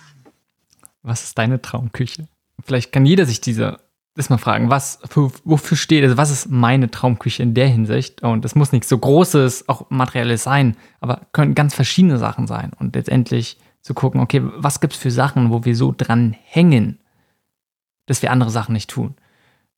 Was 1.04 1.24
ist 1.24 1.38
deine 1.38 1.62
Traumküche? 1.62 2.28
Vielleicht 2.64 2.94
kann 2.94 3.06
jeder 3.06 3.26
sich 3.26 3.42
diese 3.42 3.80
das 4.20 4.30
mal 4.30 4.38
fragen, 4.38 4.70
was, 4.70 5.00
für, 5.10 5.32
wofür 5.46 5.78
steht, 5.78 6.04
also 6.04 6.18
was 6.18 6.30
ist 6.30 6.52
meine 6.52 6.92
Traumküche 6.92 7.42
in 7.42 7.54
der 7.54 7.68
Hinsicht? 7.68 8.22
Und 8.22 8.44
es 8.44 8.54
muss 8.54 8.74
nichts 8.74 8.90
so 8.90 8.98
Großes, 8.98 9.70
auch 9.70 9.90
Materielles 9.90 10.44
sein, 10.44 10.76
aber 11.00 11.22
können 11.32 11.56
ganz 11.56 11.74
verschiedene 11.74 12.18
Sachen 12.18 12.46
sein. 12.46 12.74
Und 12.78 12.96
letztendlich 12.96 13.58
zu 13.82 13.94
gucken, 13.94 14.20
okay, 14.20 14.42
was 14.44 14.82
gibt 14.82 14.94
es 14.94 15.00
für 15.00 15.10
Sachen, 15.10 15.52
wo 15.52 15.64
wir 15.64 15.76
so 15.76 15.94
dran 15.96 16.36
hängen, 16.44 17.00
dass 18.08 18.22
wir 18.22 18.32
andere 18.32 18.50
Sachen 18.50 18.74
nicht 18.74 18.90
tun? 18.90 19.16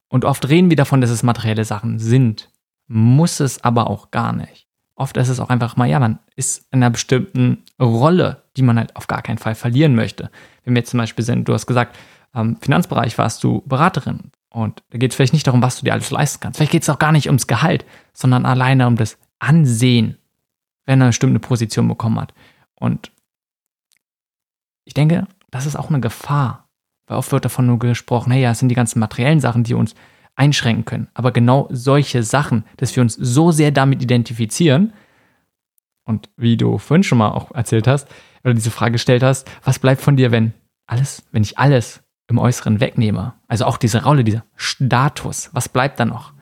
Und 0.09 0.25
oft 0.25 0.49
reden 0.49 0.69
wir 0.69 0.77
davon, 0.77 1.01
dass 1.01 1.11
es 1.11 1.23
materielle 1.23 1.63
Sachen 1.63 1.99
sind, 1.99 2.49
muss 2.87 3.39
es 3.39 3.63
aber 3.63 3.89
auch 3.89 4.09
gar 4.09 4.33
nicht. 4.33 4.67
Oft 4.95 5.17
ist 5.17 5.29
es 5.29 5.39
auch 5.39 5.49
einfach 5.49 5.77
mal, 5.77 5.87
ja, 5.87 5.99
man 5.99 6.19
ist 6.35 6.67
in 6.71 6.79
einer 6.79 6.89
bestimmten 6.89 7.63
Rolle, 7.79 8.43
die 8.57 8.63
man 8.63 8.77
halt 8.77 8.95
auf 8.95 9.07
gar 9.07 9.21
keinen 9.21 9.37
Fall 9.37 9.55
verlieren 9.55 9.95
möchte. 9.95 10.31
Wenn 10.63 10.73
wir 10.73 10.81
jetzt 10.81 10.89
zum 10.89 10.97
Beispiel 10.97 11.23
sind, 11.23 11.47
du 11.47 11.53
hast 11.53 11.67
gesagt, 11.67 11.95
am 12.31 12.57
Finanzbereich 12.57 13.17
warst 13.17 13.43
du 13.43 13.61
Beraterin. 13.65 14.31
Und 14.49 14.83
da 14.89 14.97
geht 14.97 15.11
es 15.11 15.15
vielleicht 15.15 15.33
nicht 15.33 15.47
darum, 15.47 15.61
was 15.61 15.77
du 15.77 15.85
dir 15.85 15.93
alles 15.93 16.11
leisten 16.11 16.39
kannst. 16.41 16.57
Vielleicht 16.57 16.71
geht 16.71 16.83
es 16.83 16.89
auch 16.89 16.99
gar 16.99 17.11
nicht 17.11 17.27
ums 17.27 17.47
Gehalt, 17.47 17.85
sondern 18.13 18.45
alleine 18.45 18.87
um 18.87 18.97
das 18.97 19.17
Ansehen, 19.39 20.17
wenn 20.85 20.99
er 20.99 21.05
eine 21.05 21.09
bestimmte 21.09 21.39
Position 21.39 21.87
bekommen 21.87 22.19
hat. 22.19 22.33
Und 22.75 23.11
ich 24.83 24.93
denke, 24.93 25.27
das 25.51 25.65
ist 25.65 25.75
auch 25.75 25.89
eine 25.89 26.01
Gefahr. 26.01 26.67
Weil 27.07 27.17
oft 27.17 27.31
wird 27.31 27.45
davon 27.45 27.65
nur 27.65 27.79
gesprochen, 27.79 28.31
hey, 28.31 28.41
ja, 28.41 28.51
es 28.51 28.59
sind 28.59 28.69
die 28.69 28.75
ganzen 28.75 28.99
materiellen 28.99 29.39
Sachen, 29.39 29.63
die 29.63 29.73
uns 29.73 29.95
einschränken 30.35 30.85
können. 30.85 31.07
Aber 31.13 31.31
genau 31.31 31.67
solche 31.71 32.23
Sachen, 32.23 32.65
dass 32.77 32.95
wir 32.95 33.01
uns 33.01 33.15
so 33.15 33.51
sehr 33.51 33.71
damit 33.71 34.01
identifizieren, 34.01 34.93
und 36.03 36.29
wie 36.35 36.57
du 36.57 36.77
vorhin 36.77 37.03
schon 37.03 37.19
mal 37.19 37.29
auch 37.29 37.51
erzählt 37.51 37.87
hast, 37.87 38.07
oder 38.43 38.53
diese 38.53 38.71
Frage 38.71 38.93
gestellt 38.93 39.23
hast, 39.23 39.49
was 39.63 39.79
bleibt 39.79 40.01
von 40.01 40.17
dir, 40.17 40.31
wenn 40.31 40.53
alles, 40.87 41.23
wenn 41.31 41.43
ich 41.43 41.57
alles 41.59 42.01
im 42.27 42.37
Äußeren 42.37 42.79
wegnehme, 42.79 43.33
also 43.47 43.65
auch 43.65 43.77
diese 43.77 44.03
Rolle, 44.03 44.23
dieser 44.23 44.43
Status, 44.55 45.49
was 45.53 45.69
bleibt 45.69 45.99
dann 45.99 46.09
noch? 46.09 46.33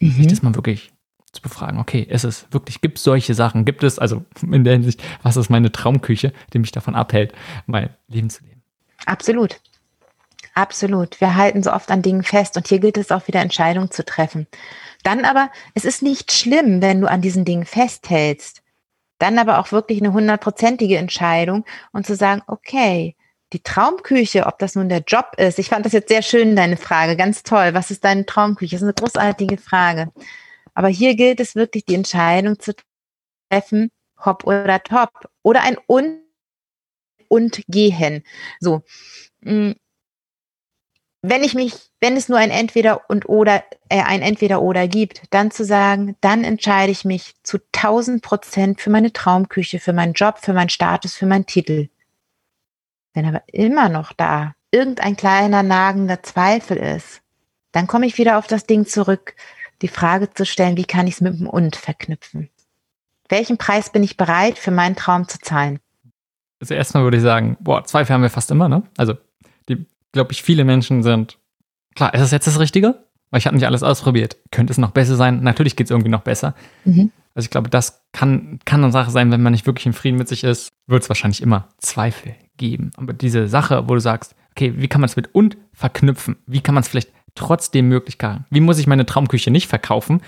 Mhm. 0.00 0.12
Sich 0.12 0.26
das 0.26 0.42
mal 0.42 0.54
wirklich 0.54 0.92
zu 1.32 1.42
befragen, 1.42 1.78
okay, 1.78 2.02
ist 2.02 2.24
es 2.24 2.46
wirklich, 2.50 2.80
gibt 2.80 2.98
es 2.98 3.04
solche 3.04 3.34
Sachen, 3.34 3.64
gibt 3.64 3.82
es, 3.82 3.98
also 3.98 4.24
in 4.42 4.64
der 4.64 4.74
Hinsicht, 4.74 5.02
was 5.22 5.36
ist 5.36 5.50
meine 5.50 5.72
Traumküche, 5.72 6.32
die 6.52 6.58
mich 6.58 6.72
davon 6.72 6.94
abhält, 6.94 7.32
mein 7.66 7.90
Leben 8.08 8.30
zu 8.30 8.44
leben? 8.44 8.62
Absolut. 9.06 9.60
Absolut. 10.54 11.20
Wir 11.20 11.36
halten 11.36 11.62
so 11.62 11.72
oft 11.72 11.90
an 11.90 12.02
Dingen 12.02 12.24
fest 12.24 12.56
und 12.56 12.66
hier 12.66 12.80
gilt 12.80 12.98
es 12.98 13.12
auch 13.12 13.28
wieder 13.28 13.40
Entscheidungen 13.40 13.90
zu 13.90 14.04
treffen. 14.04 14.46
Dann 15.04 15.24
aber, 15.24 15.50
es 15.74 15.84
ist 15.84 16.02
nicht 16.02 16.32
schlimm, 16.32 16.82
wenn 16.82 17.00
du 17.00 17.08
an 17.08 17.22
diesen 17.22 17.44
Dingen 17.44 17.64
festhältst. 17.64 18.62
Dann 19.18 19.38
aber 19.38 19.58
auch 19.58 19.70
wirklich 19.70 20.00
eine 20.00 20.12
hundertprozentige 20.12 20.96
Entscheidung 20.96 21.64
und 21.92 22.06
zu 22.06 22.16
sagen, 22.16 22.42
okay, 22.46 23.16
die 23.52 23.62
Traumküche, 23.62 24.46
ob 24.46 24.58
das 24.58 24.74
nun 24.74 24.88
der 24.88 25.02
Job 25.06 25.32
ist. 25.36 25.58
Ich 25.58 25.68
fand 25.68 25.84
das 25.84 25.92
jetzt 25.92 26.08
sehr 26.08 26.22
schön, 26.22 26.56
deine 26.56 26.76
Frage. 26.76 27.16
Ganz 27.16 27.42
toll. 27.42 27.74
Was 27.74 27.90
ist 27.90 28.04
deine 28.04 28.26
Traumküche? 28.26 28.76
Das 28.76 28.82
ist 28.82 28.86
eine 28.86 28.94
großartige 28.94 29.58
Frage. 29.58 30.12
Aber 30.74 30.88
hier 30.88 31.16
gilt 31.16 31.40
es 31.40 31.56
wirklich, 31.56 31.84
die 31.84 31.94
Entscheidung 31.94 32.58
zu 32.58 32.74
treffen, 33.50 33.90
hopp 34.24 34.44
oder 34.46 34.82
top. 34.82 35.10
Oder 35.42 35.62
ein 35.62 35.76
und 35.86 36.20
und 37.28 37.62
gehen. 37.68 38.24
So. 38.58 38.82
Mm. 39.40 39.72
Wenn 41.22 41.44
ich 41.44 41.54
mich, 41.54 41.74
wenn 42.00 42.16
es 42.16 42.30
nur 42.30 42.38
ein 42.38 42.50
Entweder 42.50 43.10
und 43.10 43.28
oder, 43.28 43.62
äh, 43.90 44.02
ein 44.02 44.22
Entweder 44.22 44.62
oder 44.62 44.88
gibt, 44.88 45.22
dann 45.30 45.50
zu 45.50 45.66
sagen, 45.66 46.16
dann 46.22 46.44
entscheide 46.44 46.90
ich 46.90 47.04
mich 47.04 47.34
zu 47.42 47.58
1000 47.72 48.22
Prozent 48.22 48.80
für 48.80 48.88
meine 48.88 49.12
Traumküche, 49.12 49.80
für 49.80 49.92
meinen 49.92 50.14
Job, 50.14 50.38
für 50.38 50.54
meinen 50.54 50.70
Status, 50.70 51.14
für 51.14 51.26
meinen 51.26 51.44
Titel. 51.44 51.88
Wenn 53.14 53.26
aber 53.26 53.42
immer 53.46 53.88
noch 53.88 54.12
da 54.12 54.54
irgendein 54.70 55.16
kleiner 55.16 55.62
nagender 55.62 56.22
Zweifel 56.22 56.76
ist, 56.76 57.22
dann 57.72 57.86
komme 57.86 58.06
ich 58.06 58.18
wieder 58.18 58.38
auf 58.38 58.46
das 58.46 58.66
Ding 58.66 58.86
zurück, 58.86 59.34
die 59.82 59.88
Frage 59.88 60.30
zu 60.30 60.44
stellen, 60.44 60.76
wie 60.76 60.84
kann 60.84 61.06
ich 61.06 61.14
es 61.14 61.20
mit 61.20 61.38
dem 61.38 61.48
Und 61.48 61.76
verknüpfen? 61.76 62.50
Welchen 63.28 63.58
Preis 63.58 63.90
bin 63.90 64.02
ich 64.02 64.16
bereit, 64.16 64.58
für 64.58 64.70
meinen 64.70 64.96
Traum 64.96 65.28
zu 65.28 65.38
zahlen? 65.38 65.78
Also 66.60 66.74
erstmal 66.74 67.04
würde 67.04 67.16
ich 67.16 67.22
sagen, 67.22 67.56
boah, 67.60 67.84
Zweifel 67.84 68.12
haben 68.12 68.22
wir 68.22 68.30
fast 68.30 68.50
immer, 68.50 68.68
ne? 68.68 68.82
Also, 68.98 69.14
die, 69.68 69.86
glaube 70.12 70.32
ich, 70.32 70.42
viele 70.42 70.64
Menschen 70.64 71.02
sind, 71.02 71.38
klar, 71.94 72.12
ist 72.12 72.20
es 72.20 72.32
jetzt 72.32 72.46
das 72.46 72.58
Richtige? 72.58 73.06
Weil 73.30 73.38
ich 73.38 73.46
habe 73.46 73.56
nicht 73.56 73.66
alles 73.66 73.82
ausprobiert. 73.82 74.36
Könnte 74.50 74.72
es 74.72 74.78
noch 74.78 74.90
besser 74.90 75.16
sein? 75.16 75.42
Natürlich 75.42 75.76
geht 75.76 75.86
es 75.86 75.90
irgendwie 75.90 76.10
noch 76.10 76.22
besser. 76.22 76.54
Mhm. 76.84 77.12
Also 77.34 77.46
ich 77.46 77.50
glaube, 77.50 77.70
das 77.70 78.02
kann, 78.12 78.58
kann 78.64 78.82
eine 78.82 78.92
Sache 78.92 79.10
sein, 79.10 79.30
wenn 79.30 79.42
man 79.42 79.52
nicht 79.52 79.66
wirklich 79.66 79.86
im 79.86 79.92
Frieden 79.92 80.18
mit 80.18 80.28
sich 80.28 80.44
ist, 80.44 80.70
wird 80.86 81.02
es 81.02 81.08
wahrscheinlich 81.08 81.42
immer 81.42 81.68
Zweifel 81.78 82.34
geben. 82.56 82.90
Aber 82.96 83.12
diese 83.12 83.48
Sache, 83.48 83.88
wo 83.88 83.94
du 83.94 84.00
sagst, 84.00 84.34
okay, 84.50 84.74
wie 84.76 84.88
kann 84.88 85.00
man 85.00 85.08
es 85.08 85.16
mit 85.16 85.34
und 85.34 85.56
verknüpfen? 85.72 86.36
Wie 86.46 86.60
kann 86.60 86.74
man 86.74 86.82
es 86.82 86.88
vielleicht 86.88 87.12
trotzdem 87.34 87.88
möglich 87.88 88.18
machen? 88.20 88.46
Wie 88.50 88.60
muss 88.60 88.78
ich 88.78 88.86
meine 88.86 89.06
Traumküche 89.06 89.50
nicht 89.50 89.68
verkaufen, 89.68 90.22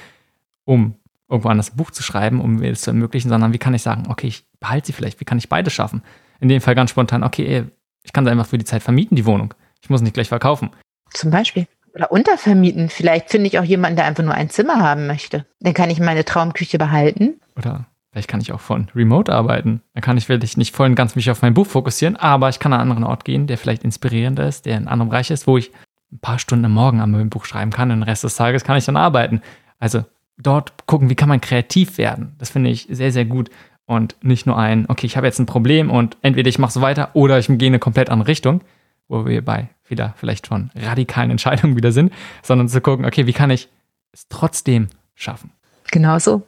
um 0.64 0.94
irgendwo 1.28 1.48
anders 1.48 1.72
ein 1.72 1.76
Buch 1.76 1.90
zu 1.90 2.02
schreiben, 2.02 2.40
um 2.40 2.56
mir 2.56 2.70
das 2.70 2.82
zu 2.82 2.90
ermöglichen, 2.90 3.28
sondern 3.28 3.52
wie 3.52 3.59
kann 3.59 3.74
ich 3.74 3.82
sagen, 3.82 4.05
okay, 4.09 4.28
ich 4.28 4.44
behalte 4.60 4.89
sie 4.89 4.93
vielleicht, 4.93 5.20
wie 5.20 5.24
kann 5.24 5.39
ich 5.39 5.48
beide 5.48 5.70
schaffen? 5.70 6.02
In 6.40 6.48
dem 6.48 6.60
Fall 6.60 6.74
ganz 6.74 6.90
spontan, 6.90 7.24
okay, 7.24 7.64
ich 8.02 8.12
kann 8.12 8.24
sie 8.24 8.31
einfach 8.31 8.47
für 8.47 8.59
die 8.59 8.64
Zeit 8.64 8.82
vermieten, 8.82 9.16
die 9.16 9.26
Wohnung. 9.26 9.55
Ich 9.81 9.90
muss 9.90 10.02
nicht 10.02 10.14
gleich 10.14 10.28
verkaufen. 10.28 10.70
Zum 11.12 11.31
Beispiel. 11.31 11.66
Oder 11.94 12.10
untervermieten. 12.10 12.89
Vielleicht 12.89 13.31
finde 13.31 13.48
ich 13.48 13.59
auch 13.59 13.64
jemanden, 13.64 13.97
der 13.97 14.06
einfach 14.06 14.24
nur 14.24 14.35
ein 14.35 14.51
Zimmer 14.51 14.81
haben 14.81 15.06
möchte. 15.06 15.47
Dann 15.60 15.74
kann 15.74 15.90
ich 15.90 16.01
meine 16.01 16.24
Traumküche 16.24 16.78
behalten. 16.78 17.40
Oder 17.56 17.86
Vielleicht 18.12 18.28
kann 18.28 18.43
ich 18.43 18.52
auch 18.52 18.60
von 18.60 18.89
Remote 18.94 19.32
arbeiten. 19.32 19.81
Dann 19.94 20.02
kann 20.02 20.19
ich 20.19 20.27
vielleicht 20.27 20.59
nicht 20.59 20.77
voll 20.77 20.86
und 20.90 20.94
ganz 20.94 21.16
mich 21.16 21.31
auf 21.31 21.40
mein 21.40 21.55
Buch 21.55 21.66
fokussieren, 21.66 22.16
aber 22.16 22.51
ich 22.51 22.59
kann 22.59 22.74
an 22.74 22.81
einen 22.81 22.90
anderen 22.90 23.10
Ort 23.10 23.24
gehen, 23.24 23.47
der 23.47 23.56
vielleicht 23.56 23.85
inspirierender 23.85 24.47
ist, 24.47 24.66
der 24.66 24.74
in 24.74 24.81
einem 24.81 24.89
anderen 24.89 25.09
Bereich 25.09 25.31
ist, 25.31 25.47
wo 25.47 25.56
ich 25.56 25.70
ein 26.12 26.19
paar 26.19 26.39
Stunden 26.39 26.66
am 26.66 26.73
Morgen 26.73 27.01
an 27.01 27.10
meinem 27.10 27.31
Buch 27.31 27.47
schreiben 27.47 27.70
kann 27.70 27.90
und 27.90 28.01
den 28.01 28.02
Rest 28.02 28.23
des 28.23 28.36
Tages 28.36 28.64
kann 28.64 28.77
ich 28.77 28.85
dann 28.85 28.98
arbeiten. 28.98 29.40
Also 29.78 30.05
dort 30.36 30.86
gucken, 30.86 31.09
wie 31.09 31.14
kann 31.14 31.31
man 31.31 31.40
kreativ 31.40 31.97
werden. 31.97 32.35
Das 32.36 32.51
finde 32.51 32.69
ich 32.69 32.86
sehr, 32.90 33.12
sehr 33.12 33.24
gut. 33.24 33.48
Und 33.86 34.16
nicht 34.23 34.47
nur 34.47 34.59
ein, 34.59 34.85
okay, 34.89 35.06
ich 35.06 35.16
habe 35.16 35.27
jetzt 35.27 35.39
ein 35.39 35.47
Problem 35.47 35.90
und 35.90 36.19
entweder 36.20 36.51
ich 36.51 36.59
mache 36.59 36.73
so 36.73 36.82
weiter 36.82 37.10
oder 37.14 37.39
ich 37.39 37.47
gehe 37.47 37.56
in 37.56 37.73
eine 37.73 37.78
komplett 37.78 38.10
andere 38.10 38.28
Richtung, 38.28 38.60
wo 39.09 39.24
wir 39.24 39.43
bei 39.43 39.70
wieder 39.93 40.14
vielleicht 40.16 40.48
von 40.48 40.73
radikalen 40.74 41.31
Entscheidungen 41.31 41.77
wieder 41.77 41.93
sind, 41.93 42.12
sondern 42.43 42.69
zu 42.69 42.81
gucken, 42.81 43.05
okay, 43.05 43.27
wie 43.28 43.32
kann 43.32 43.51
ich 43.51 43.69
es 44.10 44.27
trotzdem 44.28 44.89
schaffen? 45.14 45.52
Genau 45.93 46.19
so. 46.19 46.43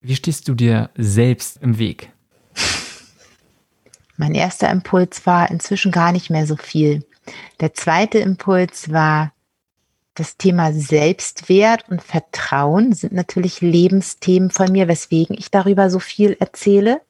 Wie 0.00 0.16
stehst 0.16 0.48
du 0.48 0.54
dir 0.54 0.88
selbst 0.96 1.58
im 1.60 1.78
Weg? 1.78 2.10
Mein 4.16 4.34
erster 4.34 4.70
Impuls 4.70 5.26
war 5.26 5.50
inzwischen 5.50 5.92
gar 5.92 6.12
nicht 6.12 6.30
mehr 6.30 6.46
so 6.46 6.56
viel. 6.56 7.04
Der 7.60 7.74
zweite 7.74 8.18
Impuls 8.18 8.90
war, 8.90 9.32
das 10.14 10.36
Thema 10.36 10.72
Selbstwert 10.72 11.88
und 11.88 12.00
Vertrauen 12.00 12.92
sind 12.92 13.12
natürlich 13.12 13.60
Lebensthemen 13.60 14.50
von 14.50 14.70
mir, 14.70 14.86
weswegen 14.86 15.36
ich 15.36 15.50
darüber 15.50 15.90
so 15.90 15.98
viel 15.98 16.36
erzähle. 16.38 17.00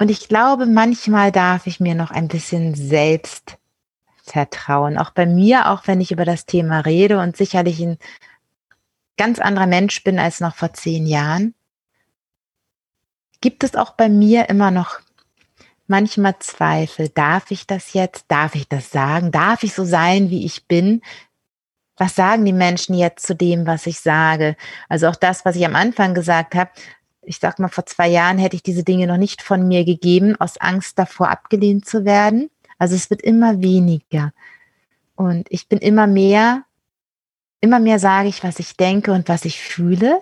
Und 0.00 0.10
ich 0.10 0.28
glaube, 0.28 0.64
manchmal 0.64 1.30
darf 1.30 1.66
ich 1.66 1.78
mir 1.78 1.94
noch 1.94 2.10
ein 2.10 2.26
bisschen 2.26 2.74
selbst 2.74 3.58
vertrauen. 4.22 4.96
Auch 4.96 5.10
bei 5.10 5.26
mir, 5.26 5.68
auch 5.68 5.86
wenn 5.86 6.00
ich 6.00 6.10
über 6.10 6.24
das 6.24 6.46
Thema 6.46 6.80
rede 6.80 7.18
und 7.18 7.36
sicherlich 7.36 7.80
ein 7.80 7.98
ganz 9.18 9.38
anderer 9.40 9.66
Mensch 9.66 10.02
bin 10.02 10.18
als 10.18 10.40
noch 10.40 10.54
vor 10.56 10.72
zehn 10.72 11.06
Jahren, 11.06 11.54
gibt 13.42 13.62
es 13.62 13.74
auch 13.74 13.90
bei 13.90 14.08
mir 14.08 14.48
immer 14.48 14.70
noch 14.70 15.00
manchmal 15.86 16.38
Zweifel. 16.38 17.10
Darf 17.10 17.50
ich 17.50 17.66
das 17.66 17.92
jetzt? 17.92 18.24
Darf 18.28 18.54
ich 18.54 18.68
das 18.68 18.90
sagen? 18.90 19.30
Darf 19.32 19.64
ich 19.64 19.74
so 19.74 19.84
sein, 19.84 20.30
wie 20.30 20.46
ich 20.46 20.66
bin? 20.66 21.02
Was 21.98 22.14
sagen 22.14 22.46
die 22.46 22.54
Menschen 22.54 22.94
jetzt 22.94 23.26
zu 23.26 23.34
dem, 23.34 23.66
was 23.66 23.86
ich 23.86 24.00
sage? 24.00 24.56
Also 24.88 25.08
auch 25.08 25.16
das, 25.16 25.44
was 25.44 25.56
ich 25.56 25.66
am 25.66 25.76
Anfang 25.76 26.14
gesagt 26.14 26.54
habe. 26.54 26.70
Ich 27.30 27.38
sag 27.38 27.60
mal, 27.60 27.68
vor 27.68 27.86
zwei 27.86 28.08
Jahren 28.08 28.38
hätte 28.38 28.56
ich 28.56 28.64
diese 28.64 28.82
Dinge 28.82 29.06
noch 29.06 29.16
nicht 29.16 29.40
von 29.40 29.68
mir 29.68 29.84
gegeben, 29.84 30.34
aus 30.40 30.56
Angst 30.56 30.98
davor 30.98 31.30
abgelehnt 31.30 31.86
zu 31.86 32.04
werden. 32.04 32.50
Also 32.76 32.96
es 32.96 33.08
wird 33.08 33.22
immer 33.22 33.62
weniger. 33.62 34.32
Und 35.14 35.46
ich 35.48 35.68
bin 35.68 35.78
immer 35.78 36.08
mehr, 36.08 36.64
immer 37.60 37.78
mehr 37.78 38.00
sage 38.00 38.28
ich, 38.28 38.42
was 38.42 38.58
ich 38.58 38.76
denke 38.76 39.12
und 39.12 39.28
was 39.28 39.44
ich 39.44 39.60
fühle. 39.60 40.20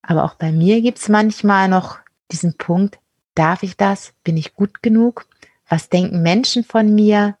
Aber 0.00 0.24
auch 0.24 0.34
bei 0.34 0.50
mir 0.50 0.80
gibt 0.80 0.96
es 0.96 1.10
manchmal 1.10 1.68
noch 1.68 1.98
diesen 2.32 2.56
Punkt, 2.56 2.98
darf 3.34 3.62
ich 3.62 3.76
das? 3.76 4.14
Bin 4.24 4.38
ich 4.38 4.54
gut 4.54 4.82
genug? 4.82 5.26
Was 5.68 5.90
denken 5.90 6.22
Menschen 6.22 6.64
von 6.64 6.94
mir? 6.94 7.36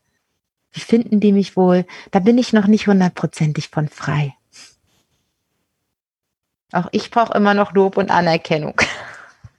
Wie 0.72 0.80
finden 0.80 1.20
die 1.20 1.32
mich 1.32 1.56
wohl? 1.56 1.86
Da 2.10 2.18
bin 2.18 2.36
ich 2.36 2.52
noch 2.52 2.66
nicht 2.66 2.86
hundertprozentig 2.86 3.70
von 3.70 3.88
frei. 3.88 4.34
Auch 6.72 6.88
ich 6.92 7.10
brauche 7.10 7.34
immer 7.34 7.54
noch 7.54 7.72
Lob 7.72 7.96
und 7.96 8.10
Anerkennung. 8.10 8.80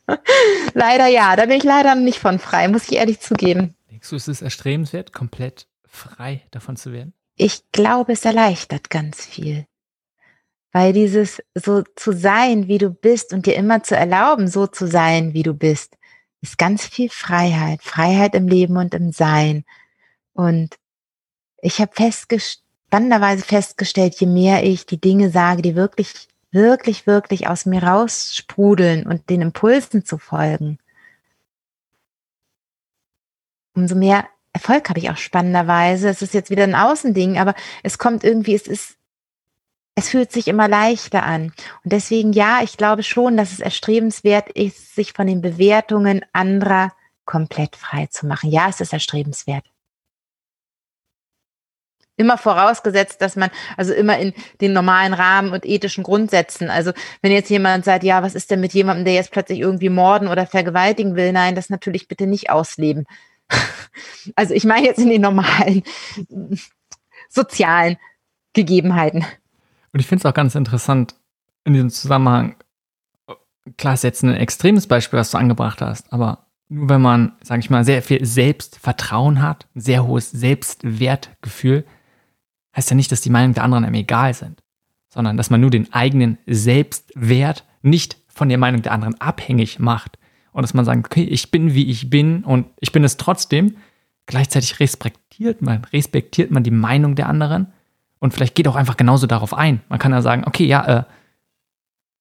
leider 0.73 1.07
ja, 1.07 1.35
da 1.35 1.45
bin 1.45 1.57
ich 1.57 1.63
leider 1.63 1.95
nicht 1.95 2.19
von 2.19 2.39
frei, 2.39 2.67
muss 2.67 2.89
ich 2.89 2.97
ehrlich 2.97 3.19
zugeben. 3.19 3.75
Denkst 3.89 4.09
du, 4.09 4.15
es 4.15 4.27
ist 4.27 4.41
erstrebenswert, 4.41 5.13
komplett 5.13 5.67
frei 5.87 6.41
davon 6.51 6.75
zu 6.75 6.91
werden? 6.91 7.13
Ich 7.35 7.63
glaube, 7.71 8.13
es 8.13 8.25
erleichtert 8.25 8.89
ganz 8.89 9.25
viel. 9.25 9.65
Weil 10.71 10.93
dieses 10.93 11.41
so 11.53 11.83
zu 11.95 12.13
sein, 12.13 12.67
wie 12.67 12.77
du 12.77 12.89
bist 12.89 13.33
und 13.33 13.45
dir 13.45 13.55
immer 13.55 13.83
zu 13.83 13.95
erlauben, 13.95 14.47
so 14.47 14.67
zu 14.67 14.87
sein, 14.87 15.33
wie 15.33 15.43
du 15.43 15.53
bist, 15.53 15.97
ist 16.39 16.57
ganz 16.57 16.85
viel 16.85 17.09
Freiheit. 17.09 17.81
Freiheit 17.83 18.35
im 18.35 18.47
Leben 18.47 18.77
und 18.77 18.93
im 18.93 19.11
Sein. 19.11 19.65
Und 20.33 20.77
ich 21.61 21.81
habe 21.81 21.91
festgestellt, 21.93 22.63
spannenderweise 22.91 23.45
festgestellt, 23.45 24.19
je 24.19 24.27
mehr 24.27 24.65
ich 24.65 24.85
die 24.85 24.99
Dinge 24.99 25.29
sage, 25.29 25.61
die 25.61 25.77
wirklich, 25.77 26.27
wirklich, 26.51 27.07
wirklich 27.07 27.47
aus 27.47 27.65
mir 27.65 27.83
raussprudeln 27.83 29.05
und 29.05 29.29
den 29.29 29.41
Impulsen 29.41 30.05
zu 30.05 30.17
folgen, 30.17 30.79
umso 33.73 33.95
mehr 33.95 34.25
Erfolg 34.53 34.89
habe 34.89 34.99
ich 34.99 35.09
auch 35.09 35.17
spannenderweise. 35.17 36.09
Es 36.09 36.21
ist 36.21 36.33
jetzt 36.33 36.49
wieder 36.49 36.63
ein 36.63 36.75
Außending, 36.75 37.37
aber 37.37 37.55
es 37.83 37.97
kommt 37.97 38.23
irgendwie, 38.23 38.53
es 38.53 38.67
ist 38.67 38.97
es 39.95 40.09
fühlt 40.09 40.31
sich 40.31 40.47
immer 40.47 40.67
leichter 40.67 41.23
an. 41.23 41.53
Und 41.83 41.91
deswegen, 41.91 42.31
ja, 42.31 42.61
ich 42.63 42.77
glaube 42.77 43.03
schon, 43.03 43.35
dass 43.37 43.51
es 43.51 43.59
erstrebenswert 43.59 44.49
ist, 44.49 44.95
sich 44.95 45.13
von 45.13 45.27
den 45.27 45.41
Bewertungen 45.41 46.25
anderer 46.31 46.93
komplett 47.25 47.75
frei 47.75 48.07
zu 48.07 48.25
machen. 48.25 48.49
Ja, 48.49 48.69
es 48.69 48.79
ist 48.81 48.93
erstrebenswert. 48.93 49.65
Immer 52.17 52.37
vorausgesetzt, 52.37 53.21
dass 53.21 53.35
man, 53.35 53.49
also 53.77 53.93
immer 53.93 54.17
in 54.19 54.33
den 54.59 54.73
normalen 54.73 55.13
Rahmen 55.13 55.51
und 55.53 55.65
ethischen 55.65 56.03
Grundsätzen. 56.03 56.69
Also 56.69 56.91
wenn 57.21 57.31
jetzt 57.31 57.49
jemand 57.49 57.85
sagt, 57.85 58.03
ja, 58.03 58.21
was 58.21 58.35
ist 58.35 58.51
denn 58.51 58.61
mit 58.61 58.73
jemandem, 58.73 59.05
der 59.05 59.15
jetzt 59.15 59.31
plötzlich 59.31 59.59
irgendwie 59.59 59.89
morden 59.89 60.27
oder 60.27 60.45
vergewaltigen 60.45 61.15
will? 61.15 61.31
Nein, 61.31 61.55
das 61.55 61.69
natürlich 61.69 62.07
bitte 62.07 62.27
nicht 62.27 62.49
ausleben. 62.49 63.05
Also 64.35 64.53
ich 64.53 64.63
meine 64.63 64.85
jetzt 64.85 64.99
in 64.99 65.09
den 65.09 65.21
normalen 65.21 65.83
sozialen 67.29 67.97
Gegebenheiten. 68.53 69.25
Und 69.91 69.99
ich 69.99 70.07
finde 70.07 70.21
es 70.21 70.25
auch 70.25 70.33
ganz 70.33 70.55
interessant 70.55 71.15
in 71.63 71.73
diesem 71.73 71.89
Zusammenhang, 71.89 72.55
klar 73.77 73.93
ist 73.93 74.03
jetzt 74.03 74.23
ein 74.23 74.35
extremes 74.35 74.87
Beispiel, 74.87 75.19
was 75.19 75.31
du 75.31 75.37
angebracht 75.37 75.81
hast, 75.81 76.11
aber 76.11 76.45
nur 76.69 76.89
wenn 76.89 77.01
man, 77.01 77.33
sage 77.43 77.59
ich 77.59 77.69
mal, 77.69 77.83
sehr 77.83 78.01
viel 78.01 78.25
Selbstvertrauen 78.25 79.41
hat, 79.41 79.67
sehr 79.75 80.07
hohes 80.07 80.31
Selbstwertgefühl, 80.31 81.85
heißt 82.75 82.89
ja 82.89 82.95
nicht, 82.95 83.11
dass 83.11 83.21
die 83.21 83.29
Meinungen 83.29 83.53
der 83.53 83.63
anderen 83.63 83.85
einem 83.85 83.95
egal 83.95 84.33
sind, 84.33 84.63
sondern 85.09 85.37
dass 85.37 85.49
man 85.49 85.61
nur 85.61 85.69
den 85.69 85.91
eigenen 85.93 86.37
Selbstwert 86.45 87.65
nicht 87.81 88.17
von 88.27 88.49
der 88.49 88.57
Meinung 88.57 88.81
der 88.81 88.93
anderen 88.93 89.19
abhängig 89.19 89.79
macht 89.79 90.17
und 90.51 90.61
dass 90.61 90.73
man 90.73 90.85
sagt, 90.85 91.05
okay, 91.05 91.23
ich 91.23 91.51
bin 91.51 91.73
wie 91.73 91.89
ich 91.89 92.09
bin 92.09 92.43
und 92.43 92.67
ich 92.79 92.91
bin 92.91 93.03
es 93.03 93.17
trotzdem. 93.17 93.77
Gleichzeitig 94.25 94.79
respektiert 94.79 95.61
man, 95.61 95.83
respektiert 95.85 96.51
man 96.51 96.63
die 96.63 96.71
Meinung 96.71 97.15
der 97.15 97.27
anderen 97.27 97.67
und 98.19 98.33
vielleicht 98.33 98.55
geht 98.55 98.67
auch 98.67 98.75
einfach 98.75 98.97
genauso 98.97 99.27
darauf 99.27 99.53
ein. 99.53 99.81
Man 99.89 99.99
kann 99.99 100.11
ja 100.11 100.21
sagen, 100.21 100.43
okay, 100.45 100.65
ja, 100.65 100.99
äh, 100.99 101.03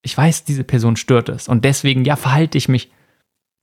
ich 0.02 0.16
weiß, 0.16 0.44
diese 0.44 0.64
Person 0.64 0.96
stört 0.96 1.28
es. 1.28 1.46
Und 1.46 1.64
deswegen, 1.64 2.04
ja, 2.04 2.16
verhalte 2.16 2.56
ich 2.56 2.68
mich 2.68 2.90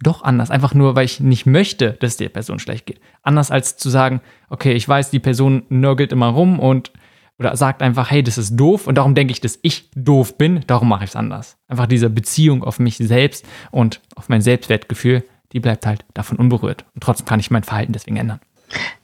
doch 0.02 0.22
anders. 0.22 0.52
Einfach 0.52 0.74
nur, 0.74 0.96
weil 0.96 1.06
ich 1.06 1.20
nicht 1.20 1.46
möchte, 1.46 1.94
dass 1.94 2.12
es 2.12 2.18
der 2.18 2.30
Person 2.30 2.60
schlecht 2.60 2.86
geht. 2.86 3.00
Anders 3.24 3.52
als 3.52 3.78
zu 3.78 3.90
sagen, 3.90 4.22
okay, 4.50 4.74
ich 4.74 4.88
weiß, 4.88 5.10
die 5.10 5.20
Person 5.20 5.64
nörgelt 5.70 6.12
immer 6.12 6.28
rum 6.28 6.60
und 6.60 6.92
oder 7.40 7.56
sagt 7.56 7.84
einfach, 7.84 8.10
hey, 8.10 8.24
das 8.24 8.38
ist 8.38 8.56
doof 8.56 8.88
und 8.88 8.98
darum 8.98 9.14
denke 9.14 9.32
ich, 9.32 9.42
dass 9.42 9.60
ich 9.62 9.92
doof 9.96 10.38
bin, 10.38 10.64
darum 10.66 10.90
mache 10.90 11.04
ich 11.04 11.12
es 11.12 11.16
anders. 11.16 11.58
Einfach 11.68 11.86
diese 11.86 12.10
Beziehung 12.10 12.64
auf 12.64 12.80
mich 12.80 12.98
selbst 12.98 13.46
und 13.70 14.02
auf 14.16 14.28
mein 14.28 14.42
Selbstwertgefühl, 14.42 15.24
die 15.52 15.60
bleibt 15.60 15.86
halt 15.86 16.04
davon 16.14 16.38
unberührt. 16.38 16.86
Und 16.96 17.04
trotzdem 17.04 17.28
kann 17.28 17.40
ich 17.40 17.52
mein 17.52 17.64
Verhalten 17.64 17.94
deswegen 17.94 18.18
ändern. 18.18 18.40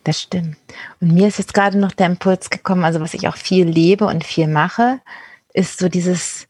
Das 0.03 0.21
stimmt. 0.21 0.57
Und 0.99 1.13
mir 1.13 1.27
ist 1.27 1.37
jetzt 1.37 1.53
gerade 1.53 1.77
noch 1.77 1.91
der 1.91 2.07
Impuls 2.07 2.49
gekommen, 2.49 2.83
also 2.83 2.99
was 2.99 3.13
ich 3.13 3.27
auch 3.27 3.37
viel 3.37 3.67
lebe 3.67 4.05
und 4.05 4.23
viel 4.23 4.47
mache, 4.47 4.99
ist 5.53 5.77
so 5.77 5.87
dieses, 5.87 6.47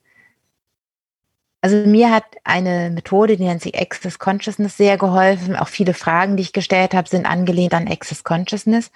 also 1.64 1.78
mir 1.78 2.12
hat 2.12 2.26
eine 2.44 2.90
Methode, 2.90 3.38
die 3.38 3.46
nennt 3.46 3.62
sich 3.62 3.80
Access 3.80 4.20
Consciousness, 4.20 4.76
sehr 4.76 4.98
geholfen. 4.98 5.56
Auch 5.56 5.70
viele 5.70 5.94
Fragen, 5.94 6.36
die 6.36 6.44
ich 6.44 6.52
gestellt 6.52 6.94
habe, 6.94 7.08
sind 7.08 7.26
angelehnt 7.26 7.74
an 7.74 7.88
Access 7.88 8.26
Consciousness. 8.26 8.92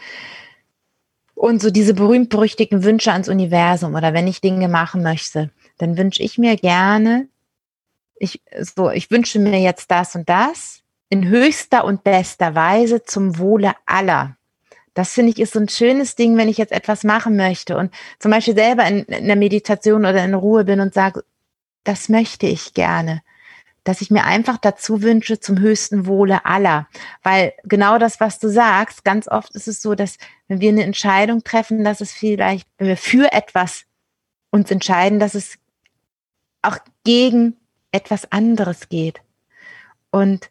Und 1.33 1.61
so 1.61 1.69
diese 1.71 1.93
berühmt-berüchtigten 1.93 2.83
Wünsche 2.83 3.13
ans 3.13 3.29
Universum 3.29 3.95
oder 3.95 4.13
wenn 4.13 4.27
ich 4.27 4.41
Dinge 4.41 4.67
machen 4.67 5.01
möchte, 5.01 5.49
dann 5.77 5.97
wünsche 5.97 6.21
ich 6.21 6.37
mir 6.37 6.57
gerne, 6.57 7.29
ich, 8.17 8.41
so, 8.59 8.91
ich 8.91 9.09
wünsche 9.11 9.39
mir 9.39 9.61
jetzt 9.61 9.89
das 9.89 10.15
und 10.15 10.27
das 10.27 10.81
in 11.07 11.29
höchster 11.29 11.85
und 11.85 12.03
bester 12.03 12.53
Weise 12.53 13.01
zum 13.01 13.37
Wohle 13.37 13.75
aller. 13.85 14.35
Das 14.93 15.13
finde 15.13 15.31
ich 15.31 15.39
ist 15.39 15.53
so 15.53 15.59
ein 15.61 15.69
schönes 15.69 16.15
Ding, 16.15 16.35
wenn 16.35 16.49
ich 16.49 16.57
jetzt 16.57 16.73
etwas 16.73 17.05
machen 17.05 17.37
möchte 17.37 17.77
und 17.77 17.93
zum 18.19 18.31
Beispiel 18.31 18.57
selber 18.57 18.85
in, 18.87 19.05
in 19.05 19.27
der 19.27 19.37
Meditation 19.37 20.01
oder 20.01 20.21
in 20.25 20.33
Ruhe 20.33 20.65
bin 20.65 20.81
und 20.81 20.93
sage, 20.93 21.23
das 21.87 22.09
möchte 22.09 22.47
ich 22.47 22.73
gerne. 22.73 23.21
Dass 23.83 24.01
ich 24.01 24.11
mir 24.11 24.25
einfach 24.25 24.57
dazu 24.57 25.01
wünsche 25.01 25.39
zum 25.39 25.59
höchsten 25.59 26.05
Wohle 26.05 26.45
aller. 26.45 26.87
Weil 27.23 27.53
genau 27.63 27.97
das, 27.97 28.19
was 28.19 28.39
du 28.39 28.49
sagst, 28.49 29.05
ganz 29.05 29.29
oft 29.29 29.55
ist 29.55 29.69
es 29.69 29.81
so, 29.81 29.95
dass 29.95 30.17
wenn 30.49 30.59
wir 30.59 30.69
eine 30.69 30.83
Entscheidung 30.83 31.43
treffen, 31.43 31.85
dass 31.85 32.01
es 32.01 32.11
vielleicht, 32.11 32.67
wenn 32.77 32.87
wir 32.87 32.97
für 32.97 33.31
etwas 33.31 33.85
uns 34.49 34.69
entscheiden, 34.71 35.19
dass 35.19 35.35
es 35.35 35.57
auch 36.61 36.77
gegen 37.05 37.55
etwas 37.91 38.29
anderes 38.31 38.89
geht. 38.89 39.21
Und 40.11 40.49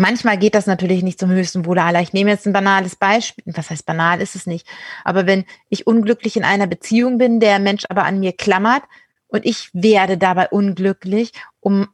Manchmal 0.00 0.38
geht 0.38 0.54
das 0.54 0.66
natürlich 0.66 1.02
nicht 1.02 1.18
zum 1.18 1.30
höchsten 1.30 1.66
Wohle 1.66 1.82
aller. 1.82 2.00
Ich 2.00 2.12
nehme 2.12 2.30
jetzt 2.30 2.46
ein 2.46 2.52
banales 2.52 2.94
Beispiel. 2.94 3.42
Was 3.48 3.68
heißt 3.68 3.84
banal 3.84 4.20
ist 4.20 4.36
es 4.36 4.46
nicht? 4.46 4.64
Aber 5.02 5.26
wenn 5.26 5.44
ich 5.70 5.88
unglücklich 5.88 6.36
in 6.36 6.44
einer 6.44 6.68
Beziehung 6.68 7.18
bin, 7.18 7.40
der 7.40 7.58
Mensch 7.58 7.84
aber 7.88 8.04
an 8.04 8.20
mir 8.20 8.32
klammert 8.32 8.84
und 9.28 9.46
ich 9.46 9.70
werde 9.72 10.18
dabei 10.18 10.48
unglücklich, 10.48 11.32
um 11.60 11.88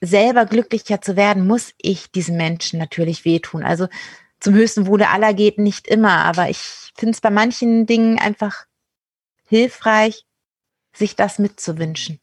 selber 0.00 0.46
glücklicher 0.46 1.00
zu 1.00 1.16
werden, 1.16 1.46
muss 1.46 1.72
ich 1.78 2.10
diesem 2.10 2.36
Menschen 2.36 2.78
natürlich 2.78 3.24
wehtun. 3.24 3.62
Also 3.62 3.88
zum 4.40 4.54
höchsten 4.54 4.86
Wohle 4.86 5.08
aller 5.08 5.34
geht 5.34 5.58
nicht 5.58 5.88
immer, 5.88 6.24
aber 6.24 6.48
ich 6.48 6.92
finde 6.96 7.12
es 7.12 7.20
bei 7.20 7.30
manchen 7.30 7.86
Dingen 7.86 8.18
einfach 8.18 8.66
hilfreich, 9.44 10.24
sich 10.92 11.16
das 11.16 11.38
mitzuwünschen. 11.38 12.20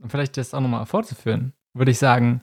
Und 0.00 0.10
vielleicht 0.10 0.36
das 0.36 0.54
auch 0.54 0.60
nochmal 0.60 0.86
fortzuführen, 0.86 1.52
würde 1.74 1.90
ich 1.90 1.98
sagen, 1.98 2.42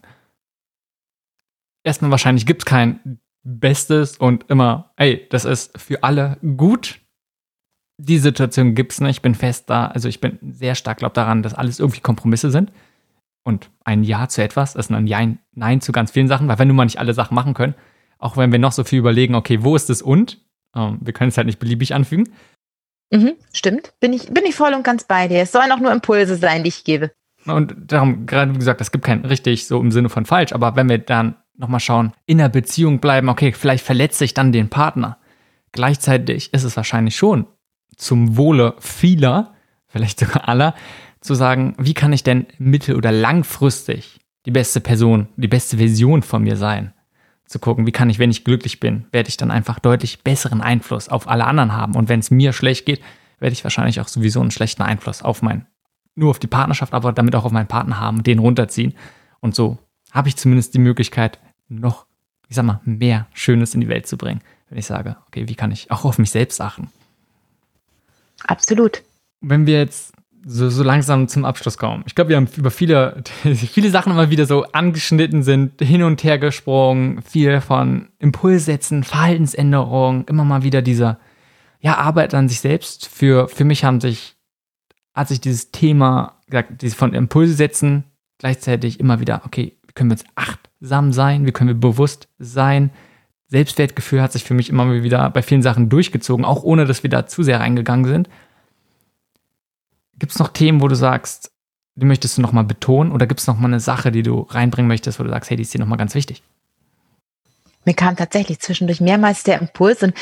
erstmal 1.83 2.11
wahrscheinlich 2.11 2.45
gibt 2.45 2.63
es 2.63 2.65
kein 2.65 3.19
Bestes 3.43 4.17
und 4.17 4.49
immer, 4.49 4.91
ey, 4.97 5.27
das 5.29 5.45
ist 5.45 5.79
für 5.79 6.03
alle 6.03 6.37
gut. 6.57 6.99
Die 7.97 8.17
Situation 8.17 8.75
gibt 8.75 8.91
es 8.91 9.01
nicht. 9.01 9.17
Ich 9.17 9.21
bin 9.21 9.35
fest 9.35 9.69
da, 9.69 9.87
also 9.87 10.09
ich 10.09 10.19
bin 10.19 10.37
sehr 10.41 10.75
stark 10.75 10.97
glaub 10.97 11.13
daran, 11.13 11.43
dass 11.43 11.53
alles 11.53 11.79
irgendwie 11.79 12.01
Kompromisse 12.01 12.51
sind. 12.51 12.71
Und 13.43 13.69
ein 13.83 14.03
Ja 14.03 14.27
zu 14.27 14.41
etwas 14.43 14.75
ist 14.75 14.91
ein 14.91 15.07
ja, 15.07 15.21
Nein 15.53 15.79
zu 15.79 15.91
ganz 15.91 16.11
vielen 16.11 16.27
Sachen, 16.27 16.47
weil 16.47 16.59
wenn 16.59 16.67
wir 16.67 16.73
mal 16.73 16.85
nicht 16.85 16.99
alle 16.99 17.13
Sachen 17.13 17.35
machen 17.35 17.53
können, 17.53 17.75
auch 18.17 18.37
wenn 18.37 18.51
wir 18.51 18.59
noch 18.59 18.71
so 18.71 18.83
viel 18.83 18.99
überlegen, 18.99 19.35
okay, 19.35 19.63
wo 19.63 19.75
ist 19.75 19.89
das 19.89 20.01
und? 20.01 20.41
Ähm, 20.75 20.97
wir 21.01 21.13
können 21.13 21.29
es 21.29 21.37
halt 21.37 21.45
nicht 21.47 21.59
beliebig 21.59 21.93
anfügen. 21.93 22.29
Mhm, 23.11 23.33
stimmt. 23.53 23.93
Bin 23.99 24.13
ich, 24.13 24.33
bin 24.33 24.45
ich 24.45 24.55
voll 24.55 24.73
und 24.73 24.83
ganz 24.83 25.03
bei 25.03 25.27
dir. 25.27 25.41
Es 25.41 25.51
sollen 25.51 25.71
auch 25.71 25.79
nur 25.79 25.91
Impulse 25.91 26.35
sein, 26.35 26.63
die 26.63 26.69
ich 26.69 26.83
gebe. 26.83 27.11
Und 27.45 27.75
darum, 27.77 28.25
gerade 28.25 28.53
wie 28.53 28.57
gesagt, 28.57 28.81
es 28.81 28.91
gibt 28.91 29.05
kein 29.05 29.23
richtig 29.23 29.67
so 29.67 29.79
im 29.79 29.91
Sinne 29.91 30.09
von 30.09 30.25
falsch, 30.25 30.51
aber 30.51 30.75
wenn 30.75 30.89
wir 30.89 30.97
dann 30.97 31.35
nochmal 31.55 31.79
schauen, 31.79 32.13
in 32.25 32.39
der 32.39 32.49
Beziehung 32.49 32.99
bleiben, 32.99 33.29
okay, 33.29 33.53
vielleicht 33.53 33.85
verletze 33.85 34.25
ich 34.25 34.33
dann 34.33 34.51
den 34.51 34.69
Partner. 34.69 35.19
Gleichzeitig 35.71 36.51
ist 36.53 36.63
es 36.63 36.75
wahrscheinlich 36.75 37.15
schon 37.15 37.45
zum 37.97 38.37
Wohle 38.37 38.75
vieler, 38.79 39.53
vielleicht 39.87 40.19
sogar 40.19 40.47
aller, 40.47 40.75
zu 41.21 41.33
sagen, 41.33 41.75
wie 41.77 41.93
kann 41.93 42.13
ich 42.13 42.23
denn 42.23 42.45
mittel- 42.57 42.95
oder 42.95 43.11
langfristig 43.11 44.19
die 44.45 44.51
beste 44.51 44.79
Person, 44.79 45.27
die 45.37 45.47
beste 45.47 45.77
Version 45.77 46.21
von 46.21 46.43
mir 46.43 46.55
sein? 46.55 46.93
Zu 47.45 47.59
gucken, 47.59 47.85
wie 47.85 47.91
kann 47.91 48.09
ich, 48.09 48.19
wenn 48.19 48.31
ich 48.31 48.43
glücklich 48.43 48.79
bin, 48.79 49.05
werde 49.11 49.29
ich 49.29 49.37
dann 49.37 49.51
einfach 49.51 49.79
deutlich 49.79 50.23
besseren 50.23 50.61
Einfluss 50.61 51.09
auf 51.09 51.27
alle 51.27 51.45
anderen 51.45 51.73
haben. 51.73 51.95
Und 51.95 52.09
wenn 52.09 52.19
es 52.19 52.31
mir 52.31 52.53
schlecht 52.53 52.85
geht, 52.85 53.01
werde 53.39 53.53
ich 53.53 53.63
wahrscheinlich 53.63 53.99
auch 54.01 54.07
sowieso 54.07 54.41
einen 54.41 54.51
schlechten 54.51 54.81
Einfluss 54.81 55.21
auf 55.21 55.41
mein, 55.41 55.67
nur 56.15 56.31
auf 56.31 56.39
die 56.39 56.47
Partnerschaft, 56.47 56.93
aber 56.93 57.13
damit 57.13 57.35
auch 57.35 57.45
auf 57.45 57.51
meinen 57.51 57.67
Partner 57.67 57.99
haben, 57.99 58.23
den 58.23 58.39
runterziehen. 58.39 58.95
Und 59.41 59.53
so 59.53 59.77
habe 60.11 60.27
ich 60.27 60.37
zumindest 60.37 60.73
die 60.73 60.79
Möglichkeit, 60.79 61.39
noch, 61.67 62.05
ich 62.47 62.55
sag 62.55 62.65
mal, 62.65 62.79
mehr 62.83 63.27
Schönes 63.33 63.75
in 63.75 63.81
die 63.81 63.89
Welt 63.89 64.07
zu 64.07 64.17
bringen, 64.17 64.41
wenn 64.69 64.77
ich 64.77 64.85
sage, 64.85 65.17
okay, 65.27 65.47
wie 65.47 65.55
kann 65.55 65.71
ich 65.71 65.91
auch 65.91 66.05
auf 66.05 66.17
mich 66.17 66.31
selbst 66.31 66.61
achten? 66.61 66.89
Absolut. 68.47 69.03
Wenn 69.41 69.65
wir 69.67 69.77
jetzt 69.77 70.13
so, 70.45 70.69
so 70.69 70.83
langsam 70.83 71.27
zum 71.27 71.43
Abschluss 71.43 71.77
kommen. 71.77 72.03
Ich 72.05 72.13
glaube, 72.13 72.29
wir 72.29 72.37
haben 72.37 72.47
über 72.55 72.69
viele, 72.69 73.23
viele 73.43 73.89
Sachen 73.89 74.11
immer 74.11 74.29
wieder 74.29 74.45
so 74.45 74.63
angeschnitten 74.71 75.41
sind, 75.41 75.81
hin 75.81 76.03
und 76.03 76.23
her 76.23 76.37
gesprungen, 76.37 77.21
viel 77.23 77.61
von 77.61 78.09
Impulssätzen, 78.19 79.03
Verhaltensänderungen, 79.03 80.25
immer 80.27 80.45
mal 80.45 80.63
wieder 80.63 80.83
dieser, 80.83 81.19
ja, 81.79 81.97
Arbeit 81.97 82.33
an 82.33 82.47
sich 82.47 82.59
selbst. 82.59 83.07
Für, 83.07 83.47
für 83.47 83.63
mich 83.63 83.83
haben 83.83 83.99
sich, 84.01 84.35
hat 85.13 85.27
sich 85.27 85.41
dieses 85.41 85.71
Thema, 85.71 86.39
gesagt, 86.47 86.81
dieses 86.81 86.95
von 86.95 87.13
Impulssätzen 87.13 88.05
gleichzeitig 88.37 88.99
immer 88.99 89.19
wieder, 89.19 89.41
okay, 89.45 89.77
wie 89.87 89.93
können 89.93 90.11
wir 90.11 90.17
jetzt 90.17 90.27
achtsam 90.35 91.11
sein, 91.11 91.45
wie 91.45 91.51
können 91.51 91.69
wir 91.69 91.75
bewusst 91.75 92.27
sein. 92.37 92.91
Selbstwertgefühl 93.55 94.21
hat 94.21 94.33
sich 94.33 94.43
für 94.43 94.53
mich 94.53 94.69
immer 94.69 94.91
wieder 95.01 95.29
bei 95.29 95.41
vielen 95.41 95.61
Sachen 95.61 95.87
durchgezogen, 95.87 96.43
auch 96.43 96.63
ohne 96.63 96.85
dass 96.85 97.03
wir 97.03 97.09
da 97.09 97.25
zu 97.25 97.41
sehr 97.41 97.61
reingegangen 97.61 98.05
sind. 98.05 98.29
Gibt 100.19 100.33
es 100.33 100.39
noch 100.39 100.49
Themen, 100.49 100.81
wo 100.81 100.89
du 100.89 100.95
sagst, 100.95 101.51
die 101.95 102.05
möchtest 102.05 102.37
du 102.37 102.41
nochmal 102.41 102.65
betonen 102.65 103.13
oder 103.13 103.27
gibt 103.27 103.39
es 103.39 103.47
nochmal 103.47 103.71
eine 103.71 103.79
Sache, 103.79 104.11
die 104.11 104.23
du 104.23 104.41
reinbringen 104.41 104.89
möchtest, 104.89 105.19
wo 105.19 105.23
du 105.23 105.29
sagst, 105.29 105.49
hey, 105.49 105.55
die 105.55 105.63
ist 105.63 105.73
dir 105.73 105.79
nochmal 105.79 105.97
ganz 105.97 106.15
wichtig? 106.15 106.43
Mir 107.85 107.93
kam 107.93 108.17
tatsächlich 108.17 108.59
zwischendurch 108.59 108.99
mehrmals 108.99 109.43
der 109.43 109.61
Impuls 109.61 110.03
und 110.03 110.13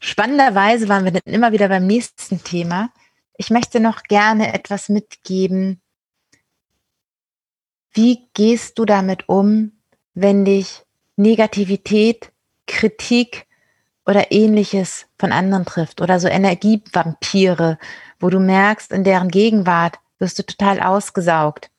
spannenderweise 0.00 0.88
waren 0.88 1.04
wir 1.04 1.12
dann 1.12 1.34
immer 1.34 1.52
wieder 1.52 1.68
beim 1.68 1.86
nächsten 1.86 2.42
Thema. 2.42 2.90
Ich 3.36 3.50
möchte 3.50 3.80
noch 3.80 4.04
gerne 4.04 4.54
etwas 4.54 4.88
mitgeben. 4.88 5.82
Wie 7.92 8.28
gehst 8.32 8.78
du 8.78 8.86
damit 8.86 9.28
um, 9.28 9.72
wenn 10.14 10.46
dich 10.46 10.84
Negativität, 11.16 12.31
Kritik 12.66 13.46
oder 14.06 14.32
ähnliches 14.32 15.06
von 15.18 15.32
anderen 15.32 15.64
trifft 15.64 16.00
oder 16.00 16.18
so 16.18 16.28
Energievampire, 16.28 17.78
wo 18.18 18.30
du 18.30 18.40
merkst, 18.40 18.92
in 18.92 19.04
deren 19.04 19.28
Gegenwart 19.28 19.98
wirst 20.18 20.38
du 20.38 20.44
total 20.44 20.80
ausgesaugt. 20.80 21.70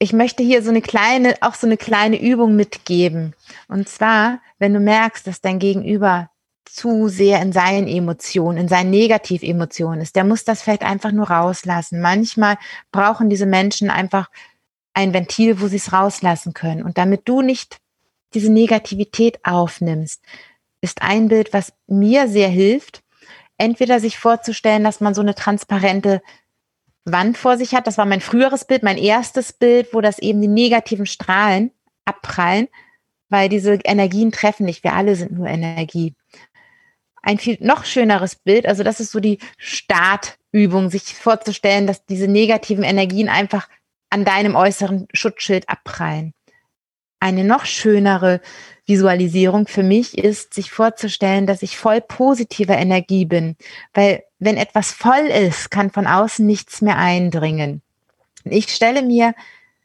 Ich 0.00 0.12
möchte 0.12 0.44
hier 0.44 0.62
so 0.62 0.70
eine 0.70 0.82
kleine, 0.82 1.34
auch 1.40 1.54
so 1.54 1.66
eine 1.66 1.76
kleine 1.76 2.20
Übung 2.20 2.54
mitgeben. 2.54 3.34
Und 3.66 3.88
zwar, 3.88 4.40
wenn 4.58 4.72
du 4.72 4.78
merkst, 4.78 5.26
dass 5.26 5.40
dein 5.40 5.58
Gegenüber 5.58 6.30
zu 6.64 7.08
sehr 7.08 7.42
in 7.42 7.52
seinen 7.52 7.88
Emotionen, 7.88 8.58
in 8.58 8.68
seinen 8.68 8.90
Negativemotionen 8.90 10.00
ist, 10.00 10.14
der 10.14 10.24
muss 10.24 10.44
das 10.44 10.62
vielleicht 10.62 10.82
einfach 10.82 11.10
nur 11.10 11.30
rauslassen. 11.30 12.00
Manchmal 12.00 12.58
brauchen 12.92 13.28
diese 13.28 13.46
Menschen 13.46 13.90
einfach 13.90 14.30
ein 14.94 15.12
Ventil, 15.12 15.60
wo 15.60 15.66
sie 15.66 15.76
es 15.76 15.92
rauslassen 15.92 16.52
können. 16.52 16.82
Und 16.84 16.98
damit 16.98 17.22
du 17.28 17.42
nicht 17.42 17.78
diese 18.34 18.52
Negativität 18.52 19.44
aufnimmst, 19.44 20.22
ist 20.80 21.02
ein 21.02 21.28
Bild, 21.28 21.52
was 21.52 21.72
mir 21.86 22.28
sehr 22.28 22.48
hilft, 22.48 23.02
entweder 23.56 24.00
sich 24.00 24.18
vorzustellen, 24.18 24.84
dass 24.84 25.00
man 25.00 25.14
so 25.14 25.20
eine 25.20 25.34
transparente 25.34 26.22
Wand 27.04 27.36
vor 27.36 27.56
sich 27.56 27.74
hat. 27.74 27.86
Das 27.86 27.98
war 27.98 28.06
mein 28.06 28.20
früheres 28.20 28.64
Bild, 28.64 28.82
mein 28.82 28.98
erstes 28.98 29.52
Bild, 29.52 29.92
wo 29.92 30.00
das 30.00 30.18
eben 30.18 30.40
die 30.40 30.48
negativen 30.48 31.06
Strahlen 31.06 31.72
abprallen, 32.04 32.68
weil 33.28 33.48
diese 33.48 33.78
Energien 33.84 34.32
treffen 34.32 34.66
nicht. 34.66 34.84
Wir 34.84 34.94
alle 34.94 35.16
sind 35.16 35.32
nur 35.32 35.48
Energie. 35.48 36.14
Ein 37.20 37.38
viel 37.38 37.58
noch 37.60 37.84
schöneres 37.84 38.36
Bild, 38.36 38.66
also 38.66 38.84
das 38.84 39.00
ist 39.00 39.10
so 39.10 39.20
die 39.20 39.38
Startübung, 39.58 40.88
sich 40.88 41.14
vorzustellen, 41.14 41.86
dass 41.86 42.06
diese 42.06 42.28
negativen 42.28 42.84
Energien 42.84 43.28
einfach 43.28 43.68
an 44.08 44.24
deinem 44.24 44.54
äußeren 44.54 45.08
Schutzschild 45.12 45.68
abprallen. 45.68 46.32
Eine 47.20 47.44
noch 47.44 47.64
schönere 47.64 48.40
Visualisierung 48.86 49.66
für 49.66 49.82
mich 49.82 50.16
ist, 50.16 50.54
sich 50.54 50.70
vorzustellen, 50.70 51.46
dass 51.46 51.62
ich 51.62 51.76
voll 51.76 52.00
positiver 52.00 52.76
Energie 52.76 53.24
bin. 53.24 53.56
Weil 53.92 54.22
wenn 54.38 54.56
etwas 54.56 54.92
voll 54.92 55.26
ist, 55.26 55.70
kann 55.70 55.90
von 55.90 56.06
außen 56.06 56.46
nichts 56.46 56.80
mehr 56.80 56.96
eindringen. 56.96 57.82
Ich 58.44 58.68
stelle 58.68 59.02
mir 59.02 59.34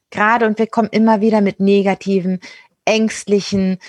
gerade, 0.10 0.46
und 0.46 0.60
wir 0.60 0.68
kommen 0.68 0.90
immer 0.92 1.22
wieder 1.22 1.42
mit 1.42 1.60
negativen, 1.60 2.40
ängstlichen, 2.86 3.80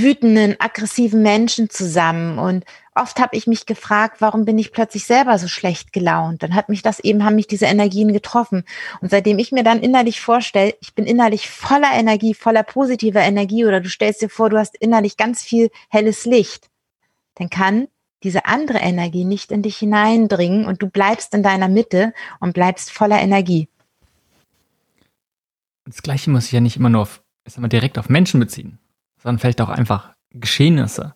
wütenden, 0.00 0.56
aggressiven 0.58 1.22
Menschen 1.22 1.70
zusammen. 1.70 2.38
Und 2.38 2.64
oft 2.94 3.18
habe 3.18 3.36
ich 3.36 3.46
mich 3.46 3.66
gefragt, 3.66 4.20
warum 4.20 4.44
bin 4.44 4.58
ich 4.58 4.72
plötzlich 4.72 5.04
selber 5.04 5.38
so 5.38 5.48
schlecht 5.48 5.92
gelaunt? 5.92 6.42
Dann 6.42 6.54
hat 6.54 6.68
mich 6.68 6.82
das 6.82 7.00
eben, 7.00 7.24
haben 7.24 7.36
mich 7.36 7.46
diese 7.46 7.66
Energien 7.66 8.12
getroffen. 8.12 8.64
Und 9.00 9.10
seitdem 9.10 9.38
ich 9.38 9.52
mir 9.52 9.64
dann 9.64 9.80
innerlich 9.80 10.20
vorstelle, 10.20 10.74
ich 10.80 10.94
bin 10.94 11.06
innerlich 11.06 11.48
voller 11.48 11.92
Energie, 11.92 12.34
voller 12.34 12.62
positiver 12.62 13.20
Energie, 13.20 13.64
oder 13.64 13.80
du 13.80 13.88
stellst 13.88 14.22
dir 14.22 14.28
vor, 14.28 14.50
du 14.50 14.58
hast 14.58 14.76
innerlich 14.76 15.16
ganz 15.16 15.42
viel 15.42 15.70
helles 15.88 16.24
Licht, 16.24 16.70
dann 17.36 17.50
kann 17.50 17.88
diese 18.22 18.46
andere 18.46 18.78
Energie 18.78 19.24
nicht 19.24 19.52
in 19.52 19.62
dich 19.62 19.76
hineindringen 19.76 20.64
und 20.64 20.82
du 20.82 20.88
bleibst 20.88 21.34
in 21.34 21.42
deiner 21.42 21.68
Mitte 21.68 22.14
und 22.40 22.54
bleibst 22.54 22.90
voller 22.90 23.20
Energie. 23.20 23.68
Das 25.84 26.00
Gleiche 26.00 26.30
muss 26.30 26.46
ich 26.46 26.52
ja 26.52 26.60
nicht 26.60 26.76
immer 26.76 26.88
nur 26.88 27.02
auf, 27.02 27.22
ich 27.44 27.52
sag 27.52 27.60
mal, 27.60 27.68
direkt 27.68 27.98
auf 27.98 28.08
Menschen 28.08 28.40
beziehen 28.40 28.78
sondern 29.24 29.40
vielleicht 29.40 29.60
auch 29.62 29.70
einfach 29.70 30.10
Geschehnisse. 30.30 31.14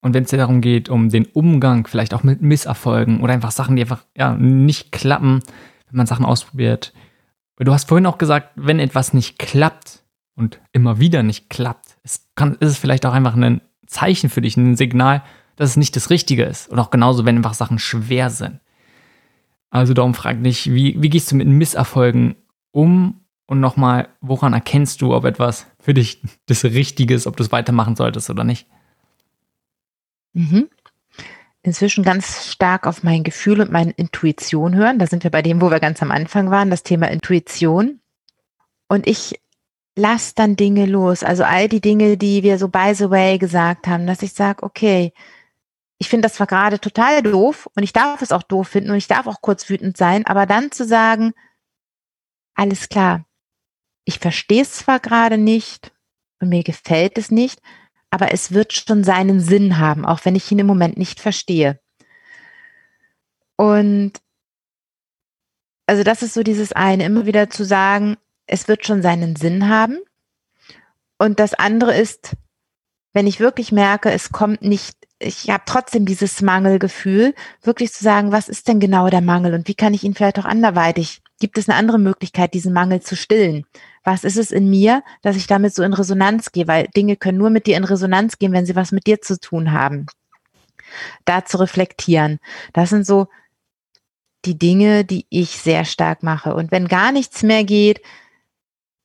Und 0.00 0.14
wenn 0.14 0.24
es 0.24 0.30
dir 0.30 0.38
darum 0.38 0.62
geht, 0.62 0.88
um 0.88 1.10
den 1.10 1.26
Umgang 1.26 1.86
vielleicht 1.86 2.14
auch 2.14 2.22
mit 2.22 2.40
Misserfolgen 2.40 3.20
oder 3.20 3.34
einfach 3.34 3.50
Sachen, 3.50 3.76
die 3.76 3.82
einfach 3.82 4.04
ja, 4.16 4.34
nicht 4.34 4.90
klappen, 4.90 5.40
wenn 5.88 5.98
man 5.98 6.06
Sachen 6.06 6.24
ausprobiert. 6.24 6.94
Du 7.58 7.72
hast 7.72 7.86
vorhin 7.86 8.06
auch 8.06 8.16
gesagt, 8.16 8.52
wenn 8.56 8.78
etwas 8.78 9.12
nicht 9.12 9.38
klappt 9.38 10.02
und 10.34 10.60
immer 10.72 10.98
wieder 10.98 11.22
nicht 11.22 11.50
klappt, 11.50 11.98
es 12.02 12.26
kann, 12.34 12.54
ist 12.54 12.70
es 12.70 12.78
vielleicht 12.78 13.04
auch 13.04 13.12
einfach 13.12 13.36
ein 13.36 13.60
Zeichen 13.86 14.30
für 14.30 14.40
dich, 14.40 14.56
ein 14.56 14.76
Signal, 14.76 15.22
dass 15.56 15.70
es 15.70 15.76
nicht 15.76 15.94
das 15.96 16.08
Richtige 16.08 16.44
ist. 16.44 16.70
Und 16.70 16.78
auch 16.78 16.88
genauso, 16.88 17.26
wenn 17.26 17.36
einfach 17.36 17.52
Sachen 17.52 17.78
schwer 17.78 18.30
sind. 18.30 18.60
Also 19.68 19.92
darum 19.92 20.14
frag 20.14 20.42
dich, 20.42 20.72
wie, 20.72 20.96
wie 21.02 21.10
gehst 21.10 21.30
du 21.30 21.36
mit 21.36 21.46
Misserfolgen 21.46 22.36
um 22.72 23.20
und 23.46 23.60
nochmal, 23.60 24.08
woran 24.22 24.54
erkennst 24.54 25.02
du, 25.02 25.14
ob 25.14 25.26
etwas 25.26 25.66
für 25.80 25.94
dich 25.94 26.22
das 26.46 26.64
Richtige 26.64 27.14
ist, 27.14 27.26
ob 27.26 27.36
du 27.36 27.42
es 27.42 27.52
weitermachen 27.52 27.96
solltest 27.96 28.30
oder 28.30 28.44
nicht? 28.44 28.66
Mhm. 30.32 30.68
Inzwischen 31.62 32.04
ganz 32.04 32.46
stark 32.50 32.86
auf 32.86 33.02
mein 33.02 33.22
Gefühl 33.22 33.60
und 33.60 33.70
meine 33.70 33.90
Intuition 33.92 34.74
hören. 34.74 34.98
Da 34.98 35.06
sind 35.06 35.24
wir 35.24 35.30
bei 35.30 35.42
dem, 35.42 35.60
wo 35.60 35.70
wir 35.70 35.80
ganz 35.80 36.02
am 36.02 36.10
Anfang 36.10 36.50
waren, 36.50 36.70
das 36.70 36.82
Thema 36.82 37.10
Intuition. 37.10 38.00
Und 38.88 39.06
ich 39.06 39.40
lasse 39.96 40.32
dann 40.34 40.56
Dinge 40.56 40.86
los. 40.86 41.22
Also 41.22 41.44
all 41.44 41.68
die 41.68 41.80
Dinge, 41.80 42.16
die 42.16 42.42
wir 42.42 42.58
so 42.58 42.68
by 42.68 42.94
the 42.94 43.10
way 43.10 43.38
gesagt 43.38 43.86
haben, 43.86 44.06
dass 44.06 44.22
ich 44.22 44.32
sage, 44.32 44.62
okay, 44.62 45.12
ich 45.98 46.08
finde 46.08 46.26
das 46.26 46.34
zwar 46.34 46.46
gerade 46.46 46.80
total 46.80 47.22
doof 47.22 47.68
und 47.76 47.82
ich 47.82 47.92
darf 47.92 48.22
es 48.22 48.32
auch 48.32 48.42
doof 48.42 48.68
finden 48.68 48.90
und 48.90 48.96
ich 48.96 49.06
darf 49.06 49.26
auch 49.26 49.42
kurz 49.42 49.68
wütend 49.68 49.98
sein, 49.98 50.24
aber 50.24 50.46
dann 50.46 50.72
zu 50.72 50.86
sagen, 50.86 51.34
alles 52.54 52.88
klar, 52.88 53.26
ich 54.10 54.18
verstehe 54.18 54.62
es 54.62 54.72
zwar 54.72 54.98
gerade 54.98 55.38
nicht 55.38 55.92
und 56.40 56.48
mir 56.48 56.64
gefällt 56.64 57.16
es 57.16 57.30
nicht, 57.30 57.60
aber 58.10 58.34
es 58.34 58.50
wird 58.50 58.72
schon 58.72 59.04
seinen 59.04 59.38
Sinn 59.38 59.78
haben, 59.78 60.04
auch 60.04 60.24
wenn 60.24 60.34
ich 60.34 60.50
ihn 60.50 60.58
im 60.58 60.66
Moment 60.66 60.98
nicht 60.98 61.20
verstehe. 61.20 61.78
Und 63.54 64.14
also 65.86 66.02
das 66.02 66.22
ist 66.22 66.34
so 66.34 66.42
dieses 66.42 66.72
eine, 66.72 67.04
immer 67.04 67.24
wieder 67.24 67.50
zu 67.50 67.64
sagen, 67.64 68.16
es 68.48 68.66
wird 68.66 68.84
schon 68.84 69.00
seinen 69.00 69.36
Sinn 69.36 69.68
haben. 69.68 70.00
Und 71.16 71.38
das 71.38 71.54
andere 71.54 71.96
ist, 71.96 72.32
wenn 73.12 73.28
ich 73.28 73.38
wirklich 73.38 73.70
merke, 73.70 74.10
es 74.10 74.32
kommt 74.32 74.62
nicht, 74.62 74.96
ich 75.20 75.50
habe 75.50 75.62
trotzdem 75.66 76.04
dieses 76.04 76.42
Mangelgefühl, 76.42 77.32
wirklich 77.62 77.92
zu 77.92 78.02
sagen, 78.02 78.32
was 78.32 78.48
ist 78.48 78.66
denn 78.66 78.80
genau 78.80 79.08
der 79.08 79.20
Mangel 79.20 79.54
und 79.54 79.68
wie 79.68 79.74
kann 79.74 79.94
ich 79.94 80.02
ihn 80.02 80.14
vielleicht 80.14 80.40
auch 80.40 80.46
anderweitig, 80.46 81.22
gibt 81.40 81.58
es 81.58 81.68
eine 81.68 81.76
andere 81.76 81.98
Möglichkeit, 81.98 82.54
diesen 82.54 82.72
Mangel 82.72 83.00
zu 83.00 83.16
stillen? 83.16 83.66
was 84.04 84.24
ist 84.24 84.36
es 84.36 84.50
in 84.50 84.70
mir, 84.70 85.02
dass 85.22 85.36
ich 85.36 85.46
damit 85.46 85.74
so 85.74 85.82
in 85.82 85.92
Resonanz 85.92 86.52
gehe, 86.52 86.66
weil 86.66 86.88
Dinge 86.88 87.16
können 87.16 87.38
nur 87.38 87.50
mit 87.50 87.66
dir 87.66 87.76
in 87.76 87.84
Resonanz 87.84 88.38
gehen, 88.38 88.52
wenn 88.52 88.66
sie 88.66 88.76
was 88.76 88.92
mit 88.92 89.06
dir 89.06 89.20
zu 89.20 89.38
tun 89.38 89.72
haben. 89.72 90.06
Da 91.24 91.44
zu 91.44 91.58
reflektieren. 91.58 92.38
Das 92.72 92.90
sind 92.90 93.06
so 93.06 93.28
die 94.46 94.58
Dinge, 94.58 95.04
die 95.04 95.26
ich 95.28 95.50
sehr 95.50 95.84
stark 95.84 96.22
mache. 96.22 96.54
Und 96.54 96.70
wenn 96.70 96.88
gar 96.88 97.12
nichts 97.12 97.42
mehr 97.42 97.62
geht, 97.64 98.00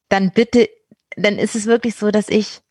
dann 0.08 0.32
bitte, 0.32 0.70
dann 1.18 1.38
ist 1.38 1.56
es 1.56 1.66
wirklich 1.66 1.96
so, 1.96 2.10
dass 2.10 2.30
ich, 2.30 2.62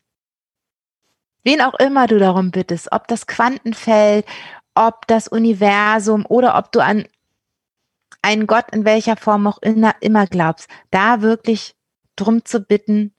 wen 1.43 1.61
auch 1.61 1.75
immer 1.75 2.07
du 2.07 2.17
darum 2.17 2.49
bittest, 2.49 2.91
ob 2.91 3.07
das 3.07 3.27
Quantenfeld, 3.27 4.25
ob 4.73 5.05
das 5.07 5.27
Universum 5.27 6.25
oder 6.27 6.57
ob 6.57 6.71
du 6.71 6.79
an 6.79 7.05
einen 8.25 8.47
Gott 8.47 8.65
in 8.71 8.85
welcher 8.85 9.17
Form 9.17 9.45
auch 9.45 9.59
immer 9.61 10.27
glaubst, 10.27 10.67
da 10.89 11.21
wirklich 11.21 11.75
drum 12.15 12.43
zu 12.43 12.59
bitten, 12.59 13.13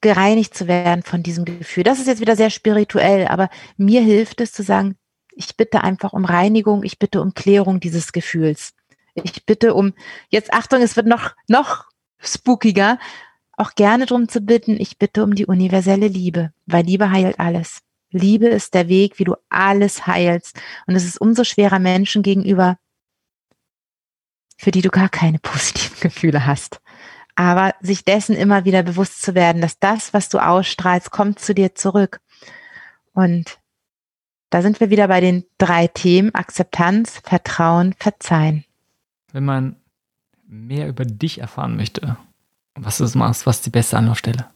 gereinigt 0.00 0.54
zu 0.54 0.66
werden 0.66 1.02
von 1.04 1.22
diesem 1.22 1.44
Gefühl. 1.44 1.84
Das 1.84 2.00
ist 2.00 2.08
jetzt 2.08 2.20
wieder 2.20 2.34
sehr 2.34 2.50
spirituell, 2.50 3.28
aber 3.28 3.48
mir 3.76 4.02
hilft 4.02 4.40
es 4.40 4.52
zu 4.52 4.64
sagen, 4.64 4.96
ich 5.30 5.56
bitte 5.56 5.84
einfach 5.84 6.12
um 6.12 6.24
Reinigung, 6.24 6.82
ich 6.82 6.98
bitte 6.98 7.20
um 7.20 7.32
Klärung 7.32 7.78
dieses 7.78 8.12
Gefühls. 8.12 8.74
Ich 9.14 9.46
bitte 9.46 9.74
um, 9.74 9.94
jetzt 10.30 10.52
Achtung, 10.52 10.82
es 10.82 10.96
wird 10.96 11.06
noch, 11.06 11.34
noch 11.48 11.86
spookiger, 12.18 12.98
auch 13.56 13.74
gerne 13.74 14.06
darum 14.06 14.28
zu 14.28 14.40
bitten, 14.40 14.80
ich 14.80 14.98
bitte 14.98 15.22
um 15.22 15.34
die 15.34 15.46
universelle 15.46 16.08
Liebe, 16.08 16.52
weil 16.66 16.84
Liebe 16.84 17.10
heilt 17.10 17.38
alles. 17.38 17.80
Liebe 18.10 18.46
ist 18.46 18.74
der 18.74 18.88
Weg, 18.88 19.18
wie 19.18 19.24
du 19.24 19.34
alles 19.48 20.06
heilst. 20.06 20.58
Und 20.86 20.96
es 20.96 21.04
ist 21.04 21.20
umso 21.20 21.44
schwerer 21.44 21.78
Menschen 21.78 22.22
gegenüber, 22.22 22.78
für 24.58 24.70
die 24.70 24.82
du 24.82 24.90
gar 24.90 25.08
keine 25.08 25.38
positiven 25.42 25.96
Gefühle 26.00 26.44
hast. 26.44 26.82
Aber 27.36 27.74
sich 27.80 28.04
dessen 28.04 28.36
immer 28.36 28.66
wieder 28.66 28.82
bewusst 28.82 29.22
zu 29.22 29.34
werden, 29.34 29.62
dass 29.62 29.78
das, 29.78 30.12
was 30.12 30.28
du 30.28 30.38
ausstrahlst, 30.38 31.10
kommt 31.10 31.38
zu 31.38 31.54
dir 31.54 31.74
zurück. 31.74 32.20
Und 33.14 33.58
da 34.50 34.60
sind 34.60 34.80
wir 34.80 34.90
wieder 34.90 35.08
bei 35.08 35.20
den 35.20 35.44
drei 35.56 35.86
Themen 35.86 36.34
Akzeptanz, 36.34 37.20
Vertrauen, 37.22 37.94
Verzeihen. 37.98 38.64
Wenn 39.32 39.44
man 39.44 39.76
mehr 40.46 40.88
über 40.88 41.04
dich 41.04 41.40
erfahren 41.40 41.76
möchte, 41.76 42.16
was 42.74 42.98
du 42.98 43.04
machst, 43.18 43.46
was 43.46 43.58
ist 43.58 43.66
die 43.66 43.70
beste 43.70 43.96
Anlaufstelle? 43.96 44.46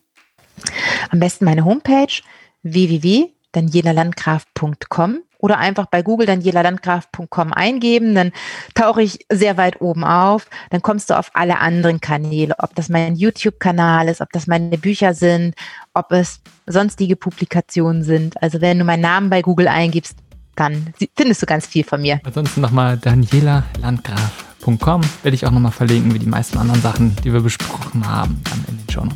Am 1.11 1.21
besten 1.21 1.45
meine 1.45 1.65
Homepage 1.65 2.23
www.danielalandgraf.com 2.63 5.23
oder 5.43 5.59
einfach 5.59 5.87
bei 5.87 6.03
Google 6.03 6.27
danielalandgraf.com 6.27 7.53
eingeben, 7.53 8.15
dann 8.15 8.33
tauche 8.75 9.03
ich 9.03 9.27
sehr 9.31 9.59
weit 9.59 9.83
oben 9.83 10.05
auf, 10.05 10.49
dann 10.71 10.81
kommst 10.81 11.11
du 11.11 11.19
auf 11.19 11.31
alle 11.35 11.59
anderen 11.59 12.01
Kanäle, 12.01 12.55
ob 12.59 12.75
das 12.77 12.89
mein 12.89 13.17
YouTube-Kanal 13.17 14.09
ist, 14.09 14.23
ob 14.23 14.33
das 14.33 14.47
meine 14.47 14.79
Bücher 14.79 15.13
sind, 15.13 15.55
ob 15.93 16.13
es 16.13 16.41
sonstige 16.67 17.17
Publikationen 17.17 18.05
sind. 18.05 18.41
Also 18.41 18.61
wenn 18.61 18.79
du 18.79 18.85
meinen 18.85 19.03
Namen 19.03 19.31
bei 19.31 19.43
Google 19.43 19.69
eingibst, 19.69 20.17
dann 20.55 20.95
findest 21.17 21.43
du 21.43 21.47
ganz 21.47 21.67
viel 21.67 21.85
von 21.85 22.01
mir. 22.01 22.21
Ansonsten 22.25 22.61
nochmal 22.61 22.97
danielalandgraf.com 22.99 25.01
werde 25.23 25.35
ich 25.35 25.45
auch 25.45 25.51
nochmal 25.51 25.73
verlinken, 25.73 26.15
wie 26.15 26.21
die 26.21 26.27
meisten 26.27 26.57
anderen 26.57 26.81
Sachen, 26.81 27.17
die 27.25 27.33
wir 27.33 27.41
besprochen 27.41 28.07
haben, 28.07 28.41
dann 28.45 28.65
in 28.69 28.79
den 28.79 28.91
Show 28.91 29.09